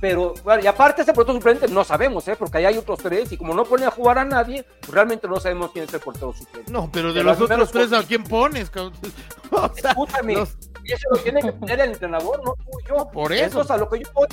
Pero, 0.00 0.34
bueno, 0.44 0.62
y 0.62 0.66
aparte 0.66 1.02
ese 1.02 1.12
portero 1.14 1.38
suplente 1.38 1.68
no 1.68 1.82
sabemos, 1.82 2.28
¿eh? 2.28 2.36
Porque 2.38 2.58
ahí 2.58 2.66
hay 2.66 2.76
otros 2.76 2.98
tres. 2.98 3.32
Y 3.32 3.38
como 3.38 3.54
no 3.54 3.64
pone 3.64 3.86
a 3.86 3.90
jugar 3.90 4.18
a 4.18 4.24
nadie, 4.24 4.62
pues 4.80 4.92
realmente 4.92 5.26
no 5.26 5.40
sabemos 5.40 5.70
quién 5.72 5.86
es 5.86 5.94
el 5.94 6.00
portero 6.00 6.34
suplente. 6.34 6.70
No, 6.70 6.90
pero 6.92 7.08
de 7.08 7.20
De 7.20 7.24
los 7.24 7.38
los 7.40 7.50
otros 7.50 7.70
tres, 7.70 7.92
¿a 7.92 8.02
quién 8.02 8.22
pones? 8.24 8.70
O 9.50 9.70
sea, 9.74 9.90
Escúchame, 9.92 10.34
los- 10.34 10.56
y 10.84 10.92
eso 10.92 11.08
lo 11.10 11.18
tiene 11.18 11.40
que 11.40 11.52
poner 11.52 11.80
el 11.80 11.90
entrenador, 11.92 12.42
no 12.44 12.54
tú 12.54 12.78
y 12.84 12.88
yo. 12.88 13.08
por 13.10 13.32
eso. 13.32 13.44
Entonces, 13.44 13.70
a 13.70 13.76
lo 13.76 13.88
que 13.88 14.00
yo 14.00 14.10
voy, 14.12 14.26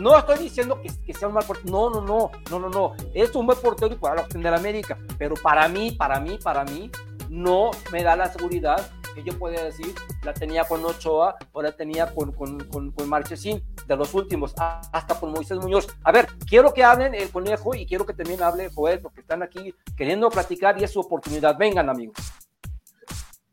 no 0.00 0.16
estoy 0.16 0.38
diciendo 0.38 0.80
que, 0.80 0.88
que 1.04 1.12
sea 1.12 1.28
un 1.28 1.34
mal 1.34 1.44
portero, 1.44 1.68
no, 1.70 1.90
no, 1.90 2.00
no, 2.00 2.30
no, 2.50 2.58
no, 2.60 2.68
no, 2.68 2.94
es 3.12 3.34
un 3.34 3.44
buen 3.46 3.58
portero 3.58 3.92
y 3.92 3.96
para 3.96 4.22
obtener 4.22 4.54
América, 4.54 4.96
pero 5.18 5.34
para 5.34 5.68
mí, 5.68 5.90
para 5.92 6.20
mí, 6.20 6.38
para 6.42 6.64
mí, 6.64 6.90
no 7.28 7.72
me 7.92 8.02
da 8.04 8.14
la 8.16 8.32
seguridad 8.32 8.88
que 9.16 9.24
yo 9.24 9.38
podía 9.38 9.64
decir, 9.64 9.94
la 10.22 10.34
tenía 10.34 10.64
con 10.64 10.84
Ochoa 10.84 11.36
o 11.52 11.62
la 11.62 11.72
tenía 11.72 12.14
con, 12.14 12.32
con, 12.32 12.60
con, 12.60 13.08
Marchesín, 13.08 13.62
de 13.86 13.96
los 13.96 14.12
últimos, 14.12 14.54
hasta 14.56 15.18
con 15.18 15.32
Moisés 15.32 15.58
Muñoz. 15.58 15.86
A 16.04 16.12
ver, 16.12 16.26
quiero 16.46 16.74
que 16.74 16.84
hablen 16.84 17.14
el 17.14 17.30
conejo 17.30 17.74
y 17.74 17.86
quiero 17.86 18.04
que 18.04 18.12
también 18.12 18.42
hable 18.42 18.68
Joel, 18.74 19.00
porque 19.00 19.22
están 19.22 19.42
aquí 19.42 19.74
queriendo 19.96 20.28
platicar 20.28 20.78
y 20.78 20.84
es 20.84 20.90
su 20.90 21.00
oportunidad. 21.00 21.56
Vengan, 21.56 21.88
amigos. 21.88 22.16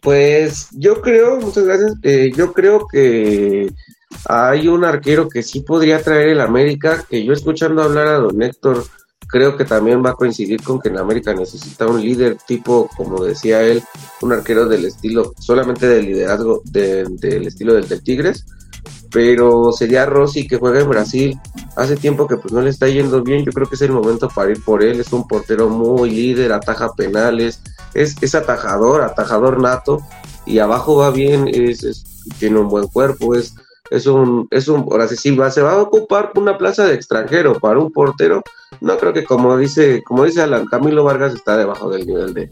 Pues 0.01 0.67
yo 0.73 1.01
creo, 1.01 1.39
muchas 1.39 1.63
gracias, 1.63 1.93
eh, 2.03 2.29
yo 2.35 2.51
creo 2.51 2.85
que 2.87 3.71
hay 4.27 4.67
un 4.67 4.83
arquero 4.83 5.29
que 5.29 5.41
sí 5.43 5.61
podría 5.61 6.03
traer 6.03 6.29
el 6.29 6.41
América, 6.41 7.05
que 7.09 7.23
yo 7.23 7.31
escuchando 7.31 7.81
hablar 7.81 8.07
a 8.07 8.17
don 8.17 8.41
Héctor, 8.41 8.83
creo 9.33 9.57
que 9.57 9.65
también 9.65 10.05
va 10.05 10.11
a 10.11 10.13
coincidir 10.13 10.61
con 10.61 10.79
que 10.79 10.89
en 10.89 10.99
América 10.99 11.33
necesita 11.33 11.87
un 11.87 11.99
líder 11.99 12.37
tipo, 12.47 12.87
como 12.95 13.23
decía 13.23 13.63
él, 13.63 13.81
un 14.21 14.31
arquero 14.31 14.67
del 14.67 14.85
estilo, 14.85 15.33
solamente 15.39 15.87
del 15.87 16.05
liderazgo 16.05 16.61
de- 16.65 17.05
del 17.09 17.47
estilo 17.47 17.73
del, 17.73 17.89
del 17.89 18.03
Tigres, 18.03 18.45
pero 19.11 19.71
sería 19.71 20.05
Rossi 20.05 20.47
que 20.47 20.57
juega 20.57 20.81
en 20.81 20.89
Brasil, 20.89 21.39
hace 21.75 21.95
tiempo 21.95 22.27
que 22.27 22.37
pues 22.37 22.53
no 22.53 22.61
le 22.61 22.69
está 22.69 22.87
yendo 22.87 23.23
bien, 23.23 23.43
yo 23.43 23.51
creo 23.51 23.67
que 23.67 23.73
es 23.75 23.81
el 23.81 23.91
momento 23.91 24.27
para 24.29 24.51
ir 24.51 24.63
por 24.63 24.83
él, 24.83 24.99
es 24.99 25.11
un 25.11 25.27
portero 25.27 25.67
muy 25.67 26.11
líder, 26.11 26.51
ataja 26.53 26.93
penales, 26.93 27.59
es, 27.95 28.15
es 28.21 28.35
atajador, 28.35 29.01
atajador 29.01 29.59
nato, 29.59 29.99
y 30.45 30.59
abajo 30.59 30.97
va 30.97 31.09
bien, 31.09 31.47
es, 31.51 31.83
es- 31.83 32.03
tiene 32.37 32.59
un 32.59 32.69
buen 32.69 32.87
cuerpo, 32.87 33.33
es, 33.33 33.55
es 33.89 34.05
un, 34.05 34.47
es 34.51 34.67
un, 34.67 34.81
ahora 34.91 35.07
sí, 35.07 35.15
sí 35.15 35.35
va, 35.35 35.49
se 35.49 35.61
va 35.63 35.71
a 35.73 35.81
ocupar 35.81 36.31
una 36.35 36.55
plaza 36.57 36.85
de 36.85 36.93
extranjero 36.93 37.59
para 37.59 37.79
un 37.79 37.91
portero, 37.91 38.43
no 38.83 38.97
creo 38.97 39.13
que 39.13 39.23
como 39.23 39.57
dice, 39.57 40.03
como 40.03 40.25
dice 40.25 40.41
Alan, 40.41 40.65
Camilo 40.65 41.05
Vargas 41.05 41.33
está 41.33 41.55
debajo 41.55 41.89
del 41.89 42.05
nivel 42.05 42.33
de, 42.33 42.49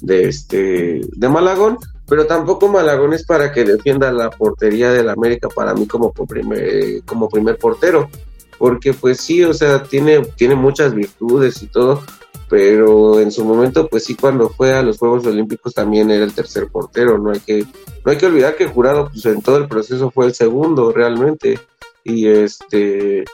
de 0.00 0.28
este, 0.28 1.00
de 1.04 1.28
Malagón, 1.28 1.78
pero 2.06 2.26
tampoco 2.26 2.68
Malagón 2.68 3.12
es 3.12 3.24
para 3.24 3.52
que 3.52 3.64
defienda 3.64 4.12
la 4.12 4.30
portería 4.30 4.92
del 4.92 5.08
América 5.08 5.48
para 5.48 5.74
mí 5.74 5.88
como 5.88 6.12
primer, 6.12 7.02
como 7.04 7.28
primer 7.28 7.58
portero, 7.58 8.08
porque 8.56 8.94
pues 8.94 9.20
sí, 9.20 9.42
o 9.42 9.52
sea, 9.52 9.82
tiene, 9.82 10.20
tiene 10.36 10.54
muchas 10.54 10.94
virtudes 10.94 11.60
y 11.60 11.66
todo, 11.66 12.04
pero 12.48 13.18
en 13.18 13.32
su 13.32 13.44
momento, 13.44 13.88
pues 13.88 14.04
sí, 14.04 14.14
cuando 14.14 14.50
fue 14.50 14.74
a 14.74 14.82
los 14.82 14.98
Juegos 14.98 15.26
Olímpicos 15.26 15.74
también 15.74 16.08
era 16.08 16.24
el 16.24 16.34
tercer 16.34 16.68
portero, 16.68 17.18
no 17.18 17.32
hay 17.32 17.40
que, 17.40 17.66
no 18.04 18.12
hay 18.12 18.16
que 18.16 18.26
olvidar 18.26 18.54
que 18.54 18.68
jurado, 18.68 19.10
pues 19.10 19.26
en 19.26 19.42
todo 19.42 19.56
el 19.56 19.66
proceso 19.66 20.12
fue 20.12 20.26
el 20.26 20.34
segundo 20.34 20.92
realmente, 20.92 21.58
y 22.04 22.28
este, 22.28 23.24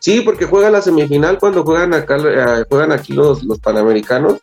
sí, 0.00 0.20
porque 0.22 0.46
juega 0.46 0.68
la 0.70 0.82
semifinal 0.82 1.38
cuando 1.38 1.62
juegan 1.62 1.94
acá, 1.94 2.16
eh, 2.16 2.64
juegan 2.68 2.90
aquí 2.92 3.12
los, 3.12 3.44
los 3.44 3.58
panamericanos, 3.60 4.38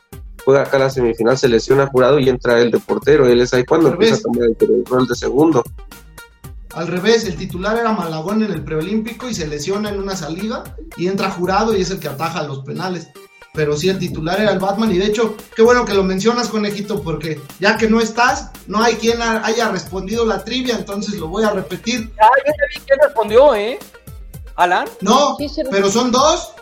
juega 0.45 0.61
acá 0.61 0.79
la 0.79 0.89
semifinal, 0.89 1.37
se 1.37 1.49
lesiona 1.49 1.87
jurado 1.87 2.19
y 2.19 2.29
entra 2.29 2.59
él 2.61 2.71
de 2.71 2.79
portero, 2.79 3.27
él 3.27 3.41
es 3.41 3.53
ahí 3.53 3.65
cuando 3.65 3.87
Al 3.87 3.93
empieza 3.93 4.15
a 4.15 4.17
revés. 4.33 4.57
tomar 4.57 4.71
el, 4.71 4.75
el 4.79 4.85
rol 4.85 5.07
de 5.07 5.15
segundo. 5.15 5.63
Al 6.73 6.87
revés, 6.87 7.25
el 7.25 7.35
titular 7.35 7.77
era 7.77 7.91
Malagón 7.91 8.43
en 8.43 8.51
el 8.51 8.63
preolímpico 8.63 9.27
y 9.27 9.33
se 9.33 9.47
lesiona 9.47 9.89
en 9.89 9.99
una 9.99 10.15
salida 10.15 10.63
y 10.95 11.07
entra 11.07 11.31
jurado 11.31 11.75
y 11.75 11.81
es 11.81 11.89
el 11.89 11.99
que 11.99 12.07
ataja 12.07 12.43
los 12.43 12.59
penales. 12.59 13.07
Pero 13.53 13.75
sí, 13.75 13.89
el 13.89 13.97
titular 13.97 14.39
era 14.39 14.51
el 14.51 14.59
Batman 14.59 14.91
y 14.91 14.99
de 14.99 15.05
hecho, 15.05 15.35
qué 15.55 15.63
bueno 15.63 15.83
que 15.85 15.95
lo 15.95 16.03
mencionas, 16.03 16.49
conejito, 16.49 17.01
porque 17.01 17.41
ya 17.59 17.75
que 17.75 17.89
no 17.89 17.99
estás, 17.99 18.51
no 18.67 18.83
hay 18.83 18.93
quien 18.95 19.19
ha- 19.23 19.43
haya 19.43 19.69
respondido 19.71 20.23
la 20.27 20.43
trivia, 20.43 20.75
entonces 20.75 21.15
lo 21.15 21.27
voy 21.29 21.43
a 21.43 21.49
repetir. 21.49 22.11
Ah, 22.21 22.27
yo 22.45 22.51
ya 22.51 22.79
vi 22.79 22.85
quién 22.85 22.99
respondió, 23.01 23.55
¿eh? 23.55 23.79
Alan. 24.57 24.87
No, 25.01 25.37
pero 25.71 25.89
son 25.89 26.11
dos 26.11 26.53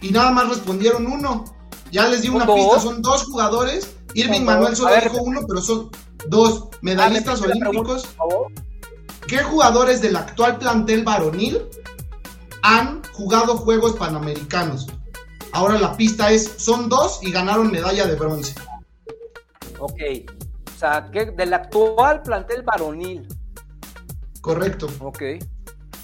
y 0.00 0.10
nada 0.10 0.30
más 0.32 0.48
respondieron 0.48 1.06
uno. 1.06 1.44
Ya 1.90 2.08
les 2.08 2.22
di 2.22 2.28
una 2.28 2.46
¿Son 2.46 2.54
pista, 2.56 2.80
son 2.80 3.02
dos 3.02 3.24
jugadores. 3.24 3.96
Irving 4.14 4.42
Manuel 4.42 4.76
solo 4.76 4.90
ver, 4.90 5.04
dijo 5.04 5.22
uno, 5.22 5.40
pero 5.46 5.60
son 5.62 5.90
dos 6.28 6.68
medallistas 6.82 7.40
Ah, 7.40 7.44
pregunta, 7.44 7.68
olímpicos. 7.68 8.08
¿Qué 9.26 9.38
jugadores 9.38 10.02
del 10.02 10.16
actual 10.16 10.58
plantel 10.58 11.04
varonil 11.04 11.62
han 12.62 13.02
jugado 13.12 13.56
Juegos 13.56 13.92
Panamericanos? 13.92 14.88
Ahora 15.52 15.78
la 15.78 15.96
pista 15.96 16.30
es, 16.32 16.50
son 16.56 16.88
dos 16.88 17.20
y 17.22 17.30
ganaron 17.30 17.70
medalla 17.70 18.06
de 18.06 18.16
bronce. 18.16 18.54
Ok. 19.78 20.00
O 20.74 20.78
sea, 20.78 21.08
que 21.12 21.26
del 21.26 21.54
actual 21.54 22.22
plantel 22.22 22.62
varonil. 22.62 23.28
Correcto. 24.40 24.88
Ok. 25.00 25.22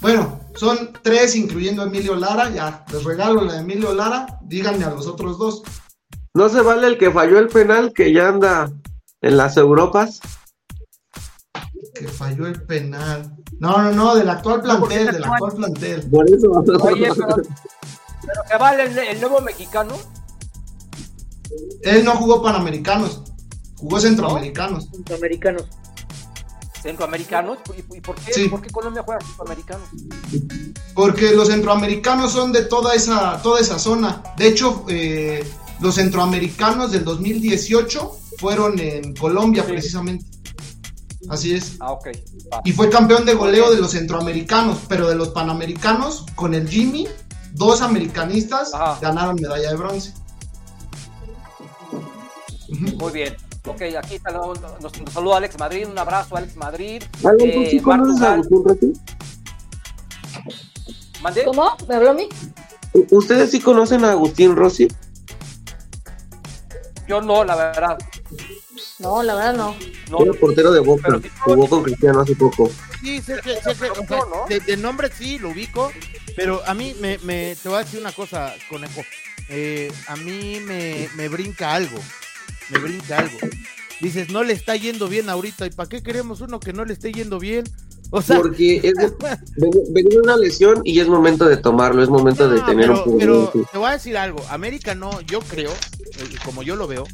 Bueno, 0.01 0.41
son 0.55 0.93
tres 1.03 1.35
incluyendo 1.35 1.83
a 1.83 1.87
Emilio 1.87 2.15
Lara. 2.15 2.51
Ya, 2.51 2.85
les 2.93 3.05
regalo 3.05 3.43
la 3.43 3.55
de 3.55 3.61
Emilio 3.61 3.95
Lara. 3.95 4.39
Díganme 4.43 4.85
a 4.85 4.91
los 4.91 5.07
otros 5.07 5.39
dos. 5.39 5.63
¿No 6.35 6.49
se 6.49 6.61
vale 6.61 6.87
el 6.87 6.99
que 6.99 7.11
falló 7.11 7.39
el 7.39 7.49
penal 7.49 7.93
que 7.93 8.13
ya 8.13 8.29
anda 8.29 8.71
en 9.23 9.37
las 9.37 9.57
Europas? 9.57 10.21
Que 11.95 12.07
falló 12.07 12.47
el 12.47 12.63
penal. 12.63 13.37
No, 13.59 13.83
no, 13.83 13.91
no, 13.91 14.15
del 14.15 14.29
actual 14.29 14.63
plantel, 14.63 15.07
del 15.07 15.25
actual 15.25 15.53
plantel. 15.55 16.09
Por 16.09 16.31
eso. 16.33 16.51
Oye, 16.83 17.11
pero, 17.13 17.37
pero 18.23 18.43
que 18.49 18.57
vale 18.57 18.85
el, 18.85 18.99
el 18.99 19.21
nuevo 19.21 19.41
mexicano. 19.41 19.97
Él 21.83 22.05
no 22.05 22.13
jugó 22.13 22.41
panamericanos, 22.43 23.23
jugó 23.77 23.99
centroamericanos. 23.99 24.89
Centroamericanos. 24.93 25.65
Centroamericanos. 26.89 27.59
¿Y, 27.77 27.97
y 27.99 28.01
por, 28.01 28.15
qué, 28.17 28.33
Sí. 28.33 28.49
por 28.49 28.63
qué 28.63 28.71
Colombia 28.71 29.03
juega 29.05 29.21
centroamericanos? 29.21 29.89
Porque 30.95 31.33
los 31.33 31.49
centroamericanos 31.49 32.33
son 32.33 32.51
de 32.51 32.63
toda 32.63 32.95
esa, 32.95 33.43
toda 33.43 33.61
esa 33.61 33.79
zona. 33.79 34.23
De 34.39 34.49
hecho, 34.49 34.87
eh, 34.89 35.45
los 35.81 35.97
centroamericanos 35.97 36.91
del 36.91 37.05
2018 37.05 38.11
fueron 38.39 38.79
en 38.79 39.15
Colombia 39.15 39.65
Sí. 39.65 39.73
precisamente. 39.73 40.25
Así 41.29 41.55
es. 41.55 41.77
Ah, 41.81 41.93
ok. 41.93 42.07
va. 42.51 42.63
Y 42.65 42.73
fue 42.73 42.89
campeón 42.89 43.27
de 43.27 43.35
goleo 43.35 43.71
de 43.71 43.79
los 43.79 43.91
centroamericanos, 43.91 44.79
pero 44.89 45.09
de 45.09 45.15
los 45.15 45.29
panamericanos, 45.29 46.25
con 46.37 46.55
el 46.55 46.67
Jimmy, 46.67 47.07
dos 47.53 47.83
americanistas 47.83 48.73
Ajá. 48.73 48.99
ganaron 49.03 49.37
medalla 49.37 49.69
de 49.71 49.77
bronce. 49.77 50.15
Muy 52.71 53.13
bien. 53.13 53.37
Ok, 53.69 53.83
aquí 53.99 54.15
está, 54.17 54.31
nos, 54.31 54.61
nos 54.81 54.93
saluda 55.13 55.37
Alex 55.39 55.59
Madrid. 55.59 55.87
Un 55.87 55.99
abrazo, 55.99 56.37
Alex 56.37 56.57
Madrid. 56.57 57.03
Alan, 57.25 57.37
¿tú 57.39 57.45
Eh, 57.45 57.69
sí 57.71 57.81
conoces 57.81 58.23
a 58.23 58.35
Agustín. 58.35 58.93
¿Cómo? 61.45 61.77
¿Me 61.89 61.95
habló 61.97 62.11
a 62.11 62.15
mí? 62.15 62.29
¿U- 62.95 63.07
¿Ustedes 63.11 63.51
sí 63.51 63.61
conocen 63.61 64.05
a 64.05 64.13
Agustín 64.13 64.55
Rossi? 64.57 64.89
Yo 67.09 67.21
no, 67.21 67.45
la 67.45 67.57
verdad. 67.57 67.99
No, 68.99 69.23
la 69.23 69.35
verdad 69.35 69.55
no. 69.55 69.77
No, 70.11 70.23
Era 70.25 70.33
portero 70.35 70.73
de 70.73 70.81
Boca. 70.81 71.03
Pero 71.07 71.21
sí- 71.21 71.29
Jugó 71.41 71.69
con 71.69 71.83
Cristiano 71.83 72.21
hace 72.21 72.35
poco. 72.37 72.71
Sí, 73.01 73.21
sé 73.21 73.37
que, 73.43 73.55
sé 73.61 73.75
que- 73.77 73.91
o 73.91 74.07
sea, 74.07 74.19
¿no? 74.19 74.47
de, 74.49 74.61
de 74.61 74.77
nombre 74.77 75.11
sí, 75.17 75.39
lo 75.39 75.51
ubico, 75.51 75.93
pero 76.37 76.63
a 76.67 76.75
mí 76.75 76.95
me, 77.01 77.19
me- 77.19 77.57
te 77.63 77.69
voy 77.69 77.79
a 77.79 77.85
decir 77.85 78.01
una 78.01 78.13
cosa, 78.13 78.55
conejo. 78.69 79.03
Eh, 79.49 79.91
a 80.09 80.17
mí 80.17 80.61
me, 80.67 81.09
me 81.17 81.29
brinca 81.29 81.73
algo, 81.75 81.97
me 82.71 82.79
brinca 82.79 83.19
algo. 83.19 83.39
Dices, 84.01 84.31
no 84.31 84.45
le 84.45 84.53
está 84.53 84.77
yendo 84.77 85.09
bien 85.09 85.29
ahorita, 85.29 85.67
¿y 85.67 85.71
para 85.71 85.89
qué 85.89 86.03
queremos 86.03 86.41
uno 86.41 86.61
que 86.61 86.73
no 86.73 86.85
le 86.85 86.93
esté 86.93 87.13
yendo 87.13 87.39
bien? 87.39 87.65
O 88.11 88.23
sea, 88.23 88.37
Porque 88.39 88.77
es, 88.77 88.95
venía 89.91 90.11
de 90.11 90.19
una 90.23 90.37
lesión 90.37 90.81
y 90.85 91.01
es 91.01 91.09
momento 91.09 91.47
de 91.47 91.57
tomarlo, 91.57 92.03
es 92.03 92.09
momento 92.09 92.49
de 92.49 92.61
No, 92.61 92.65
tener 92.67 92.87
pero, 92.87 93.05
un 93.05 93.19
pero 93.19 93.53
te 93.73 93.77
voy 93.79 93.89
a 93.89 93.93
decir 93.93 94.17
algo. 94.17 94.41
América 94.51 94.95
no, 94.95 95.21
yo 95.23 95.41
creo, 95.41 95.71
eh, 95.73 96.37
como 96.45 96.63
yo 96.63 96.77
lo 96.77 96.87
veo, 96.87 97.05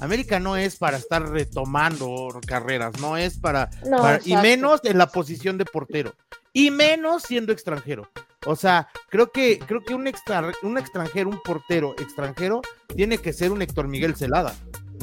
América 0.00 0.40
no 0.40 0.56
es 0.56 0.76
para 0.76 0.96
estar 0.98 1.26
retomando 1.30 2.28
carreras, 2.46 2.98
no 3.00 3.16
es 3.16 3.38
para, 3.38 3.70
No, 3.88 3.98
para- 3.98 4.20
y 4.24 4.36
menos 4.36 4.80
en 4.84 4.98
la 4.98 5.06
posición 5.06 5.56
de 5.56 5.64
portero, 5.64 6.14
y 6.52 6.70
menos 6.70 7.22
siendo 7.22 7.52
extranjero. 7.52 8.10
O 8.44 8.56
sea, 8.56 8.88
creo 9.08 9.30
que 9.32 9.58
creo 9.60 9.82
que 9.82 9.94
un, 9.94 10.06
extra- 10.06 10.52
un 10.62 10.76
extranjero, 10.76 11.30
un 11.30 11.40
portero 11.42 11.94
extranjero, 11.98 12.60
tiene 12.94 13.18
que 13.18 13.32
ser 13.32 13.52
un 13.52 13.62
Héctor 13.62 13.88
Miguel 13.88 14.14
Celada, 14.16 14.54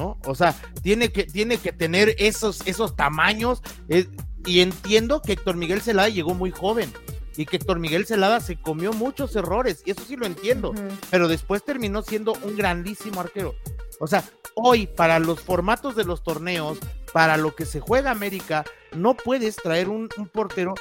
¿no? 0.01 0.17
O 0.25 0.33
sea, 0.33 0.55
tiene 0.81 1.11
que, 1.11 1.25
tiene 1.25 1.57
que 1.57 1.71
tener 1.71 2.15
esos, 2.17 2.61
esos 2.65 2.95
tamaños. 2.95 3.61
eh, 3.89 4.07
y 4.43 4.61
entiendo 4.61 5.21
que 5.21 5.33
Héctor 5.33 5.55
Miguel 5.55 5.81
Celada 5.81 6.09
llegó 6.09 6.33
muy 6.33 6.49
joven 6.49 6.91
y 7.37 7.45
que 7.45 7.57
Héctor 7.57 7.77
Miguel 7.77 8.07
Celada 8.07 8.39
se 8.39 8.59
comió 8.59 8.91
muchos 8.91 9.35
errores, 9.35 9.83
y 9.85 9.91
eso 9.91 10.01
sí 10.05 10.15
lo 10.15 10.25
entiendo, 10.25 10.73
pero 11.11 11.27
después 11.27 11.63
terminó 11.63 12.01
siendo 12.01 12.33
un 12.43 12.57
grandísimo 12.57 13.21
arquero. 13.21 13.53
O 13.99 14.07
sea, 14.07 14.23
hoy 14.55 14.87
para 14.87 15.19
los 15.19 15.41
formatos 15.41 15.95
de 15.95 16.05
los 16.05 16.23
torneos, 16.23 16.79
para 17.13 17.37
lo 17.37 17.55
que 17.55 17.65
se 17.65 17.79
juega 17.79 18.09
América, 18.09 18.65
no 18.95 19.13
puedes 19.15 19.57
traer 19.57 19.89
un, 19.89 20.09
un 20.17 20.27
portero 20.27 20.73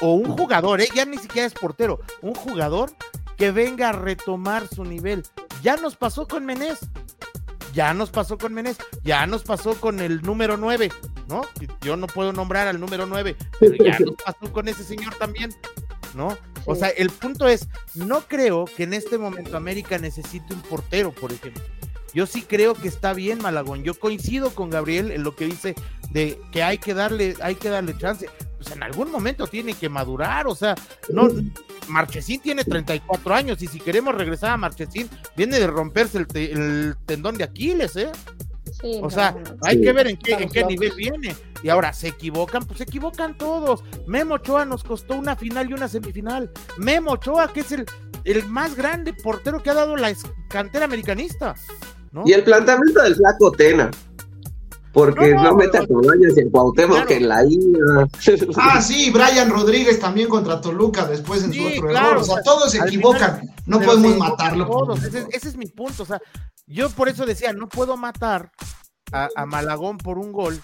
o 0.00 0.14
un 0.14 0.36
jugador, 0.36 0.80
¿eh? 0.80 0.88
ya 0.94 1.04
ni 1.04 1.18
siquiera 1.18 1.46
es 1.46 1.52
portero, 1.52 2.00
un 2.22 2.34
jugador 2.34 2.92
que 3.36 3.50
venga 3.50 3.88
a 3.88 3.92
retomar 3.92 4.68
su 4.68 4.84
nivel. 4.84 5.24
Ya 5.62 5.76
nos 5.76 5.96
pasó 5.96 6.28
con 6.28 6.46
Menés, 6.46 6.78
ya 7.72 7.94
nos 7.94 8.10
pasó 8.10 8.38
con 8.38 8.52
Menés, 8.54 8.78
ya 9.02 9.26
nos 9.26 9.42
pasó 9.42 9.74
con 9.74 10.00
el 10.00 10.22
número 10.22 10.56
9, 10.56 10.90
¿no? 11.28 11.42
Yo 11.82 11.96
no 11.96 12.06
puedo 12.06 12.32
nombrar 12.32 12.68
al 12.68 12.80
número 12.80 13.06
9, 13.06 13.36
pero 13.58 13.74
ya 13.76 13.98
nos 13.98 14.14
pasó 14.24 14.52
con 14.52 14.68
ese 14.68 14.84
señor 14.84 15.14
también, 15.16 15.54
¿no? 16.14 16.36
O 16.66 16.74
sea, 16.74 16.88
el 16.88 17.10
punto 17.10 17.48
es, 17.48 17.68
no 17.94 18.22
creo 18.22 18.64
que 18.64 18.84
en 18.84 18.94
este 18.94 19.18
momento 19.18 19.56
América 19.56 19.98
necesite 19.98 20.54
un 20.54 20.60
portero, 20.60 21.12
por 21.12 21.32
ejemplo. 21.32 21.62
Yo 22.12 22.26
sí 22.26 22.42
creo 22.42 22.74
que 22.74 22.88
está 22.88 23.12
bien 23.12 23.40
Malagón. 23.40 23.84
Yo 23.84 23.94
coincido 23.94 24.50
con 24.54 24.68
Gabriel 24.68 25.12
en 25.12 25.22
lo 25.22 25.36
que 25.36 25.46
dice 25.46 25.74
de 26.10 26.40
que 26.50 26.62
hay 26.62 26.78
que 26.78 26.92
darle, 26.92 27.36
hay 27.40 27.54
que 27.54 27.68
darle 27.68 27.96
chance. 27.96 28.28
Pues 28.58 28.72
en 28.72 28.82
algún 28.82 29.10
momento 29.10 29.46
tiene 29.46 29.74
que 29.74 29.88
madurar, 29.88 30.46
o 30.46 30.54
sea, 30.54 30.74
no 31.08 31.28
Marchesín 31.90 32.40
tiene 32.40 32.64
34 32.64 33.34
años 33.34 33.60
y 33.62 33.66
si 33.66 33.78
queremos 33.80 34.14
regresar 34.14 34.50
a 34.52 34.56
Marchesín, 34.56 35.08
viene 35.36 35.58
de 35.58 35.66
romperse 35.66 36.18
el, 36.18 36.26
te- 36.26 36.52
el 36.52 36.96
tendón 37.06 37.36
de 37.36 37.44
Aquiles, 37.44 37.96
¿eh? 37.96 38.10
Sí, 38.80 39.00
O 39.02 39.10
sea, 39.10 39.32
no. 39.32 39.56
hay 39.64 39.76
Sí. 39.76 39.82
que 39.82 39.92
ver 39.92 40.06
en 40.06 40.16
qué, 40.16 40.48
en 40.60 40.66
nivel 40.68 40.92
viene. 40.96 41.34
Y 41.62 41.68
ahora, 41.68 41.92
¿se 41.92 42.08
equivocan? 42.08 42.64
Pues 42.64 42.78
se 42.78 42.84
equivocan 42.84 43.36
todos. 43.36 43.82
Memo 44.06 44.34
Ochoa 44.36 44.64
nos 44.64 44.84
costó 44.84 45.16
una 45.16 45.36
final 45.36 45.68
y 45.68 45.74
una 45.74 45.88
semifinal. 45.88 46.50
Memo 46.78 47.12
Ochoa, 47.12 47.52
que 47.52 47.60
es 47.60 47.72
el, 47.72 47.84
el 48.24 48.46
más 48.46 48.76
grande 48.76 49.12
portero 49.12 49.62
que 49.62 49.70
ha 49.70 49.74
dado 49.74 49.96
la 49.96 50.14
cantera 50.48 50.84
americanista. 50.86 51.54
¿no? 52.12 52.22
Y 52.26 52.32
el 52.32 52.42
planteamiento 52.44 53.02
del 53.02 53.16
flaco 53.16 53.52
Tena. 53.52 53.90
Porque 54.92 55.30
No, 55.34 55.42
no, 55.44 55.50
no, 55.50 55.56
mete 55.56 55.78
a 55.78 55.82
pero- 55.82 56.00
Cabañas 56.00 56.32
y 56.36 56.40
en 56.40 56.50
Cuauhtémoc 56.50 56.94
Claro. 56.96 57.08
que 57.08 57.16
en 57.16 57.28
la 57.28 57.44
ida. 57.44 58.08
Ah, 58.56 58.82
sí, 58.82 59.10
Brian 59.10 59.48
Rodríguez 59.50 60.00
también 60.00 60.28
contra 60.28 60.60
Toluca 60.60 61.06
después 61.06 61.44
en 61.44 61.52
su 61.52 61.64
otro 61.64 61.88
claro, 61.88 62.08
error. 62.10 62.22
O 62.22 62.24
sea, 62.24 62.42
todos 62.42 62.72
se 62.72 62.78
equivocan. 62.78 63.40
no 63.66 63.80
podemos 63.80 64.16
matarlo. 64.18 64.66
todos, 64.66 65.04
Ese, 65.04 65.26
ese 65.30 65.48
es 65.48 65.56
mi 65.56 65.66
punto. 65.66 66.02
O 66.02 66.06
sea, 66.06 66.20
yo 66.66 66.90
por 66.90 67.08
eso 67.08 67.24
decía, 67.26 67.52
no 67.52 67.68
puedo 67.68 67.96
matar 67.96 68.50
a, 69.12 69.28
a 69.36 69.46
Malagón 69.46 69.98
por 69.98 70.18
un 70.18 70.32
gol, 70.32 70.60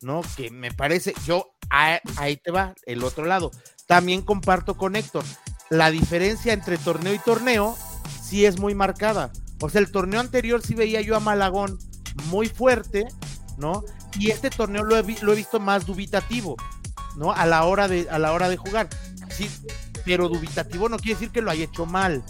¿no? 0.00 0.22
Que 0.36 0.50
me 0.50 0.70
parece, 0.72 1.12
yo, 1.26 1.46
a- 1.70 2.00
ahí 2.16 2.36
te 2.38 2.50
va, 2.50 2.74
el 2.86 3.04
otro 3.04 3.24
lado. 3.26 3.50
También 3.86 4.22
comparto 4.22 4.76
con 4.76 4.96
Héctor. 4.96 5.24
La 5.68 5.90
diferencia 5.90 6.52
entre 6.52 6.78
torneo 6.78 7.12
y 7.14 7.18
torneo 7.18 7.76
sí 8.22 8.46
es 8.46 8.58
muy 8.58 8.74
marcada. 8.74 9.30
O 9.60 9.68
sea, 9.68 9.80
el 9.80 9.90
torneo 9.90 10.20
anterior 10.20 10.62
sí 10.62 10.74
veía 10.74 11.00
yo 11.02 11.14
a 11.16 11.20
Malagón 11.20 11.78
muy 12.30 12.48
fuerte, 12.48 13.06
¿no? 13.56 13.84
Y 14.18 14.30
este 14.30 14.50
torneo 14.50 14.82
lo 14.84 14.96
he, 14.96 15.02
visto 15.02 15.60
más 15.60 15.86
dubitativo, 15.86 16.56
¿no? 17.16 17.32
A 17.32 17.46
la 17.46 17.64
hora 17.64 17.88
de, 17.88 18.08
a 18.10 18.18
la 18.18 18.32
hora 18.32 18.48
de 18.48 18.56
jugar. 18.56 18.88
Sí, 19.30 19.50
pero 20.04 20.28
dubitativo 20.28 20.88
no 20.88 20.98
quiere 20.98 21.14
decir 21.14 21.30
que 21.30 21.42
lo 21.42 21.50
haya 21.50 21.64
hecho 21.64 21.86
mal. 21.86 22.22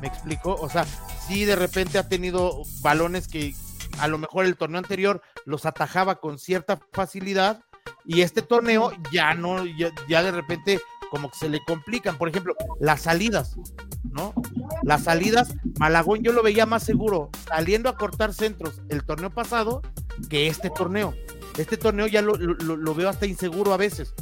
¿Me 0.00 0.08
explico? 0.08 0.54
O 0.54 0.68
sea, 0.68 0.84
sí 1.26 1.44
de 1.44 1.56
repente 1.56 1.98
ha 1.98 2.08
tenido 2.08 2.62
balones 2.80 3.28
que 3.28 3.54
a 3.98 4.08
lo 4.08 4.18
mejor 4.18 4.44
el 4.44 4.56
torneo 4.56 4.78
anterior 4.78 5.22
los 5.44 5.66
atajaba 5.66 6.16
con 6.16 6.38
cierta 6.38 6.80
facilidad 6.92 7.64
y 8.04 8.22
este 8.22 8.42
torneo 8.42 8.92
ya 9.12 9.34
no, 9.34 9.64
ya 10.08 10.22
de 10.22 10.30
repente 10.30 10.80
como 11.12 11.30
que 11.30 11.36
se 11.36 11.50
le 11.50 11.62
complican. 11.62 12.16
Por 12.16 12.30
ejemplo, 12.30 12.56
las 12.80 13.02
salidas, 13.02 13.58
¿no? 14.02 14.32
Las 14.82 15.04
salidas, 15.04 15.54
Malagón 15.78 16.22
yo 16.22 16.32
lo 16.32 16.42
veía 16.42 16.64
más 16.64 16.84
seguro 16.84 17.28
saliendo 17.46 17.90
a 17.90 17.98
cortar 17.98 18.32
centros 18.32 18.80
el 18.88 19.04
torneo 19.04 19.28
pasado 19.28 19.82
que 20.30 20.46
este 20.46 20.70
torneo. 20.70 21.14
Este 21.58 21.76
torneo 21.76 22.06
ya 22.06 22.22
lo, 22.22 22.94
veo 22.94 23.10
hasta 23.10 23.26
inseguro 23.26 23.74
a 23.74 23.76
veces, 23.76 24.14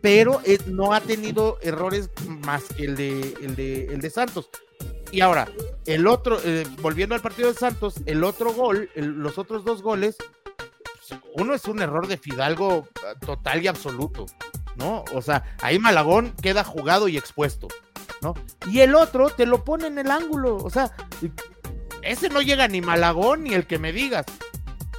pero 0.00 0.40
eh, 0.46 0.58
no 0.68 0.94
ha 0.94 1.02
tenido 1.02 1.58
errores 1.60 2.08
más 2.26 2.64
que 2.64 2.86
el 2.86 2.96
de, 2.96 3.36
el 3.42 3.54
de, 3.54 3.84
el 3.88 4.00
de 4.00 4.08
Santos. 4.08 4.48
Y 5.12 5.20
ahora, 5.20 5.48
el 5.84 6.06
otro, 6.06 6.38
eh, 6.42 6.66
volviendo 6.80 7.14
al 7.14 7.20
partido 7.20 7.52
de 7.52 7.58
Santos, 7.58 7.96
el 8.06 8.24
otro 8.24 8.54
gol, 8.54 8.88
los 8.94 9.36
otros 9.36 9.66
dos 9.66 9.82
goles, 9.82 10.16
pues, 11.08 11.20
uno 11.34 11.52
es 11.52 11.66
un 11.66 11.82
error 11.82 12.06
de 12.06 12.16
Fidalgo 12.16 12.88
eh, 12.96 13.18
total 13.24 13.62
y 13.62 13.66
absoluto, 13.66 14.24
¿no? 14.78 15.04
O 15.12 15.20
sea, 15.20 15.44
ahí 15.60 15.78
Malagón 15.78 16.32
queda 16.40 16.64
jugado 16.64 17.08
y 17.08 17.18
expuesto, 17.18 17.68
¿no? 18.22 18.34
Y 18.70 18.80
el 18.80 18.94
otro 18.94 19.30
te 19.30 19.44
lo 19.44 19.64
pone 19.64 19.88
en 19.88 19.98
el 19.98 20.10
ángulo, 20.10 20.56
o 20.56 20.70
sea, 20.70 20.92
ese 22.02 22.28
no 22.30 22.40
llega 22.40 22.68
ni 22.68 22.80
Malagón 22.80 23.44
ni 23.44 23.54
el 23.54 23.66
que 23.66 23.78
me 23.78 23.92
digas. 23.92 24.24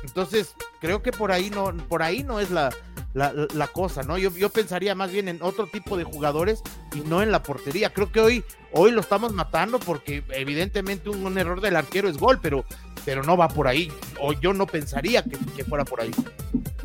Entonces, 0.03 0.55
creo 0.79 1.01
que 1.01 1.11
por 1.11 1.31
ahí 1.31 1.49
no, 1.49 1.75
por 1.87 2.03
ahí 2.03 2.23
no 2.23 2.39
es 2.39 2.51
la, 2.51 2.69
la, 3.13 3.67
cosa, 3.67 4.03
¿no? 4.03 4.17
Yo, 4.17 4.31
yo 4.31 4.49
pensaría 4.49 4.95
más 4.95 5.11
bien 5.11 5.27
en 5.27 5.41
otro 5.41 5.67
tipo 5.67 5.97
de 5.97 6.03
jugadores 6.03 6.61
y 6.93 7.01
no 7.01 7.21
en 7.21 7.31
la 7.31 7.43
portería. 7.43 7.93
Creo 7.93 8.11
que 8.11 8.21
hoy, 8.21 8.43
hoy 8.71 8.91
lo 8.91 9.01
estamos 9.01 9.33
matando 9.33 9.79
porque 9.79 10.23
evidentemente 10.29 11.09
un 11.09 11.37
error 11.37 11.61
del 11.61 11.75
arquero 11.75 12.09
es 12.09 12.17
gol, 12.17 12.39
pero, 12.41 12.65
pero 13.05 13.23
no 13.23 13.35
va 13.37 13.47
por 13.47 13.67
ahí. 13.67 13.91
O 14.21 14.33
yo 14.33 14.53
no 14.53 14.65
pensaría 14.67 15.23
que, 15.23 15.37
que 15.55 15.63
fuera 15.63 15.85
por 15.85 16.01
ahí. 16.01 16.11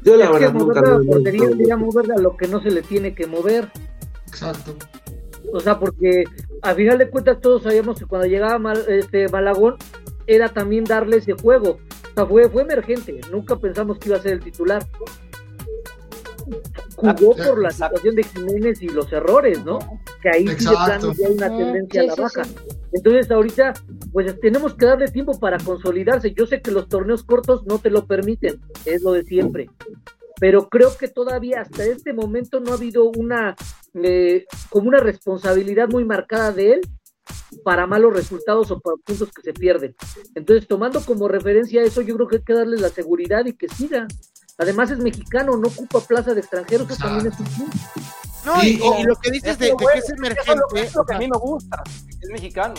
Yo 0.03 0.17
la 0.17 0.25
Es 0.25 0.31
que 0.31 0.39
verdad 0.39 0.53
nunca 0.55 0.83
portería 1.07 1.77
mover 1.77 2.13
a 2.13 2.17
lo 2.17 2.37
que 2.37 2.47
no 2.49 2.63
se 2.63 2.71
le 2.71 2.83
tiene 2.83 3.15
que 3.15 3.27
mover. 3.27 3.71
Exacto. 4.29 4.77
O 5.53 5.61
sea, 5.61 5.79
porque 5.79 6.25
a 6.63 6.75
final 6.75 6.99
de 6.99 7.09
cuentas 7.11 7.41
todos 7.41 7.63
sabíamos 7.63 7.99
que 7.99 8.07
cuando 8.07 8.27
llegaba 8.27 8.59
Mal- 8.59 8.85
este 8.89 9.29
Malagón, 9.29 9.77
era 10.27 10.49
también 10.49 10.85
darle 10.85 11.19
ese 11.19 11.35
juego. 11.35 11.79
O 12.13 12.15
sea, 12.15 12.27
fue, 12.27 12.49
fue 12.49 12.63
emergente, 12.63 13.21
nunca 13.31 13.57
pensamos 13.57 13.99
que 13.99 14.09
iba 14.09 14.19
a 14.19 14.23
ser 14.23 14.33
el 14.35 14.41
titular. 14.41 14.85
Jugó 16.97 17.37
por 17.37 17.61
la 17.61 17.71
situación 17.71 18.15
de 18.17 18.23
Jiménez 18.25 18.83
y 18.83 18.89
los 18.89 19.13
errores, 19.13 19.65
¿no? 19.65 19.79
Que 20.23 20.31
ahí 20.31 20.49
sí 20.49 20.65
de 20.65 20.77
plano 20.85 21.13
ya 21.13 21.27
hay 21.27 21.35
una 21.35 21.49
tendencia 21.49 22.03
a 22.03 22.05
la 22.07 22.15
baja. 22.15 22.43
Entonces 22.93 23.31
ahorita, 23.31 23.75
pues 24.13 24.39
tenemos 24.41 24.75
que 24.75 24.87
darle 24.87 25.09
tiempo 25.09 25.39
para 25.39 25.59
consolidarse. 25.59 26.33
Yo 26.33 26.47
sé 26.47 26.61
que 26.61 26.71
los 26.71 26.89
torneos 26.89 27.25
cortos 27.25 27.65
no 27.67 27.79
te 27.79 27.91
lo 27.91 28.07
permiten, 28.07 28.61
es 28.85 29.03
lo 29.03 29.13
de 29.13 29.25
siempre 29.25 29.69
pero 30.41 30.69
creo 30.69 30.97
que 30.99 31.09
todavía 31.09 31.61
hasta 31.61 31.85
este 31.85 32.13
momento 32.13 32.61
no 32.61 32.73
ha 32.73 32.75
habido 32.75 33.05
una 33.05 33.55
eh, 33.95 34.47
como 34.69 34.89
una 34.89 34.99
responsabilidad 34.99 35.89
muy 35.89 36.05
marcada 36.05 36.53
de 36.53 36.73
él 36.73 36.81
para 37.63 37.87
malos 37.87 38.13
resultados 38.13 38.71
o 38.71 38.81
para 38.81 38.97
puntos 39.05 39.31
que 39.33 39.43
se 39.43 39.53
pierden. 39.53 39.95
Entonces, 40.35 40.67
tomando 40.67 41.01
como 41.01 41.29
referencia 41.29 41.83
eso, 41.83 42.03
yo 42.03 42.17
creo 42.17 42.29
que 42.29 42.37
hay 42.37 42.43
que 42.43 42.55
darle 42.55 42.77
la 42.77 42.89
seguridad 42.89 43.47
y 43.47 43.53
que 43.53 43.69
siga. 43.69 44.07
Además 44.59 44.91
es 44.91 44.99
mexicano, 44.99 45.57
no 45.57 45.69
ocupa 45.69 46.01
plaza 46.01 46.33
de 46.33 46.41
extranjeros, 46.41 46.89
eso 46.89 47.03
también 47.03 47.33
es 47.33 47.41
un 47.41 47.47
punto. 47.47 47.79
No, 48.45 48.63
y, 48.63 48.77
lo 49.05 49.17
que 49.17 49.31
dices 49.31 49.59
de, 49.59 49.75
que 49.77 49.99
es 49.99 50.11
emergente. 50.11 50.63
es 50.75 50.95
lo 50.95 51.05
que 51.05 51.15
a 51.15 51.19
mí 51.19 51.29
me 51.29 51.39
gusta, 51.39 51.83
es 52.21 52.29
mexicano. 52.31 52.75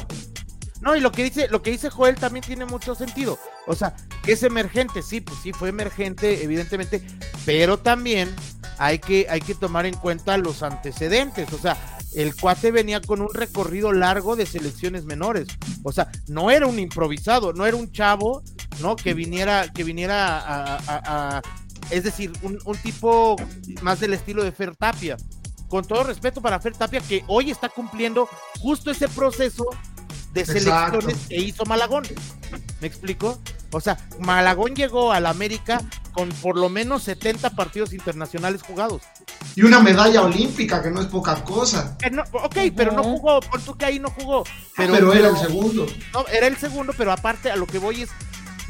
No, 0.81 0.95
y 0.95 0.99
lo 0.99 1.11
que 1.11 1.23
dice, 1.23 1.47
lo 1.49 1.61
que 1.61 1.71
dice 1.71 1.89
Joel 1.89 2.15
también 2.15 2.45
tiene 2.45 2.65
mucho 2.65 2.93
sentido. 2.93 3.39
O 3.65 3.73
sea, 3.73 3.95
que 4.23 4.33
es 4.33 4.43
emergente, 4.43 5.01
sí, 5.01 5.21
pues 5.21 5.39
sí, 5.41 5.51
fue 5.51 5.69
emergente, 5.69 6.43
evidentemente, 6.43 7.01
pero 7.45 7.79
también 7.79 8.33
hay 8.77 8.99
que, 8.99 9.27
hay 9.29 9.41
que 9.41 9.55
tomar 9.55 9.85
en 9.85 9.95
cuenta 9.95 10.37
los 10.37 10.61
antecedentes. 10.61 11.51
O 11.53 11.57
sea, 11.57 11.77
el 12.15 12.35
cuate 12.35 12.71
venía 12.71 13.01
con 13.01 13.21
un 13.21 13.33
recorrido 13.33 13.91
largo 13.91 14.35
de 14.35 14.45
selecciones 14.45 15.05
menores. 15.05 15.47
O 15.83 15.91
sea, 15.91 16.11
no 16.27 16.51
era 16.51 16.67
un 16.67 16.79
improvisado, 16.79 17.53
no 17.53 17.65
era 17.65 17.77
un 17.77 17.91
chavo, 17.91 18.43
¿no? 18.79 18.95
Que 18.95 19.13
viniera, 19.13 19.71
que 19.71 19.83
viniera 19.83 20.77
a, 20.87 21.41
es 21.89 22.03
decir, 22.03 22.31
un, 22.41 22.59
un, 22.65 22.77
tipo 22.77 23.35
más 23.81 23.99
del 23.99 24.13
estilo 24.13 24.43
de 24.43 24.51
Fer 24.51 24.75
Tapia. 24.75 25.17
Con 25.67 25.83
todo 25.83 26.03
respeto 26.03 26.41
para 26.41 26.59
Fer 26.59 26.75
Tapia, 26.75 27.01
que 27.01 27.23
hoy 27.27 27.51
está 27.51 27.69
cumpliendo 27.69 28.29
justo 28.59 28.91
ese 28.91 29.07
proceso 29.07 29.65
de 30.35 30.45
selecciones 30.45 31.17
que 31.27 31.37
hizo 31.37 31.65
Malagón. 31.65 32.03
¿Me 32.81 32.87
explico? 32.87 33.39
O 33.71 33.81
sea, 33.81 33.97
Malagón 34.19 34.75
llegó 34.75 35.11
al 35.11 35.25
América 35.25 35.81
con 36.11 36.29
por 36.29 36.57
lo 36.57 36.69
menos 36.69 37.03
70 37.03 37.51
partidos 37.51 37.93
internacionales 37.93 38.61
jugados. 38.61 39.01
Y 39.55 39.63
una 39.63 39.79
medalla 39.79 40.21
olímpica, 40.21 40.83
que 40.83 40.91
no 40.91 41.01
es 41.01 41.07
poca 41.07 41.43
cosa. 41.43 41.97
ok, 42.31 42.57
pero 42.75 42.91
no 42.91 43.03
jugó, 43.03 43.39
por 43.39 43.61
tú 43.61 43.75
que 43.77 43.85
ahí 43.85 43.99
no 43.99 44.09
jugó. 44.09 44.43
Pero, 44.75 44.93
pero 44.93 45.13
era 45.13 45.29
el 45.29 45.37
segundo. 45.37 45.87
No, 46.13 46.27
era 46.27 46.47
el 46.47 46.57
segundo, 46.57 46.93
pero 46.97 47.11
aparte 47.11 47.49
a 47.49 47.55
lo 47.55 47.65
que 47.65 47.79
voy 47.79 48.03
es, 48.03 48.09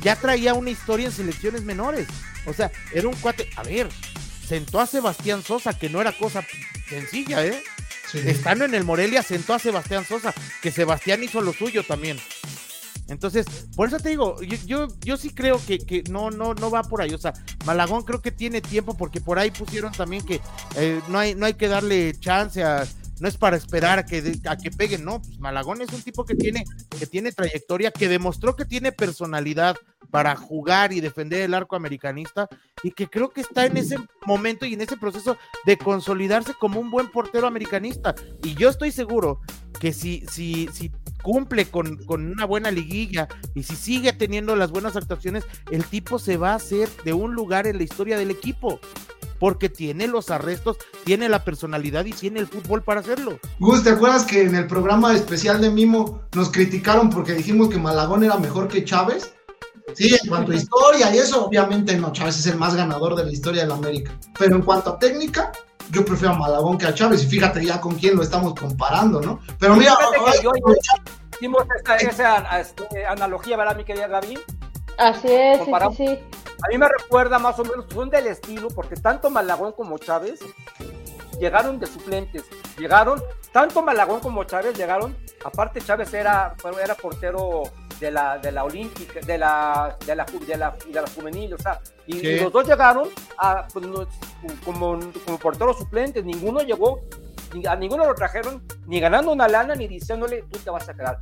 ya 0.02 0.16
traía 0.16 0.54
una 0.54 0.70
historia 0.70 1.08
en 1.08 1.12
selecciones 1.12 1.64
menores. 1.64 2.08
O 2.46 2.54
sea, 2.54 2.72
era 2.94 3.08
un 3.08 3.16
cuate, 3.16 3.50
a 3.56 3.64
ver, 3.64 3.90
sentó 4.48 4.80
a 4.80 4.88
Sebastián 4.88 5.44
Sosa, 5.44 5.78
que 5.78 5.90
no 5.90 6.02
era 6.02 6.12
cosa 6.12 6.46
sencilla, 6.88 7.46
¿eh? 7.46 7.64
Estando 8.14 8.64
en 8.66 8.74
el 8.76 8.84
Morelia 8.84 9.24
sentó 9.24 9.54
a 9.54 9.60
Sebastián 9.60 10.06
Sosa, 10.06 10.34
que 10.62 10.72
Sebastián 10.72 11.24
hizo 11.24 11.42
lo 11.42 11.52
suyo 11.54 11.84
también. 11.84 12.18
Entonces, 13.08 13.46
por 13.76 13.88
eso 13.88 14.00
te 14.00 14.10
digo, 14.10 14.42
yo, 14.42 14.88
yo, 15.02 15.18
sí 15.18 15.30
creo 15.30 15.62
que, 15.66 16.04
no, 16.10 16.32
no, 16.32 16.54
no 16.54 16.72
va 16.72 16.84
por 16.84 17.02
ahí. 17.02 17.14
O 17.14 17.18
sea, 17.18 17.34
Malagón 17.66 18.04
creo 18.04 18.22
que 18.22 18.32
tiene 18.32 18.62
tiempo 18.62 18.96
porque 18.98 19.22
por 19.22 19.38
ahí 19.38 19.52
pusieron 19.52 19.92
también 19.92 20.26
que 20.26 20.42
eh, 20.76 21.02
no, 21.08 21.20
hay, 21.20 21.36
no 21.36 21.46
hay 21.46 21.54
que 21.54 21.68
darle 21.68 22.14
chance 22.20 22.64
a, 22.64 22.88
no 23.20 23.28
es 23.28 23.38
para 23.38 23.58
esperar 23.58 24.00
a 24.00 24.06
que, 24.06 24.40
a 24.48 24.58
que 24.58 24.72
peguen, 24.72 25.06
no, 25.06 25.22
pues 25.22 25.40
Malagón 25.40 25.82
es 25.82 25.92
un 25.94 26.02
tipo 26.02 26.26
que 26.26 26.36
tiene, 26.36 26.64
que 26.98 27.06
tiene 27.06 27.32
trayectoria, 27.32 27.92
que 27.92 28.10
demostró 28.10 28.56
que 28.56 28.66
tiene 28.66 28.92
personalidad 28.92 29.76
para 30.12 30.36
jugar 30.36 30.94
y 30.94 31.02
defender 31.02 31.42
el 31.42 31.54
arco 31.54 31.76
americanista 31.76 32.48
y 32.84 32.92
que 32.92 33.08
creo 33.08 33.30
que 33.30 33.42
está 33.42 33.66
en 33.66 33.78
ese 33.78 33.98
momento 34.26 34.66
y 34.66 34.74
en 34.74 34.82
ese 34.82 34.98
proceso 34.98 35.38
de 35.66 35.78
consolidarse 35.78 36.54
como 36.54 36.80
un 36.80 36.92
buen 36.92 37.10
portero 37.12 37.48
americanista. 37.48 38.16
Y 38.44 38.56
yo 38.56 38.70
estoy 38.70 38.92
seguro 38.92 39.42
que 39.80 39.94
si, 39.94 40.26
si, 40.32 40.70
si 40.74 40.92
cumple 41.22 41.66
con, 41.66 41.98
con, 42.06 42.32
una 42.32 42.46
buena 42.46 42.72
liguilla 42.72 43.28
y 43.56 43.64
si 43.64 43.76
sigue 43.76 44.14
teniendo 44.14 44.56
las 44.56 44.72
buenas 44.72 44.96
actuaciones, 44.96 45.44
el 45.72 45.84
tipo 45.86 46.20
se 46.20 46.38
va 46.38 46.52
a 46.52 46.56
hacer 46.56 46.90
de 47.04 47.14
un 47.14 47.34
lugar 47.34 47.68
en 47.68 47.78
la 47.78 47.84
historia 47.84 48.18
del 48.18 48.32
equipo 48.32 48.80
porque 49.40 49.70
tiene 49.70 50.08
los 50.08 50.32
arrestos, 50.32 50.78
tiene 51.04 51.30
la 51.30 51.44
personalidad 51.44 52.06
y 52.06 52.12
tiene 52.12 52.40
el 52.40 52.48
fútbol 52.48 52.84
para 52.84 53.02
hacerlo. 53.02 53.40
Gus, 53.60 53.84
¿te 53.84 53.92
acuerdas 53.92 54.26
que 54.26 54.44
en 54.44 54.56
el 54.56 54.68
programa 54.68 55.14
especial 55.14 55.62
de 55.62 55.70
Mimo 55.70 56.22
nos 56.34 56.52
criticaron 56.52 57.10
porque 57.10 57.34
dijimos 57.34 57.70
que 57.70 57.78
Malagón 57.78 58.24
era 58.24 58.38
mejor 58.38 58.68
que 58.68 58.84
Chávez? 58.84 59.34
Sí, 59.94 60.18
en 60.22 60.30
cuanto 60.30 60.52
a 60.52 60.56
historia 60.56 61.14
y 61.14 61.20
eso, 61.20 61.46
obviamente 61.46 61.96
no, 61.96 62.12
Chávez 62.12 62.40
es 62.40 62.48
el 62.48 62.58
más 62.58 62.76
ganador 62.76 63.16
de 63.16 63.26
la 63.26 63.32
historia 63.32 63.62
de 63.62 63.68
la 63.68 63.76
América. 63.76 64.18
Pero 64.38 64.56
en 64.56 64.62
cuanto 64.64 64.92
a 64.92 65.00
técnica, 65.00 65.52
yo 65.92 66.04
prefiero 66.04 66.34
a 66.34 66.38
Malagón 66.38 66.78
que 66.78 66.88
a 66.88 66.94
Chávez. 66.94 67.24
Y 67.24 67.28
fíjate 67.28 67.64
ya 67.64 67.80
con 67.80 67.96
quién 67.96 68.16
lo 68.16 68.24
estamos 68.24 68.56
comparando, 68.56 69.22
¿no? 69.22 69.40
Pero 69.60 69.76
mira, 69.76 69.96
hicimos 71.34 71.64
esa, 72.00 72.60
este, 72.60 73.06
analogía, 73.06 73.58
¿verdad, 73.58 73.78
mi 73.78 73.84
querida 73.84 74.08
Gaby? 74.08 74.40
Así 74.98 75.28
es, 75.30 75.60
sí, 75.66 75.72
sí. 75.98 76.20
A 76.66 76.68
mí 76.70 76.80
me 76.80 76.88
recuerda 76.90 77.38
más 77.38 77.60
o 77.60 77.64
menos, 77.64 77.86
son 77.94 78.10
del 78.10 78.26
estilo, 78.26 78.70
porque 78.70 78.96
tanto 78.96 79.30
Malagón 79.30 79.72
como 79.74 80.00
Chávez 80.00 80.40
llegaron 81.40 81.78
de 81.80 81.86
suplentes. 81.86 82.44
Llegaron, 82.80 83.22
tanto 83.52 83.84
Malagón 83.84 84.20
como 84.20 84.44
Chávez 84.46 84.76
llegaron, 84.76 85.16
aparte 85.44 85.80
Chávez 85.80 86.12
era, 86.14 86.56
era 86.82 86.96
portero 86.96 87.64
de 88.00 88.10
la, 88.10 88.40
de 88.40 88.52
la 88.52 88.64
olímpica, 88.64 89.20
de 89.20 89.38
la, 89.38 89.96
de 90.08 90.16
la, 90.16 90.26
de 90.26 90.58
la, 90.58 90.72
de 90.72 91.02
la 91.02 91.08
juvenil, 91.08 91.54
o 91.54 91.58
sea, 91.60 91.80
y, 92.08 92.40
los 92.40 92.52
dos 92.52 92.68
llegaron 92.68 93.10
a, 93.38 93.68
pues, 93.68 93.86
como, 94.66 95.00
como 95.24 95.38
porteros 95.38 95.78
suplentes, 95.78 96.26
ninguno 96.26 96.62
llegó, 96.62 97.02
a 97.70 97.76
ninguno 97.76 98.06
lo 98.06 98.16
trajeron 98.16 98.66
ni 98.88 99.00
ganando 99.00 99.32
una 99.32 99.48
lana 99.48 99.76
ni 99.76 99.88
diciéndole 99.88 100.44
tú 100.50 100.58
te 100.60 100.72
vas 100.72 100.90
a 100.90 100.96
quedar. 100.96 101.20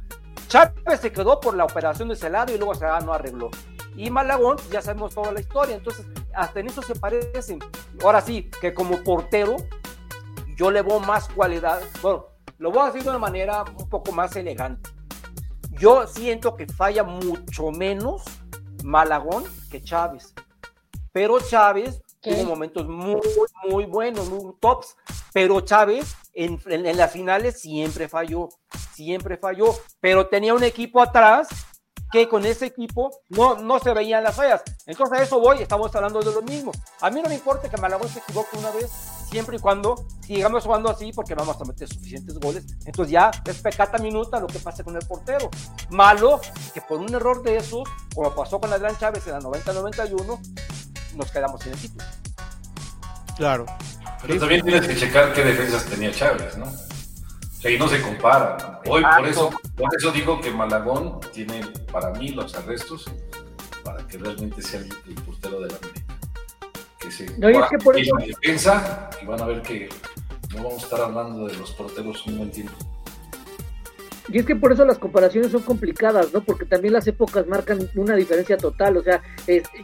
Chávez 0.47 1.01
se 1.01 1.11
quedó 1.11 1.39
por 1.39 1.53
la 1.55 1.65
operación 1.65 2.07
de 2.07 2.13
ese 2.13 2.29
lado 2.29 2.53
y 2.53 2.57
luego 2.57 2.75
se 2.75 2.85
no 2.85 3.13
arregló. 3.13 3.51
Y 3.95 4.09
Malagón, 4.09 4.57
ya 4.71 4.81
sabemos 4.81 5.13
toda 5.13 5.31
la 5.31 5.39
historia, 5.39 5.75
entonces 5.75 6.05
hasta 6.33 6.59
en 6.59 6.67
eso 6.67 6.81
se 6.81 6.95
parecen. 6.95 7.59
Ahora 8.03 8.21
sí, 8.21 8.49
que 8.61 8.73
como 8.73 9.03
portero, 9.03 9.57
yo 10.55 10.71
le 10.71 10.81
veo 10.81 10.99
más 10.99 11.29
cualidad. 11.29 11.81
Bueno, 12.01 12.27
lo 12.57 12.71
voy 12.71 12.81
a 12.81 12.85
decir 12.87 13.03
de 13.03 13.09
una 13.09 13.19
manera 13.19 13.63
un 13.63 13.89
poco 13.89 14.11
más 14.11 14.35
elegante. 14.35 14.89
Yo 15.71 16.07
siento 16.07 16.55
que 16.55 16.67
falla 16.67 17.03
mucho 17.03 17.71
menos 17.71 18.23
Malagón 18.83 19.43
que 19.69 19.81
Chávez. 19.81 20.33
Pero 21.11 21.39
Chávez 21.39 22.01
tuvo 22.21 22.43
momentos 22.43 22.87
muy, 22.87 23.21
muy 23.69 23.85
buenos, 23.85 24.29
muy 24.29 24.53
tops. 24.59 24.95
Pero 25.33 25.61
Chávez 25.61 26.15
en, 26.33 26.59
en, 26.65 26.97
las 26.97 27.11
finales 27.11 27.59
siempre 27.61 28.07
falló, 28.07 28.49
siempre 28.93 29.37
falló. 29.37 29.75
Pero 29.99 30.27
tenía 30.27 30.53
un 30.53 30.63
equipo 30.63 31.01
atrás 31.01 31.49
que 32.13 32.29
con 32.29 32.45
ese 32.45 32.67
equipo 32.67 33.09
no, 33.29 33.55
no 33.55 33.79
se 33.79 33.91
veían 33.91 34.23
las 34.23 34.35
fallas. 34.35 34.61
Entonces 34.85 35.19
a 35.19 35.23
eso 35.23 35.39
voy, 35.39 35.63
estamos 35.63 35.93
hablando 35.95 36.19
de 36.19 36.31
lo 36.31 36.43
mismo. 36.43 36.71
A 37.01 37.09
mí 37.09 37.19
no 37.19 37.27
me 37.27 37.33
importa 37.33 37.67
que 37.67 37.77
Malagón 37.77 38.07
se 38.07 38.19
equivoque 38.19 38.55
una 38.55 38.69
vez, 38.69 38.91
siempre 39.31 39.57
y 39.57 39.59
cuando 39.59 39.95
sigamos 40.21 40.63
jugando 40.63 40.91
así, 40.91 41.11
porque 41.11 41.33
vamos 41.33 41.59
a 41.59 41.65
meter 41.65 41.87
suficientes 41.87 42.39
goles. 42.39 42.65
Entonces 42.85 43.11
ya 43.11 43.31
es 43.45 43.57
pecata 43.57 43.97
minuta 43.97 44.39
lo 44.39 44.45
que 44.45 44.59
pasa 44.59 44.83
con 44.83 44.95
el 44.95 45.03
portero. 45.07 45.49
Malo 45.89 46.39
que 46.71 46.81
por 46.81 46.99
un 46.99 47.11
error 47.15 47.41
de 47.41 47.57
esos, 47.57 47.81
como 48.13 48.35
pasó 48.35 48.59
con 48.59 48.71
Adrián 48.71 48.95
Chávez 48.99 49.25
en 49.25 49.33
la 49.33 49.39
90-91, 49.39 50.39
nos 51.15 51.31
quedamos 51.31 51.63
sin 51.63 51.73
el 51.73 51.79
título. 51.79 52.05
Claro. 53.37 53.65
Pero 54.21 54.39
también 54.39 54.63
tienes 54.63 54.87
que 54.87 54.95
checar 54.95 55.33
qué 55.33 55.43
defensas 55.43 55.85
tenía 55.85 56.11
Chávez, 56.11 56.57
¿no? 56.59 56.67
Y 57.71 57.77
no 57.77 57.87
se 57.87 58.01
compara. 58.01 58.81
Hoy 58.87 59.03
por 59.03 59.27
eso, 59.27 59.49
por 59.75 59.95
eso 59.95 60.11
digo 60.11 60.41
que 60.41 60.51
Malagón 60.51 61.19
tiene 61.31 61.61
para 61.91 62.11
mí 62.11 62.29
los 62.29 62.55
arrestos 62.55 63.05
para 63.83 64.05
que 64.07 64.17
realmente 64.17 64.61
sea 64.61 64.81
el, 64.81 65.15
portero 65.25 65.61
de 65.61 65.69
la 65.69 65.77
América. 65.77 66.17
Que 66.99 67.11
se 67.11 67.37
no, 67.37 67.49
es 67.49 67.69
que 67.69 67.77
por 67.77 67.97
eso... 67.97 68.15
defensa 68.17 69.09
y 69.21 69.25
van 69.25 69.41
a 69.41 69.45
ver 69.45 69.61
que 69.61 69.89
no 70.55 70.63
vamos 70.63 70.81
a 70.81 70.85
estar 70.85 71.01
hablando 71.01 71.47
de 71.47 71.55
los 71.55 71.71
porteros 71.71 72.25
un 72.27 72.37
buen 72.37 72.51
tiempo. 72.51 72.73
Y 74.29 74.39
es 74.39 74.45
que 74.45 74.55
por 74.55 74.71
eso 74.71 74.85
las 74.85 74.97
comparaciones 74.97 75.51
son 75.51 75.63
complicadas, 75.63 76.33
¿no? 76.33 76.43
Porque 76.43 76.65
también 76.65 76.93
las 76.93 77.05
épocas 77.07 77.45
marcan 77.45 77.89
una 77.95 78.15
diferencia 78.15 78.55
total. 78.55 78.97
O 78.97 79.03
sea, 79.03 79.21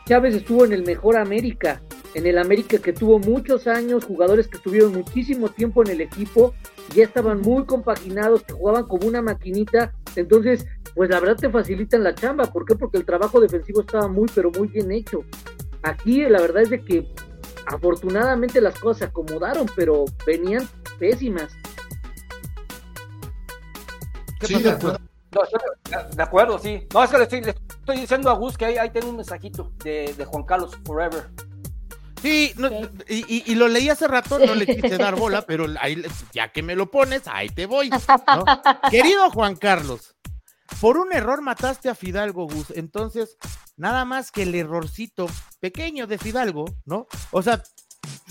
Chávez 0.06 0.36
estuvo 0.36 0.64
en 0.64 0.72
el 0.72 0.84
mejor 0.84 1.18
América, 1.18 1.82
en 2.14 2.26
el 2.26 2.38
América 2.38 2.78
que 2.78 2.94
tuvo 2.94 3.20
muchos 3.20 3.68
años, 3.68 4.06
jugadores 4.06 4.48
que 4.48 4.58
estuvieron 4.58 4.94
muchísimo 4.94 5.50
tiempo 5.50 5.84
en 5.84 5.92
el 5.92 6.02
equipo, 6.02 6.54
ya 6.96 7.04
estaban 7.04 7.42
muy 7.42 7.66
compaginados, 7.66 8.44
que 8.44 8.54
jugaban 8.54 8.86
como 8.86 9.08
una 9.08 9.22
maquinita. 9.22 9.94
Entonces, 10.16 10.66
pues 10.96 11.10
la 11.10 11.20
verdad 11.20 11.36
te 11.36 11.50
facilitan 11.50 12.04
la 12.04 12.16
chamba. 12.16 12.46
¿Por 12.46 12.66
qué? 12.66 12.76
Porque 12.76 12.98
el 12.98 13.06
trabajo 13.06 13.42
defensivo 13.42 13.82
estaba 13.82 14.08
muy, 14.08 14.28
pero 14.34 14.52
muy 14.52 14.70
bien 14.70 14.92
hecho. 14.92 15.26
Aquí 15.84 16.22
la 16.24 16.42
verdad 16.42 16.64
es 16.64 16.70
de 16.70 16.84
que 16.84 17.08
afortunadamente 17.66 18.62
las 18.62 18.80
cosas 18.80 19.00
se 19.00 19.06
acomodaron, 19.06 19.68
pero 19.76 20.06
venían 20.26 20.68
pésimas. 20.98 21.56
Sí, 24.48 24.62
de 24.62 24.70
acuerdo. 24.72 25.00
No, 25.32 25.44
estoy- 25.44 26.16
de 26.16 26.24
acuerdo, 26.24 26.58
sí. 26.60 26.88
No, 26.94 27.04
es 27.04 27.10
que 27.12 27.18
le 27.18 27.24
estoy, 27.24 27.42
le 27.42 27.50
estoy 27.52 27.98
diciendo 28.00 28.30
a 28.30 28.34
Gus 28.34 28.58
que 28.58 28.66
ahí, 28.66 28.78
ahí 28.78 28.90
tengo 28.90 29.10
un 29.10 29.18
mensajito 29.18 29.72
de, 29.84 30.14
de 30.18 30.26
Juan 30.26 30.44
Carlos 30.44 30.72
Forever. 30.86 31.30
Sí, 32.22 32.52
no, 32.58 32.68
y, 33.08 33.24
y- 33.34 33.44
y 33.46 33.56
lo 33.56 33.68
leí 33.70 33.90
hace 33.90 34.06
rato, 34.08 34.40
no 34.40 34.54
le 34.54 34.66
quise 34.66 34.98
dar 34.98 35.16
bola, 35.16 35.44
pero 35.44 35.66
ahí, 35.80 36.04
ya 36.34 36.52
que 36.52 36.62
me 36.62 36.76
lo 36.76 36.92
pones, 36.92 37.24
ahí 37.28 37.48
te 37.50 37.66
voy. 37.66 37.90
¿no? 37.90 38.44
Querido 38.92 39.30
Juan 39.32 39.56
Carlos, 39.56 40.16
por 40.82 40.98
un 40.98 41.14
error 41.14 41.42
mataste 41.42 41.90
a 41.90 41.96
Fidalgo, 41.96 42.46
Gus. 42.46 42.72
Entonces, 42.76 43.38
nada 43.78 44.04
más 44.04 44.32
que 44.32 44.44
el 44.44 44.54
errorcito 44.56 45.28
pequeño 45.62 46.08
de 46.08 46.18
Fidalgo, 46.18 46.66
¿no? 46.86 47.08
O 47.32 47.42
sea, 47.42 47.64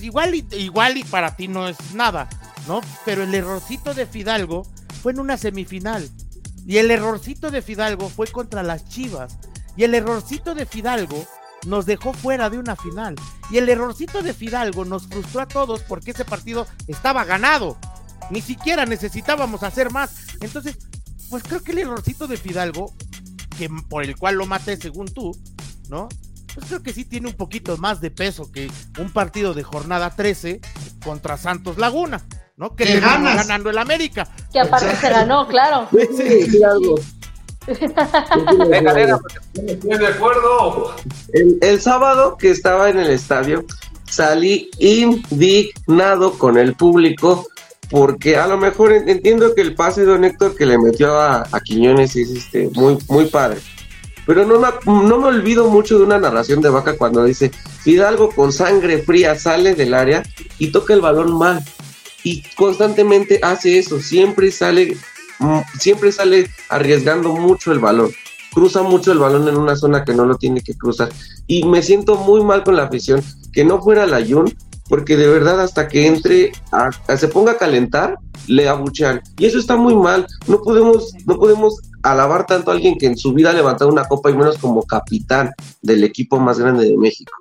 igual 0.00 0.34
y, 0.34 0.46
igual 0.56 0.98
y 0.98 1.04
para 1.04 1.34
ti 1.34 1.48
no 1.48 1.66
es 1.66 1.94
nada, 1.94 2.28
¿no? 2.66 2.80
Pero 3.06 3.22
el 3.22 3.34
errorcito 3.34 3.94
de 3.94 4.04
Fidalgo 4.04 4.64
fue 4.98 5.12
en 5.12 5.20
una 5.20 5.36
semifinal. 5.36 6.08
Y 6.66 6.76
el 6.76 6.90
errorcito 6.90 7.50
de 7.50 7.62
Fidalgo 7.62 8.10
fue 8.10 8.26
contra 8.26 8.62
las 8.62 8.88
Chivas. 8.88 9.38
Y 9.76 9.84
el 9.84 9.94
errorcito 9.94 10.54
de 10.54 10.66
Fidalgo 10.66 11.24
nos 11.66 11.86
dejó 11.86 12.12
fuera 12.12 12.50
de 12.50 12.58
una 12.58 12.76
final. 12.76 13.16
Y 13.50 13.58
el 13.58 13.68
errorcito 13.68 14.22
de 14.22 14.34
Fidalgo 14.34 14.84
nos 14.84 15.06
frustró 15.06 15.40
a 15.40 15.48
todos 15.48 15.82
porque 15.82 16.10
ese 16.10 16.24
partido 16.24 16.66
estaba 16.86 17.24
ganado. 17.24 17.78
Ni 18.30 18.42
siquiera 18.42 18.84
necesitábamos 18.86 19.62
hacer 19.62 19.90
más. 19.90 20.26
Entonces, 20.40 20.76
pues 21.30 21.42
creo 21.42 21.62
que 21.62 21.72
el 21.72 21.78
errorcito 21.78 22.26
de 22.26 22.36
Fidalgo, 22.36 22.92
que 23.56 23.70
por 23.88 24.04
el 24.04 24.16
cual 24.16 24.36
lo 24.36 24.46
maté 24.46 24.76
según 24.76 25.06
tú, 25.08 25.36
¿no? 25.88 26.08
Pues 26.54 26.66
creo 26.66 26.82
que 26.82 26.92
sí 26.92 27.04
tiene 27.04 27.28
un 27.28 27.34
poquito 27.34 27.76
más 27.76 28.00
de 28.00 28.10
peso 28.10 28.50
que 28.50 28.70
un 28.98 29.10
partido 29.10 29.54
de 29.54 29.62
jornada 29.62 30.10
13 30.10 30.60
contra 31.04 31.36
Santos 31.36 31.78
Laguna, 31.78 32.26
¿no? 32.58 32.74
Que 32.74 32.84
terminó 32.84 33.06
ganas. 33.06 33.36
ganando 33.46 33.70
el 33.70 33.78
América. 33.78 34.28
Que 34.52 34.60
aparte 34.60 34.94
se 34.96 35.08
ganó, 35.08 35.46
claro. 35.48 35.88
Sí, 35.92 36.62
algo. 36.62 36.96
Venga, 38.68 38.92
venga, 38.94 39.18
porque 39.18 39.72
¿Estoy 39.72 39.98
de 39.98 40.06
acuerdo? 40.06 40.94
El, 41.32 41.58
el 41.60 41.80
sábado 41.80 42.36
que 42.38 42.50
estaba 42.50 42.88
en 42.90 42.98
el 42.98 43.10
estadio, 43.10 43.64
salí 44.08 44.70
indignado 44.78 46.32
con 46.38 46.58
el 46.58 46.74
público 46.74 47.46
porque 47.90 48.36
a 48.36 48.46
lo 48.46 48.56
mejor 48.58 48.92
en- 48.92 49.08
entiendo 49.08 49.54
que 49.54 49.62
el 49.62 49.74
pase 49.74 50.02
de 50.02 50.08
Don 50.08 50.24
Héctor 50.24 50.54
que 50.56 50.66
le 50.66 50.78
metió 50.78 51.18
a, 51.18 51.46
a 51.50 51.60
Quiñones 51.60 52.16
es 52.16 52.30
este, 52.30 52.68
muy, 52.74 52.98
muy 53.08 53.26
padre. 53.26 53.60
Pero 54.26 54.44
no 54.44 54.58
me, 54.60 54.68
no 54.84 55.18
me 55.18 55.28
olvido 55.28 55.68
mucho 55.68 55.98
de 55.98 56.04
una 56.04 56.18
narración 56.18 56.60
de 56.60 56.68
Vaca 56.68 56.96
cuando 56.98 57.24
dice, 57.24 57.50
Fidalgo 57.82 58.28
con 58.30 58.52
sangre 58.52 58.98
fría 59.02 59.34
sale 59.38 59.74
del 59.74 59.94
área 59.94 60.22
y 60.58 60.68
toca 60.70 60.92
el 60.92 61.00
balón 61.00 61.36
mal. 61.38 61.64
Y 62.24 62.42
constantemente 62.56 63.38
hace 63.42 63.78
eso, 63.78 64.00
siempre 64.00 64.50
sale, 64.50 64.96
mm, 65.38 65.58
siempre 65.78 66.12
sale 66.12 66.50
arriesgando 66.68 67.32
mucho 67.34 67.72
el 67.72 67.78
balón. 67.78 68.10
Cruza 68.52 68.82
mucho 68.82 69.12
el 69.12 69.18
balón 69.18 69.46
en 69.48 69.56
una 69.56 69.76
zona 69.76 70.04
que 70.04 70.14
no 70.14 70.24
lo 70.24 70.36
tiene 70.36 70.60
que 70.62 70.74
cruzar. 70.74 71.10
Y 71.46 71.64
me 71.64 71.82
siento 71.82 72.16
muy 72.16 72.42
mal 72.42 72.64
con 72.64 72.76
la 72.76 72.84
afición 72.84 73.22
que 73.52 73.64
no 73.64 73.80
fuera 73.80 74.06
la 74.06 74.24
Jun, 74.24 74.52
porque 74.88 75.16
de 75.16 75.28
verdad 75.28 75.60
hasta 75.60 75.86
que 75.86 76.06
entre, 76.06 76.52
a- 76.72 77.16
se 77.16 77.28
ponga 77.28 77.52
a 77.52 77.58
calentar, 77.58 78.18
le 78.46 78.68
abuchean. 78.68 79.20
Y 79.38 79.46
eso 79.46 79.58
está 79.58 79.76
muy 79.76 79.94
mal. 79.94 80.26
No 80.46 80.60
podemos, 80.62 81.12
no 81.26 81.36
podemos 81.38 81.76
alabar 82.02 82.46
tanto 82.46 82.70
a 82.70 82.74
alguien 82.74 82.96
que 82.98 83.06
en 83.06 83.16
su 83.16 83.32
vida 83.34 83.50
ha 83.50 83.54
levantado 83.54 83.90
una 83.90 84.04
copa 84.06 84.30
y 84.30 84.34
menos 84.34 84.56
como 84.58 84.82
capitán 84.84 85.50
del 85.82 86.04
equipo 86.04 86.38
más 86.40 86.58
grande 86.58 86.86
de 86.88 86.96
México. 86.96 87.32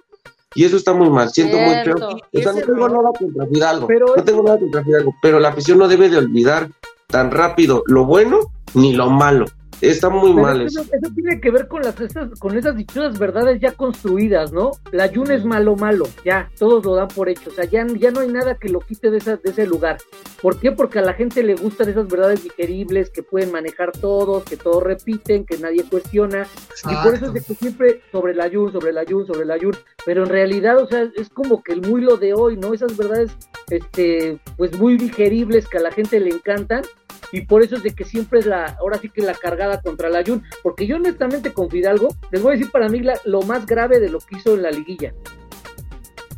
Y 0.58 0.66
eso 0.66 0.76
está 0.76 0.92
muy 0.94 1.10
mal, 1.10 1.30
siento 1.30 1.56
muy 1.58 1.76
feo. 1.84 1.96
O 1.98 2.40
sea, 2.42 2.52
no 2.52 2.60
tengo 2.62 2.90
nada 2.90 3.10
contra 3.18 3.46
Fidalgo, 3.46 3.88
Pero 3.88 4.06
no 4.08 4.16
es- 4.16 4.26
tengo 4.26 4.44
nada 4.44 4.60
contra 4.60 4.84
Fidalgo, 4.84 5.16
pero 5.22 5.40
la 5.40 5.50
afición 5.50 5.78
no 5.78 5.88
debe 5.88 6.10
de 6.10 6.18
olvidar 6.18 6.70
tan 7.08 7.30
rápido 7.32 7.84
lo 7.86 8.06
bueno 8.06 8.40
ni 8.74 8.94
lo 8.94 9.10
malo. 9.10 9.46
Está 9.82 10.10
muy 10.10 10.32
Pero 10.32 10.42
mal 10.42 10.62
eso, 10.62 10.82
eso. 10.82 10.92
eso 10.94 11.14
tiene 11.14 11.40
que 11.40 11.52
ver 11.52 11.68
con 11.68 11.82
las 11.82 12.00
esas, 12.00 12.40
con 12.40 12.58
esas 12.58 12.76
dichosas 12.76 13.20
verdades 13.20 13.60
ya 13.62 13.72
construidas, 13.74 14.52
¿no? 14.52 14.72
La 14.92 15.10
Jun 15.14 15.32
es 15.32 15.46
malo, 15.46 15.76
malo, 15.76 16.08
ya, 16.26 16.50
todos 16.58 16.86
lo 16.86 16.96
dan 16.96 17.08
por 17.10 17.30
hecho, 17.30 17.50
o 17.50 17.54
sea, 17.54 17.66
ya, 17.66 17.86
ya 17.96 18.12
no 18.12 18.22
hay 18.22 18.30
nada 18.30 18.56
que 18.56 18.70
lo 18.70 18.80
quite 18.80 19.12
de, 19.12 19.18
esa, 19.18 19.38
de 19.38 19.50
ese 19.50 19.68
lugar. 19.68 19.98
¿Por 20.42 20.60
qué? 20.60 20.72
Porque 20.72 21.00
a 21.00 21.02
la 21.02 21.14
gente 21.14 21.44
le 21.44 21.56
gustan 21.56 21.90
esas 21.90 22.08
verdades 22.08 22.44
digeribles 22.44 23.10
que 23.10 23.24
pueden 23.24 23.52
manejar 23.52 23.92
todos, 23.92 24.44
que 24.44 24.58
todos 24.58 24.84
repiten, 24.84 25.46
que 25.46 25.58
nadie 25.58 25.84
cuestiona, 25.84 26.48
y 26.90 26.96
por 27.04 27.16
eso 27.16 27.28
es 27.28 27.34
de 27.34 27.42
que 27.42 27.54
siempre 27.54 28.02
sobre 28.12 28.34
la 28.34 28.50
Jun, 28.50 28.72
sobre 28.72 28.94
la 28.94 29.04
Jun, 29.08 29.26
sobre 29.28 29.46
la 29.46 29.58
Jun, 29.60 29.76
pero 30.06 30.24
en 30.24 30.30
realidad, 30.30 30.78
o 30.78 30.88
sea, 30.88 31.10
es 31.16 31.30
como 31.30 31.62
que 31.62 31.74
el 31.74 31.82
muy 31.82 32.02
lo 32.02 32.18
de 32.18 32.34
hoy, 32.34 32.58
¿no? 32.58 32.74
Esas 32.74 32.96
verdades, 32.98 33.32
este, 33.70 34.40
pues 34.58 34.78
muy 34.80 34.98
digeribles 34.98 35.68
que 35.68 35.78
a 35.78 35.82
la 35.82 35.92
gente 35.92 36.20
le 36.20 36.30
encantan, 36.30 36.84
y 37.32 37.42
por 37.42 37.62
eso 37.64 37.76
es 37.76 37.84
de 37.84 37.94
que 37.94 38.06
siempre 38.06 38.40
es 38.40 38.46
la, 38.46 38.78
ahora 38.80 38.98
sí 39.00 39.10
que 39.10 39.22
la 39.22 39.34
cargada 39.34 39.82
contra 39.82 40.10
la 40.10 40.24
Jun, 40.26 40.44
porque 40.64 40.88
yo 40.88 40.96
honestamente 40.98 41.52
con 41.54 41.70
Fidalgo, 41.70 42.10
les 42.32 42.42
voy 42.42 42.54
a 42.54 42.58
decir 42.58 42.72
para 42.72 42.88
mí 42.90 43.00
la- 43.02 43.20
lo 43.26 43.42
más 43.42 43.66
grave 43.66 44.00
de 44.00 44.10
lo 44.10 44.20
que 44.20 44.38
hizo 44.38 44.54
en 44.56 44.64
la 44.64 44.72
liguilla. 44.72 45.14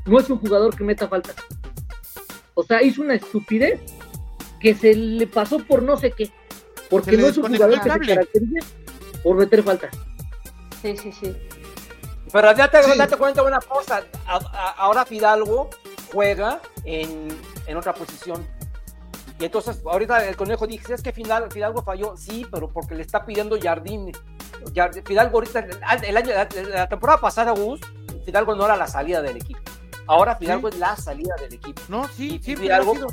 No 0.06 0.20
es 0.20 0.30
un 0.30 0.40
jugador 0.40 0.76
que 0.76 0.84
meta 0.84 1.08
faltas. 1.08 1.36
O 2.56 2.64
sea, 2.64 2.82
hizo 2.82 3.02
una 3.02 3.14
estupidez 3.16 3.80
que 4.60 4.74
se 4.76 4.94
le 4.96 5.28
pasó 5.28 5.60
por 5.60 5.84
no 5.84 5.98
sé 5.98 6.12
qué. 6.12 6.30
Porque 6.90 7.16
no 7.18 7.28
es 7.28 7.38
un 7.38 7.48
jugador 7.48 7.76
que 7.82 7.90
se 7.90 8.08
caracteriza 8.08 8.66
por 9.24 9.38
meter 9.38 9.62
faltas. 9.64 9.92
Sí, 10.82 10.98
sí, 10.98 11.12
sí. 11.12 11.36
Pero 12.32 12.54
date, 12.54 12.84
Sí. 12.84 12.98
date 12.98 13.16
cuenta 13.18 13.42
de 13.42 13.48
una 13.48 13.60
cosa, 13.60 14.04
a- 14.26 14.36
a- 14.38 14.72
ahora 14.78 15.06
Fidalgo 15.06 15.70
juega 16.12 16.60
en, 16.86 17.28
en 17.68 17.78
otra 17.78 17.94
posición. 17.94 18.46
Y 19.40 19.46
entonces, 19.46 19.82
ahorita 19.86 20.28
el 20.28 20.36
conejo 20.36 20.68
dice, 20.68 20.94
es 20.94 21.02
que 21.02 21.14
Fidal- 21.14 21.50
Fidalgo 21.52 21.82
falló, 21.82 22.16
sí, 22.18 22.46
pero 22.52 22.70
porque 22.70 22.96
le 22.96 23.04
está 23.04 23.26
pidiendo 23.26 23.58
Jardín. 23.62 24.12
Jard- 24.74 25.02
Fidalgo 25.08 25.38
ahorita, 25.38 25.66
el 26.04 26.18
año, 26.18 26.30
la, 26.34 26.48
la 26.70 26.90
temporada 26.90 27.22
pasada, 27.22 27.52
Gus, 27.52 27.80
Fidalgo 28.26 28.54
no 28.56 28.66
era 28.66 28.76
la 28.76 28.88
salida 28.88 29.22
del 29.22 29.38
equipo. 29.38 29.60
Ahora 30.08 30.36
Fidalgo 30.36 30.68
es 30.68 30.78
la 30.78 30.96
salida 30.98 31.36
del 31.40 31.54
equipo. 31.54 31.82
No, 31.88 32.08
sí, 32.10 32.36
Y- 32.36 32.44
siempre 32.44 32.66
y 32.66 32.68
lo 32.70 32.74
ha 32.74 32.78
algo- 32.78 32.94
sido. 32.96 33.08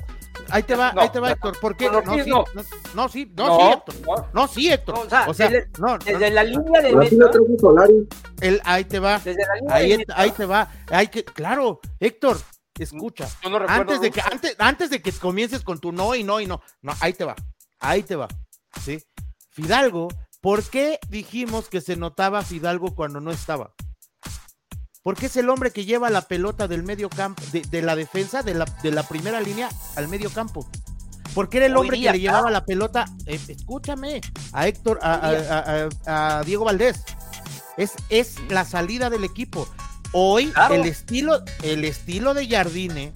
Ahí 0.51 0.63
te 0.63 0.75
va, 0.77 0.93
No, 0.93 1.01
ahí 1.01 1.09
te 1.09 1.19
va, 1.19 1.29
no, 1.29 1.33
Héctor. 1.35 1.61
¿Por 1.61 1.77
qué? 1.77 1.91
No, 1.91 2.01
sí, 2.03 2.31
no. 2.31 2.45
no, 2.55 2.63
no, 2.95 3.09
sí, 3.09 3.33
no, 3.37 3.57
sí, 3.59 3.63
Héctor. 3.73 3.95
no. 4.07 4.29
No, 4.33 4.49
sí, 4.49 4.73
Héctor. 4.73 4.95
No, 4.97 5.01
o 5.03 5.09
sea, 5.09 5.25
O 5.29 5.35
sea, 5.35 5.49
desde- 5.49 5.69
no, 5.79 5.87
no, 5.89 5.99
Desde 5.99 6.31
la 6.31 6.45
línea 6.45 6.83
de 6.83 6.93
meta, 6.95 7.17
el, 8.41 8.61
ahí 8.65 8.85
te 8.85 8.99
va. 8.99 9.19
desde 9.19 9.45
la 9.47 9.55
línea 9.57 9.75
Ahí, 9.77 9.91
de 9.91 9.99
meta, 9.99 10.15
ahí 10.17 10.31
te 10.33 10.45
va. 10.47 10.69
Hay 10.91 11.09
que, 11.09 11.25
claro, 11.25 11.81
Héctor, 12.01 12.37
escucha. 12.85 13.29
yo 13.43 13.51
no 13.51 13.59
recuerdo, 13.59 13.83
Antes 13.83 14.01
de 14.01 14.11
que, 14.11 14.21
antes, 14.21 14.57
antes 14.59 14.91
de 14.91 15.03
que 15.03 15.13
comiences 15.13 15.63
con 15.63 15.79
tu 15.79 15.93
no 15.93 16.15
y 16.15 16.23
no 16.25 16.41
y 16.41 16.47
no. 16.47 16.61
No, 16.83 16.93
ahí 17.01 17.13
te 17.13 17.25
va. 17.25 17.35
Ahí 17.81 18.03
te 18.03 18.17
va. 18.17 18.29
¿Sí? 18.85 19.03
Fidalgo, 19.51 20.09
¿por 20.41 20.63
qué 20.65 20.99
dijimos 21.09 21.69
que 21.69 21.81
se 21.81 21.97
notaba 21.97 22.43
Fidalgo 22.43 22.95
cuando 22.95 23.21
no 23.21 23.31
estaba? 23.31 23.73
Porque 25.03 25.27
es 25.27 25.37
el 25.37 25.49
hombre 25.51 25.71
que 25.71 25.85
lleva 25.85 26.11
la 26.11 26.23
pelota 26.23 26.67
del 26.67 26.83
medio 26.83 27.09
campo, 27.09 27.43
de, 27.53 27.63
de 27.63 27.81
la 27.83 27.95
defensa, 27.95 28.43
de 28.43 28.55
la, 28.55 28.65
de 28.83 28.91
la 28.91 29.05
primera 29.05 29.41
línea 29.41 29.69
al 29.95 30.09
medio 30.09 30.31
campo. 30.31 30.69
Porque 31.33 31.59
era 31.59 31.67
el 31.67 31.77
hombre 31.77 31.97
día, 31.99 32.13
que 32.13 32.19
le 32.19 32.23
llevaba 32.23 32.51
la 32.51 32.65
pelota, 32.65 33.05
eh, 33.27 33.39
escúchame, 33.49 34.21
a 34.53 34.67
Héctor, 34.67 34.99
a- 35.03 35.89
a 36.07 36.43
Diego 36.45 36.65
Valdés. 36.65 37.05
Es, 37.77 37.93
es 38.09 38.37
la 38.49 38.65
salida 38.65 39.11
del 39.11 39.23
equipo. 39.23 39.69
Hoy 40.13 40.47
Claro. 40.49 40.75
el 40.75 40.87
estilo, 40.87 41.43
el 41.63 41.85
estilo 41.85 42.35
de 42.35 42.49
Jardine, 42.49 43.13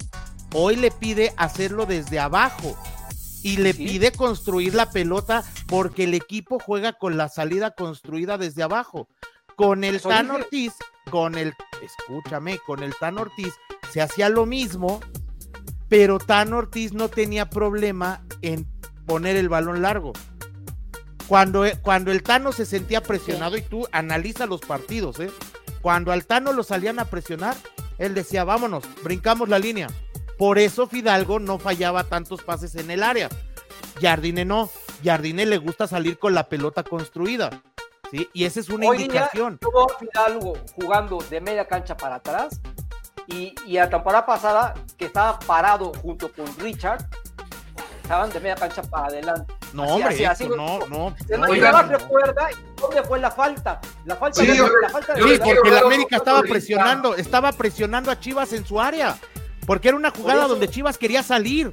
hoy 0.53 0.75
le 0.75 0.91
pide 0.91 1.33
hacerlo 1.37 1.85
desde 1.85 2.19
abajo 2.19 2.77
y 3.43 3.57
le 3.57 3.73
Sí. 3.73 3.85
pide 3.85 4.11
construir 4.11 4.75
la 4.75 4.91
pelota 4.91 5.43
porque 5.67 6.03
el 6.03 6.13
equipo 6.13 6.59
juega 6.59 6.93
con 6.93 7.17
la 7.17 7.29
salida 7.29 7.71
construida 7.71 8.37
desde 8.37 8.63
abajo. 8.63 9.07
Con 9.55 9.83
el 9.83 10.01
Tan 10.01 10.27
dije. 10.27 10.37
Ortiz, 10.37 10.73
con 11.09 11.37
el, 11.37 11.53
escúchame, 11.81 12.59
con 12.59 12.83
el 12.83 12.93
Tan 12.99 13.17
Ortiz 13.17 13.53
se 13.91 14.01
hacía 14.01 14.29
lo 14.29 14.45
mismo, 14.45 14.99
pero 15.89 16.19
Tan 16.19 16.53
Ortiz 16.53 16.93
no 16.93 17.09
tenía 17.09 17.49
problema 17.49 18.23
en 18.41 18.65
poner 19.05 19.35
el 19.35 19.49
balón 19.49 19.81
largo. 19.81 20.13
Cuando, 21.27 21.63
cuando 21.81 22.11
el 22.11 22.23
Tano 22.23 22.51
se 22.51 22.65
sentía 22.65 23.01
presionado, 23.01 23.55
y 23.57 23.61
tú 23.61 23.87
analiza 23.91 24.45
los 24.45 24.61
partidos, 24.61 25.19
¿eh? 25.19 25.31
Cuando 25.81 26.11
al 26.11 26.25
Tano 26.25 26.53
lo 26.53 26.63
salían 26.63 26.99
a 26.99 27.05
presionar, 27.05 27.55
él 27.97 28.13
decía, 28.13 28.43
vámonos, 28.43 28.83
brincamos 29.03 29.49
la 29.49 29.59
línea. 29.59 29.87
Por 30.37 30.57
eso 30.57 30.87
Fidalgo 30.87 31.39
no 31.39 31.59
fallaba 31.59 32.03
tantos 32.03 32.41
pases 32.43 32.75
en 32.75 32.89
el 32.91 33.03
área. 33.03 33.29
Jardine 34.01 34.45
no. 34.45 34.69
Jardine 35.03 35.45
le 35.45 35.57
gusta 35.57 35.87
salir 35.87 36.17
con 36.17 36.33
la 36.33 36.47
pelota 36.49 36.83
construida. 36.83 37.61
¿sí? 38.11 38.29
Y 38.33 38.45
esa 38.45 38.59
es 38.59 38.69
una 38.69 38.87
Hoy 38.87 39.03
indicación. 39.03 39.59
a 39.61 39.99
Fidalgo 39.99 40.53
jugando 40.75 41.19
de 41.29 41.41
media 41.41 41.67
cancha 41.67 41.95
para 41.97 42.15
atrás 42.15 42.59
y, 43.27 43.53
y 43.65 43.73
la 43.73 43.89
temporada 43.89 44.25
pasada 44.25 44.73
que 44.97 45.05
estaba 45.05 45.39
parado 45.39 45.91
junto 46.01 46.31
con 46.31 46.45
Richard 46.57 47.07
estaban 48.01 48.31
de 48.31 48.39
media 48.39 48.55
cancha 48.55 48.81
para 48.83 49.07
adelante. 49.07 49.53
No, 49.73 49.83
así, 49.83 49.91
hombre, 49.93 50.07
así, 50.13 50.25
así 50.25 50.47
no, 50.49 50.79
no. 50.87 51.15
Se 51.27 51.37
no, 51.37 51.45
recuerda 51.45 52.49
dónde 52.77 53.03
fue 53.03 53.19
la 53.19 53.31
falta. 53.31 53.79
La 54.05 54.15
falta, 54.15 54.41
Sí, 54.41 54.47
de, 54.47 54.57
yo- 54.57 54.67
la 54.81 54.89
falta 54.89 55.13
de 55.13 55.21
Sí, 55.23 55.39
porque 55.43 55.71
dar 55.71 55.83
América 55.85 56.17
estaba 56.17 56.41
presionando, 56.41 57.15
estaba 57.15 57.51
presionando 57.51 58.11
a 58.11 58.19
Chivas 58.19 58.51
en 58.53 58.65
su 58.65 58.79
área. 58.81 59.17
Porque 59.65 59.89
era 59.89 59.97
una 59.97 60.09
jugada 60.11 60.47
donde 60.47 60.67
Chivas 60.69 60.97
quería 60.97 61.23
salir. 61.23 61.71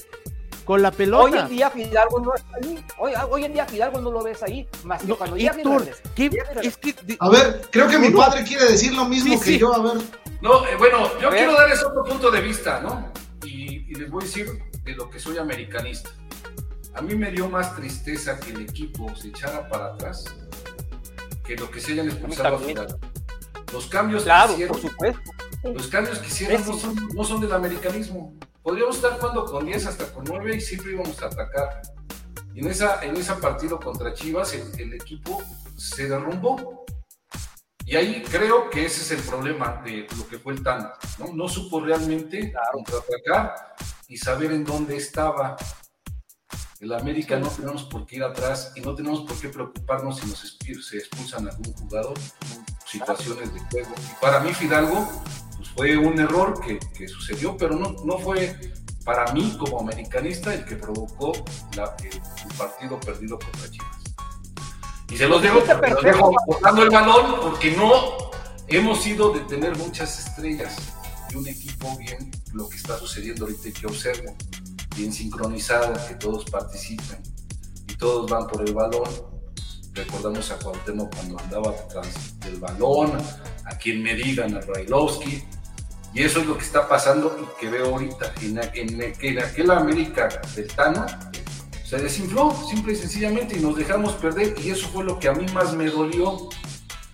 con 0.64 0.82
la 0.82 0.90
Hoy 0.90 0.94
pelota. 0.96 1.40
en 1.40 1.48
día 1.48 1.70
Fidalgo 1.70 2.20
no 2.20 2.34
está 2.34 2.48
ahí. 2.62 2.84
Hoy, 2.98 3.12
hoy 3.30 3.44
en 3.46 3.54
día 3.54 3.64
Fidalgo 3.64 4.02
no 4.02 4.10
lo 4.10 4.22
ves 4.22 4.42
ahí. 4.42 4.68
Más 4.84 5.00
que 5.00 5.08
No, 5.08 5.16
cuando 5.16 5.34
Héctor, 5.36 5.82
viene 5.82 5.96
¿qué- 6.14 6.28
ya 6.30 6.60
es 6.60 6.76
que 6.76 6.92
de- 7.04 7.16
A 7.20 7.30
ver, 7.30 7.62
creo 7.72 7.88
que 7.88 7.96
mi 7.98 8.10
padre 8.10 8.44
quiere 8.44 8.66
decir 8.66 8.92
lo 8.94 9.06
mismo 9.06 9.32
Sí, 9.32 9.38
que 9.38 9.44
sí. 9.46 9.58
yo. 9.58 9.72
A 9.74 9.78
ver, 9.82 9.94
No, 10.42 10.66
eh, 10.66 10.76
bueno, 10.78 11.10
yo 11.22 11.30
quiero 11.30 11.54
darles 11.54 11.82
otro 11.82 12.04
punto 12.04 12.30
de 12.30 12.42
vista, 12.42 12.80
¿no? 12.82 13.10
Y, 13.46 13.90
y 13.90 13.94
les 13.94 14.10
voy 14.10 14.22
a 14.22 14.26
decir 14.26 14.62
de 14.84 14.92
lo 14.92 15.08
que 15.08 15.18
soy 15.18 15.38
americanista. 15.38 16.10
A 16.98 17.00
mí 17.00 17.14
me 17.14 17.30
dio 17.30 17.48
más 17.48 17.76
tristeza 17.76 18.40
que 18.40 18.50
el 18.50 18.62
equipo 18.62 19.14
se 19.14 19.28
echara 19.28 19.68
para 19.68 19.94
atrás 19.94 20.24
que 21.44 21.54
lo 21.54 21.70
que 21.70 21.80
se 21.80 21.92
hayan 21.92 22.08
expulsado 22.08 22.56
a. 22.56 22.58
Fidalgo. 22.58 22.98
Los 23.72 23.86
cambios 23.86 24.24
Claro, 24.24 24.48
que 24.48 24.64
hicieron, 24.64 24.80
por 24.80 24.90
supuesto. 24.90 25.30
los 25.62 25.86
cambios 25.86 26.18
que 26.18 26.26
hicieron 26.26 26.66
no 26.66 26.72
son, 26.76 27.08
no 27.14 27.22
son 27.22 27.40
del 27.40 27.52
americanismo. 27.52 28.36
Podríamos 28.64 28.96
estar 28.96 29.12
jugando 29.20 29.44
con 29.44 29.64
10 29.64 29.86
hasta 29.86 30.12
con 30.12 30.24
9 30.24 30.56
y 30.56 30.60
siempre 30.60 30.90
íbamos 30.92 31.22
a 31.22 31.26
atacar. 31.26 31.82
Y 32.52 32.60
en 32.60 32.66
esa, 32.66 33.00
en 33.04 33.16
ese 33.16 33.32
partido 33.34 33.78
contra 33.78 34.12
Chivas, 34.12 34.52
el, 34.54 34.80
el 34.80 34.94
equipo 34.94 35.40
se 35.76 36.08
derrumbó. 36.08 36.84
Y 37.86 37.94
ahí 37.94 38.24
creo 38.28 38.70
que 38.70 38.86
ese 38.86 39.02
es 39.02 39.20
el 39.20 39.24
problema 39.30 39.80
de 39.84 40.08
lo 40.18 40.26
que 40.28 40.40
fue 40.40 40.52
el 40.52 40.64
Tano. 40.64 40.90
No, 41.18 41.32
no 41.32 41.48
supo 41.48 41.80
realmente 41.80 42.52
contraatacar 42.72 43.54
y 44.08 44.16
saber 44.16 44.50
en 44.50 44.64
dónde 44.64 44.96
estaba. 44.96 45.56
El 46.80 46.92
América 46.92 47.36
no 47.38 47.48
tenemos 47.48 47.82
por 47.84 48.06
qué 48.06 48.16
ir 48.16 48.22
atrás 48.22 48.72
y 48.76 48.80
no 48.80 48.94
tenemos 48.94 49.22
por 49.22 49.36
qué 49.40 49.48
preocuparnos 49.48 50.18
si 50.20 50.26
nos 50.26 50.38
se 50.86 50.96
expulsan 50.98 51.48
a 51.48 51.50
algún 51.50 51.72
jugador 51.74 52.14
situaciones 52.86 53.52
de 53.52 53.60
juego. 53.70 53.88
Y 53.98 54.20
para 54.20 54.40
mí 54.40 54.54
Fidalgo 54.54 55.08
pues 55.56 55.68
fue 55.70 55.96
un 55.96 56.18
error 56.20 56.60
que, 56.60 56.78
que 56.96 57.08
sucedió, 57.08 57.56
pero 57.56 57.74
no, 57.76 57.96
no 58.04 58.18
fue 58.18 58.56
para 59.04 59.32
mí 59.32 59.56
como 59.58 59.80
americanista 59.80 60.54
el 60.54 60.64
que 60.64 60.76
provocó 60.76 61.32
la- 61.74 61.96
el, 62.04 62.12
el 62.14 62.54
partido 62.56 63.00
perdido 63.00 63.38
contra 63.38 63.70
Chivas. 63.70 63.96
Y 65.10 65.16
se 65.16 65.26
los 65.26 65.42
dejo, 65.42 65.60
porque 65.60 65.90
los 65.90 66.02
dejo 66.04 66.32
botando 66.46 66.82
el 66.84 66.90
balón 66.90 67.40
porque 67.40 67.72
no 67.72 68.30
hemos 68.68 69.04
ido 69.06 69.32
de 69.32 69.40
tener 69.40 69.76
muchas 69.78 70.26
estrellas 70.28 70.76
y 71.30 71.34
un 71.36 71.48
equipo 71.48 71.96
bien 71.98 72.30
lo 72.52 72.68
que 72.68 72.76
está 72.76 72.96
sucediendo 72.98 73.46
ahorita 73.46 73.68
y 73.68 73.72
que 73.72 73.86
observo, 73.86 74.36
bien 74.98 75.12
sincronizado, 75.12 75.94
que 76.08 76.14
todos 76.14 76.44
participen 76.46 77.22
y 77.88 77.94
todos 77.94 78.28
van 78.28 78.46
por 78.48 78.66
el 78.66 78.74
balón. 78.74 79.08
Recordamos 79.94 80.50
a 80.50 80.58
Cuauhtémoc 80.58 81.14
cuando 81.14 81.38
andaba 81.38 81.72
tras 81.88 82.38
del 82.40 82.58
balón, 82.58 83.12
a 83.64 83.78
quien 83.78 84.02
me 84.02 84.14
digan, 84.14 84.56
a 84.56 84.60
Brailovsky, 84.60 85.44
y 86.14 86.22
eso 86.22 86.40
es 86.40 86.46
lo 86.46 86.58
que 86.58 86.64
está 86.64 86.88
pasando 86.88 87.36
y 87.40 87.60
que 87.60 87.70
veo 87.70 87.86
ahorita. 87.86 88.32
En, 88.42 88.58
en, 88.74 89.14
en 89.20 89.38
aquel 89.38 89.70
América 89.70 90.28
del 90.54 90.66
Tano 90.68 91.06
se 91.84 91.96
desinfló, 91.98 92.54
simple 92.68 92.92
y 92.92 92.96
sencillamente, 92.96 93.56
y 93.56 93.60
nos 93.60 93.76
dejamos 93.76 94.14
perder, 94.14 94.54
y 94.62 94.70
eso 94.70 94.88
fue 94.88 95.04
lo 95.04 95.18
que 95.18 95.28
a 95.28 95.32
mí 95.32 95.46
más 95.52 95.74
me 95.74 95.86
dolió. 95.86 96.48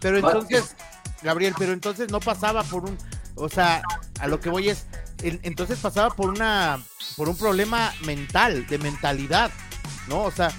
Pero 0.01 0.19
entonces, 0.19 0.75
Gabriel, 1.23 1.55
pero 1.59 1.73
entonces 1.73 2.11
no 2.11 2.21
pasaba 2.21 2.63
por 2.65 2.85
un, 2.85 2.99
o 3.37 3.49
sea, 3.49 3.83
a 4.21 4.27
lo 4.27 4.41
que 4.41 4.51
voy 4.51 4.69
es, 4.69 4.87
entonces 5.23 5.79
pasaba 5.79 6.11
por 6.15 6.31
una, 6.31 6.83
por 7.17 7.29
un 7.29 7.37
problema 7.37 7.93
mental, 8.05 8.67
de 8.67 8.79
mentalidad, 8.79 9.51
¿no? 10.09 10.23
O 10.25 10.31
sea, 10.31 10.51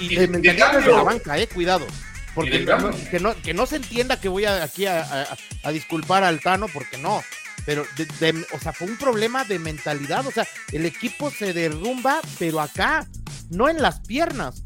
y, 0.00 0.12
Y 0.12 0.16
de, 0.16 0.28
mentalidad 0.28 0.80
de 0.80 0.90
la 0.92 1.02
banca, 1.02 1.38
eh, 1.38 1.46
cuidado. 1.48 1.86
Porque 2.34 2.60
no- 2.60 2.90
que, 3.10 3.18
no, 3.20 3.34
que 3.42 3.54
no 3.54 3.66
se 3.66 3.76
entienda 3.76 4.20
que 4.20 4.28
voy 4.28 4.44
a, 4.44 4.62
aquí 4.62 4.86
a, 4.86 5.02
a- 5.02 5.36
a 5.64 5.70
disculpar 5.72 6.22
al 6.24 6.40
Tano, 6.40 6.66
porque 6.72 6.96
no. 6.98 7.22
Pero, 7.66 7.84
de- 7.96 8.06
de- 8.32 8.46
o 8.52 8.58
sea, 8.60 8.72
fue 8.72 8.86
un 8.86 8.96
problema 8.96 9.44
de 9.44 9.58
mentalidad. 9.58 10.26
O 10.26 10.30
sea, 10.30 10.46
el 10.72 10.86
equipo 10.86 11.30
se 11.30 11.52
derrumba, 11.52 12.20
pero 12.38 12.60
acá, 12.60 13.06
no 13.50 13.68
en 13.68 13.82
las 13.82 14.00
piernas, 14.00 14.62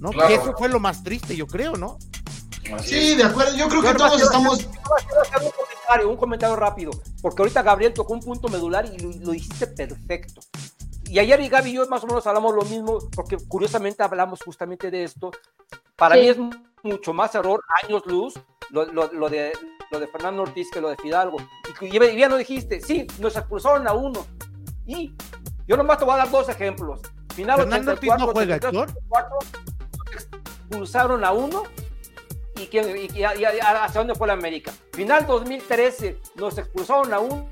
¿no? 0.00 0.10
Claro. 0.10 0.28
Que 0.28 0.34
eso 0.34 0.54
fue 0.58 0.68
lo 0.68 0.80
más 0.80 1.02
triste, 1.02 1.34
yo 1.36 1.46
creo, 1.46 1.76
¿no? 1.76 1.98
Así 2.76 2.88
sí, 2.90 3.12
es. 3.12 3.16
de 3.18 3.24
acuerdo. 3.24 3.56
Yo 3.56 3.68
creo 3.68 3.82
que 3.82 3.94
todos 3.94 4.20
estamos. 4.22 4.68
Comentario, 5.84 6.10
un 6.10 6.16
comentario 6.16 6.56
rápido, 6.56 6.90
porque 7.22 7.42
ahorita 7.42 7.62
Gabriel 7.62 7.92
tocó 7.94 8.12
un 8.14 8.20
punto 8.20 8.48
medular 8.48 8.86
y 8.86 8.98
lo, 8.98 9.10
lo 9.26 9.34
hiciste 9.34 9.66
perfecto. 9.66 10.40
Y 11.06 11.18
ayer 11.18 11.40
y 11.40 11.48
Gaby 11.48 11.70
y 11.70 11.74
yo 11.74 11.86
más 11.86 12.02
o 12.02 12.06
menos 12.06 12.26
hablamos 12.26 12.54
lo 12.54 12.62
mismo, 12.62 12.98
porque 13.14 13.36
curiosamente 13.48 14.02
hablamos 14.02 14.40
justamente 14.42 14.90
de 14.90 15.04
esto. 15.04 15.30
Para 15.96 16.14
Sí. 16.16 16.20
mí 16.22 16.28
es 16.28 16.36
mucho 16.82 17.12
más 17.12 17.34
error, 17.34 17.60
años 17.84 18.02
luz, 18.06 18.34
lo, 18.70 18.84
lo- 18.86 19.12
lo 19.12 19.28
de, 19.28 19.52
lo 19.90 20.00
de 20.00 20.08
Fernando 20.08 20.42
Ortiz 20.42 20.70
que 20.72 20.80
lo 20.80 20.88
de 20.88 20.96
Fidalgo. 20.96 21.36
Y, 21.80 21.94
y 21.94 21.98
bien 21.98 22.30
lo 22.30 22.36
dijiste, 22.36 22.80
sí, 22.80 23.06
nos 23.20 23.36
expulsaron 23.36 23.86
a 23.86 23.92
uno. 23.92 24.24
Y 24.86 25.14
yo 25.68 25.76
nomás 25.76 25.98
te 25.98 26.04
voy 26.04 26.14
a 26.14 26.18
dar 26.18 26.30
dos 26.30 26.48
ejemplos. 26.48 27.00
Final 27.34 27.58
Fernando 27.60 27.92
Ortiz 27.92 28.08
no 28.08 28.14
84, 28.26 28.32
juega, 28.32 28.54
83, 28.56 28.82
84, 28.82 29.38
expulsaron 30.68 31.24
a 31.24 31.32
uno 31.32 31.62
y, 32.56 32.66
quién, 32.66 32.96
y, 32.96 33.00
y- 33.00 33.08
y- 33.18 33.22
y- 33.22 33.60
hacia 33.60 34.00
dónde 34.00 34.14
fue 34.14 34.26
la 34.26 34.32
América. 34.34 34.72
Final 34.92 35.26
2013 35.26 36.18
nos 36.36 36.56
expulsaron 36.58 37.12
a 37.12 37.18
uno 37.20 37.48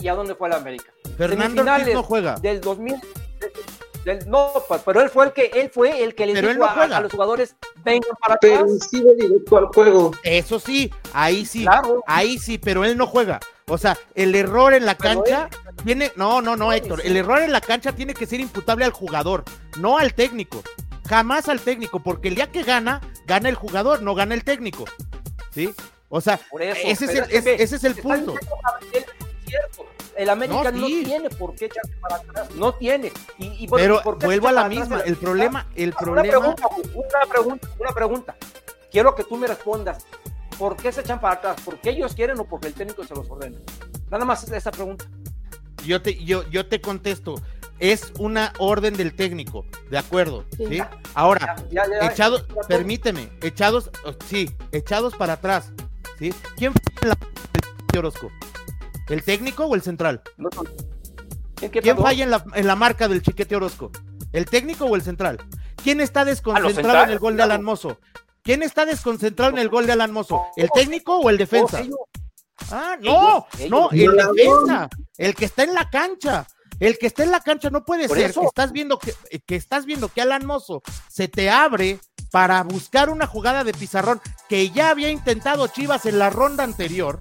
y 0.00 0.08
a 0.08 0.14
dónde 0.14 0.34
fue 0.34 0.48
la 0.48 0.56
América. 0.56 0.92
Fernando 1.16 1.62
Ortiz 1.62 1.94
no 1.94 2.02
juega. 2.02 2.34
Del 2.36 2.60
2000 2.60 2.96
del- 4.04 4.28
no, 4.30 4.52
pero 4.86 5.00
él 5.02 5.10
fue 5.10 5.26
el 5.26 5.32
que 5.32 5.46
él 5.54 5.70
fue 5.70 6.02
el 6.02 6.14
que 6.14 6.26
le 6.26 6.32
Pero 6.34 6.48
él 6.50 6.56
dijo 6.56 6.66
no 6.66 6.94
a- 6.94 7.00
los 7.00 7.12
jugadores 7.12 7.56
vengan 7.84 8.10
para 8.20 8.36
Pero 8.36 8.60
atrás. 8.60 8.88
sí 8.90 9.02
va 9.02 9.12
directo 9.12 9.56
al 9.58 9.66
juego. 9.66 10.12
Eso 10.22 10.58
sí, 10.60 10.92
ahí 11.12 11.44
sí, 11.44 11.64
Claro. 11.64 12.02
ahí 12.06 12.38
sí, 12.38 12.58
pero 12.58 12.84
él 12.84 12.96
no 12.96 13.06
juega. 13.06 13.40
O 13.66 13.76
sea, 13.76 13.98
el 14.14 14.34
error 14.34 14.72
en 14.72 14.86
la 14.86 14.96
Pero 14.96 15.22
cancha 15.24 15.50
tiene, 15.84 16.10
no, 16.16 16.40
no, 16.40 16.56
no, 16.56 16.70
Sí, 16.70 16.78
Héctor, 16.78 17.00
sí. 17.02 17.08
el 17.08 17.16
error 17.16 17.40
en 17.42 17.52
la 17.52 17.60
cancha 17.60 17.92
tiene 17.92 18.14
que 18.14 18.24
ser 18.24 18.40
imputable 18.40 18.84
al 18.84 18.92
jugador, 18.92 19.44
no 19.78 19.98
al 19.98 20.14
técnico. 20.14 20.62
Jamás 21.08 21.48
al 21.48 21.60
técnico, 21.60 22.00
porque 22.00 22.28
el 22.28 22.34
día 22.34 22.50
que 22.50 22.62
gana, 22.62 23.00
gana 23.26 23.48
el 23.48 23.54
jugador, 23.54 24.02
no 24.02 24.14
gana 24.14 24.34
el 24.34 24.44
técnico. 24.44 24.84
¿Sí? 25.50 25.74
O 26.10 26.20
sea, 26.20 26.34
eso, 26.34 26.54
ese 26.84 27.04
es 27.04 27.10
el, 27.10 27.24
es- 27.30 27.46
ese 27.46 27.76
es 27.76 27.84
el 27.84 27.94
punto. 27.96 28.34
El 30.16 30.30
América 30.30 30.72
No, 30.72 30.86
tiene 30.86 31.30
por 31.30 31.54
qué 31.54 31.66
echarse 31.66 31.92
para 32.00 32.16
atrás, 32.16 32.50
no 32.56 32.74
tiene. 32.74 33.12
Y, 33.38 33.64
y 33.64 33.66
bueno, 33.68 33.84
Pero 33.98 34.02
¿por 34.02 34.14
qué 34.16 34.22
se 34.22 34.26
vuelvo 34.26 34.48
a 34.48 34.52
la 34.52 34.68
misma, 34.68 35.00
el 35.00 35.16
problema, 35.16 35.66
el 35.76 35.90
Una 35.90 35.96
problema, 35.96 36.28
pregunta, 36.28 36.68
una 36.94 37.32
pregunta, 37.32 37.68
una 37.78 37.92
pregunta. 37.92 38.36
Quiero 38.90 39.14
que 39.14 39.22
tú 39.24 39.36
me 39.36 39.46
respondas. 39.46 40.04
¿Por 40.58 40.76
qué 40.76 40.90
se 40.90 41.02
echan 41.02 41.20
para 41.20 41.34
atrás? 41.34 41.56
¿Porque 41.64 41.90
ellos 41.90 42.14
quieren 42.14 42.38
o 42.40 42.44
porque 42.44 42.66
el 42.66 42.74
técnico 42.74 43.04
se 43.04 43.14
los 43.14 43.30
ordena? 43.30 43.58
Nada 44.10 44.24
más 44.24 44.42
esa 44.50 44.72
pregunta. 44.72 45.04
yo 45.86 46.02
te, 46.02 46.16
yo, 46.24 46.42
yo 46.50 46.66
te 46.66 46.80
contesto, 46.80 47.36
es 47.78 48.12
una 48.18 48.52
orden 48.58 48.96
del 48.96 49.14
técnico, 49.14 49.64
de 49.90 49.98
acuerdo, 49.98 50.44
Sí. 50.56 50.66
¿sí? 50.68 50.82
Ahora, 51.14 51.56
Ya, 51.70 51.84
ya, 51.86 52.00
ya. 52.02 52.12
echados, 52.12 52.46
permíteme, 52.68 53.30
echados, 53.42 53.90
oh, 54.04 54.12
sí, 54.26 54.50
echados 54.72 55.14
para 55.14 55.34
atrás, 55.34 55.72
¿sí? 56.18 56.34
¿Quién 56.56 56.72
fue 56.72 56.82
en 57.02 57.08
la 57.10 57.18
de 57.92 57.98
Orozco? 57.98 58.30
¿El 59.08 59.22
técnico 59.22 59.64
o 59.66 59.74
el 59.74 59.82
central? 59.82 60.22
no, 60.36 60.48
no. 60.54 60.62
¿Quién, 61.56 61.72
¿Quién 61.72 61.98
falla 61.98 62.22
en 62.24 62.30
la, 62.30 62.44
en 62.54 62.66
la 62.68 62.76
marca 62.76 63.08
del 63.08 63.20
chiquete 63.20 63.56
Orozco? 63.56 63.90
¿El 64.32 64.44
técnico 64.44 64.84
o 64.84 64.94
el 64.94 65.02
central? 65.02 65.38
¿Quién 65.82 66.00
está 66.00 66.24
desconcentrado 66.24 66.74
centrales, 66.74 67.06
en 67.08 67.12
el 67.14 67.18
gol 67.18 67.36
de. 67.36 67.42
Alan 67.42 67.64
Mozo? 67.64 67.98
¿Quién 68.42 68.62
está 68.62 68.86
desconcentrado 68.86 69.52
en 69.52 69.58
el 69.58 69.68
gol 69.68 69.86
de 69.86 69.92
Alan 69.92 70.12
Mozo? 70.12 70.42
¿El 70.56 70.70
técnico 70.70 71.18
o 71.18 71.30
el 71.30 71.36
defensa? 71.38 71.82
Ah, 72.70 72.96
no, 73.00 73.46
no, 73.70 73.90
el 73.90 74.16
defensa, 74.16 74.88
el 75.16 75.34
que 75.34 75.44
está 75.46 75.64
en 75.64 75.74
la 75.74 75.88
cancha. 75.90 76.46
El 76.80 76.98
que 76.98 77.06
está 77.06 77.24
en 77.24 77.30
la 77.30 77.40
cancha 77.40 77.70
no 77.70 77.84
puede 77.84 78.08
Por 78.08 78.16
ser 78.16 78.30
eso. 78.30 78.40
que 78.40 78.46
estás 78.46 78.72
viendo 78.72 78.98
que, 78.98 79.14
que 79.46 79.56
estás 79.56 79.84
viendo 79.84 80.08
que 80.08 80.20
Alan 80.22 80.46
Mozo 80.46 80.82
se 81.08 81.28
te 81.28 81.50
abre 81.50 81.98
para 82.30 82.62
buscar 82.62 83.10
una 83.10 83.26
jugada 83.26 83.64
de 83.64 83.72
pizarrón 83.72 84.20
que 84.48 84.70
ya 84.70 84.90
había 84.90 85.10
intentado 85.10 85.66
Chivas 85.68 86.06
en 86.06 86.18
la 86.18 86.30
ronda 86.30 86.64
anterior, 86.64 87.20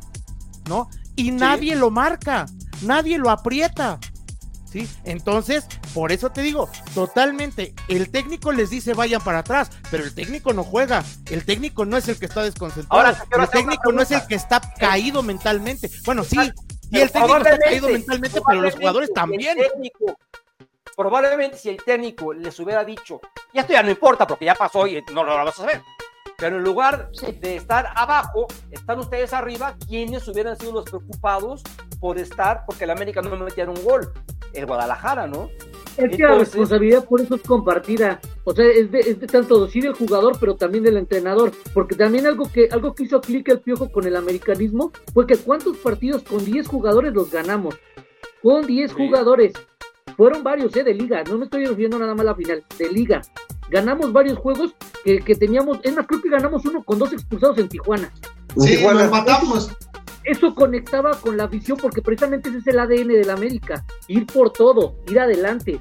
¿no? 0.67 0.89
Y 1.15 1.31
nadie 1.31 1.75
lo 1.75 1.89
marca, 1.89 2.45
nadie 2.81 3.17
lo 3.17 3.29
aprieta. 3.29 3.99
¿Sí? 4.71 4.85
Entonces, 5.05 5.65
por 5.93 6.11
eso 6.11 6.29
te 6.29 6.41
digo, 6.41 6.69
totalmente, 6.93 7.73
el 7.87 8.09
técnico 8.11 8.51
les 8.51 8.69
dice 8.69 8.93
vayan 8.93 9.21
para 9.21 9.39
atrás, 9.39 9.69
pero 9.89 10.03
el 10.03 10.13
técnico 10.13 10.51
no 10.51 10.65
juega, 10.65 11.05
el 11.31 11.45
técnico 11.45 11.85
no 11.85 11.95
es 11.95 12.09
el 12.09 12.19
que 12.19 12.25
está 12.25 12.43
desconcentrado, 12.43 12.93
Ahora, 13.01 13.23
el 13.31 13.49
técnico 13.49 13.93
no 13.93 14.01
es 14.01 14.11
el 14.11 14.27
que 14.27 14.35
está 14.35 14.59
caído 14.77 15.23
mentalmente. 15.23 15.89
Bueno, 16.03 16.25
sí, 16.25 16.37
Pero 16.91 17.03
el 17.03 17.11
técnico 17.11 17.37
está 17.37 17.57
caído 17.65 17.87
mentalmente, 17.89 18.41
pero 18.47 18.61
los 18.61 18.73
jugadores 18.75 19.13
también. 19.13 19.57
técnico- 19.57 20.17
probablemente 20.95 21.57
si 21.57 21.69
el 21.69 21.77
técnico 21.77 22.33
les 22.33 22.59
hubiera 22.59 22.83
dicho, 22.83 23.21
ya 23.53 23.61
esto 23.61 23.73
ya 23.73 23.83
no 23.83 23.89
importa 23.91 24.25
porque 24.25 24.45
ya 24.45 24.55
pasó 24.55 24.87
y 24.87 25.03
no 25.13 25.23
lo 25.23 25.35
vamos 25.35 25.59
a 25.59 25.63
hacer. 25.65 25.81
Pero 26.37 26.57
en 26.57 26.63
lugar 26.63 27.09
de 27.39 27.55
estar 27.55 27.91
abajo, 27.95 28.47
están 28.71 28.99
ustedes 28.99 29.33
arriba, 29.33 29.75
quienes 29.87 30.27
hubieran 30.27 30.57
sido 30.57 30.71
los 30.73 30.85
preocupados 30.85 31.63
por 31.99 32.19
estar, 32.19 32.63
porque 32.65 32.83
el 32.83 32.91
América 32.91 33.21
no 33.21 33.35
metieron 33.37 33.77
un 33.77 33.83
gol. 33.83 34.13
El 34.53 34.65
Guadalajara, 34.65 35.27
¿no? 35.27 35.49
Es 35.97 36.15
que 36.15 36.23
la 36.23 36.37
responsabilidad 36.37 37.05
por 37.05 37.21
eso 37.21 37.35
es 37.35 37.41
compartida. 37.41 38.19
O 38.43 38.53
sea, 38.53 38.65
es 38.65 38.91
de, 38.91 38.99
es 38.99 39.19
de 39.19 39.27
tanto 39.27 39.67
sí 39.67 39.81
del 39.81 39.93
jugador, 39.93 40.37
pero 40.39 40.55
también 40.55 40.83
del 40.83 40.97
entrenador. 40.97 41.51
Porque 41.73 41.95
también 41.95 42.27
algo 42.27 42.49
que, 42.51 42.69
algo 42.71 42.93
que 42.93 43.03
hizo 43.03 43.19
clic 43.21 43.47
el 43.49 43.59
piojo 43.61 43.91
con 43.91 44.05
el 44.05 44.15
americanismo 44.15 44.91
fue 45.13 45.25
que 45.25 45.35
cuántos 45.37 45.77
partidos 45.77 46.23
con 46.23 46.43
10 46.45 46.67
jugadores 46.67 47.13
los 47.13 47.31
ganamos. 47.31 47.75
Con 48.41 48.65
10 48.67 48.91
Sí. 48.91 48.97
jugadores. 48.97 49.53
fueron 50.15 50.41
varios, 50.41 50.75
¿eh? 50.75 50.83
De 50.83 50.93
liga, 50.95 51.21
no 51.29 51.37
me 51.37 51.45
estoy 51.45 51.65
refiriendo 51.65 51.99
nada 51.99 52.13
más 52.13 52.21
a 52.21 52.29
la 52.29 52.35
final, 52.35 52.63
de 52.79 52.89
liga. 52.89 53.21
Ganamos 53.69 54.11
varios 54.13 54.37
juegos 54.39 54.73
que, 55.03 55.19
que 55.19 55.35
teníamos, 55.35 55.79
es 55.83 55.93
más, 55.95 56.07
creo 56.07 56.21
que 56.21 56.29
ganamos 56.29 56.65
uno 56.65 56.81
con 56.83 56.97
dos 56.97 57.11
expulsados 57.13 57.57
en 57.59 57.67
Tijuana. 57.69 58.11
Sí, 58.57 58.77
Tijuana. 58.77 58.99
lo 58.99 59.05
empatamos. 59.05 59.69
Eso 60.27 60.53
conectaba 60.53 61.11
con 61.19 61.37
la 61.37 61.45
afición 61.45 61.77
porque 61.81 62.01
precisamente 62.01 62.49
ese 62.49 62.57
es 62.59 62.67
el 62.67 62.79
ADN 62.79 63.07
de 63.13 63.23
la 63.25 63.33
América, 63.33 63.85
ir 64.07 64.25
por 64.27 64.51
todo, 64.51 64.95
ir 65.07 65.19
adelante. 65.19 65.79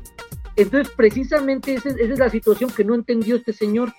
Entonces, 0.55 0.93
precisamente 0.97 1.75
esa, 1.75 1.89
es- 1.91 1.97
esa 1.97 2.13
es 2.13 2.19
la 2.19 2.31
situación 2.31 2.71
que 2.71 2.85
no 2.85 2.95
entendió 2.95 3.37
este 3.37 3.53
señor. 3.53 3.93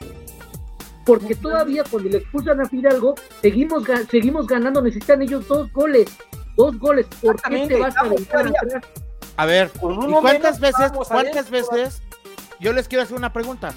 Porque 1.05 1.35
todavía 1.35 1.83
cuando 1.89 2.09
le 2.09 2.17
expulsan 2.17 2.59
a 2.61 2.65
Fidalgo, 2.67 3.15
seguimos, 3.41 3.83
seguimos 4.09 4.47
ganando, 4.47 4.81
necesitan 4.81 5.21
ellos 5.21 5.47
dos 5.47 5.71
goles. 5.71 6.09
Dos 6.57 6.77
goles. 6.79 7.05
¿Por 7.21 7.41
qué 7.41 7.67
te 7.67 7.79
vas 7.79 7.95
a 7.97 8.01
todavía- 8.03 8.59
atrás? 8.61 8.83
A 9.37 9.45
ver, 9.45 9.69
¿y 9.75 10.11
cuántas 10.21 10.59
veces, 10.59 10.91
cuántas 11.07 11.49
veces? 11.49 12.01
Yo 12.59 12.73
les 12.73 12.87
quiero 12.87 13.03
hacer 13.03 13.15
una 13.15 13.31
pregunta. 13.31 13.73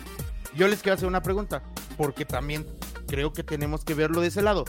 Yo 0.57 0.67
les 0.67 0.83
quiero 0.83 0.95
hacer 0.95 1.07
una 1.07 1.23
pregunta, 1.23 1.63
porque 1.97 2.25
también 2.25 2.67
creo 3.07 3.33
que 3.33 3.43
tenemos 3.45 3.85
que 3.85 3.95
verlo 3.95 4.21
de 4.23 4.29
ese 4.29 4.41
lado. 4.43 4.65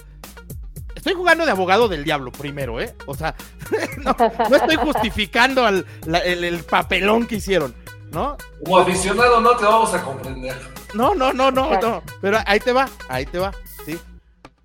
Estoy 1.02 1.14
jugando 1.16 1.46
de 1.46 1.52
abogado 1.52 1.88
del 1.88 2.04
diablo 2.04 2.32
primero, 2.32 2.80
¿eh? 2.80 2.96
O 3.08 3.16
sea, 3.16 3.34
no, 3.98 4.16
no 4.48 4.56
estoy 4.56 4.76
justificando 4.76 5.66
al- 5.66 5.84
la- 6.06 6.20
el, 6.20 6.44
el 6.44 6.64
papelón 6.64 7.26
que 7.26 7.38
hicieron, 7.38 7.74
¿no? 8.12 8.38
Como 8.64 8.78
aficionado 8.78 9.42
no 9.42 9.58
te 9.58 9.66
vamos 9.66 9.92
a 9.96 10.04
comprender. 10.04 10.56
No, 10.94 11.16
no, 11.16 11.34
no, 11.34 11.50
no, 11.50 11.80
no. 11.82 12.04
Pero 12.22 12.38
ahí 12.46 12.60
te 12.60 12.72
va, 12.72 12.88
ahí 13.10 13.26
te 13.26 13.40
va, 13.40 13.52
¿sí? 13.84 13.98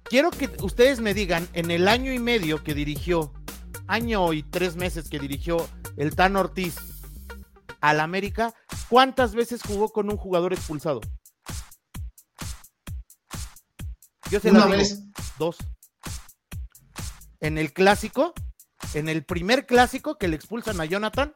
Quiero 0.05 0.31
que 0.31 0.51
ustedes 0.61 1.01
me 1.01 1.15
digan, 1.15 1.49
en 1.55 1.71
el 1.71 1.89
año 1.89 2.13
y 2.13 2.19
medio 2.19 2.63
que 2.63 2.75
dirigió, 2.75 3.33
año 3.87 4.31
y 4.35 4.43
tres 4.43 4.77
meses 4.77 5.09
que 5.09 5.19
dirigió 5.19 5.67
el 5.97 6.15
Tan 6.15 6.37
Ortiz 6.37 6.77
al 7.81 7.99
América, 8.01 8.53
¿cuántas 8.91 9.35
veces 9.35 9.63
jugó 9.67 9.89
con 9.89 10.11
un 10.11 10.19
jugador 10.19 10.53
expulsado? 10.53 11.01
Yo 14.31 14.39
se 14.39 14.51
Una 14.51 14.59
las 14.61 14.69
digo, 14.69 14.79
vez. 14.79 15.03
dos. 15.39 15.57
En 17.41 17.59
el 17.59 17.73
clásico, 17.73 18.35
en 18.95 19.09
el 19.09 19.25
primer 19.25 19.67
clásico 19.67 20.19
que 20.19 20.29
le 20.29 20.37
expulsan 20.37 20.81
a 20.81 20.85
Jonathan 20.85 21.33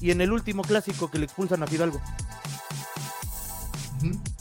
y 0.00 0.10
en 0.10 0.20
el 0.20 0.32
último 0.32 0.62
clásico 0.62 1.10
que 1.10 1.18
le 1.18 1.24
expulsan 1.24 1.62
a 1.62 1.66
Fidalgo. 1.66 2.00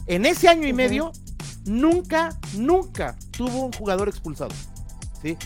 En 0.07 0.25
ese 0.25 0.47
año 0.47 0.67
y 0.67 0.73
medio, 0.73 1.11
nunca, 1.65 2.37
nunca 2.53 3.15
tuvo 3.31 3.65
un 3.65 3.71
jugador 3.71 4.07
expulsado. 4.07 4.53
¿sí? 5.21 5.37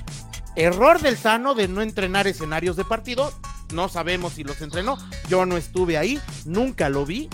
Error 0.55 0.99
del 0.99 1.17
Tano 1.17 1.55
de 1.55 1.67
no 1.67 1.81
entrenar 1.81 2.27
escenarios 2.27 2.75
de 2.75 2.85
partido. 2.85 3.31
No 3.73 3.87
sabemos 3.87 4.33
si 4.33 4.43
los 4.43 4.61
entrenó. 4.61 4.97
Yo 5.29 5.45
no 5.45 5.57
estuve 5.57 5.97
ahí, 5.97 6.19
nunca 6.45 6.89
lo 6.89 7.05
vi, 7.05 7.29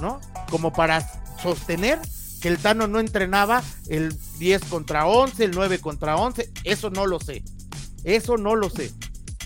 ¿no? 0.00 0.20
Como 0.48 0.72
para 0.72 1.00
sostener 1.42 1.98
que 2.42 2.48
el 2.48 2.58
Tano 2.58 2.88
no 2.88 2.98
entrenaba 2.98 3.62
el 3.88 4.14
10 4.38 4.64
contra 4.64 5.06
11, 5.06 5.44
el 5.44 5.52
9 5.52 5.78
contra 5.78 6.16
11. 6.16 6.50
Eso 6.64 6.90
no 6.90 7.06
lo 7.06 7.20
sé. 7.20 7.44
Eso 8.02 8.36
no 8.36 8.56
lo 8.56 8.68
sé. 8.68 8.90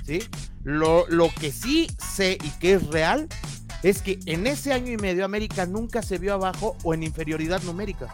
¿sí? 0.04 0.20
Lo, 0.64 1.06
lo 1.08 1.28
que 1.28 1.52
sí 1.52 1.88
sé 1.98 2.38
y 2.42 2.50
que 2.58 2.72
es 2.72 2.86
real 2.86 3.28
es 3.82 4.00
que 4.00 4.18
en 4.24 4.46
ese 4.46 4.72
año 4.72 4.92
y 4.92 4.96
medio 4.96 5.26
América 5.26 5.66
nunca 5.66 6.02
se 6.02 6.16
vio 6.16 6.32
abajo 6.32 6.76
o 6.82 6.94
en 6.94 7.02
inferioridad 7.02 7.62
numérica. 7.62 8.12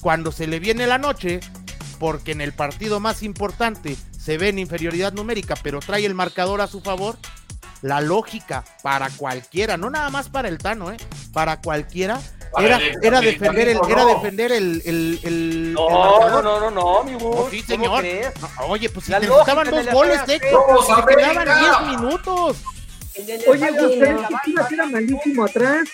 Cuando 0.00 0.32
se 0.32 0.48
le 0.48 0.58
viene 0.58 0.88
la 0.88 0.98
noche, 0.98 1.38
porque 2.00 2.32
en 2.32 2.40
el 2.40 2.52
partido 2.52 2.98
más 2.98 3.22
importante 3.22 3.96
se 4.10 4.38
ve 4.38 4.48
en 4.48 4.58
inferioridad 4.58 5.12
numérica, 5.12 5.54
pero 5.62 5.78
trae 5.78 6.04
el 6.04 6.14
marcador 6.14 6.60
a 6.60 6.66
su 6.66 6.80
favor, 6.80 7.16
la 7.82 8.00
lógica 8.00 8.64
para 8.82 9.10
cualquiera, 9.10 9.76
no 9.76 9.90
nada 9.90 10.08
más 10.10 10.28
para 10.28 10.48
el 10.48 10.58
Tano, 10.58 10.90
¿eh? 10.92 10.96
para 11.32 11.60
cualquiera, 11.60 12.20
Para 12.52 12.66
era, 12.66 12.76
el 12.78 12.98
era 13.02 13.20
defender 13.20 13.68
el, 13.68 13.78
era 13.88 14.02
no. 14.02 14.08
defender 14.08 14.52
el, 14.52 14.82
el, 14.84 15.20
el- 15.24 15.24
el 15.24 15.72
No, 15.74 16.30
no, 16.30 16.42
no, 16.42 16.60
no, 16.60 16.70
no, 16.70 17.04
mi 17.04 17.14
Gus. 17.14 17.22
Oh, 17.24 17.48
sí, 17.50 17.62
¿cómo 17.62 17.98
señor. 18.00 18.04
No, 18.58 18.66
oye, 18.68 18.88
pues 18.90 19.06
si 19.06 19.12
La 19.12 19.20
te 19.20 19.26
lógica 19.26 19.54
dos 19.64 19.86
goles, 19.92 20.16
¡Vamos, 20.18 20.26
te 20.26 20.40
quedaban 21.16 21.48
América! 21.48 21.80
10 21.88 21.98
minutos. 21.98 22.56
Oye, 23.16 23.34
estadio 23.34 23.72
Gus, 23.82 23.90
de 23.90 23.96
pero 23.98 24.12
la 24.12 24.22
es 24.22 24.28
que 24.28 24.32
Banca, 24.32 24.44
Chivas 24.44 24.72
era 24.72 24.86
malísimo 24.86 25.44
atrás. 25.44 25.88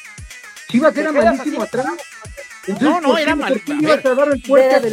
Chivas 0.69 0.97
era 0.97 1.13
malísimo 1.13 1.63
atrás. 1.63 1.87
No, 2.81 3.01
no, 3.01 3.09
¿por 3.09 3.17
qué- 3.17 3.23
era 3.23 3.35
mal- 3.35 3.63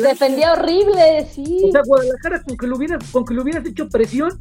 defendía 0.02 0.54
horrible, 0.54 1.28
sí. 1.36 1.62
O 1.68 1.72
sea, 1.72 1.82
Guadalajara, 1.86 2.42
con 2.44 2.56
que, 2.58 2.68
lo 2.68 2.78
hubieras, 2.78 3.04
con 3.12 3.26
que 3.26 3.34
le 3.34 3.42
hubieras 3.42 3.66
hecho 3.66 3.90
presión, 3.90 4.40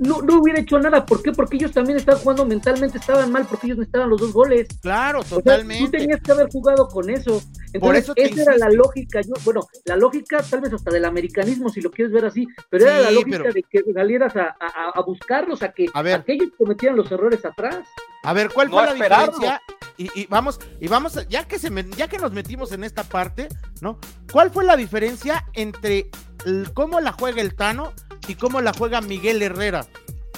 no, 0.00 0.22
no 0.22 0.40
hubiera 0.40 0.60
hecho 0.60 0.78
nada. 0.78 1.04
¿Por 1.06 1.22
qué? 1.22 1.32
Porque 1.32 1.56
ellos 1.56 1.72
también 1.72 1.98
estaban 1.98 2.20
jugando 2.20 2.44
mentalmente, 2.46 2.98
estaban 2.98 3.30
mal 3.32 3.46
porque 3.48 3.66
ellos 3.66 3.78
necesitaban 3.78 4.08
los 4.10 4.20
dos 4.20 4.32
goles. 4.32 4.68
Claro, 4.80 5.20
O 5.20 5.22
sea, 5.22 5.38
totalmente. 5.38 5.84
tú 5.84 5.90
tenías 5.90 6.20
que 6.20 6.32
haber 6.32 6.48
jugado 6.50 6.88
con 6.88 7.10
eso. 7.10 7.42
Entonces, 7.72 7.80
Por 7.80 7.96
eso 7.96 8.14
te 8.14 8.24
esa 8.24 8.42
era 8.42 8.56
la 8.58 8.70
lógica. 8.70 9.20
Yo, 9.22 9.32
bueno, 9.44 9.60
la 9.84 9.96
lógica 9.96 10.42
tal 10.48 10.60
vez 10.60 10.72
hasta 10.72 10.90
del 10.90 11.04
americanismo, 11.04 11.68
si 11.68 11.80
lo 11.80 11.90
quieres 11.90 12.12
ver 12.12 12.24
así, 12.26 12.46
pero 12.70 12.86
era 12.86 13.00
la 13.00 13.10
lógica 13.10 13.38
pero- 13.42 13.52
de 13.52 13.62
que 13.62 13.82
salieras 13.92 14.36
a, 14.36 14.56
a- 14.60 14.90
a 14.94 15.02
buscarlos, 15.02 15.62
a 15.62 15.72
que, 15.72 15.86
A 15.94 16.02
ver. 16.02 16.14
a 16.20 16.24
que 16.24 16.34
ellos 16.34 16.50
cometieran 16.56 16.96
los 16.96 17.10
errores 17.10 17.44
atrás. 17.44 17.78
A 18.24 18.32
ver, 18.32 18.50
¿cuál 18.52 18.68
No 18.68 18.74
fue 18.76 18.86
la 18.86 18.92
esperarlo. 18.92 19.32
diferencia? 19.32 19.62
Y, 19.98 20.20
y 20.20 20.26
vamos, 20.26 20.58
y 20.80 20.88
vamos, 20.88 21.26
ya 21.28 21.44
que 21.46 21.58
se 21.58 21.70
me- 21.70 21.84
ya 21.96 22.08
que 22.08 22.18
nos 22.18 22.32
metimos 22.32 22.72
en 22.72 22.84
esta 22.84 23.04
parte, 23.04 23.48
¿no? 23.80 23.98
¿Cuál 24.32 24.50
fue 24.50 24.64
la 24.64 24.76
diferencia 24.76 25.44
entre 25.54 26.10
el- 26.46 26.72
cómo 26.74 27.00
la 27.00 27.12
juega 27.12 27.40
el 27.42 27.54
Tano 27.54 27.92
y 28.28 28.34
cómo 28.34 28.60
la 28.60 28.72
juega 28.72 29.00
Miguel 29.00 29.42
Herrera 29.42 29.86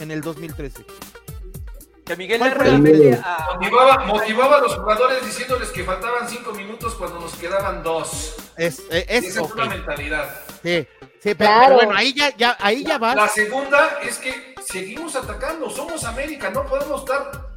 en 0.01 0.11
el 0.11 0.21
2013? 0.21 0.85
Que 2.05 2.17
Miguel 2.17 2.39
¿Cuál 2.39 2.53
fue 2.55 2.67
Herrera 2.69 3.23
a- 3.25 3.55
Motivaba, 3.55 4.05
motivaba 4.05 4.57
a 4.59 4.61
los 4.61 4.75
jugadores 4.75 5.25
diciéndoles 5.25 5.71
que 5.71 5.85
faltaban 5.85 6.29
cinco 6.29 6.53
minutos 6.53 6.95
cuando 6.97 7.19
nos 7.21 7.35
quedaban 7.37 7.83
dos. 7.83 8.35
Es, 8.57 8.81
eh, 8.91 9.07
es, 9.09 9.25
Esa 9.25 9.41
es 9.43 9.53
una 9.53 9.65
mentalidad. 9.67 10.29
Sí, 10.63 10.87
sí, 11.21 11.35
pero, 11.35 11.37
Claro. 11.37 11.65
pero 11.65 11.75
bueno, 11.77 11.95
ahí 11.95 12.13
ya, 12.13 12.37
ya, 12.37 12.57
ahí 12.61 12.85
ya 12.85 12.99
vas. 12.99 13.17
La 13.17 13.29
segunda 13.29 13.99
es 14.03 14.19
que 14.19 14.55
seguimos 14.63 15.17
atacando, 15.17 15.71
somos 15.71 16.05
América, 16.05 16.51
no 16.51 16.67
podemos 16.67 17.01
estar. 17.01 17.55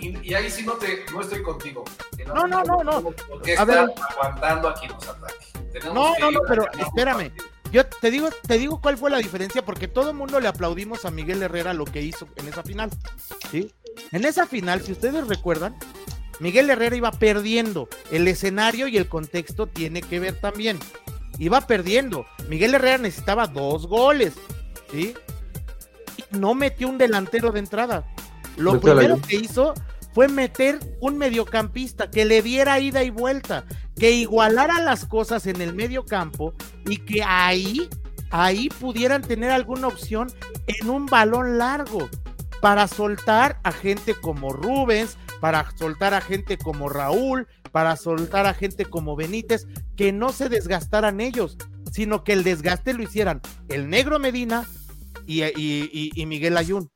Y, 0.00 0.28
y 0.28 0.34
ahí 0.34 0.50
sí 0.50 0.64
no, 0.64 0.72
te, 0.72 1.04
no 1.12 1.20
estoy 1.20 1.40
contigo. 1.42 1.84
No, 2.26 2.46
no, 2.48 2.64
no, 2.64 2.82
no. 2.82 2.90
tenemos 3.00 3.14
¿Por 3.28 3.42
qué 3.42 3.52
A 3.52 3.62
estar 3.62 3.66
ver. 3.86 3.94
aguantando 4.10 4.68
a 4.70 4.74
quien 4.74 4.90
nos 4.90 5.06
ataque? 5.08 5.46
Tenemos 5.72 5.94
No, 5.94 6.14
no, 6.18 6.30
no, 6.32 6.40
pero 6.48 6.64
espérame. 6.80 7.28
partido. 7.30 7.46
Yo 7.74 7.84
te 7.84 8.12
digo, 8.12 8.28
te 8.46 8.56
digo 8.56 8.80
cuál 8.80 8.96
fue 8.96 9.10
la 9.10 9.18
diferencia, 9.18 9.64
porque 9.64 9.88
todo 9.88 10.10
el 10.10 10.16
mundo 10.16 10.38
le 10.38 10.46
aplaudimos 10.46 11.04
a 11.04 11.10
Miguel 11.10 11.42
Herrera 11.42 11.74
lo 11.74 11.84
que 11.84 12.02
hizo 12.02 12.28
en 12.36 12.46
esa 12.46 12.62
final. 12.62 12.88
¿sí? 13.50 13.72
En 14.12 14.24
esa 14.24 14.46
final, 14.46 14.80
si 14.82 14.92
ustedes 14.92 15.26
recuerdan, 15.26 15.74
Miguel 16.38 16.70
Herrera 16.70 16.94
iba 16.94 17.10
perdiendo. 17.10 17.88
El 18.12 18.28
escenario 18.28 18.86
y 18.86 18.96
el 18.96 19.08
contexto 19.08 19.66
tiene 19.66 20.02
que 20.02 20.20
ver 20.20 20.40
también. 20.40 20.78
Iba 21.40 21.62
perdiendo. 21.62 22.26
Miguel 22.48 22.76
Herrera 22.76 22.98
necesitaba 22.98 23.48
dos 23.48 23.88
goles. 23.88 24.34
¿sí? 24.92 25.14
Y 26.16 26.36
no 26.38 26.54
metió 26.54 26.88
un 26.88 26.96
delantero 26.96 27.50
de 27.50 27.58
entrada. 27.58 28.06
Lo 28.56 28.80
primero 28.80 29.20
que 29.20 29.34
hizo 29.34 29.74
fue 30.14 30.28
meter 30.28 30.78
un 31.00 31.18
mediocampista 31.18 32.10
que 32.10 32.24
le 32.24 32.40
diera 32.40 32.78
ida 32.80 33.02
y 33.02 33.10
vuelta, 33.10 33.64
que 33.98 34.12
igualara 34.12 34.80
las 34.80 35.06
cosas 35.06 35.46
en 35.46 35.60
el 35.60 35.74
medio 35.74 36.04
campo 36.04 36.54
y 36.86 36.98
que 36.98 37.22
ahí, 37.22 37.88
ahí 38.30 38.68
pudieran 38.68 39.22
tener 39.22 39.50
alguna 39.50 39.88
opción 39.88 40.28
en 40.66 40.88
un 40.88 41.06
balón 41.06 41.58
largo 41.58 42.08
para 42.60 42.86
soltar 42.88 43.58
a 43.64 43.72
gente 43.72 44.14
como 44.14 44.52
Rubens, 44.52 45.18
para 45.40 45.70
soltar 45.76 46.14
a 46.14 46.20
gente 46.20 46.56
como 46.56 46.88
Raúl, 46.88 47.46
para 47.72 47.96
soltar 47.96 48.46
a 48.46 48.54
gente 48.54 48.84
como 48.84 49.16
Benítez, 49.16 49.66
que 49.96 50.12
no 50.12 50.30
se 50.32 50.48
desgastaran 50.48 51.20
ellos, 51.20 51.58
sino 51.92 52.24
que 52.24 52.32
el 52.32 52.44
desgaste 52.44 52.94
lo 52.94 53.02
hicieran 53.02 53.40
el 53.68 53.90
negro 53.90 54.18
Medina 54.18 54.64
y, 55.26 55.42
y- 55.42 55.90
y- 55.92 56.10
y 56.14 56.26
Miguel 56.26 56.56
Ayun. 56.56 56.88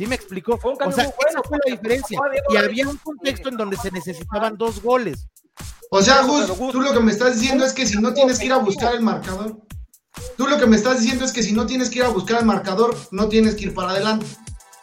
¿Sí 0.00 0.06
me 0.06 0.14
explicó? 0.14 0.56
Fue 0.56 0.70
un 0.72 0.78
O 0.82 0.90
sea, 0.92 1.04
muy 1.04 1.12
bueno, 1.14 1.30
esa 1.40 1.42
fue 1.46 1.58
la 1.62 1.72
diferencia. 1.72 2.18
Y 2.48 2.56
había 2.56 2.88
un 2.88 2.96
contexto 2.96 3.50
en 3.50 3.58
donde 3.58 3.76
se 3.76 3.90
necesitaban 3.90 4.56
dos 4.56 4.80
goles. 4.82 5.26
O 5.90 6.00
sea, 6.00 6.22
Gus, 6.22 6.46
tú 6.72 6.80
lo 6.80 6.94
que 6.94 7.00
me 7.00 7.12
estás 7.12 7.38
diciendo 7.38 7.66
es 7.66 7.74
que 7.74 7.84
si 7.86 8.00
no 8.00 8.14
tienes 8.14 8.38
que 8.38 8.46
ir 8.46 8.52
a 8.54 8.56
buscar 8.56 8.94
el 8.94 9.02
marcador, 9.02 9.58
tú 10.38 10.46
lo 10.46 10.56
que 10.56 10.64
me 10.64 10.76
estás 10.76 11.02
diciendo 11.02 11.26
es 11.26 11.32
que 11.32 11.42
si 11.42 11.52
no 11.52 11.66
tienes 11.66 11.90
que 11.90 11.98
ir 11.98 12.04
a 12.06 12.08
buscar 12.08 12.38
el 12.40 12.46
marcador, 12.46 12.96
no 13.10 13.28
tienes 13.28 13.56
que 13.56 13.64
ir 13.64 13.74
para 13.74 13.90
adelante. 13.90 14.24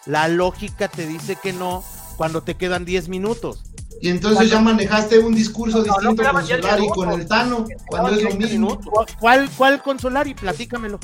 La 0.05 0.27
lógica 0.27 0.87
te 0.87 1.07
dice 1.07 1.35
que 1.41 1.51
no 1.51 1.83
cuando 2.15 2.43
te 2.43 2.53
quedan 2.53 2.85
10 2.85 3.09
minutos. 3.09 3.63
Y 3.99 4.09
entonces 4.09 4.51
ya 4.51 4.61
manejaste 4.61 5.17
un 5.17 5.33
discurso 5.33 5.79
no 5.79 5.83
distinto 5.85 6.21
con 6.31 6.45
Solari 6.45 6.85
y 6.85 6.89
con 6.89 7.11
el 7.11 7.27
Tano, 7.27 7.65
cuando 7.87 8.11
es 8.11 8.21
lo 8.21 8.29
mismo. 8.35 8.67
minutos. 8.67 8.85
¿Cu- 8.85 9.05
¿Cuál, 9.19 9.49
cuál 9.57 9.81
con 9.81 9.97
Solari? 9.97 10.35
Platícamelo. 10.35 10.99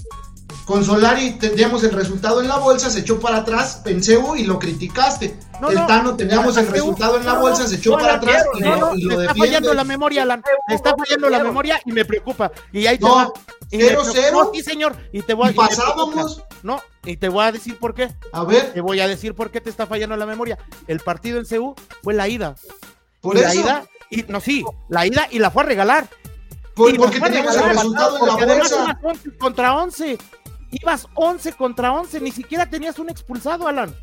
Con 0.65 0.83
Solari 0.85 1.31
teníamos 1.31 1.83
el 1.83 1.91
resultado 1.91 2.41
en 2.41 2.47
la 2.47 2.57
bolsa, 2.57 2.89
se 2.89 2.99
echó 3.01 3.19
para 3.19 3.37
atrás, 3.37 3.81
Penseu 3.83 4.35
y 4.37 4.45
lo 4.45 4.59
criticaste. 4.59 5.37
No, 5.59 5.69
el 5.69 5.75
no. 5.75 5.85
Tano 5.87 6.15
teníamos 6.15 6.55
el 6.55 6.67
resultado 6.67 7.17
en 7.17 7.25
la 7.25 7.33
bolsa, 7.33 7.67
se 7.67 7.75
echó 7.75 7.91
no 7.91 7.97
para 7.97 8.13
atrás 8.15 8.45
y 8.55 8.61
lo, 8.63 8.95
y 8.95 9.01
lo 9.03 9.17
me 9.17 9.23
está 9.23 9.35
fallando 9.35 9.73
la 9.73 9.83
memoria, 9.83 10.23
Alan. 10.23 10.41
Me 10.69 10.75
está 10.75 10.95
fallando 10.97 11.29
la 11.29 11.43
memoria 11.43 11.81
y 11.85 11.91
me 11.91 12.05
preocupa. 12.05 12.49
Y 12.71 12.87
ahí 12.87 12.97
te 12.97 13.03
va. 13.05 13.29
Y 13.71 13.77
cero, 13.77 14.03
cero. 14.09 14.43
No, 14.45 14.51
sí, 14.53 14.61
señor. 14.63 14.95
Y 15.11 15.21
te 15.21 15.33
voy 15.33 15.49
me 15.49 15.53
pasábamos, 15.55 16.43
no, 16.63 16.81
y 17.03 17.17
te 17.17 17.27
voy 17.27 17.43
a 17.45 17.51
decir 17.51 17.77
por 17.77 17.93
qué. 17.93 18.13
A 18.31 18.43
ver, 18.45 18.71
Te 18.73 18.79
voy 18.81 19.01
a 19.01 19.07
decir 19.07 19.35
por 19.35 19.51
qué 19.51 19.59
te 19.59 19.69
está 19.69 19.85
fallando 19.85 20.15
la 20.15 20.25
memoria. 20.25 20.57
El 20.87 20.99
partido 21.01 21.39
en 21.39 21.45
CU 21.45 21.75
fue 22.03 22.13
la 22.13 22.27
ida. 22.29 22.55
por 23.19 23.35
y 23.37 23.41
la 23.41 23.51
eso, 23.51 23.61
ida, 23.61 23.83
y, 24.09 24.23
no, 24.29 24.39
sí, 24.39 24.63
la 24.89 25.05
ida 25.05 25.27
y 25.29 25.39
la 25.39 25.51
fue 25.51 25.63
a 25.63 25.65
regalar. 25.65 26.07
por- 26.75 26.93
Y 26.93 26.97
porque 26.97 27.17
a 27.17 27.23
teníamos 27.23 27.55
el 27.55 27.63
resultado 27.69 28.17
en 28.17 28.25
la 28.27 28.55
bolsa. 28.55 28.75
ibas 28.83 28.97
11 29.03 29.37
contra 29.37 29.75
11. 29.75 30.17
Ibas 30.81 31.07
11 31.13 31.53
contra 31.53 31.93
11, 31.93 32.19
ni 32.19 32.31
siquiera 32.31 32.69
tenías 32.69 32.97
un 32.99 33.09
expulsado, 33.09 33.67
Alan. 33.67 33.95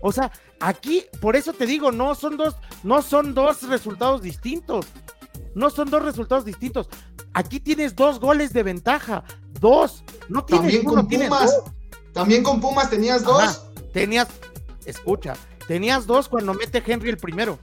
O 0.00 0.12
sea, 0.12 0.30
aquí, 0.60 1.04
por 1.20 1.34
eso 1.34 1.52
te 1.52 1.66
digo, 1.66 1.90
no 1.90 2.14
son 2.14 2.36
dos, 2.36 2.56
no 2.82 3.02
son 3.02 3.34
dos 3.34 3.62
resultados 3.62 4.22
distintos. 4.22 4.86
No 5.54 5.70
son 5.70 5.90
dos 5.90 6.02
resultados 6.02 6.44
distintos. 6.44 6.88
Aquí 7.32 7.58
tienes 7.58 7.96
dos 7.96 8.20
goles 8.20 8.52
de 8.52 8.62
ventaja. 8.62 9.24
Dos. 9.60 10.04
No 10.28 10.44
tienes 10.44 10.66
También 10.72 10.86
uno, 10.86 10.94
con 10.94 11.08
tienes 11.08 11.28
Pumas. 11.28 11.50
dos. 11.56 11.72
También 12.12 12.42
con 12.42 12.60
Pumas 12.60 12.90
tenías 12.90 13.24
dos. 13.24 13.42
Ajá, 13.42 13.58
tenías, 13.92 14.28
escucha, 14.84 15.34
tenías 15.66 16.06
dos 16.06 16.28
cuando 16.28 16.54
mete 16.54 16.82
Henry 16.86 17.08
el 17.10 17.16
primero. 17.16 17.58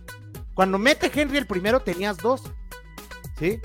Cuando 0.56 0.77
mete 0.77 1.11
Henry 1.14 1.38
el 1.38 1.47
primero, 1.47 1.80
tenías 1.81 2.18
dos. 2.18 2.41
¿Sí? 3.38 3.60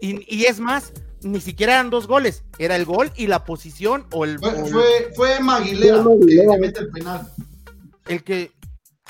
Y, 0.00 0.36
y 0.36 0.44
es 0.44 0.58
más, 0.60 0.92
ni 1.26 1.40
siquiera 1.40 1.74
eran 1.74 1.90
dos 1.90 2.06
goles, 2.06 2.44
era 2.58 2.76
el 2.76 2.84
gol 2.84 3.12
y 3.16 3.26
la 3.26 3.44
posición 3.44 4.06
o 4.12 4.24
el, 4.24 4.38
Fue, 4.38 4.70
fue, 4.70 5.12
fue 5.14 5.36
Emma 5.36 5.56
Aguilera 5.56 6.02
Fue 6.02 6.18
que, 6.26 6.58
mete 6.58 6.80
el 6.80 6.90
penal. 6.90 7.32
el 8.06 8.24
que. 8.24 8.52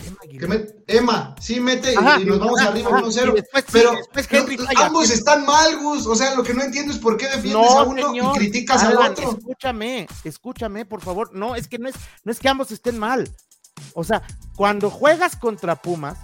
Emma 0.05 0.17
Que 0.21 0.29
Aguilera. 0.29 0.55
met- 0.55 0.75
Emma, 0.89 1.35
sí 1.41 1.59
mete 1.61 1.93
y, 1.93 1.97
Ajá, 1.97 2.21
y 2.21 2.25
nos 2.27 2.39
vamos 2.39 2.61
ajá, 2.61 2.69
arriba 2.71 2.91
ajá, 2.91 3.03
1-0. 3.07 3.29
y 3.31 3.35
después 3.41 3.65
sí, 3.65 3.71
pero 3.73 3.93
después 3.93 4.29
Henry 4.31 4.57
no, 4.59 4.65
falla. 4.67 4.87
ambos 4.87 5.11
están 5.11 5.47
mal, 5.47 5.79
Gus. 5.79 6.07
O 6.07 6.15
sea, 6.15 6.35
lo 6.35 6.43
que 6.43 6.53
no 6.55 6.63
entiendo 6.63 6.93
es 6.93 6.99
por 6.99 7.17
qué 7.17 7.25
defiendes 7.27 7.53
No, 7.55 7.79
a 7.79 7.83
uno 7.85 8.09
señor. 8.09 8.37
y 8.37 8.39
criticas 8.39 8.83
al 8.83 8.97
Alan, 8.99 9.13
otro. 9.13 9.31
Escúchame, 9.39 10.07
escúchame, 10.25 10.85
por 10.85 11.01
favor. 11.01 11.31
No, 11.35 11.55
es 11.57 11.67
que 11.67 11.79
no 11.79 11.89
es, 11.89 11.95
no 12.25 12.31
es 12.33 12.39
que 12.39 12.49
ambos 12.49 12.71
estén 12.73 12.99
mal. 12.99 13.31
O 13.95 14.05
sea, 14.05 14.23
cuando 14.55 14.91
juegas 14.91 15.35
contra 15.37 15.77
Pumas, 15.77 16.19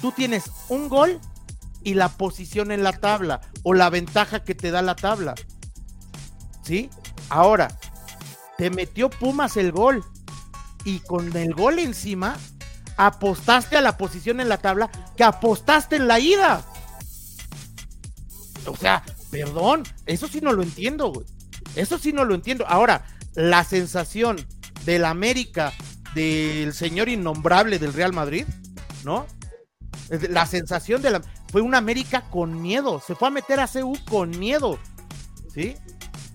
tú 0.00 0.12
tienes 0.12 0.44
un 0.68 0.88
gol 0.88 1.20
y 1.84 1.94
la 1.94 2.08
posición 2.08 2.70
en 2.70 2.82
la 2.82 2.92
tabla 2.92 3.40
o 3.62 3.74
la 3.74 3.90
ventaja 3.90 4.44
que 4.44 4.54
te 4.54 4.70
da 4.70 4.82
la 4.82 4.96
tabla. 4.96 5.34
¿Sí? 6.62 6.90
Ahora, 7.28 7.68
te 8.58 8.70
metió 8.70 9.10
Pumas 9.10 9.56
el 9.56 9.72
gol 9.72 10.04
y 10.84 11.00
con 11.00 11.36
el 11.36 11.54
gol 11.54 11.78
encima 11.78 12.36
apostaste 12.96 13.76
a 13.76 13.80
la 13.80 13.96
posición 13.96 14.40
en 14.40 14.48
la 14.48 14.58
tabla 14.58 14.90
que 15.16 15.24
apostaste 15.24 15.96
en 15.96 16.08
la 16.08 16.20
ida. 16.20 16.64
O 18.66 18.76
sea, 18.76 19.02
perdón, 19.30 19.82
eso 20.06 20.28
sí 20.28 20.40
no 20.40 20.52
lo 20.52 20.62
entiendo, 20.62 21.12
güey. 21.12 21.26
Eso 21.74 21.98
sí 21.98 22.12
no 22.12 22.24
lo 22.24 22.34
entiendo. 22.34 22.66
Ahora, 22.68 23.04
la 23.34 23.64
sensación 23.64 24.44
del 24.84 25.04
América, 25.04 25.72
del 26.14 26.74
señor 26.74 27.08
innombrable 27.08 27.78
del 27.78 27.92
Real 27.92 28.12
Madrid, 28.12 28.46
¿no? 29.04 29.26
La 30.30 30.46
sensación 30.46 31.02
de 31.02 31.10
la... 31.10 31.22
Fue 31.50 31.60
un 31.60 31.74
América 31.74 32.24
con 32.30 32.60
miedo. 32.60 33.00
Se 33.06 33.14
fue 33.14 33.28
a 33.28 33.30
meter 33.30 33.60
a 33.60 33.68
CU 33.68 33.96
con 34.08 34.30
miedo. 34.38 34.78
¿Sí? 35.52 35.74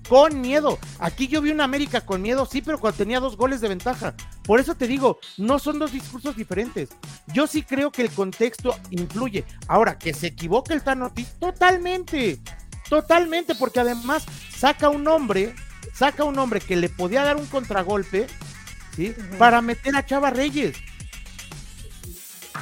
Con 0.07 0.39
miedo. 0.39 0.79
Aquí 0.99 1.27
yo 1.27 1.41
vi 1.41 1.51
una 1.51 1.65
América 1.65 2.01
con 2.01 2.21
miedo, 2.21 2.45
sí, 2.45 2.61
pero 2.61 2.79
cuando 2.79 2.97
tenía 2.97 3.19
dos 3.19 3.35
goles 3.35 3.59
de 3.61 3.67
ventaja. 3.67 4.15
Por 4.43 4.59
eso 4.59 4.75
te 4.75 4.87
digo, 4.87 5.19
no 5.37 5.59
son 5.59 5.79
dos 5.79 5.91
discursos 5.91 6.35
diferentes. 6.35 6.89
Yo 7.33 7.45
sí 7.47 7.63
creo 7.63 7.91
que 7.91 8.03
el 8.03 8.11
contexto 8.11 8.75
influye. 8.91 9.43
Ahora, 9.67 9.97
que 9.97 10.13
se 10.13 10.27
equivoque 10.27 10.73
el 10.73 10.83
Tano 10.83 11.11
totalmente. 11.39 12.39
Totalmente, 12.89 13.55
porque 13.55 13.81
además 13.81 14.25
saca 14.55 14.87
un 14.87 15.05
hombre, 15.07 15.53
saca 15.93 16.23
un 16.23 16.39
hombre 16.39 16.61
que 16.61 16.77
le 16.77 16.87
podía 16.87 17.23
dar 17.23 17.35
un 17.35 17.45
contragolpe, 17.47 18.27
¿sí? 18.95 19.13
Para 19.37 19.61
meter 19.61 19.95
a 19.95 20.05
Chava 20.05 20.29
Reyes. 20.29 20.77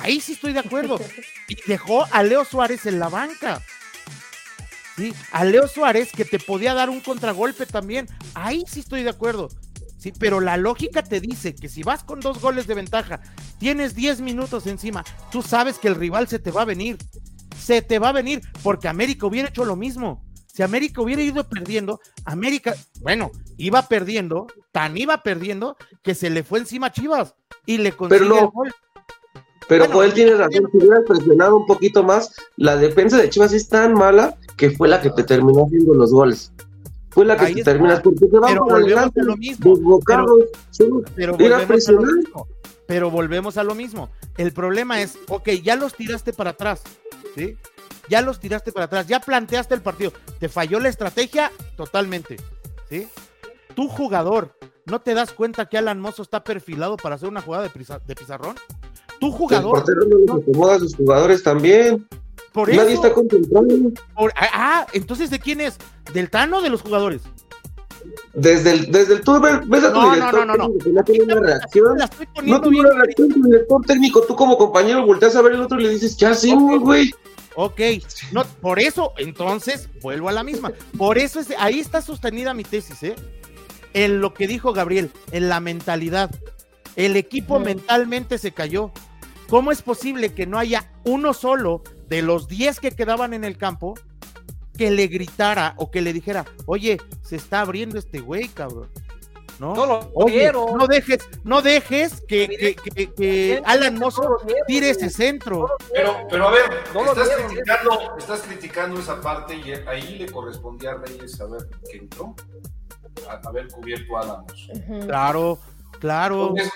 Ahí 0.02 0.20
sí 0.20 0.34
estoy 0.34 0.54
de 0.54 0.60
acuerdo. 0.60 1.00
Y 1.48 1.58
dejó 1.68 2.06
a 2.12 2.24
Leo 2.24 2.46
Suárez 2.46 2.86
en 2.86 3.00
la 3.00 3.10
banca. 3.10 3.62
Sí, 4.96 5.14
a 5.32 5.44
Leo 5.44 5.68
Suárez 5.68 6.12
que 6.12 6.26
te 6.26 6.40
podía 6.40 6.74
dar 6.74 6.90
un 6.90 7.02
contragolpe 7.02 7.66
también. 7.66 8.08
Ahí 8.34 8.64
sí 8.68 8.80
estoy 8.82 9.04
de 9.04 9.10
acuerdo. 9.10 9.50
Sí, 9.98 10.14
pero 10.20 10.40
la 10.40 10.58
lógica 10.58 11.04
te 11.04 11.20
dice 11.20 11.56
que 11.56 11.70
si 11.70 11.82
vas 11.84 12.04
con 12.04 12.20
dos 12.20 12.40
goles 12.40 12.68
de 12.68 12.76
ventaja, 12.76 13.22
tienes 13.58 13.96
10 13.96 14.22
minutos 14.22 14.68
encima, 14.68 15.04
tú 15.32 15.42
sabes 15.42 15.80
que 15.80 15.88
el 15.88 15.96
rival 15.96 16.28
se 16.28 16.40
te 16.40 16.52
va 16.52 16.62
a 16.62 16.66
venir. 16.66 16.98
Se 17.58 17.82
te 17.82 17.98
va 17.98 18.10
a 18.10 18.14
venir 18.14 18.42
porque 18.62 18.88
América 18.88 19.26
hubiera 19.26 19.50
hecho 19.50 19.66
lo 19.66 19.76
mismo. 19.76 20.24
Si 20.46 20.62
América 20.62 21.02
hubiera 21.02 21.22
ido 21.22 21.48
perdiendo, 21.50 22.00
América, 22.24 22.76
bueno, 23.02 23.32
iba 23.58 23.88
perdiendo, 23.88 24.48
tan 24.72 24.96
iba 24.98 25.24
perdiendo 25.24 25.76
que 26.04 26.16
se 26.16 26.30
le 26.30 26.44
fue 26.44 26.60
encima 26.60 26.88
a 26.88 26.92
Chivas 26.92 27.36
y 27.66 27.78
le 27.78 27.92
consigue 27.94 28.26
no. 28.26 28.40
el 28.40 28.48
gol. 28.48 28.74
Pero 29.68 29.86
Bueno, 29.86 29.96
Joel 29.96 30.14
tiene 30.14 30.36
razón, 30.36 30.70
si 30.72 30.78
hubieras 30.78 31.04
presionado 31.08 31.58
un 31.58 31.66
poquito 31.66 32.04
más, 32.04 32.34
la 32.58 32.78
defensa 32.78 33.18
de 33.18 33.30
Chivas 33.30 33.54
es 33.54 33.68
tan 33.68 33.94
mala 33.94 34.38
que 34.58 34.72
fue 34.72 34.88
la 34.88 35.02
que 35.02 35.10
te 35.10 35.24
terminó 35.24 35.66
haciendo 35.66 35.94
los 35.94 36.12
goles. 36.12 36.52
Fue 37.10 37.26
la 37.26 37.38
que 37.38 37.54
te 37.54 37.64
terminas, 37.64 38.02
porque 38.02 38.28
te 38.28 38.40
van 38.40 38.58
por 38.58 38.82
lo 39.24 39.38
mismo. 39.38 40.00
Pero 41.16 41.38
volvemos 41.38 41.88
a 41.88 41.92
lo 41.94 42.02
mismo. 42.02 42.48
Pero 42.88 43.10
volvemos 43.10 43.58
a 43.58 43.64
lo 43.64 43.74
mismo. 43.74 44.10
El 44.38 44.52
problema 44.52 45.02
es, 45.02 45.18
ok, 45.30 45.50
ya 45.64 45.76
los 45.78 45.96
tiraste 45.96 46.34
para 46.34 46.52
atrás, 46.52 46.84
¿sí? 47.34 47.58
Ya 48.10 48.22
los 48.22 48.40
tiraste 48.40 48.72
para 48.72 48.86
atrás, 48.86 49.08
ya 49.08 49.20
planteaste 49.20 49.74
el 49.74 49.82
partido. 49.82 50.12
Te 50.40 50.50
falló 50.50 50.80
la 50.80 50.90
estrategia 50.90 51.52
totalmente, 51.78 52.38
¿sí? 52.90 53.08
Tu 53.76 53.88
jugador, 53.88 54.56
¿no 54.86 55.00
te 55.00 55.14
das 55.14 55.32
cuenta 55.32 55.68
que 55.68 55.78
Alan 55.78 56.00
Mozo 56.00 56.22
está 56.22 56.44
perfilado 56.44 56.98
para 56.98 57.16
hacer 57.16 57.30
una 57.30 57.42
jugada 57.42 57.64
de 57.64 58.16
pizarrón? 58.16 58.56
Tu 59.20 59.28
El 59.28 59.32
jugador, 59.32 59.72
portero 59.72 60.02
no 60.28 60.34
acomoda 60.36 60.76
a 60.76 60.80
sus 60.80 60.96
jugadores 60.96 61.44
también. 61.44 62.08
por 62.54 62.70
Nadie 62.74 62.94
eso. 62.94 63.06
está 63.06 63.14
por- 64.16 64.32
ah, 64.36 64.48
ah, 64.54 64.88
entonces 64.94 65.30
¿de 65.30 65.40
quién 65.40 65.62
es? 65.62 65.78
¿Del 66.14 66.30
Tano 66.30 66.58
o 66.58 66.62
de 66.62 66.70
los 66.70 66.82
jugadores? 66.82 67.22
Desde 68.34 68.72
el, 68.72 68.92
desde 68.92 69.16
el 69.16 69.22
tú 69.22 69.40
ves, 69.40 69.54
ves 69.68 69.84
a 69.84 69.94
tu 69.94 70.00
No, 70.00 70.08
no, 70.10 70.14
director 70.16 70.46
no, 70.48 70.56
no, 70.58 70.68
no. 70.68 70.78
que 70.78 70.90
no 70.90 71.04
tiene 71.04 71.24
una 71.24 71.36
reacción. 71.42 71.98
La 71.98 72.06
estoy 72.06 72.28
No 72.44 72.62
bien. 72.62 72.86
una 72.86 72.96
reacción 73.04 73.30
tu 73.30 73.44
director 73.44 73.82
técnico. 73.86 74.22
Tú 74.22 74.36
como 74.36 74.58
compañero 74.58 75.06
volteas 75.06 75.36
a 75.36 75.42
ver 75.42 75.54
el 75.54 75.62
otro 75.62 75.80
y 75.80 75.84
le 75.84 75.90
dices, 75.90 76.16
¿qué 76.18 76.26
hacemos, 76.28 76.80
güey? 76.82 77.12
Ok, 77.56 77.80
no, 78.34 78.44
por 78.62 78.80
eso, 78.80 79.14
entonces, 79.18 79.88
vuelvo 80.02 80.28
a 80.28 80.34
la 80.34 80.44
misma. 80.44 80.74
Por 80.98 81.18
eso 81.18 81.40
es, 81.40 81.48
ahí 81.58 81.80
está 81.80 82.02
sostenida 82.02 82.54
mi 82.54 82.64
tesis, 82.66 83.02
¿eh? 83.04 83.16
En 83.94 84.20
lo 84.20 84.34
que 84.34 84.46
dijo 84.46 84.74
Gabriel, 84.74 85.10
en 85.32 85.48
la 85.48 85.62
mentalidad. 85.62 86.30
El 86.98 87.16
equipo 87.16 87.60
mentalmente 87.60 88.38
se 88.38 88.52
cayó. 88.52 88.92
¿Cómo 89.50 89.72
es 89.72 89.82
posible 89.82 90.34
que 90.34 90.46
no 90.48 90.58
haya 90.58 90.92
uno 91.04 91.34
solo 91.34 91.84
de 92.08 92.22
los 92.22 92.48
10 92.48 92.80
que 92.80 92.92
quedaban 92.92 93.34
en 93.34 93.44
el 93.44 93.58
campo 93.58 93.94
que 94.78 94.92
le 94.92 95.08
gritara 95.08 95.74
o 95.78 95.90
que 95.92 96.02
le 96.02 96.12
dijera, 96.14 96.46
oye, 96.66 96.98
se 97.22 97.36
está 97.38 97.62
abriendo 97.62 97.98
este 98.00 98.20
güey, 98.20 98.48
cabrón? 98.50 98.90
¿No? 99.58 99.74
No 99.74 99.86
lo 99.86 100.12
Oye, 100.16 100.40
vieron. 100.40 100.78
no 100.78 100.86
dejes, 100.86 101.20
no 101.46 101.62
dejes 101.62 102.20
que, 102.28 102.46
que, 102.50 102.76
que- 102.76 103.14
que 103.14 103.62
Alan 103.64 103.98
Mozo 103.98 104.36
tire 104.68 104.90
ese 104.90 105.10
centro. 105.10 105.78
Pero, 105.94 106.28
pero 106.30 106.50
a 106.50 106.52
ver, 106.52 106.66
No 106.94 107.06
estás, 107.06 107.28
vieron, 107.30 107.48
criticando, 107.48 108.18
estás 108.18 108.42
criticando 108.42 109.00
esa 109.00 109.22
parte 109.22 109.56
y 109.56 109.72
ahí 109.88 110.18
le 110.18 110.26
correspondía 110.30 110.92
a 110.92 110.96
Reyes 110.96 111.38
saber 111.38 111.70
que 111.90 112.00
entró, 112.00 112.36
haber 113.46 113.70
cubierto 113.70 114.18
a 114.18 114.22
Álamos. 114.24 114.68
Ujú. 114.74 115.00
Claro, 115.08 115.58
claro. 116.02 116.50
Entonces, 116.50 116.74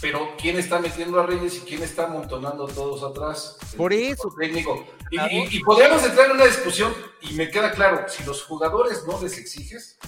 pero 0.00 0.34
¿quién 0.40 0.58
está 0.58 0.78
metiendo 0.80 1.20
a 1.20 1.26
Reyes 1.26 1.56
y 1.56 1.60
quién 1.60 1.82
está 1.82 2.04
amontonando 2.04 2.66
a 2.66 2.72
todos 2.72 3.02
atrás? 3.02 3.56
Por 3.76 3.92
eso. 3.92 4.28
Técnico. 4.38 4.84
Y, 5.10 5.16
y- 5.20 5.56
y 5.56 5.60
podríamos 5.60 6.02
entrar 6.04 6.26
en 6.26 6.32
una 6.36 6.44
discusión 6.46 6.92
y 7.20 7.34
me 7.34 7.50
queda 7.50 7.70
claro, 7.72 8.06
si 8.08 8.24
los 8.24 8.42
jugadores 8.44 9.04
no 9.06 9.20
les 9.20 9.38
exiges 9.38 9.98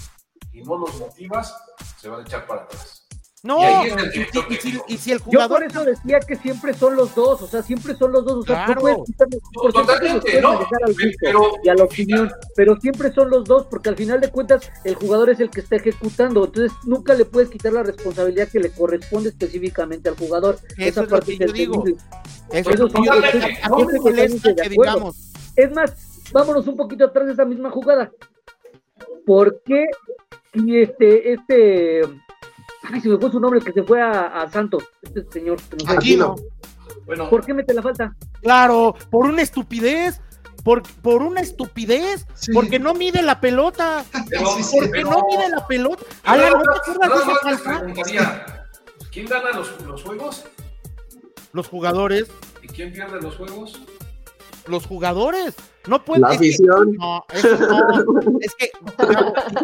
y 0.52 0.62
no 0.62 0.76
los 0.78 0.94
motivas, 0.98 1.54
se 2.00 2.08
van 2.08 2.20
a 2.20 2.22
echar 2.22 2.46
para 2.46 2.62
atrás. 2.62 3.03
No, 3.44 3.58
Y 3.84 3.90
si, 3.90 4.24
técnico. 4.32 4.84
y 4.88 4.96
si 4.96 5.12
el 5.12 5.18
Yo 5.18 5.24
jugador 5.26 5.58
por 5.60 5.64
eso 5.64 5.84
decía 5.84 6.18
que 6.20 6.34
siempre 6.36 6.72
son 6.72 6.96
los 6.96 7.14
dos, 7.14 7.42
o 7.42 7.46
sea, 7.46 7.62
siempre 7.62 7.94
son 7.94 8.10
los 8.10 8.24
dos, 8.24 8.38
o 8.38 8.42
sea, 8.42 8.64
Claro. 8.64 8.74
no 8.74 8.80
puedes 8.80 8.98
quitarle, 9.04 9.38
Totalmente, 9.70 10.28
al 10.30 10.32
Pero- 10.32 10.52
gusto 10.52 10.66
pero- 11.20 11.52
y 11.62 11.68
a 11.68 11.74
la 11.74 11.84
opinión, 11.84 12.30
pero 12.56 12.80
siempre 12.80 13.12
son 13.12 13.28
los 13.28 13.44
dos, 13.44 13.66
porque 13.66 13.90
al 13.90 13.96
final 13.96 14.22
de 14.22 14.30
cuentas 14.30 14.70
el 14.84 14.94
jugador 14.94 15.28
es 15.28 15.40
el 15.40 15.50
que 15.50 15.60
está 15.60 15.76
ejecutando, 15.76 16.42
entonces 16.46 16.72
nunca 16.84 17.12
le 17.12 17.26
puedes 17.26 17.50
quitar 17.50 17.74
la 17.74 17.82
responsabilidad 17.82 18.48
que 18.48 18.60
le 18.60 18.70
corresponde 18.70 19.28
específicamente 19.28 20.08
al 20.08 20.16
jugador. 20.16 20.56
Eso 20.78 21.02
es 21.02 21.10
lo 21.10 21.20
que 21.20 21.36
yo 21.36 21.46
digo. 21.52 21.84
Eso 22.50 22.64
Por 22.64 22.74
eso 22.74 22.86
es 22.86 22.92
son- 22.92 23.04
yo- 23.04 24.52
de 24.54 24.68
digamos, 24.70 25.16
Es 25.56 25.70
más, 25.70 25.92
vámonos 26.32 26.66
un 26.66 26.76
poquito 26.78 27.04
atrás 27.04 27.26
de 27.26 27.34
esa 27.34 27.44
misma 27.44 27.70
jugada. 27.70 28.10
¿Por 29.26 29.60
qué 29.64 29.86
y 30.54 30.80
este, 30.80 31.32
este, 31.34 32.00
ay, 32.92 33.00
se 33.00 33.08
me 33.08 33.18
fue 33.18 33.30
su 33.30 33.40
nombre, 33.40 33.58
el 33.60 33.64
que 33.64 33.72
se 33.72 33.82
fue 33.82 34.00
a, 34.00 34.42
a 34.42 34.50
Santos, 34.50 34.84
este 35.02 35.24
señor, 35.30 35.58
se 35.60 35.76
me 35.76 35.84
fue. 35.84 35.94
Aquino. 35.96 36.36
Bueno, 37.06 37.28
¿por 37.30 37.44
qué 37.44 37.52
mete 37.54 37.74
la 37.74 37.82
falta? 37.82 38.14
claro, 38.40 38.94
por 39.10 39.26
una 39.26 39.42
estupidez, 39.42 40.20
por, 40.62 40.82
por 41.02 41.22
una 41.22 41.40
estupidez, 41.40 42.26
Sí. 42.34 42.52
porque 42.52 42.78
no 42.78 42.94
mide 42.94 43.22
la 43.22 43.40
pelota, 43.40 44.04
pero, 44.30 44.46
Sí, 44.56 44.62
sí, 44.62 44.76
porque 44.78 44.90
pero- 44.92 45.10
no 45.10 45.22
mide 45.26 45.48
la 45.50 45.66
pelota. 45.66 46.04
Alan, 46.24 46.52
¿no 46.52 46.62
te 46.62 46.90
acuerdas 46.90 47.42
de 47.44 47.50
esa 47.52 47.58
falta? 47.62 48.66
¿quién 49.12 49.26
gana 49.26 49.50
los, 49.52 49.80
los 49.82 50.02
juegos? 50.02 50.44
Los 51.52 51.68
jugadores, 51.68 52.26
¿Y 52.62 52.66
quién 52.68 52.92
pierde 52.92 53.20
los 53.20 53.36
juegos? 53.36 53.78
Los 54.66 54.86
jugadores. 54.86 55.54
No 55.86 56.04
puede 56.04 56.20
La 56.22 56.28
es 56.32 56.38
que- 56.40 56.46
afición. 56.48 56.92
no, 56.98 57.24
eso 57.32 57.56
no. 57.58 58.38
Es 58.40 58.54
que 58.54 58.70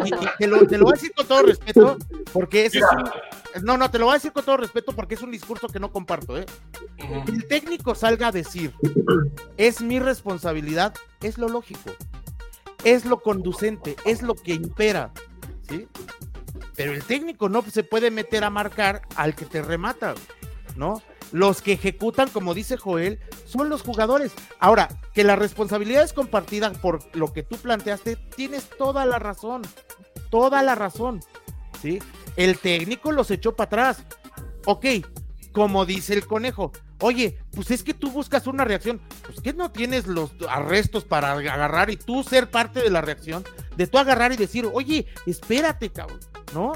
y- 0.05 0.09
y- 0.09 0.13
y 0.13 0.27
te, 0.37 0.47
lo, 0.47 0.67
te 0.67 0.77
lo 0.77 0.83
voy 0.85 0.93
a 0.93 0.95
decir 0.95 1.11
con 1.15 1.27
todo 1.27 1.41
respeto, 1.43 1.97
porque 2.31 2.65
ese 2.67 2.79
es 2.79 2.85
un- 2.95 3.65
no, 3.65 3.77
no, 3.77 3.89
te 3.89 3.97
lo 3.99 4.05
voy 4.05 4.11
a 4.13 4.15
decir 4.17 4.31
con 4.31 4.45
todo 4.45 4.57
respeto 4.57 4.91
porque 4.93 5.15
es 5.15 5.21
un 5.21 5.31
discurso 5.31 5.67
que 5.67 5.79
no 5.79 5.91
comparto, 5.91 6.37
¿eh? 6.37 6.45
Que 6.97 7.31
el 7.31 7.47
técnico 7.47 7.95
salga 7.95 8.27
a 8.27 8.31
decir, 8.31 8.73
es 9.57 9.81
mi 9.81 9.99
responsabilidad, 9.99 10.93
es 11.21 11.37
lo 11.37 11.47
lógico, 11.49 11.89
es 12.83 13.05
lo 13.05 13.19
conducente, 13.21 13.95
es 14.05 14.21
lo 14.21 14.35
que 14.35 14.53
impera, 14.53 15.11
¿sí? 15.67 15.87
Pero 16.75 16.93
el 16.93 17.03
técnico 17.03 17.49
no 17.49 17.61
se 17.63 17.83
puede 17.83 18.11
meter 18.11 18.43
a 18.43 18.49
marcar 18.49 19.01
al 19.15 19.35
que 19.35 19.45
te 19.45 19.61
remata, 19.61 20.13
¿no? 20.75 21.01
Los 21.31 21.61
que 21.61 21.73
ejecutan, 21.73 22.29
como 22.29 22.53
dice 22.53 22.77
Joel, 22.77 23.19
son 23.45 23.69
los 23.69 23.83
jugadores. 23.83 24.33
Ahora, 24.59 24.89
que 25.13 25.23
la 25.23 25.35
responsabilidad 25.35 26.03
es 26.03 26.13
compartida 26.13 26.71
por 26.73 26.99
lo 27.15 27.31
que 27.31 27.43
tú 27.43 27.57
planteaste, 27.57 28.17
tienes 28.35 28.69
toda 28.77 29.05
la 29.05 29.17
razón, 29.17 29.61
toda 30.29 30.61
la 30.61 30.75
razón, 30.75 31.21
¿sí? 31.81 31.99
El 32.35 32.57
técnico 32.57 33.11
los 33.11 33.31
echó 33.31 33.55
para 33.55 33.67
atrás. 33.67 34.05
Ok, 34.65 34.85
como 35.51 35.85
dice 35.85 36.13
el 36.13 36.25
conejo, 36.25 36.71
oye, 36.99 37.39
pues 37.51 37.71
es 37.71 37.83
que 37.83 37.93
tú 37.93 38.11
buscas 38.11 38.47
una 38.47 38.63
reacción, 38.63 39.01
pues 39.25 39.41
que 39.41 39.53
no 39.53 39.71
tienes 39.71 40.07
los 40.07 40.31
arrestos 40.49 41.03
para 41.03 41.31
agarrar 41.31 41.89
y 41.89 41.97
tú 41.97 42.23
ser 42.23 42.49
parte 42.49 42.81
de 42.81 42.89
la 42.89 43.01
reacción, 43.01 43.43
de 43.75 43.87
tú 43.87 43.97
agarrar 43.97 44.31
y 44.31 44.37
decir, 44.37 44.69
oye, 44.71 45.07
espérate, 45.25 45.89
cabrón, 45.89 46.19
¿no? 46.53 46.73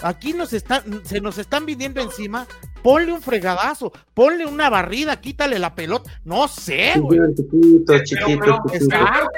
Aquí 0.00 0.32
nos 0.32 0.50
se 0.50 1.20
nos 1.20 1.38
están 1.38 1.66
viniendo 1.66 2.00
encima, 2.00 2.46
ponle 2.84 3.14
un 3.14 3.22
fregadazo, 3.22 3.90
ponle 4.12 4.44
una 4.44 4.68
barrida, 4.68 5.18
quítale 5.18 5.58
la 5.58 5.74
pelota, 5.74 6.20
no 6.24 6.46
sé, 6.46 6.92
güey. 6.98 7.18
Chiquito, 7.34 8.04
chiquito, 8.04 8.62
chiquito. 8.70 9.30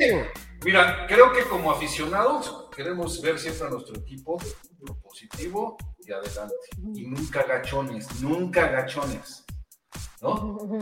Mira, 0.64 1.06
creo 1.06 1.32
que 1.32 1.44
como 1.44 1.70
aficionados 1.70 2.66
queremos 2.74 3.22
ver 3.22 3.38
siempre 3.38 3.68
a 3.68 3.70
nuestro 3.70 4.00
equipo 4.00 4.36
propositivo 4.84 5.76
y 6.04 6.10
adelante. 6.10 6.56
Y 6.92 7.06
nunca 7.06 7.44
gachones, 7.44 8.20
nunca 8.20 8.66
gachones. 8.66 9.44
¿No? 10.20 10.80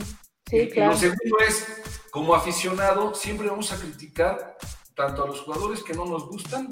Sí, 0.49 0.57
y, 0.57 0.61
y 0.61 0.71
claro. 0.71 0.93
lo 0.93 0.97
segundo 0.97 1.37
es, 1.47 1.67
como 2.11 2.35
aficionado, 2.35 3.15
siempre 3.15 3.49
vamos 3.49 3.71
a 3.73 3.77
criticar 3.77 4.57
tanto 4.95 5.25
a 5.25 5.27
los 5.27 5.43
jugadores 5.43 5.83
que 5.83 5.93
no 5.93 6.07
nos 6.07 6.27
gustan, 6.29 6.69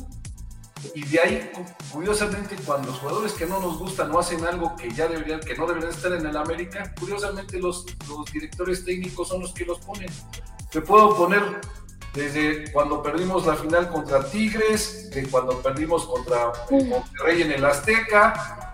y 0.95 1.05
de 1.05 1.21
ahí, 1.21 1.51
cu- 1.55 1.65
curiosamente, 1.93 2.57
cuando 2.67 2.89
los 2.91 2.99
jugadores 2.99 3.33
que 3.33 3.47
no 3.47 3.61
nos 3.61 3.79
gustan 3.79 4.11
no 4.11 4.19
hacen 4.19 4.45
algo 4.45 4.75
que 4.77 4.91
ya 4.93 5.07
deberían, 5.09 5.41
que 5.41 5.55
no 5.57 5.67
deberían 5.67 5.93
estar 5.93 6.13
en 6.13 6.27
el 6.27 6.37
América, 6.37 6.93
curiosamente 6.99 7.59
los, 7.59 7.87
los 8.09 8.31
directores 8.33 8.85
técnicos 8.85 9.29
son 9.29 9.41
los 9.43 9.53
que 9.53 9.65
los 9.65 9.79
ponen. 9.81 10.11
Te 10.71 10.81
puedo 10.81 11.15
poner 11.17 11.61
desde 12.15 12.71
cuando 12.73 13.03
perdimos 13.03 13.47
la 13.47 13.55
final 13.57 13.89
contra 13.91 14.29
Tigres, 14.29 15.11
de 15.11 15.27
cuando 15.29 15.61
perdimos 15.63 16.05
contra 16.07 16.53
Monterrey 16.71 17.43
en 17.43 17.53
el 17.53 17.65
Azteca, 17.65 18.73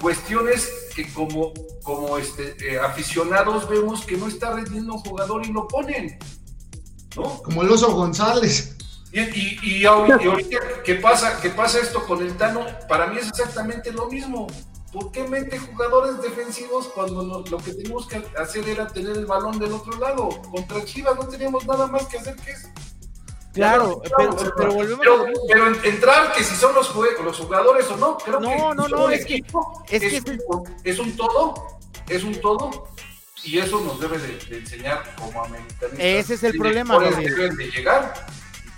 cuestiones 0.00 0.68
que 0.94 1.12
como, 1.12 1.52
como 1.82 2.18
este, 2.18 2.56
eh, 2.60 2.78
aficionados 2.78 3.68
vemos 3.68 4.04
que 4.04 4.16
no 4.16 4.28
está 4.28 4.52
rindiendo 4.54 4.94
un 4.94 5.00
jugador 5.00 5.44
y 5.46 5.52
lo 5.52 5.66
ponen, 5.68 6.18
¿no? 7.16 7.42
Como 7.42 7.62
el 7.62 7.70
oso 7.70 7.92
González. 7.94 8.73
Y, 9.14 9.20
y, 9.20 9.58
y 9.62 9.86
ahorita, 9.86 10.18
y 10.22 10.26
ahorita 10.26 10.58
que 10.84 10.96
pasa, 10.96 11.40
que 11.40 11.50
pasa 11.50 11.78
esto 11.78 12.04
con 12.04 12.20
el 12.20 12.36
Tano, 12.36 12.66
para 12.88 13.06
mí 13.06 13.16
es 13.18 13.28
exactamente 13.28 13.92
lo 13.92 14.06
mismo. 14.10 14.48
¿Por 14.92 15.12
qué 15.12 15.22
mete 15.22 15.56
jugadores 15.58 16.20
defensivos 16.20 16.88
cuando 16.88 17.22
lo, 17.22 17.40
lo 17.46 17.58
que 17.58 17.74
teníamos 17.74 18.08
que 18.08 18.22
hacer 18.36 18.68
era 18.68 18.88
tener 18.88 19.16
el 19.16 19.26
balón 19.26 19.58
del 19.60 19.72
otro 19.72 19.96
lado? 19.98 20.28
Contra 20.50 20.84
Chivas 20.84 21.14
no 21.16 21.28
teníamos 21.28 21.64
nada 21.64 21.86
más 21.86 22.06
que 22.06 22.18
hacer 22.18 22.34
que 22.36 22.50
eso. 22.50 22.68
Claro, 23.52 24.02
pero, 24.16 24.36
pero 24.56 24.72
volvemos 24.72 24.98
a 25.06 25.24
pero, 25.24 25.32
pero 25.48 25.66
en- 25.68 25.84
entrar 25.84 26.32
que 26.32 26.42
si 26.42 26.56
son 26.56 26.74
los, 26.74 26.92
los 26.92 27.38
jugadores 27.38 27.86
o 27.92 27.96
no, 27.96 28.18
creo 28.18 28.40
No, 28.40 28.48
que 28.50 28.56
no, 28.74 28.88
no, 28.88 29.04
un 29.04 29.12
es 29.12 29.24
que- 29.24 29.34
equipo 29.36 29.84
es 29.88 30.00
que 30.00 30.16
es, 30.16 30.24
un, 30.24 30.64
es 30.82 30.98
un 30.98 31.16
todo, 31.16 31.54
es 32.08 32.24
un 32.24 32.40
todo, 32.40 32.88
y 33.44 33.58
eso 33.58 33.78
nos 33.80 34.00
debe 34.00 34.18
de, 34.18 34.38
de 34.48 34.58
enseñar 34.58 35.04
como 35.16 35.44
americanistas. 35.44 35.90
Ese 36.00 36.34
es 36.34 36.42
el 36.42 36.52
qué 36.52 36.58
problema, 36.58 36.98
de 36.98 37.70
llegar 37.70 38.12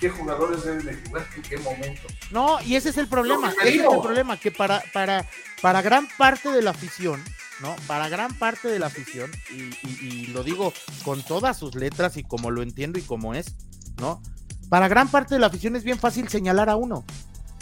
qué 0.01 0.10
jugadores 0.10 0.64
deben 0.64 0.85
de 0.86 0.94
jugar 0.94 1.27
en 1.36 1.43
qué 1.43 1.56
momento. 1.59 2.02
No, 2.31 2.60
y 2.62 2.77
ese 2.77 2.90
es 2.90 2.98
el 2.98 3.09
problema, 3.09 3.51
ese 3.62 3.68
es 3.77 3.81
el 3.85 4.01
problema, 4.01 4.36
que 4.39 4.51
para, 4.51 4.82
para, 4.93 5.24
para 5.62 5.82
gran 5.82 6.06
parte 6.18 6.51
de 6.51 6.62
la 6.62 6.70
afición, 6.70 7.23
¿no? 7.60 7.74
Para 7.86 8.09
gran 8.09 8.35
parte 8.39 8.68
de 8.68 8.78
la 8.78 8.86
afición, 8.86 9.31
y, 9.51 9.62
y- 9.89 9.98
y 10.02 10.27
lo 10.28 10.43
digo 10.43 10.73
con 11.05 11.23
todas 11.23 11.59
sus 11.59 11.74
letras 11.74 12.16
y 12.16 12.23
como 12.24 12.51
lo 12.51 12.62
entiendo 12.62 12.98
y 12.98 13.02
como 13.02 13.35
es, 13.35 13.55
¿no? 14.01 14.23
Para 14.68 14.89
gran 14.89 15.09
parte 15.09 15.35
de 15.35 15.40
la 15.40 15.47
afición 15.47 15.77
es 15.77 15.85
bien 15.85 15.98
fácil 15.98 16.28
señalar 16.28 16.68
a 16.68 16.77
uno. 16.77 17.05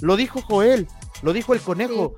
Lo 0.01 0.17
dijo 0.17 0.41
Joel, 0.43 0.89
lo 1.23 1.33
dijo 1.33 1.55
el 1.55 1.61
conejo. 1.61 2.15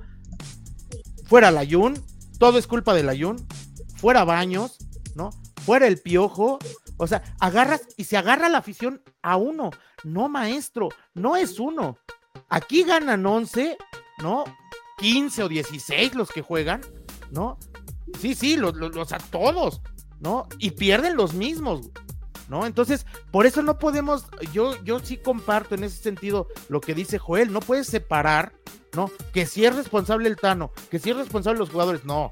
Fuera 1.25 1.51
Layun, 1.51 2.01
todo 2.39 2.57
es 2.57 2.67
culpa 2.67 2.93
de 2.93 3.03
Layun, 3.03 3.45
fuera 3.97 4.23
Baños, 4.23 4.77
¿no? 5.15 5.29
Fuera 5.65 5.87
el 5.87 5.97
piojo. 5.99 6.57
O 6.97 7.05
sea, 7.05 7.21
agarras 7.39 7.81
y 7.97 8.05
se 8.05 8.17
agarra 8.17 8.49
la 8.49 8.57
afición 8.59 9.01
a 9.21 9.35
uno. 9.35 9.71
No, 10.03 10.29
maestro, 10.29 10.89
no 11.13 11.35
es 11.35 11.59
uno. 11.59 11.97
Aquí 12.49 12.83
ganan 12.83 13.25
11, 13.25 13.77
¿no? 14.19 14.43
15 14.97 15.43
o 15.43 15.49
16 15.49 16.15
los 16.15 16.29
que 16.29 16.41
juegan, 16.41 16.81
¿no? 17.31 17.57
Sí, 18.19 18.35
sí, 18.35 18.57
los, 18.57 18.75
los, 18.75 18.95
los 18.95 19.11
a 19.11 19.17
todos, 19.17 19.81
¿no? 20.19 20.47
Y 20.59 20.71
pierden 20.71 21.15
los 21.15 21.33
mismos, 21.33 21.89
¿no? 22.49 22.65
Entonces, 22.65 23.05
por 23.31 23.45
eso 23.45 23.61
no 23.61 23.77
podemos, 23.77 24.27
yo, 24.53 24.81
yo 24.83 24.99
sí 24.99 25.17
comparto 25.17 25.75
en 25.75 25.83
ese 25.83 26.01
sentido 26.01 26.47
lo 26.69 26.81
que 26.81 26.93
dice 26.93 27.17
Joel, 27.17 27.51
no 27.51 27.59
puedes 27.59 27.87
separar, 27.87 28.53
¿no? 28.95 29.11
Que 29.33 29.45
si 29.45 29.65
es 29.65 29.75
responsable 29.75 30.29
el 30.29 30.37
Tano, 30.37 30.71
que 30.89 30.99
si 30.99 31.11
es 31.11 31.17
responsable 31.17 31.59
los 31.59 31.69
jugadores, 31.69 32.05
no. 32.05 32.31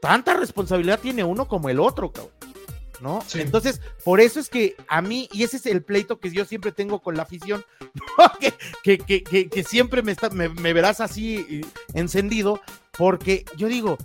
Tanta 0.00 0.34
responsabilidad 0.34 1.00
tiene 1.00 1.24
uno 1.24 1.48
como 1.48 1.68
el 1.68 1.80
otro, 1.80 2.12
cabrón. 2.12 2.32
¿No? 3.00 3.22
Sí. 3.26 3.40
Entonces, 3.40 3.80
por 4.04 4.20
eso 4.20 4.38
es 4.40 4.48
que 4.48 4.76
a 4.88 5.02
mí, 5.02 5.28
y 5.32 5.42
ese 5.42 5.56
es 5.56 5.66
el 5.66 5.82
pleito 5.82 6.20
que 6.20 6.30
yo 6.30 6.44
siempre 6.44 6.72
tengo 6.72 7.00
con 7.00 7.16
la 7.16 7.24
afición, 7.24 7.64
¿no? 8.18 8.32
que, 8.38 8.54
que, 8.82 8.98
que, 8.98 9.22
que, 9.22 9.48
que 9.48 9.64
siempre 9.64 10.02
me, 10.02 10.12
está, 10.12 10.30
me, 10.30 10.48
me 10.48 10.72
verás 10.72 11.00
así 11.00 11.62
encendido, 11.92 12.60
porque 12.96 13.44
yo 13.56 13.66
digo, 13.68 13.98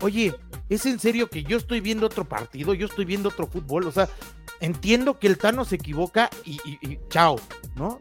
oye, 0.00 0.34
¿es 0.68 0.86
en 0.86 0.98
serio 0.98 1.28
que 1.28 1.42
yo 1.44 1.56
estoy 1.58 1.80
viendo 1.80 2.06
otro 2.06 2.24
partido? 2.24 2.74
Yo 2.74 2.86
estoy 2.86 3.04
viendo 3.04 3.28
otro 3.28 3.46
fútbol, 3.46 3.86
o 3.86 3.92
sea, 3.92 4.08
entiendo 4.60 5.18
que 5.18 5.26
el 5.26 5.36
Tano 5.38 5.64
se 5.64 5.76
equivoca 5.76 6.30
y, 6.44 6.52
y- 6.64 6.78
y 6.92 6.98
chao, 7.10 7.38
¿no? 7.74 8.00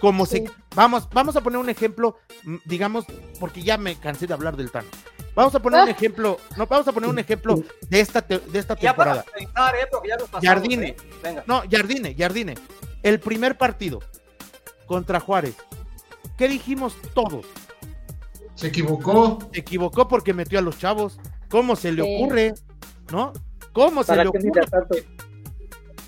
Como 0.00 0.26
Sí. 0.26 0.38
se... 0.44 0.50
Vamos, 0.76 1.08
vamos 1.12 1.34
a 1.36 1.40
poner 1.40 1.58
un 1.58 1.68
ejemplo, 1.68 2.18
mm, 2.44 2.56
digamos, 2.66 3.04
porque 3.40 3.62
ya 3.62 3.76
me 3.78 3.96
cansé 3.96 4.26
de 4.26 4.34
hablar 4.34 4.56
del 4.56 4.70
Tano. 4.70 4.88
Vamos 5.40 5.54
a 5.54 5.60
poner 5.60 5.82
un 5.84 5.88
ejemplo, 5.96 6.36
no, 6.56 6.66
vamos 6.66 6.86
a 6.86 6.92
poner 6.92 7.08
un 7.08 7.18
ejemplo 7.18 7.62
de 7.88 8.00
esta, 8.00 8.20
te- 8.20 8.38
de 8.40 8.58
esta 8.58 8.76
Ya 8.78 8.94
para 8.94 9.22
temporada. 9.22 10.04
eh. 10.42 10.46
Jardine. 10.46 10.88
¿eh? 10.88 10.96
Venga. 11.22 11.44
No, 11.46 11.62
Jardine, 11.70 12.14
Jardine. 12.16 12.54
El 13.02 13.20
primer 13.20 13.56
partido 13.56 14.00
contra 14.86 15.18
Juárez. 15.20 15.56
¿Qué 16.36 16.46
dijimos 16.48 16.94
todos? 17.14 17.46
Se 18.54 18.66
equivocó. 18.66 19.38
Se 19.52 19.60
equivocó 19.60 20.06
porque 20.08 20.34
metió 20.34 20.58
a 20.58 20.62
los 20.62 20.78
chavos. 20.78 21.18
¿Cómo 21.48 21.74
se 21.76 21.92
le 21.92 22.02
Sí. 22.04 22.16
ocurre? 22.22 22.54
¿No? 23.10 23.32
¿Cómo 23.72 24.02
se 24.02 24.08
¿Para 24.08 24.24
le 24.24 24.28
ocurre? 24.28 24.50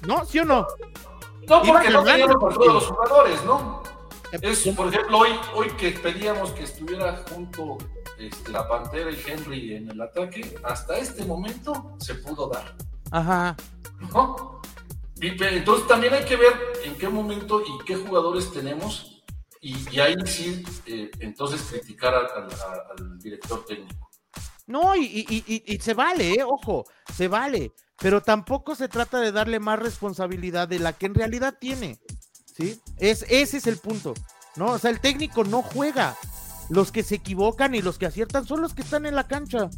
¿No? 0.07 0.25
¿Sí 0.27 0.39
o 0.41 0.45
no? 0.45 0.67
No, 1.49 1.63
porque 1.63 1.91
no 1.91 2.05
teníamos 2.05 2.37
por 2.37 2.55
todos 2.55 2.75
los 2.75 2.87
jugadores, 2.87 3.45
¿no? 3.45 3.83
Es, 4.33 4.63
¿Cómo? 4.65 4.77
por 4.77 4.89
ejemplo, 4.89 5.19
hoy, 5.19 5.31
hoy 5.55 5.69
que 5.79 5.91
pedíamos 5.93 6.51
que 6.53 6.65
estuviera 6.65 7.23
junto 7.31 7.79
este, 8.29 8.51
la 8.53 8.67
Pantera 8.69 9.11
y 9.11 9.19
Henry 9.27 9.75
en 9.75 9.91
el 9.91 10.01
ataque, 10.01 10.57
hasta 10.65 10.99
este 10.99 11.25
momento 11.25 11.97
se 12.01 12.15
pudo 12.17 12.49
dar, 12.49 12.75
Ajá. 13.11 13.57
entonces 15.21 15.87
también 15.87 16.15
hay 16.15 16.25
que 16.25 16.37
ver 16.37 16.53
en 16.85 16.95
qué 16.97 17.09
momento 17.09 17.61
y 17.63 17.85
qué 17.85 17.97
jugadores 17.97 18.53
tenemos 18.53 19.23
y, 19.61 19.77
y 19.95 20.01
ahí 20.01 20.15
sí, 20.27 20.65
eh, 20.87 21.11
entonces 21.21 21.63
criticar 21.63 22.15
al, 22.15 22.27
al- 22.27 22.51
al 22.99 23.19
director 23.19 23.65
técnico. 23.65 24.11
No, 24.67 24.97
y- 24.97 25.05
y- 25.47 25.63
y 25.75 25.79
se 25.81 25.95
vale, 25.95 26.33
¿eh? 26.35 26.45
ojo, 26.45 26.85
se 27.15 27.29
vale. 27.29 27.73
Pero 27.99 28.21
tampoco 28.21 28.75
se 28.75 28.89
trata 28.89 29.21
de 29.21 29.31
darle 29.31 29.61
más 29.61 29.79
responsabilidad 29.79 30.67
de 30.67 30.81
la 30.81 30.93
que 30.93 31.07
en 31.07 31.15
realidad 31.15 31.55
tiene. 31.61 31.99
¿Sí? 32.57 32.81
Es, 32.99 33.25
ese 33.29 33.59
es 33.59 33.67
el 33.69 33.79
punto. 33.79 34.15
¿No? 34.57 34.73
O 34.73 34.79
sea, 34.79 34.91
el 34.91 35.01
técnico 35.01 35.45
no 35.45 35.63
juega. 35.63 36.17
Los 36.73 36.91
que 36.91 37.03
se 37.03 37.17
equivocan 37.17 37.75
y 37.75 37.83
los 37.83 37.99
que 37.99 38.07
aciertan 38.07 38.47
son 38.47 38.63
los 38.63 38.73
que 38.73 38.81
están 38.81 39.05
en 39.05 39.15
la 39.15 39.29
cancha. 39.29 39.69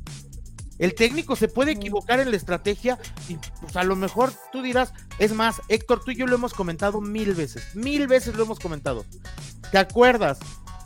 El 0.78 0.94
técnico 0.94 1.34
se 1.34 1.48
puede 1.48 1.72
equivocar 1.72 2.20
en 2.20 2.30
la 2.30 2.36
estrategia 2.36 2.98
y 3.28 3.36
pues 3.60 3.76
a 3.76 3.82
lo 3.82 3.96
mejor 3.96 4.32
tú 4.52 4.62
dirás, 4.62 4.92
es 5.18 5.32
más, 5.32 5.60
Héctor, 5.68 6.04
tú 6.04 6.12
y 6.12 6.16
yo 6.16 6.26
lo 6.28 6.36
hemos 6.36 6.54
comentado 6.54 7.00
mil 7.00 7.34
veces, 7.34 7.74
mil 7.74 8.06
veces 8.06 8.36
lo 8.36 8.44
hemos 8.44 8.60
comentado. 8.60 9.04
¿Te 9.72 9.78
acuerdas 9.78 10.38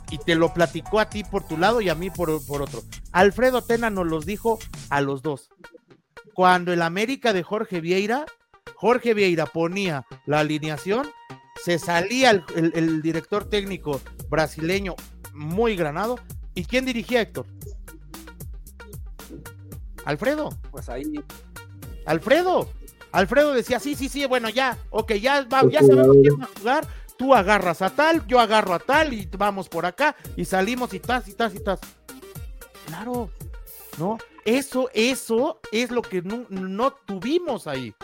y 0.09 0.17
te 0.17 0.33
lo 0.33 0.51
platicó 0.51 0.99
a 0.99 1.11
ti 1.11 1.23
por 1.23 1.47
tu 1.47 1.57
lado 1.57 1.79
y 1.81 1.89
a 1.89 1.95
mí 1.95 2.09
por, 2.09 2.43
por 2.47 2.63
otro. 2.63 2.81
Alfredo 3.11 3.61
Tena 3.63 3.91
nos 3.91 4.07
los 4.07 4.25
dijo 4.25 4.57
a 4.89 5.01
los 5.01 5.21
dos. 5.21 5.49
Cuando 6.33 6.73
el 6.73 6.81
América 6.81 7.33
de 7.33 7.43
Jorge 7.43 7.81
Vieira, 7.81 8.25
Jorge 8.75 9.13
Vieira 9.13 9.45
ponía 9.45 10.07
la 10.25 10.39
alineación, 10.39 11.07
se 11.63 11.77
salía 11.77 12.31
el, 12.31 12.43
el- 12.55 12.71
el 12.73 13.01
director 13.03 13.47
técnico 13.47 14.01
brasileño 14.29 14.95
muy 15.39 15.75
granado. 15.75 16.19
¿Y 16.53 16.65
quién 16.65 16.85
dirigía 16.85 17.21
Héctor? 17.21 17.45
Alfredo. 20.05 20.49
Pues 20.69 20.89
ahí. 20.89 21.23
Alfredo. 22.05 22.69
Alfredo 23.11 23.53
decía, 23.53 23.79
sí, 23.79 23.95
sí, 23.95 24.09
sí, 24.09 24.25
bueno, 24.27 24.49
ya, 24.49 24.77
ok, 24.91 25.13
ya, 25.13 25.43
va, 25.43 25.67
ya 25.67 25.79
sabemos 25.79 26.17
quién 26.21 26.39
va 26.39 26.43
a 26.43 26.59
jugar, 26.59 26.87
tú 27.17 27.33
agarras 27.33 27.81
a 27.81 27.89
tal, 27.89 28.27
yo 28.27 28.39
agarro 28.39 28.75
a 28.75 28.79
tal 28.79 29.13
y 29.13 29.27
vamos 29.35 29.67
por 29.67 29.87
acá 29.87 30.15
y 30.35 30.45
salimos 30.45 30.93
y 30.93 30.99
tas 30.99 31.27
y 31.27 31.33
tas 31.33 31.55
y 31.55 31.59
tas. 31.59 31.79
Claro, 32.85 33.31
¿no? 33.97 34.19
Eso, 34.45 34.91
eso 34.93 35.59
es 35.71 35.89
lo 35.89 36.03
que 36.03 36.21
no, 36.21 36.45
no 36.49 36.91
tuvimos 36.91 37.65
ahí. 37.65 37.95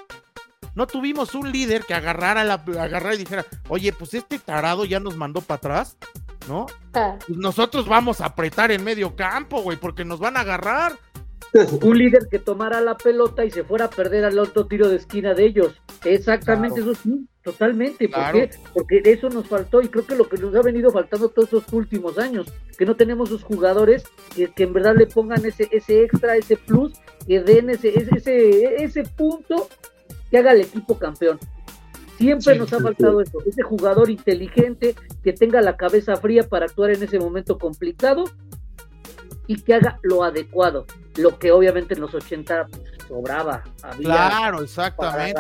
No 0.74 0.88
tuvimos 0.88 1.36
un 1.36 1.52
líder 1.52 1.86
que 1.86 1.94
agarrara, 1.94 2.44
la, 2.44 2.56
agarrara 2.56 3.16
y 3.16 3.20
dijera, 3.20 3.46
oye, 3.70 3.94
pues 3.94 4.14
este 4.16 4.40
tarado 4.40 4.86
ya 4.86 5.00
nos 5.00 5.16
mandó 5.16 5.42
para 5.42 5.58
atrás, 5.58 5.98
¿no? 6.48 6.66
Ah, 6.94 7.18
Pues 7.26 7.38
nosotros 7.38 7.88
vamos 7.88 8.22
a 8.22 8.26
apretar 8.28 8.72
en 8.72 8.84
medio 8.84 9.16
campo, 9.16 9.62
güey, 9.62 9.78
porque 9.78 10.06
nos 10.06 10.20
van 10.20 10.38
a 10.38 10.42
agarrar. 10.42 10.94
Un 11.84 11.98
líder 11.98 12.28
que 12.30 12.40
tomara 12.40 12.82
la 12.82 12.98
pelota 12.98 13.46
y 13.46 13.52
se 13.52 13.64
fuera 13.64 13.86
a 13.86 13.90
perder 13.90 14.26
al 14.26 14.38
otro 14.40 14.66
tiro 14.68 14.90
de 14.90 14.98
esquina 14.98 15.34
de 15.34 15.46
ellos. 15.46 15.82
Exactamente, 16.04 16.82
eso 16.82 16.94
sí, 16.96 17.28
totalmente. 17.44 18.10
¿Por 18.10 18.16
Claro. 18.18 18.40
qué? 18.40 18.50
Porque 18.74 19.02
eso 19.06 19.30
nos 19.30 19.48
faltó 19.48 19.82
y 19.82 19.88
creo 19.88 20.06
que 20.06 20.16
lo 20.16 20.28
que 20.28 20.38
nos 20.38 20.54
ha 20.56 20.62
venido 20.62 20.92
faltando 20.92 21.30
todos 21.30 21.46
estos 21.54 21.72
últimos 21.74 22.18
años, 22.18 22.52
que 22.78 22.86
no 22.86 22.96
tenemos 22.96 23.30
esos 23.30 23.44
jugadores 23.44 24.04
que, 24.36 24.52
que 24.52 24.64
en 24.64 24.74
verdad 24.74 24.96
le 24.98 25.08
pongan 25.08 25.46
ese, 25.46 25.70
ese 25.72 26.04
extra, 26.04 26.36
ese 26.36 26.58
plus, 26.58 26.94
que 27.26 27.40
den 27.42 27.70
ese, 27.70 27.90
ese, 27.98 28.10
ese, 28.18 28.84
ese 28.84 29.04
punto 29.04 29.70
que 30.30 30.38
haga 30.40 30.52
al 30.52 30.62
equipo 30.62 30.98
campeón. 31.00 31.40
Siempre 32.18 32.54
Sí, 32.54 32.60
nos 32.60 32.72
ha 32.74 32.78
sí, 32.78 32.84
faltado 32.84 33.22
eso, 33.22 33.38
ese 33.46 33.62
jugador 33.64 34.10
inteligente 34.10 34.96
que 35.24 35.34
tenga 35.34 35.62
la 35.62 35.76
cabeza 35.76 36.16
fría 36.16 36.44
para 36.48 36.66
actuar 36.66 36.92
en 36.92 37.04
ese 37.04 37.20
momento 37.20 37.58
complicado 37.58 38.24
y 39.48 39.62
que 39.62 39.74
haga 39.76 40.00
lo 40.02 40.24
adecuado, 40.24 40.86
lo 41.18 41.38
que 41.38 41.52
obviamente 41.52 41.94
en 41.94 42.02
los 42.02 42.14
80 42.16 42.68
sobraba, 43.08 43.64
había 43.84 44.06
Claro, 44.08 44.64
exactamente. 44.64 45.40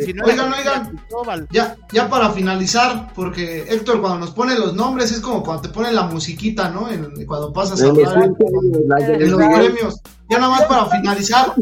Si 0.00 0.12
no- 0.14 0.24
Oigan, 0.24 0.52
oigan. 0.54 1.46
Ya, 1.50 1.76
ya 1.92 2.08
para 2.08 2.30
finalizar, 2.30 3.12
porque 3.14 3.66
Héctor, 3.68 4.00
cuando 4.00 4.20
nos 4.20 4.30
pone 4.30 4.58
los 4.58 4.74
nombres 4.74 5.12
es 5.12 5.20
como 5.20 5.42
cuando 5.42 5.62
te 5.62 5.68
ponen 5.68 5.94
la 5.94 6.04
musiquita, 6.04 6.70
¿no? 6.70 6.88
En- 6.90 7.26
cuando 7.26 7.52
pasas 7.52 7.82
a 7.82 7.88
hablar 7.88 8.24
en, 8.24 9.22
en 9.22 9.30
los 9.30 9.40
premios. 9.58 10.00
Ya 10.30 10.38
nada 10.38 10.50
más 10.52 10.64
para 10.64 10.86
finalizar, 10.86 11.52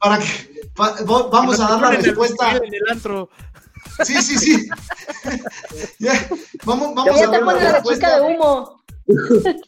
para 0.00 0.18
que 0.18 0.55
vamos 0.76 1.60
a 1.60 1.68
dar 1.68 1.80
la 1.80 1.90
respuesta. 1.90 2.50
video 2.52 2.64
en 2.64 2.74
el 2.74 2.82
antro. 2.90 3.28
Sí, 4.04 4.20
sí, 4.22 4.36
sí. 4.38 4.68
Ya, 5.98 6.28
vamos, 6.64 6.94
vamos 6.94 7.16
ya 7.18 7.26
a 7.28 7.30
pone 7.40 7.62
la 7.62 7.72
la 7.72 7.82
chica 7.82 8.20
de 8.20 8.20
respuesta. 8.20 8.22
humo. 8.22 8.82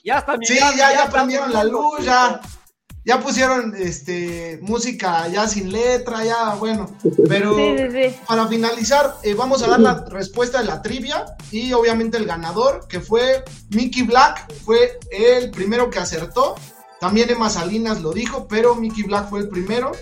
Ya 0.05 0.19
está, 0.19 0.37
Sí, 0.43 0.55
ya, 0.59 0.77
ya 0.77 0.91
está 1.05 1.11
prendieron 1.11 1.53
la 1.53 1.65
luz, 1.65 2.05
ya. 2.05 2.41
Ya 3.05 3.21
pusieron 3.21 3.75
este 3.79 4.59
música 4.61 5.29
ya 5.29 5.49
sin 5.49 5.73
letra, 5.73 6.25
ya 6.25 6.55
bueno. 6.57 6.91
Pero 7.27 7.57
Sí, 7.57 7.77
sí, 7.79 8.11
sí. 8.11 8.17
para 8.27 8.47
finalizar, 8.49 9.15
eh, 9.23 9.33
vamos 9.35 9.63
a 9.63 9.69
dar 9.69 9.81
la 9.81 10.05
respuesta 10.11 10.59
de 10.59 10.65
la 10.67 10.83
trivia 10.83 11.25
y 11.51 11.73
obviamente 11.73 12.19
el 12.19 12.27
ganador, 12.27 12.87
que 12.87 13.01
fue 13.01 13.45
Mickey 13.71 14.03
Black, 14.03 14.53
fue 14.65 14.99
el 15.11 15.51
primero 15.51 15.89
que 15.89 16.01
acertó. 16.01 16.57
También 17.01 17.31
Emma 17.31 17.49
Salinas 17.49 18.03
lo 18.03 18.13
dijo, 18.13 18.47
pero 18.47 18.75
Mickey 18.75 19.05
Black 19.05 19.31
fue 19.31 19.41
el 19.41 19.49
primero. 19.49 19.93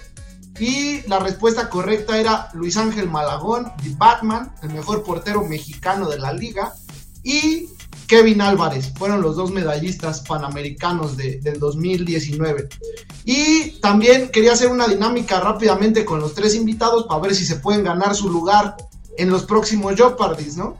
Y 0.59 1.03
la 1.09 1.19
respuesta 1.19 1.69
correcta 1.69 2.19
era 2.19 2.49
Luis 2.55 2.77
Ángel 2.77 3.09
Malagón, 3.11 3.73
The 3.83 3.91
Batman, 3.97 4.53
el 4.63 4.71
mejor 4.71 5.03
portero 5.03 5.45
mexicano 5.45 6.09
de 6.09 6.19
la 6.19 6.33
liga. 6.33 6.73
Y 7.23 7.69
Kevin 8.07 8.41
Álvarez, 8.41 8.93
fueron 8.97 9.21
los 9.21 9.37
dos 9.37 9.51
medallistas 9.51 10.21
panamericanos 10.21 11.17
de- 11.17 11.41
del 11.41 11.59
2019. 11.59 12.69
Y 13.25 13.73
también 13.81 14.29
quería 14.29 14.53
hacer 14.53 14.69
una 14.69 14.87
dinámica 14.87 15.41
rápidamente 15.41 16.05
con 16.05 16.21
los 16.21 16.33
tres 16.35 16.55
invitados 16.55 17.07
para 17.09 17.21
ver 17.21 17.35
si 17.35 17.45
se 17.45 17.57
pueden 17.57 17.83
ganar 17.83 18.15
su 18.15 18.31
lugar 18.31 18.77
en 19.19 19.29
los 19.31 19.45
próximos 19.45 19.97
Jeopardys, 19.97 20.57
¿no? 20.57 20.77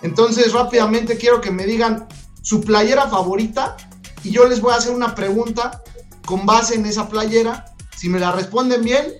Entonces 0.00 0.52
rápidamente 0.52 1.16
quiero 1.18 1.40
que 1.40 1.50
me 1.50 1.66
digan 1.66 2.06
su 2.40 2.62
playera 2.62 3.08
favorita 3.08 3.76
y 4.24 4.30
yo 4.30 4.48
les 4.48 4.60
voy 4.60 4.72
a 4.72 4.76
hacer 4.76 4.92
una 4.94 5.14
pregunta 5.14 5.82
con 6.24 6.46
base 6.46 6.74
en 6.76 6.86
esa 6.86 7.08
playera. 7.08 7.66
Si 7.96 8.08
me 8.08 8.18
la 8.18 8.32
responden 8.32 8.82
bien, 8.82 9.14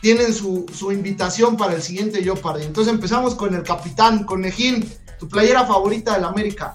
tienen 0.00 0.32
su, 0.34 0.66
su 0.76 0.90
invitación 0.92 1.56
para 1.56 1.74
el 1.74 1.82
siguiente 1.82 2.22
Jeopardy. 2.22 2.64
Entonces 2.64 2.92
empezamos 2.92 3.34
con 3.34 3.54
el 3.54 3.62
capitán, 3.62 4.24
Conejín, 4.24 4.90
tu 5.18 5.28
playera 5.28 5.66
favorita 5.66 6.14
del 6.14 6.24
América. 6.24 6.72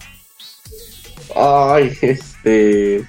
Ay, 1.35 1.97
este. 2.01 3.05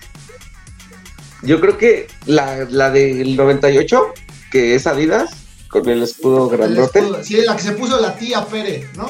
Yo 1.42 1.60
creo 1.60 1.78
que 1.78 2.08
la, 2.26 2.64
la 2.68 2.90
del 2.90 3.36
98, 3.36 4.12
que 4.50 4.74
es 4.74 4.86
Adidas, 4.88 5.30
con 5.68 5.88
el 5.88 6.02
escudo 6.02 6.50
El 6.50 6.56
grandote. 6.56 6.98
escudo, 6.98 7.22
sí, 7.22 7.36
la 7.42 7.54
que 7.54 7.62
se 7.62 7.72
puso 7.72 8.00
la 8.00 8.16
tía 8.16 8.44
Pérez, 8.46 8.88
¿no? 8.96 9.08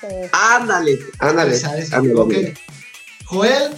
Sí. 0.00 0.06
Ándale, 0.32 0.98
ándale. 1.18 1.56
Esa, 1.56 1.76
esa. 1.76 1.96
ándale. 1.96 2.20
Ok. 2.20 2.34
Joel, 3.24 3.72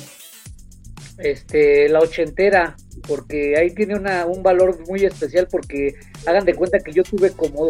este, 1.18 1.88
la 1.88 2.00
ochentera, 2.00 2.76
porque 3.06 3.56
ahí 3.56 3.74
tiene 3.74 3.96
una, 3.96 4.26
un 4.26 4.42
valor 4.42 4.78
muy 4.88 5.04
especial 5.04 5.48
porque 5.50 5.94
hagan 6.26 6.44
de 6.44 6.54
cuenta 6.54 6.78
que 6.80 6.92
yo 6.92 7.02
tuve 7.02 7.30
como 7.32 7.68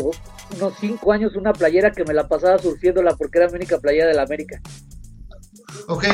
unos 0.57 0.75
cinco 0.81 1.13
años 1.13 1.35
una 1.37 1.53
playera 1.53 1.91
que 1.93 2.05
me 2.05 2.15
la 2.15 2.29
pasaba 2.29 2.59
surciéndola 2.59 3.15
porque 3.17 3.39
era 3.39 3.49
mi 3.49 3.57
única 3.57 3.79
playera 3.79 4.09
de 4.09 4.15
la 4.15 4.23
América. 4.23 4.61
ok, 5.89 6.05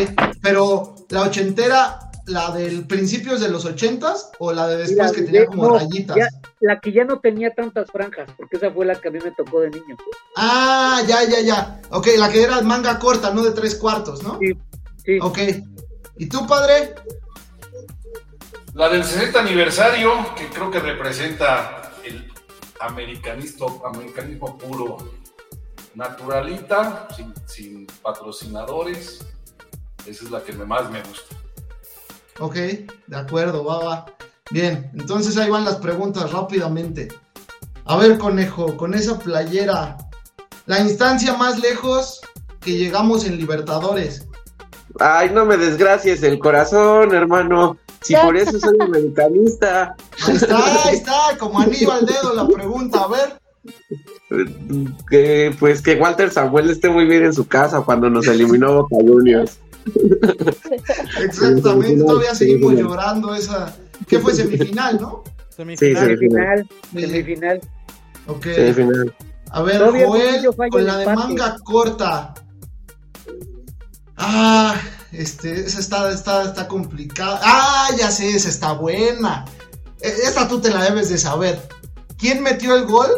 pero 0.42 0.94
la 1.10 1.22
ochentera, 1.22 1.98
la 2.26 2.52
del 2.54 2.86
principios 2.86 3.40
de 3.40 3.48
los 3.48 3.64
ochentas 3.64 4.30
o 4.38 4.52
la 4.52 4.68
de 4.68 4.76
después 4.78 4.96
La 5.10 5.12
que 5.12 5.22
tenía 5.22 5.46
como 5.46 5.64
no, 5.68 5.78
rayitas. 5.78 6.16
ya- 6.16 6.28
la 6.60 6.80
que 6.80 6.92
ya 6.92 7.04
no 7.04 7.20
tenía 7.20 7.54
tantas 7.54 7.90
franjas, 7.90 8.28
porque 8.36 8.56
esa 8.56 8.70
fue 8.72 8.84
la 8.84 8.94
que 9.00 9.08
a 9.08 9.10
mí 9.10 9.18
me 9.24 9.30
tocó 9.32 9.60
de 9.60 9.70
niño. 9.70 9.96
Ah, 10.36 11.00
ya, 11.06 11.22
ya, 11.28 11.40
ya. 11.40 11.80
Ok, 11.90 12.08
la 12.18 12.28
que 12.30 12.42
era 12.42 12.60
manga 12.62 12.98
corta, 12.98 13.32
no 13.32 13.42
de 13.42 13.52
tres 13.52 13.76
cuartos, 13.76 14.22
¿no? 14.24 14.38
Sí, 14.40 14.52
sí. 15.04 15.18
Ok. 15.22 15.38
¿Y 16.18 16.28
tú, 16.28 16.46
padre? 16.46 16.94
La 18.74 18.88
del 18.88 19.04
60 19.04 19.40
aniversario, 19.40 20.34
que 20.34 20.48
creo 20.48 20.70
que 20.70 20.80
representa 20.80 21.92
el 22.04 22.30
americanismo, 22.80 23.82
americanismo 23.86 24.58
puro, 24.58 24.96
naturalita, 25.94 27.08
sin, 27.16 27.32
sin 27.46 27.86
patrocinadores. 28.02 29.24
Esa 30.06 30.24
es 30.24 30.30
la 30.30 30.42
que 30.42 30.52
más 30.52 30.90
me 30.90 31.02
gusta. 31.02 31.36
Ok, 32.40 32.54
de 32.54 33.16
acuerdo, 33.16 33.64
va, 33.64 33.84
va. 33.84 34.06
Bien, 34.50 34.90
entonces 34.94 35.36
ahí 35.36 35.50
van 35.50 35.64
las 35.64 35.76
preguntas 35.76 36.32
rápidamente. 36.32 37.08
A 37.84 37.96
ver, 37.96 38.18
conejo, 38.18 38.76
con 38.76 38.94
esa 38.94 39.18
playera, 39.18 39.96
la 40.66 40.80
instancia 40.80 41.34
más 41.34 41.58
lejos 41.58 42.20
que 42.60 42.76
llegamos 42.76 43.24
en 43.24 43.36
Libertadores. 43.36 44.27
Ay, 44.98 45.30
no 45.30 45.44
me 45.44 45.56
desgracies 45.56 46.22
el 46.22 46.38
corazón, 46.38 47.14
hermano. 47.14 47.76
Si 48.02 48.14
por 48.14 48.36
eso 48.36 48.58
soy 48.58 48.76
americanista. 48.80 49.94
Ahí 50.26 50.36
está, 50.36 50.84
ahí 50.84 50.94
está, 50.94 51.36
como 51.38 51.60
anillo 51.60 51.92
al 51.92 52.06
dedo 52.06 52.34
la 52.34 52.46
pregunta. 52.46 53.04
A 53.04 53.08
ver, 53.08 53.38
Que 55.10 55.54
pues 55.58 55.82
que 55.82 55.96
Walter 55.96 56.30
Samuel 56.30 56.70
esté 56.70 56.88
muy 56.88 57.06
bien 57.06 57.24
en 57.24 57.32
su 57.32 57.46
casa 57.46 57.80
cuando 57.80 58.08
nos 58.08 58.26
eliminó 58.26 58.82
Boca 58.82 58.96
Juniors. 59.00 59.58
exactamente, 61.22 62.02
todavía 62.04 62.34
seguimos 62.34 62.74
llorando 62.74 63.34
esa. 63.34 63.74
¿Qué 64.06 64.18
fue 64.18 64.34
semifinal, 64.34 65.00
no? 65.00 65.24
Semifinal. 65.48 65.78
Sí. 65.78 66.00
Semifinal, 66.00 66.68
semifinal. 66.92 67.60
Ok. 68.26 68.44
Semifinal. 68.44 69.14
A 69.50 69.62
ver, 69.62 69.80
Joel, 69.80 70.46
con 70.70 70.84
la 70.84 70.98
de 70.98 71.06
manga 71.06 71.56
corta. 71.64 72.34
Ah, 74.18 74.74
este, 75.12 75.60
esa 75.60 75.78
está, 75.80 76.10
está, 76.12 76.42
está 76.44 76.68
complicada. 76.68 77.40
Ah, 77.42 77.88
ya 77.98 78.10
sé, 78.10 78.30
esa 78.30 78.48
está 78.48 78.72
buena. 78.72 79.44
E- 80.00 80.08
Esta 80.24 80.48
tú 80.48 80.60
te 80.60 80.70
la 80.70 80.82
debes 80.84 81.08
de 81.08 81.18
saber. 81.18 81.68
¿Quién 82.18 82.42
metió 82.42 82.74
el 82.74 82.86
gol 82.86 83.08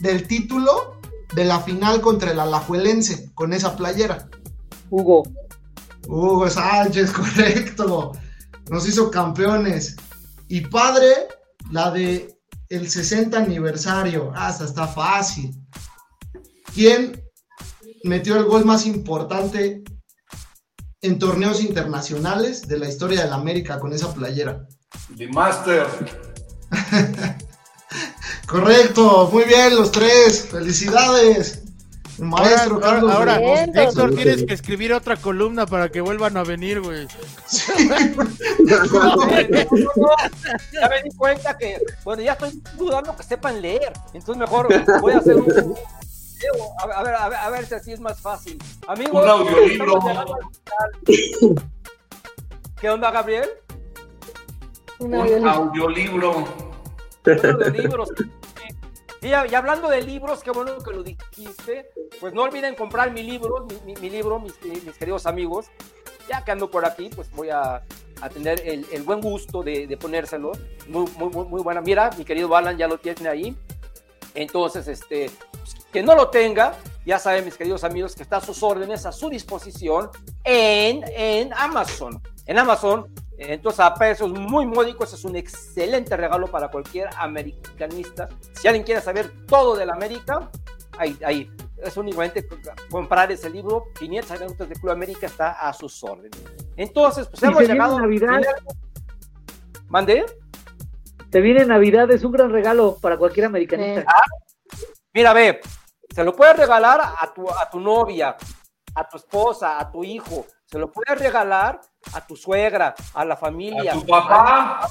del 0.00 0.26
título 0.28 1.00
de 1.34 1.44
la 1.44 1.60
final 1.60 2.00
contra 2.00 2.30
el 2.30 2.40
Alajuelense 2.40 3.32
con 3.34 3.52
esa 3.52 3.74
playera? 3.76 4.28
Hugo, 4.90 5.22
Hugo 6.06 6.48
Sánchez, 6.50 7.10
correcto. 7.12 8.12
Nos 8.68 8.86
hizo 8.86 9.10
campeones. 9.10 9.96
Y 10.48 10.60
padre, 10.60 11.12
la 11.70 11.90
de 11.90 12.36
el 12.68 12.90
60 12.90 13.38
aniversario. 13.38 14.32
Ah, 14.34 14.50
esta 14.50 14.64
está 14.64 14.86
fácil. 14.86 15.54
¿Quién 16.74 17.22
metió 18.06 18.36
el 18.36 18.44
gol 18.44 18.64
más 18.64 18.86
importante 18.86 19.82
en 21.02 21.18
torneos 21.18 21.62
internacionales 21.62 22.66
de 22.66 22.78
la 22.78 22.88
historia 22.88 23.22
de 23.22 23.30
la 23.30 23.36
América 23.36 23.78
con 23.78 23.92
esa 23.92 24.12
playera. 24.12 24.66
The 25.16 25.28
Master. 25.28 25.86
Correcto, 28.46 29.28
muy 29.32 29.44
bien 29.44 29.76
los 29.76 29.90
tres, 29.90 30.48
felicidades. 30.50 31.62
Maestro 32.18 32.76
ahora, 32.76 32.86
Carlos. 32.86 33.12
ahora, 33.12 33.38
Bien, 33.38 33.76
Héctor, 33.76 34.14
tienes 34.14 34.44
que 34.44 34.54
escribir 34.54 34.92
otra 34.94 35.16
columna 35.16 35.66
para 35.66 35.90
que 35.90 36.00
vuelvan 36.00 36.36
a 36.36 36.44
venir, 36.44 36.80
güey. 36.80 37.06
Ya 40.72 40.88
me 40.88 41.02
di 41.02 41.10
cuenta 41.16 41.56
que, 41.56 41.78
bueno, 42.04 42.22
ya 42.22 42.32
estoy 42.32 42.62
dudando 42.78 43.14
que 43.16 43.22
sepan 43.22 43.60
leer. 43.60 43.92
Entonces 44.14 44.36
mejor 44.36 44.68
voy 45.00 45.12
a 45.12 45.18
hacer 45.18 45.36
un. 45.36 45.76
A 46.78 46.86
ver, 47.02 47.14
a 47.14 47.28
ver, 47.28 47.38
a 47.38 47.50
ver, 47.50 47.66
si 47.66 47.74
así 47.74 47.92
es 47.92 48.00
más 48.00 48.20
fácil. 48.20 48.58
Amigos, 48.86 49.24
Un 49.24 49.30
audiolibro. 49.30 49.98
¿Qué 52.80 52.90
onda, 52.90 53.10
Gabriel? 53.10 53.48
Un 54.98 55.14
Un 55.14 55.48
audiolibro. 55.48 56.44
Y, 59.22 59.28
y 59.28 59.54
hablando 59.54 59.88
de 59.88 60.02
libros, 60.02 60.42
qué 60.42 60.50
bueno 60.50 60.76
que 60.78 60.90
lo 60.92 61.02
dijiste. 61.02 61.88
Pues 62.20 62.32
no 62.34 62.42
olviden 62.42 62.74
comprar 62.74 63.10
mi 63.12 63.22
libro, 63.22 63.66
mi, 63.66 63.94
mi- 63.94 64.00
mi 64.00 64.10
libro, 64.10 64.38
mis, 64.38 64.54
mis 64.62 64.96
queridos 64.96 65.26
amigos. 65.26 65.66
Ya 66.28 66.44
que 66.44 66.52
ando 66.52 66.70
por 66.70 66.84
aquí, 66.84 67.08
pues 67.14 67.30
voy 67.32 67.50
a, 67.50 67.82
a 68.20 68.28
tener 68.28 68.60
el, 68.66 68.84
el 68.92 69.02
buen 69.02 69.20
gusto 69.20 69.62
de, 69.62 69.86
de 69.86 69.96
ponérselo. 69.96 70.52
Muy, 70.88 71.06
muy, 71.16 71.30
muy, 71.30 71.44
muy 71.46 71.62
buena. 71.62 71.80
Mira, 71.80 72.10
mi 72.18 72.24
querido 72.24 72.54
Alan 72.56 72.76
ya 72.76 72.86
lo 72.88 72.98
tiene 72.98 73.28
ahí. 73.28 73.56
Entonces, 74.36 74.86
este, 74.86 75.30
pues, 75.50 75.74
que 75.92 76.02
no 76.02 76.14
lo 76.14 76.28
tenga, 76.28 76.76
ya 77.04 77.18
saben, 77.18 77.44
mis 77.44 77.56
queridos 77.56 77.82
amigos, 77.84 78.14
que 78.14 78.22
está 78.22 78.36
a 78.36 78.40
sus 78.40 78.62
órdenes, 78.62 79.04
a 79.06 79.12
su 79.12 79.28
disposición 79.30 80.10
en, 80.44 81.02
en 81.16 81.52
Amazon. 81.54 82.22
En 82.44 82.58
Amazon, 82.58 83.12
entonces 83.38 83.80
a 83.80 83.92
precios 83.94 84.30
muy 84.30 84.66
módicos, 84.66 85.12
es 85.12 85.24
un 85.24 85.36
excelente 85.36 86.16
regalo 86.16 86.46
para 86.48 86.68
cualquier 86.70 87.08
americanista. 87.18 88.28
Si 88.52 88.68
alguien 88.68 88.84
quiere 88.84 89.00
saber 89.00 89.32
todo 89.46 89.74
de 89.74 89.86
la 89.86 89.94
América, 89.94 90.50
ahí, 90.98 91.18
ahí. 91.24 91.50
Es 91.82 91.96
únicamente 91.96 92.46
co- 92.46 92.56
comprar 92.90 93.30
ese 93.32 93.50
libro, 93.50 93.84
500 93.98 94.30
anécdotas 94.32 94.68
de 94.68 94.74
Club 94.76 94.92
América 94.92 95.26
está 95.26 95.50
a 95.52 95.72
sus 95.72 96.02
órdenes. 96.04 96.38
Entonces, 96.76 97.26
pues 97.28 97.42
hemos 97.42 97.62
llegado. 97.68 97.98
Navidad. 98.00 98.40
¿Mandé? 99.88 100.24
Te 101.36 101.42
viene 101.42 101.66
Navidad, 101.66 102.10
es 102.12 102.24
un 102.24 102.32
gran 102.32 102.50
regalo 102.50 102.96
para 102.96 103.18
cualquier 103.18 103.44
americanista. 103.44 104.06
Mira, 105.12 105.34
ve, 105.34 105.60
se 106.08 106.24
lo 106.24 106.34
puedes 106.34 106.56
regalar 106.56 106.98
a 107.02 107.34
tu, 107.34 107.46
a 107.50 107.68
tu 107.68 107.78
novia, 107.78 108.34
a 108.94 109.06
tu 109.06 109.18
esposa, 109.18 109.78
a 109.78 109.90
tu 109.92 110.02
hijo, 110.02 110.46
se 110.64 110.78
lo 110.78 110.90
puedes 110.90 111.20
regalar 111.20 111.78
a 112.14 112.26
tu 112.26 112.36
suegra, 112.36 112.94
a 113.12 113.22
la 113.26 113.36
familia, 113.36 113.92
A 113.92 113.94
tu 113.96 114.06
papá. 114.06 114.88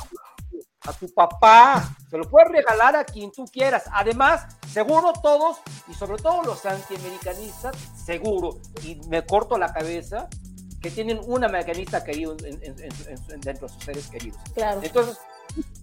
a 0.86 0.94
tu 0.94 1.12
papá, 1.16 1.84
se 2.12 2.16
lo 2.16 2.30
puedes 2.30 2.50
regalar 2.52 2.96
a 2.96 3.04
quien 3.06 3.32
tú 3.32 3.46
quieras. 3.46 3.86
Además, 3.92 4.46
seguro 4.72 5.14
todos, 5.24 5.58
y 5.88 5.96
sobre 5.96 6.22
todo 6.22 6.44
los 6.44 6.64
antiamericanistas, 6.64 7.76
seguro, 8.06 8.60
y 8.84 9.02
me 9.10 9.26
corto 9.26 9.58
la 9.58 9.74
cabeza, 9.74 10.28
que 10.80 10.92
tienen 10.92 11.20
un 11.26 11.44
americanista 11.44 12.04
querido 12.04 12.38
en- 12.44 12.62
en- 12.64 12.80
en- 12.84 13.32
en- 13.32 13.42
dentro 13.42 13.68
de 13.68 13.74
sus 13.74 13.84
seres 13.84 14.08
queridos. 14.12 14.40
Claro. 14.54 14.80
Entonces, 14.84 15.18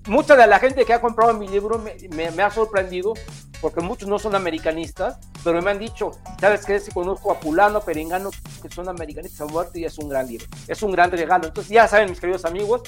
mucha 0.06 0.36
de 0.36 0.46
la 0.46 0.58
gente 0.58 0.84
que 0.84 0.92
ha 0.92 1.00
comprado 1.00 1.32
mi 1.34 1.48
libro 1.48 1.78
me, 1.78 1.96
me- 2.10 2.30
me 2.30 2.42
ha 2.42 2.50
sorprendido, 2.50 3.14
porque 3.60 3.80
muchos 3.80 4.08
no 4.08 4.18
son 4.18 4.34
americanistas, 4.34 5.18
pero 5.44 5.62
me 5.62 5.70
han 5.70 5.78
dicho, 5.78 6.10
¿sabes 6.40 6.64
qué? 6.66 6.80
Si 6.80 6.90
conozco 6.90 7.30
a 7.30 7.38
Pulano, 7.38 7.80
Perengano, 7.80 8.30
que 8.60 8.68
son 8.68 8.88
americanistas, 8.88 9.42
han 9.42 9.52
muerto 9.52 9.78
y 9.78 9.84
es 9.84 9.96
un 9.98 10.08
gran 10.08 10.26
libro, 10.26 10.46
es 10.66 10.82
un 10.82 10.90
gran 10.92 11.10
regalo. 11.10 11.46
Entonces, 11.46 11.70
ya 11.72 11.86
saben, 11.86 12.10
mis 12.10 12.20
queridos 12.20 12.44
amigos, 12.44 12.82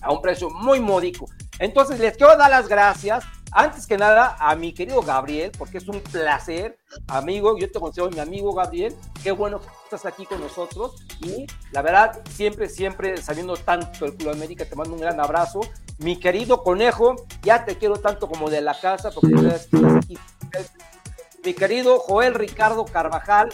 a 0.00 0.12
un 0.12 0.20
precio 0.22 0.50
muy 0.50 0.80
módico. 0.80 1.26
Entonces, 1.58 1.98
les 2.00 2.16
quiero 2.16 2.36
dar 2.36 2.50
las 2.50 2.68
gracias, 2.68 3.24
antes 3.54 3.86
que 3.86 3.96
nada, 3.96 4.36
a 4.40 4.56
mi 4.56 4.74
querido 4.74 5.00
Gabriel, 5.00 5.52
porque 5.56 5.78
es 5.78 5.86
un 5.86 6.00
placer, 6.00 6.76
amigo, 7.06 7.56
yo 7.56 7.70
te 7.70 7.78
considero 7.78 8.10
mi 8.10 8.18
amigo 8.18 8.52
Gabriel, 8.52 8.94
qué 9.22 9.30
bueno 9.30 9.60
que 9.60 9.68
estás 9.84 10.04
aquí 10.06 10.26
con 10.26 10.40
nosotros, 10.40 10.96
y 11.20 11.46
la 11.70 11.80
verdad, 11.80 12.20
siempre, 12.30 12.68
siempre 12.68 13.16
sabiendo 13.22 13.56
tanto 13.56 14.06
del 14.06 14.16
Club 14.16 14.32
América, 14.32 14.64
te 14.64 14.74
mando 14.74 14.94
un 14.94 15.00
gran 15.00 15.20
abrazo. 15.20 15.60
Mi 15.98 16.18
querido 16.18 16.64
Conejo, 16.64 17.14
ya 17.42 17.64
te 17.64 17.78
quiero 17.78 17.96
tanto 17.96 18.28
como 18.28 18.50
de 18.50 18.60
la 18.60 18.78
casa, 18.78 19.12
porque 19.12 19.34
estás 19.34 19.94
aquí. 19.98 20.18
Mi 21.44 21.54
querido 21.54 22.00
Joel 22.00 22.34
Ricardo 22.34 22.84
Carvajal, 22.84 23.50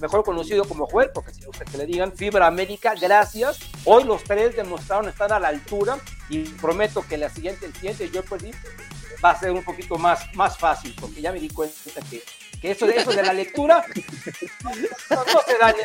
mejor 0.00 0.22
conocido 0.24 0.64
como 0.64 0.86
Joel, 0.86 1.10
porque 1.12 1.32
si 1.34 1.44
usted 1.48 1.64
que 1.66 1.78
le 1.78 1.86
digan 1.86 2.12
Fibra 2.12 2.46
América, 2.46 2.94
gracias. 2.94 3.58
Hoy 3.84 4.04
los 4.04 4.22
tres 4.22 4.54
demostraron 4.54 5.08
estar 5.08 5.32
a 5.32 5.40
la 5.40 5.48
altura 5.48 5.98
y 6.28 6.44
prometo 6.44 7.02
que 7.02 7.16
la 7.16 7.28
siguiente, 7.28 7.66
el 7.66 7.74
siguiente 7.74 8.08
Jeopardy 8.08 8.52
va 9.24 9.30
a 9.30 9.38
ser 9.38 9.52
un 9.52 9.62
poquito 9.62 9.98
más, 9.98 10.34
más 10.34 10.56
fácil, 10.58 10.94
porque 11.00 11.20
ya 11.20 11.32
me 11.32 11.40
di 11.40 11.48
cuenta 11.48 11.74
que, 12.08 12.22
que 12.60 12.70
eso, 12.70 12.86
de, 12.86 12.96
eso 12.96 13.10
de 13.10 13.22
la 13.22 13.32
lectura 13.32 13.84
no, 14.64 15.16
no 15.16 15.40
se 15.46 15.58
da 15.58 15.70
en. 15.70 15.76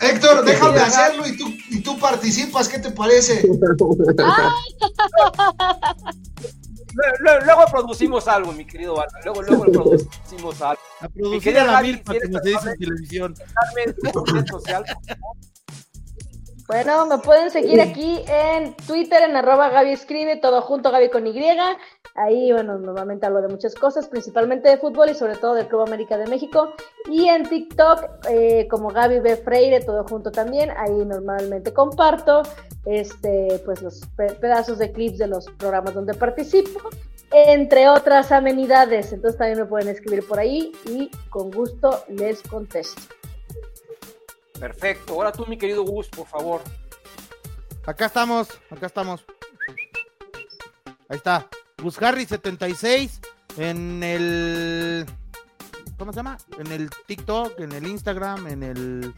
Héctor, 0.00 0.44
déjame 0.44 0.80
hacerlo 0.80 1.26
y 1.26 1.36
tú, 1.36 1.48
y 1.70 1.80
tú 1.80 1.98
participas, 1.98 2.68
¿qué 2.68 2.78
te 2.78 2.90
parece? 2.90 3.42
Luego, 7.20 7.64
producimos 7.70 8.26
algo, 8.28 8.52
mi 8.52 8.64
querido 8.64 9.00
Alan. 9.00 9.20
Luego, 9.24 9.42
luego 9.42 9.64
producimos 9.64 10.60
algo. 10.62 10.82
A 11.00 11.08
producir 11.08 11.58
a 11.58 11.64
la 11.64 11.72
Gaby, 11.74 11.92
milpa, 11.92 12.12
¿quieres 12.12 12.28
como 12.30 12.42
se 12.42 12.48
dice 12.50 12.70
en 12.70 12.78
televisión. 12.78 13.34
Red 13.74 14.46
social. 14.46 14.84
Bueno, 16.68 17.06
me 17.06 17.16
pueden 17.16 17.50
seguir 17.50 17.80
aquí 17.80 18.22
en 18.28 18.74
Twitter, 18.86 19.22
en 19.22 19.34
arroba 19.34 19.70
Gaby 19.70 19.92
Escribe, 19.92 20.36
todo 20.36 20.60
junto, 20.60 20.90
Gaby 20.90 21.08
con 21.08 21.26
Y. 21.26 21.32
Ahí, 22.14 22.52
bueno, 22.52 22.76
normalmente 22.78 23.24
hablo 23.24 23.40
de 23.40 23.48
muchas 23.48 23.74
cosas, 23.74 24.06
principalmente 24.06 24.68
de 24.68 24.76
fútbol 24.76 25.08
y 25.08 25.14
sobre 25.14 25.36
todo 25.36 25.54
del 25.54 25.66
Club 25.66 25.80
América 25.80 26.18
de 26.18 26.26
México. 26.26 26.74
Y 27.06 27.26
en 27.30 27.48
TikTok, 27.48 28.26
eh, 28.28 28.68
como 28.70 28.90
Gaby 28.90 29.20
B. 29.20 29.36
Freire, 29.36 29.80
todo 29.80 30.04
junto 30.04 30.30
también. 30.30 30.70
Ahí 30.76 30.92
normalmente 31.06 31.72
comparto 31.72 32.42
este, 32.84 33.62
pues 33.64 33.80
los 33.80 34.02
pe- 34.14 34.34
pedazos 34.34 34.76
de 34.76 34.92
clips 34.92 35.16
de 35.16 35.26
los 35.28 35.46
programas 35.52 35.94
donde 35.94 36.12
participo, 36.12 36.80
entre 37.30 37.88
otras 37.88 38.30
amenidades. 38.30 39.14
Entonces 39.14 39.38
también 39.38 39.60
me 39.60 39.64
pueden 39.64 39.88
escribir 39.88 40.26
por 40.28 40.38
ahí 40.38 40.72
y 40.84 41.10
con 41.30 41.50
gusto 41.50 42.04
les 42.08 42.42
contesto. 42.42 43.00
Perfecto. 44.58 45.14
Ahora 45.14 45.32
tú, 45.32 45.46
mi 45.46 45.56
querido 45.56 45.82
Gus, 45.84 46.08
por 46.08 46.26
favor. 46.26 46.62
Acá 47.86 48.06
estamos, 48.06 48.48
acá 48.70 48.86
estamos. 48.86 49.24
Ahí 51.08 51.16
está. 51.16 51.48
Gus 51.82 52.00
Harry 52.02 52.26
76 52.26 53.20
en 53.56 54.02
el. 54.02 55.06
¿Cómo 55.96 56.12
se 56.12 56.18
llama? 56.18 56.38
En 56.58 56.70
el 56.72 56.90
TikTok, 57.06 57.60
en 57.60 57.72
el 57.72 57.86
Instagram, 57.86 58.46
en 58.46 58.62
el. 58.62 59.14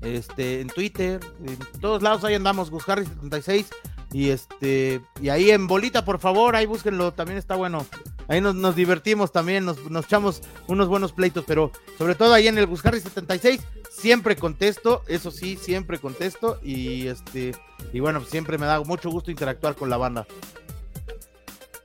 Este, 0.00 0.60
en 0.60 0.68
Twitter, 0.68 1.20
en 1.46 1.58
todos 1.80 2.02
lados 2.02 2.24
ahí 2.24 2.34
andamos, 2.34 2.70
Gus 2.70 2.88
Harry 2.88 3.06
76. 3.06 3.70
Y 4.14 4.30
este, 4.30 5.00
y 5.20 5.28
ahí 5.28 5.50
en 5.50 5.66
bolita, 5.66 6.04
por 6.04 6.20
favor, 6.20 6.54
ahí 6.54 6.66
búsquenlo, 6.66 7.12
también 7.12 7.36
está 7.36 7.56
bueno. 7.56 7.84
Ahí 8.28 8.40
nos, 8.40 8.54
nos 8.54 8.76
divertimos 8.76 9.32
también, 9.32 9.64
nos, 9.64 9.90
nos 9.90 10.04
echamos 10.04 10.40
unos 10.68 10.86
buenos 10.86 11.10
pleitos, 11.10 11.44
pero 11.44 11.72
sobre 11.98 12.14
todo 12.14 12.32
ahí 12.32 12.46
en 12.46 12.56
el 12.56 12.66
Gus 12.66 12.86
Harry 12.86 13.00
76, 13.00 13.60
siempre 13.90 14.36
contesto, 14.36 15.02
eso 15.08 15.32
sí, 15.32 15.58
siempre 15.60 15.98
contesto. 15.98 16.60
Y 16.62 17.08
este, 17.08 17.56
y 17.92 17.98
bueno, 17.98 18.20
siempre 18.24 18.56
me 18.56 18.66
da 18.66 18.80
mucho 18.82 19.10
gusto 19.10 19.32
interactuar 19.32 19.74
con 19.74 19.90
la 19.90 19.96
banda. 19.96 20.24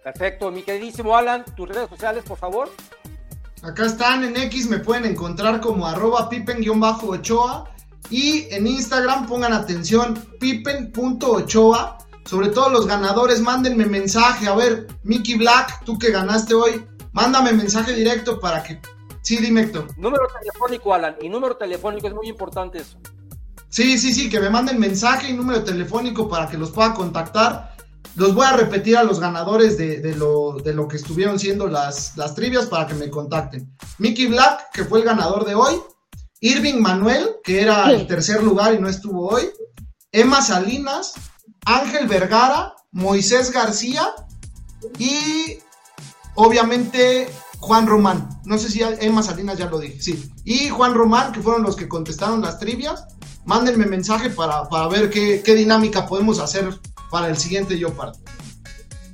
Perfecto. 0.04 0.52
Mi 0.52 0.62
queridísimo 0.62 1.18
Alan, 1.18 1.44
tus 1.56 1.68
redes 1.68 1.90
sociales, 1.90 2.24
por 2.28 2.38
favor. 2.38 2.70
Acá 3.64 3.88
están 3.88 4.24
en 4.24 4.38
X, 4.38 4.70
me 4.70 4.78
pueden 4.78 5.06
encontrar 5.06 5.60
como 5.62 5.88
arroba 5.88 6.30
pipen-ochoa 6.30 7.72
y 8.12 8.46
en 8.52 8.68
Instagram 8.68 9.26
pongan 9.26 9.52
atención 9.52 10.14
pipen.ochoa. 10.40 11.98
Sobre 12.26 12.50
todo 12.50 12.70
los 12.70 12.86
ganadores, 12.86 13.42
mándenme 13.42 13.86
mensaje. 13.86 14.48
A 14.48 14.56
ver, 14.56 14.88
Mickey 15.04 15.36
Black, 15.36 15.84
tú 15.84 15.98
que 15.98 16.12
ganaste 16.12 16.54
hoy, 16.54 16.86
mándame 17.12 17.54
mensaje 17.54 17.94
directo 17.94 18.40
para 18.40 18.62
que... 18.64 18.80
Sí, 19.22 19.38
dime 19.38 19.62
Héctor. 19.62 19.88
Número 19.98 20.28
telefónico, 20.40 20.94
Alan. 20.94 21.16
Y 21.22 21.30
número 21.30 21.58
telefónico 21.58 22.08
es 22.08 22.14
muy 22.14 22.28
importante 22.28 22.80
eso. 22.80 22.98
Sí, 23.70 23.98
sí, 23.98 24.14
sí, 24.14 24.30
que 24.30 24.40
me 24.40 24.50
manden 24.50 24.80
mensaje 24.80 25.30
y 25.30 25.34
número 25.34 25.64
telefónico 25.64 26.28
para 26.28 26.48
que 26.48 26.58
los 26.58 26.72
pueda 26.72 26.94
contactar. 26.94 27.76
Los 28.16 28.34
voy 28.34 28.46
a 28.46 28.54
repetir 28.54 28.98
a 28.98 29.04
los 29.04 29.20
ganadores 29.20 29.78
de, 29.78 30.00
de 30.00 30.16
lo, 30.16 30.54
de 30.54 30.74
lo 30.74 30.88
que 30.88 30.98
estuvieron 30.98 31.38
siendo 31.38 31.68
las, 31.68 32.18
las 32.18 32.34
trivias 32.34 32.66
para 32.66 32.88
que 32.88 32.96
me 32.96 33.10
contacten. 33.10 33.72
Mickey 34.00 34.28
Black, 34.28 34.72
que 34.74 34.86
fue 34.86 35.00
el 35.00 35.06
ganador 35.06 35.46
de 35.46 35.56
hoy. 35.56 35.76
Irving 36.42 36.82
Manuel, 36.82 37.36
que 37.44 37.62
era 37.62 37.92
el 37.92 38.08
tercer 38.08 38.42
lugar 38.44 38.74
y 38.74 38.80
no 38.80 38.90
estuvo 38.90 39.28
hoy. 39.30 39.50
Emma 40.12 40.42
Salinas, 40.42 41.14
Ángel 41.70 42.08
Vergara, 42.08 42.74
Moisés 42.92 43.52
García 43.52 44.16
y 44.98 45.60
obviamente 46.34 47.30
Juan 47.60 47.86
Román. 47.86 48.28
No 48.44 48.58
sé 48.58 48.70
si 48.70 48.82
Emma 48.82 49.22
Salinas 49.22 49.60
ya 49.60 49.68
lo 49.68 49.78
dije, 49.78 50.02
sí. 50.02 50.32
Y 50.46 50.70
Juan 50.70 50.96
Román, 50.96 51.32
que 51.32 51.42
fueron 51.42 51.62
los 51.62 51.76
que 51.76 51.88
contestaron 51.88 52.42
las 52.42 52.58
trivias. 52.58 53.06
Mándenme 53.46 53.86
mensaje 53.86 54.32
para, 54.32 54.68
para 54.68 54.88
ver 54.88 55.12
qué, 55.12 55.44
qué, 55.44 55.54
dinámica 55.54 56.08
podemos 56.08 56.40
hacer 56.40 56.68
para 57.12 57.28
el 57.28 57.38
siguiente 57.38 57.78
Yo 57.78 57.94
Parto. 57.94 58.20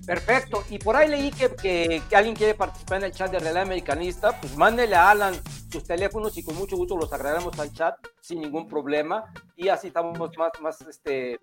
Perfecto. 0.06 0.64
Y 0.70 0.80
por 0.80 0.96
ahí 0.96 1.10
leí 1.10 1.32
que, 1.32 1.54
que, 1.56 2.02
que, 2.10 2.16
alguien 2.16 2.38
quiere 2.38 2.54
participar 2.54 3.00
en 3.00 3.06
el 3.06 3.12
chat 3.12 3.32
de 3.32 3.40
Realidad 3.40 3.64
Americanista. 3.64 4.40
Pues 4.40 4.56
mándele 4.56 4.96
a 4.96 5.10
Alan 5.10 5.36
sus 5.70 5.84
teléfonos 5.84 6.38
y 6.38 6.44
con 6.44 6.56
mucho 6.56 6.78
gusto 6.78 6.96
los 6.96 7.12
agregamos 7.12 7.60
al 7.60 7.74
chat 7.74 7.96
sin 8.22 8.40
ningún 8.40 8.70
problema. 8.70 9.26
Y 9.58 9.68
así 9.68 9.88
estamos 9.88 10.18
más, 10.18 10.52
más 10.62 10.82
este, 10.82 11.40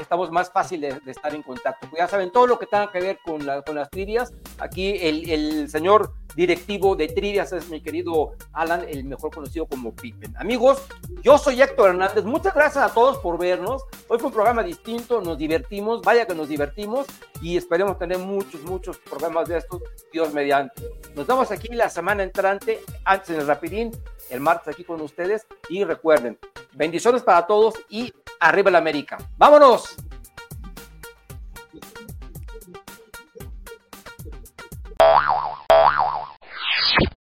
estamos 0.00 0.30
más 0.30 0.50
fácil 0.50 0.80
de, 0.80 1.00
estar 1.06 1.34
en 1.34 1.42
contacto. 1.42 1.88
Ya 1.96 2.08
saben, 2.08 2.30
todo 2.30 2.46
lo 2.46 2.58
que 2.58 2.66
tenga 2.66 2.90
que 2.90 3.00
ver 3.00 3.18
con, 3.24 3.44
la, 3.44 3.62
con 3.62 3.74
las 3.74 3.90
trivias, 3.90 4.32
aquí 4.58 4.96
el, 5.00 5.28
el, 5.30 5.68
señor 5.68 6.14
directivo 6.34 6.94
de 6.94 7.08
trivias 7.08 7.52
es 7.52 7.68
mi 7.68 7.80
querido 7.80 8.32
Alan, 8.52 8.84
el 8.88 9.04
mejor 9.04 9.34
conocido 9.34 9.66
como 9.66 9.94
Pippen. 9.94 10.36
Amigos, 10.36 10.82
yo 11.22 11.36
soy 11.38 11.60
Héctor 11.60 11.90
Hernández, 11.90 12.24
muchas 12.24 12.54
gracias 12.54 12.84
a 12.84 12.94
todos 12.94 13.18
por 13.18 13.38
vernos. 13.38 13.82
Hoy 14.08 14.18
fue 14.18 14.28
un 14.28 14.34
programa 14.34 14.62
distinto, 14.62 15.20
nos 15.20 15.38
divertimos, 15.38 16.02
vaya 16.02 16.26
que 16.26 16.34
nos 16.34 16.48
divertimos 16.48 17.06
y 17.40 17.56
esperemos 17.56 17.98
tener 17.98 18.18
muchos, 18.18 18.62
muchos 18.62 18.98
programas 18.98 19.48
de 19.48 19.58
estos, 19.58 19.82
Dios 20.12 20.32
mediante. 20.32 20.82
Nos 21.14 21.26
vemos 21.26 21.50
aquí 21.50 21.68
la 21.68 21.88
semana 21.88 22.22
entrante, 22.22 22.80
antes 23.04 23.30
en 23.30 23.40
el 23.40 23.46
Rapidín, 23.46 23.90
el 24.30 24.40
martes 24.40 24.74
aquí 24.74 24.84
con 24.84 25.00
ustedes. 25.00 25.46
Y 25.68 25.84
recuerden, 25.84 26.38
bendiciones 26.72 27.22
para 27.22 27.46
todos 27.46 27.74
y 27.88 28.12
arriba 28.40 28.70
el 28.70 28.76
América. 28.76 29.18
¡Vámonos! 29.36 29.96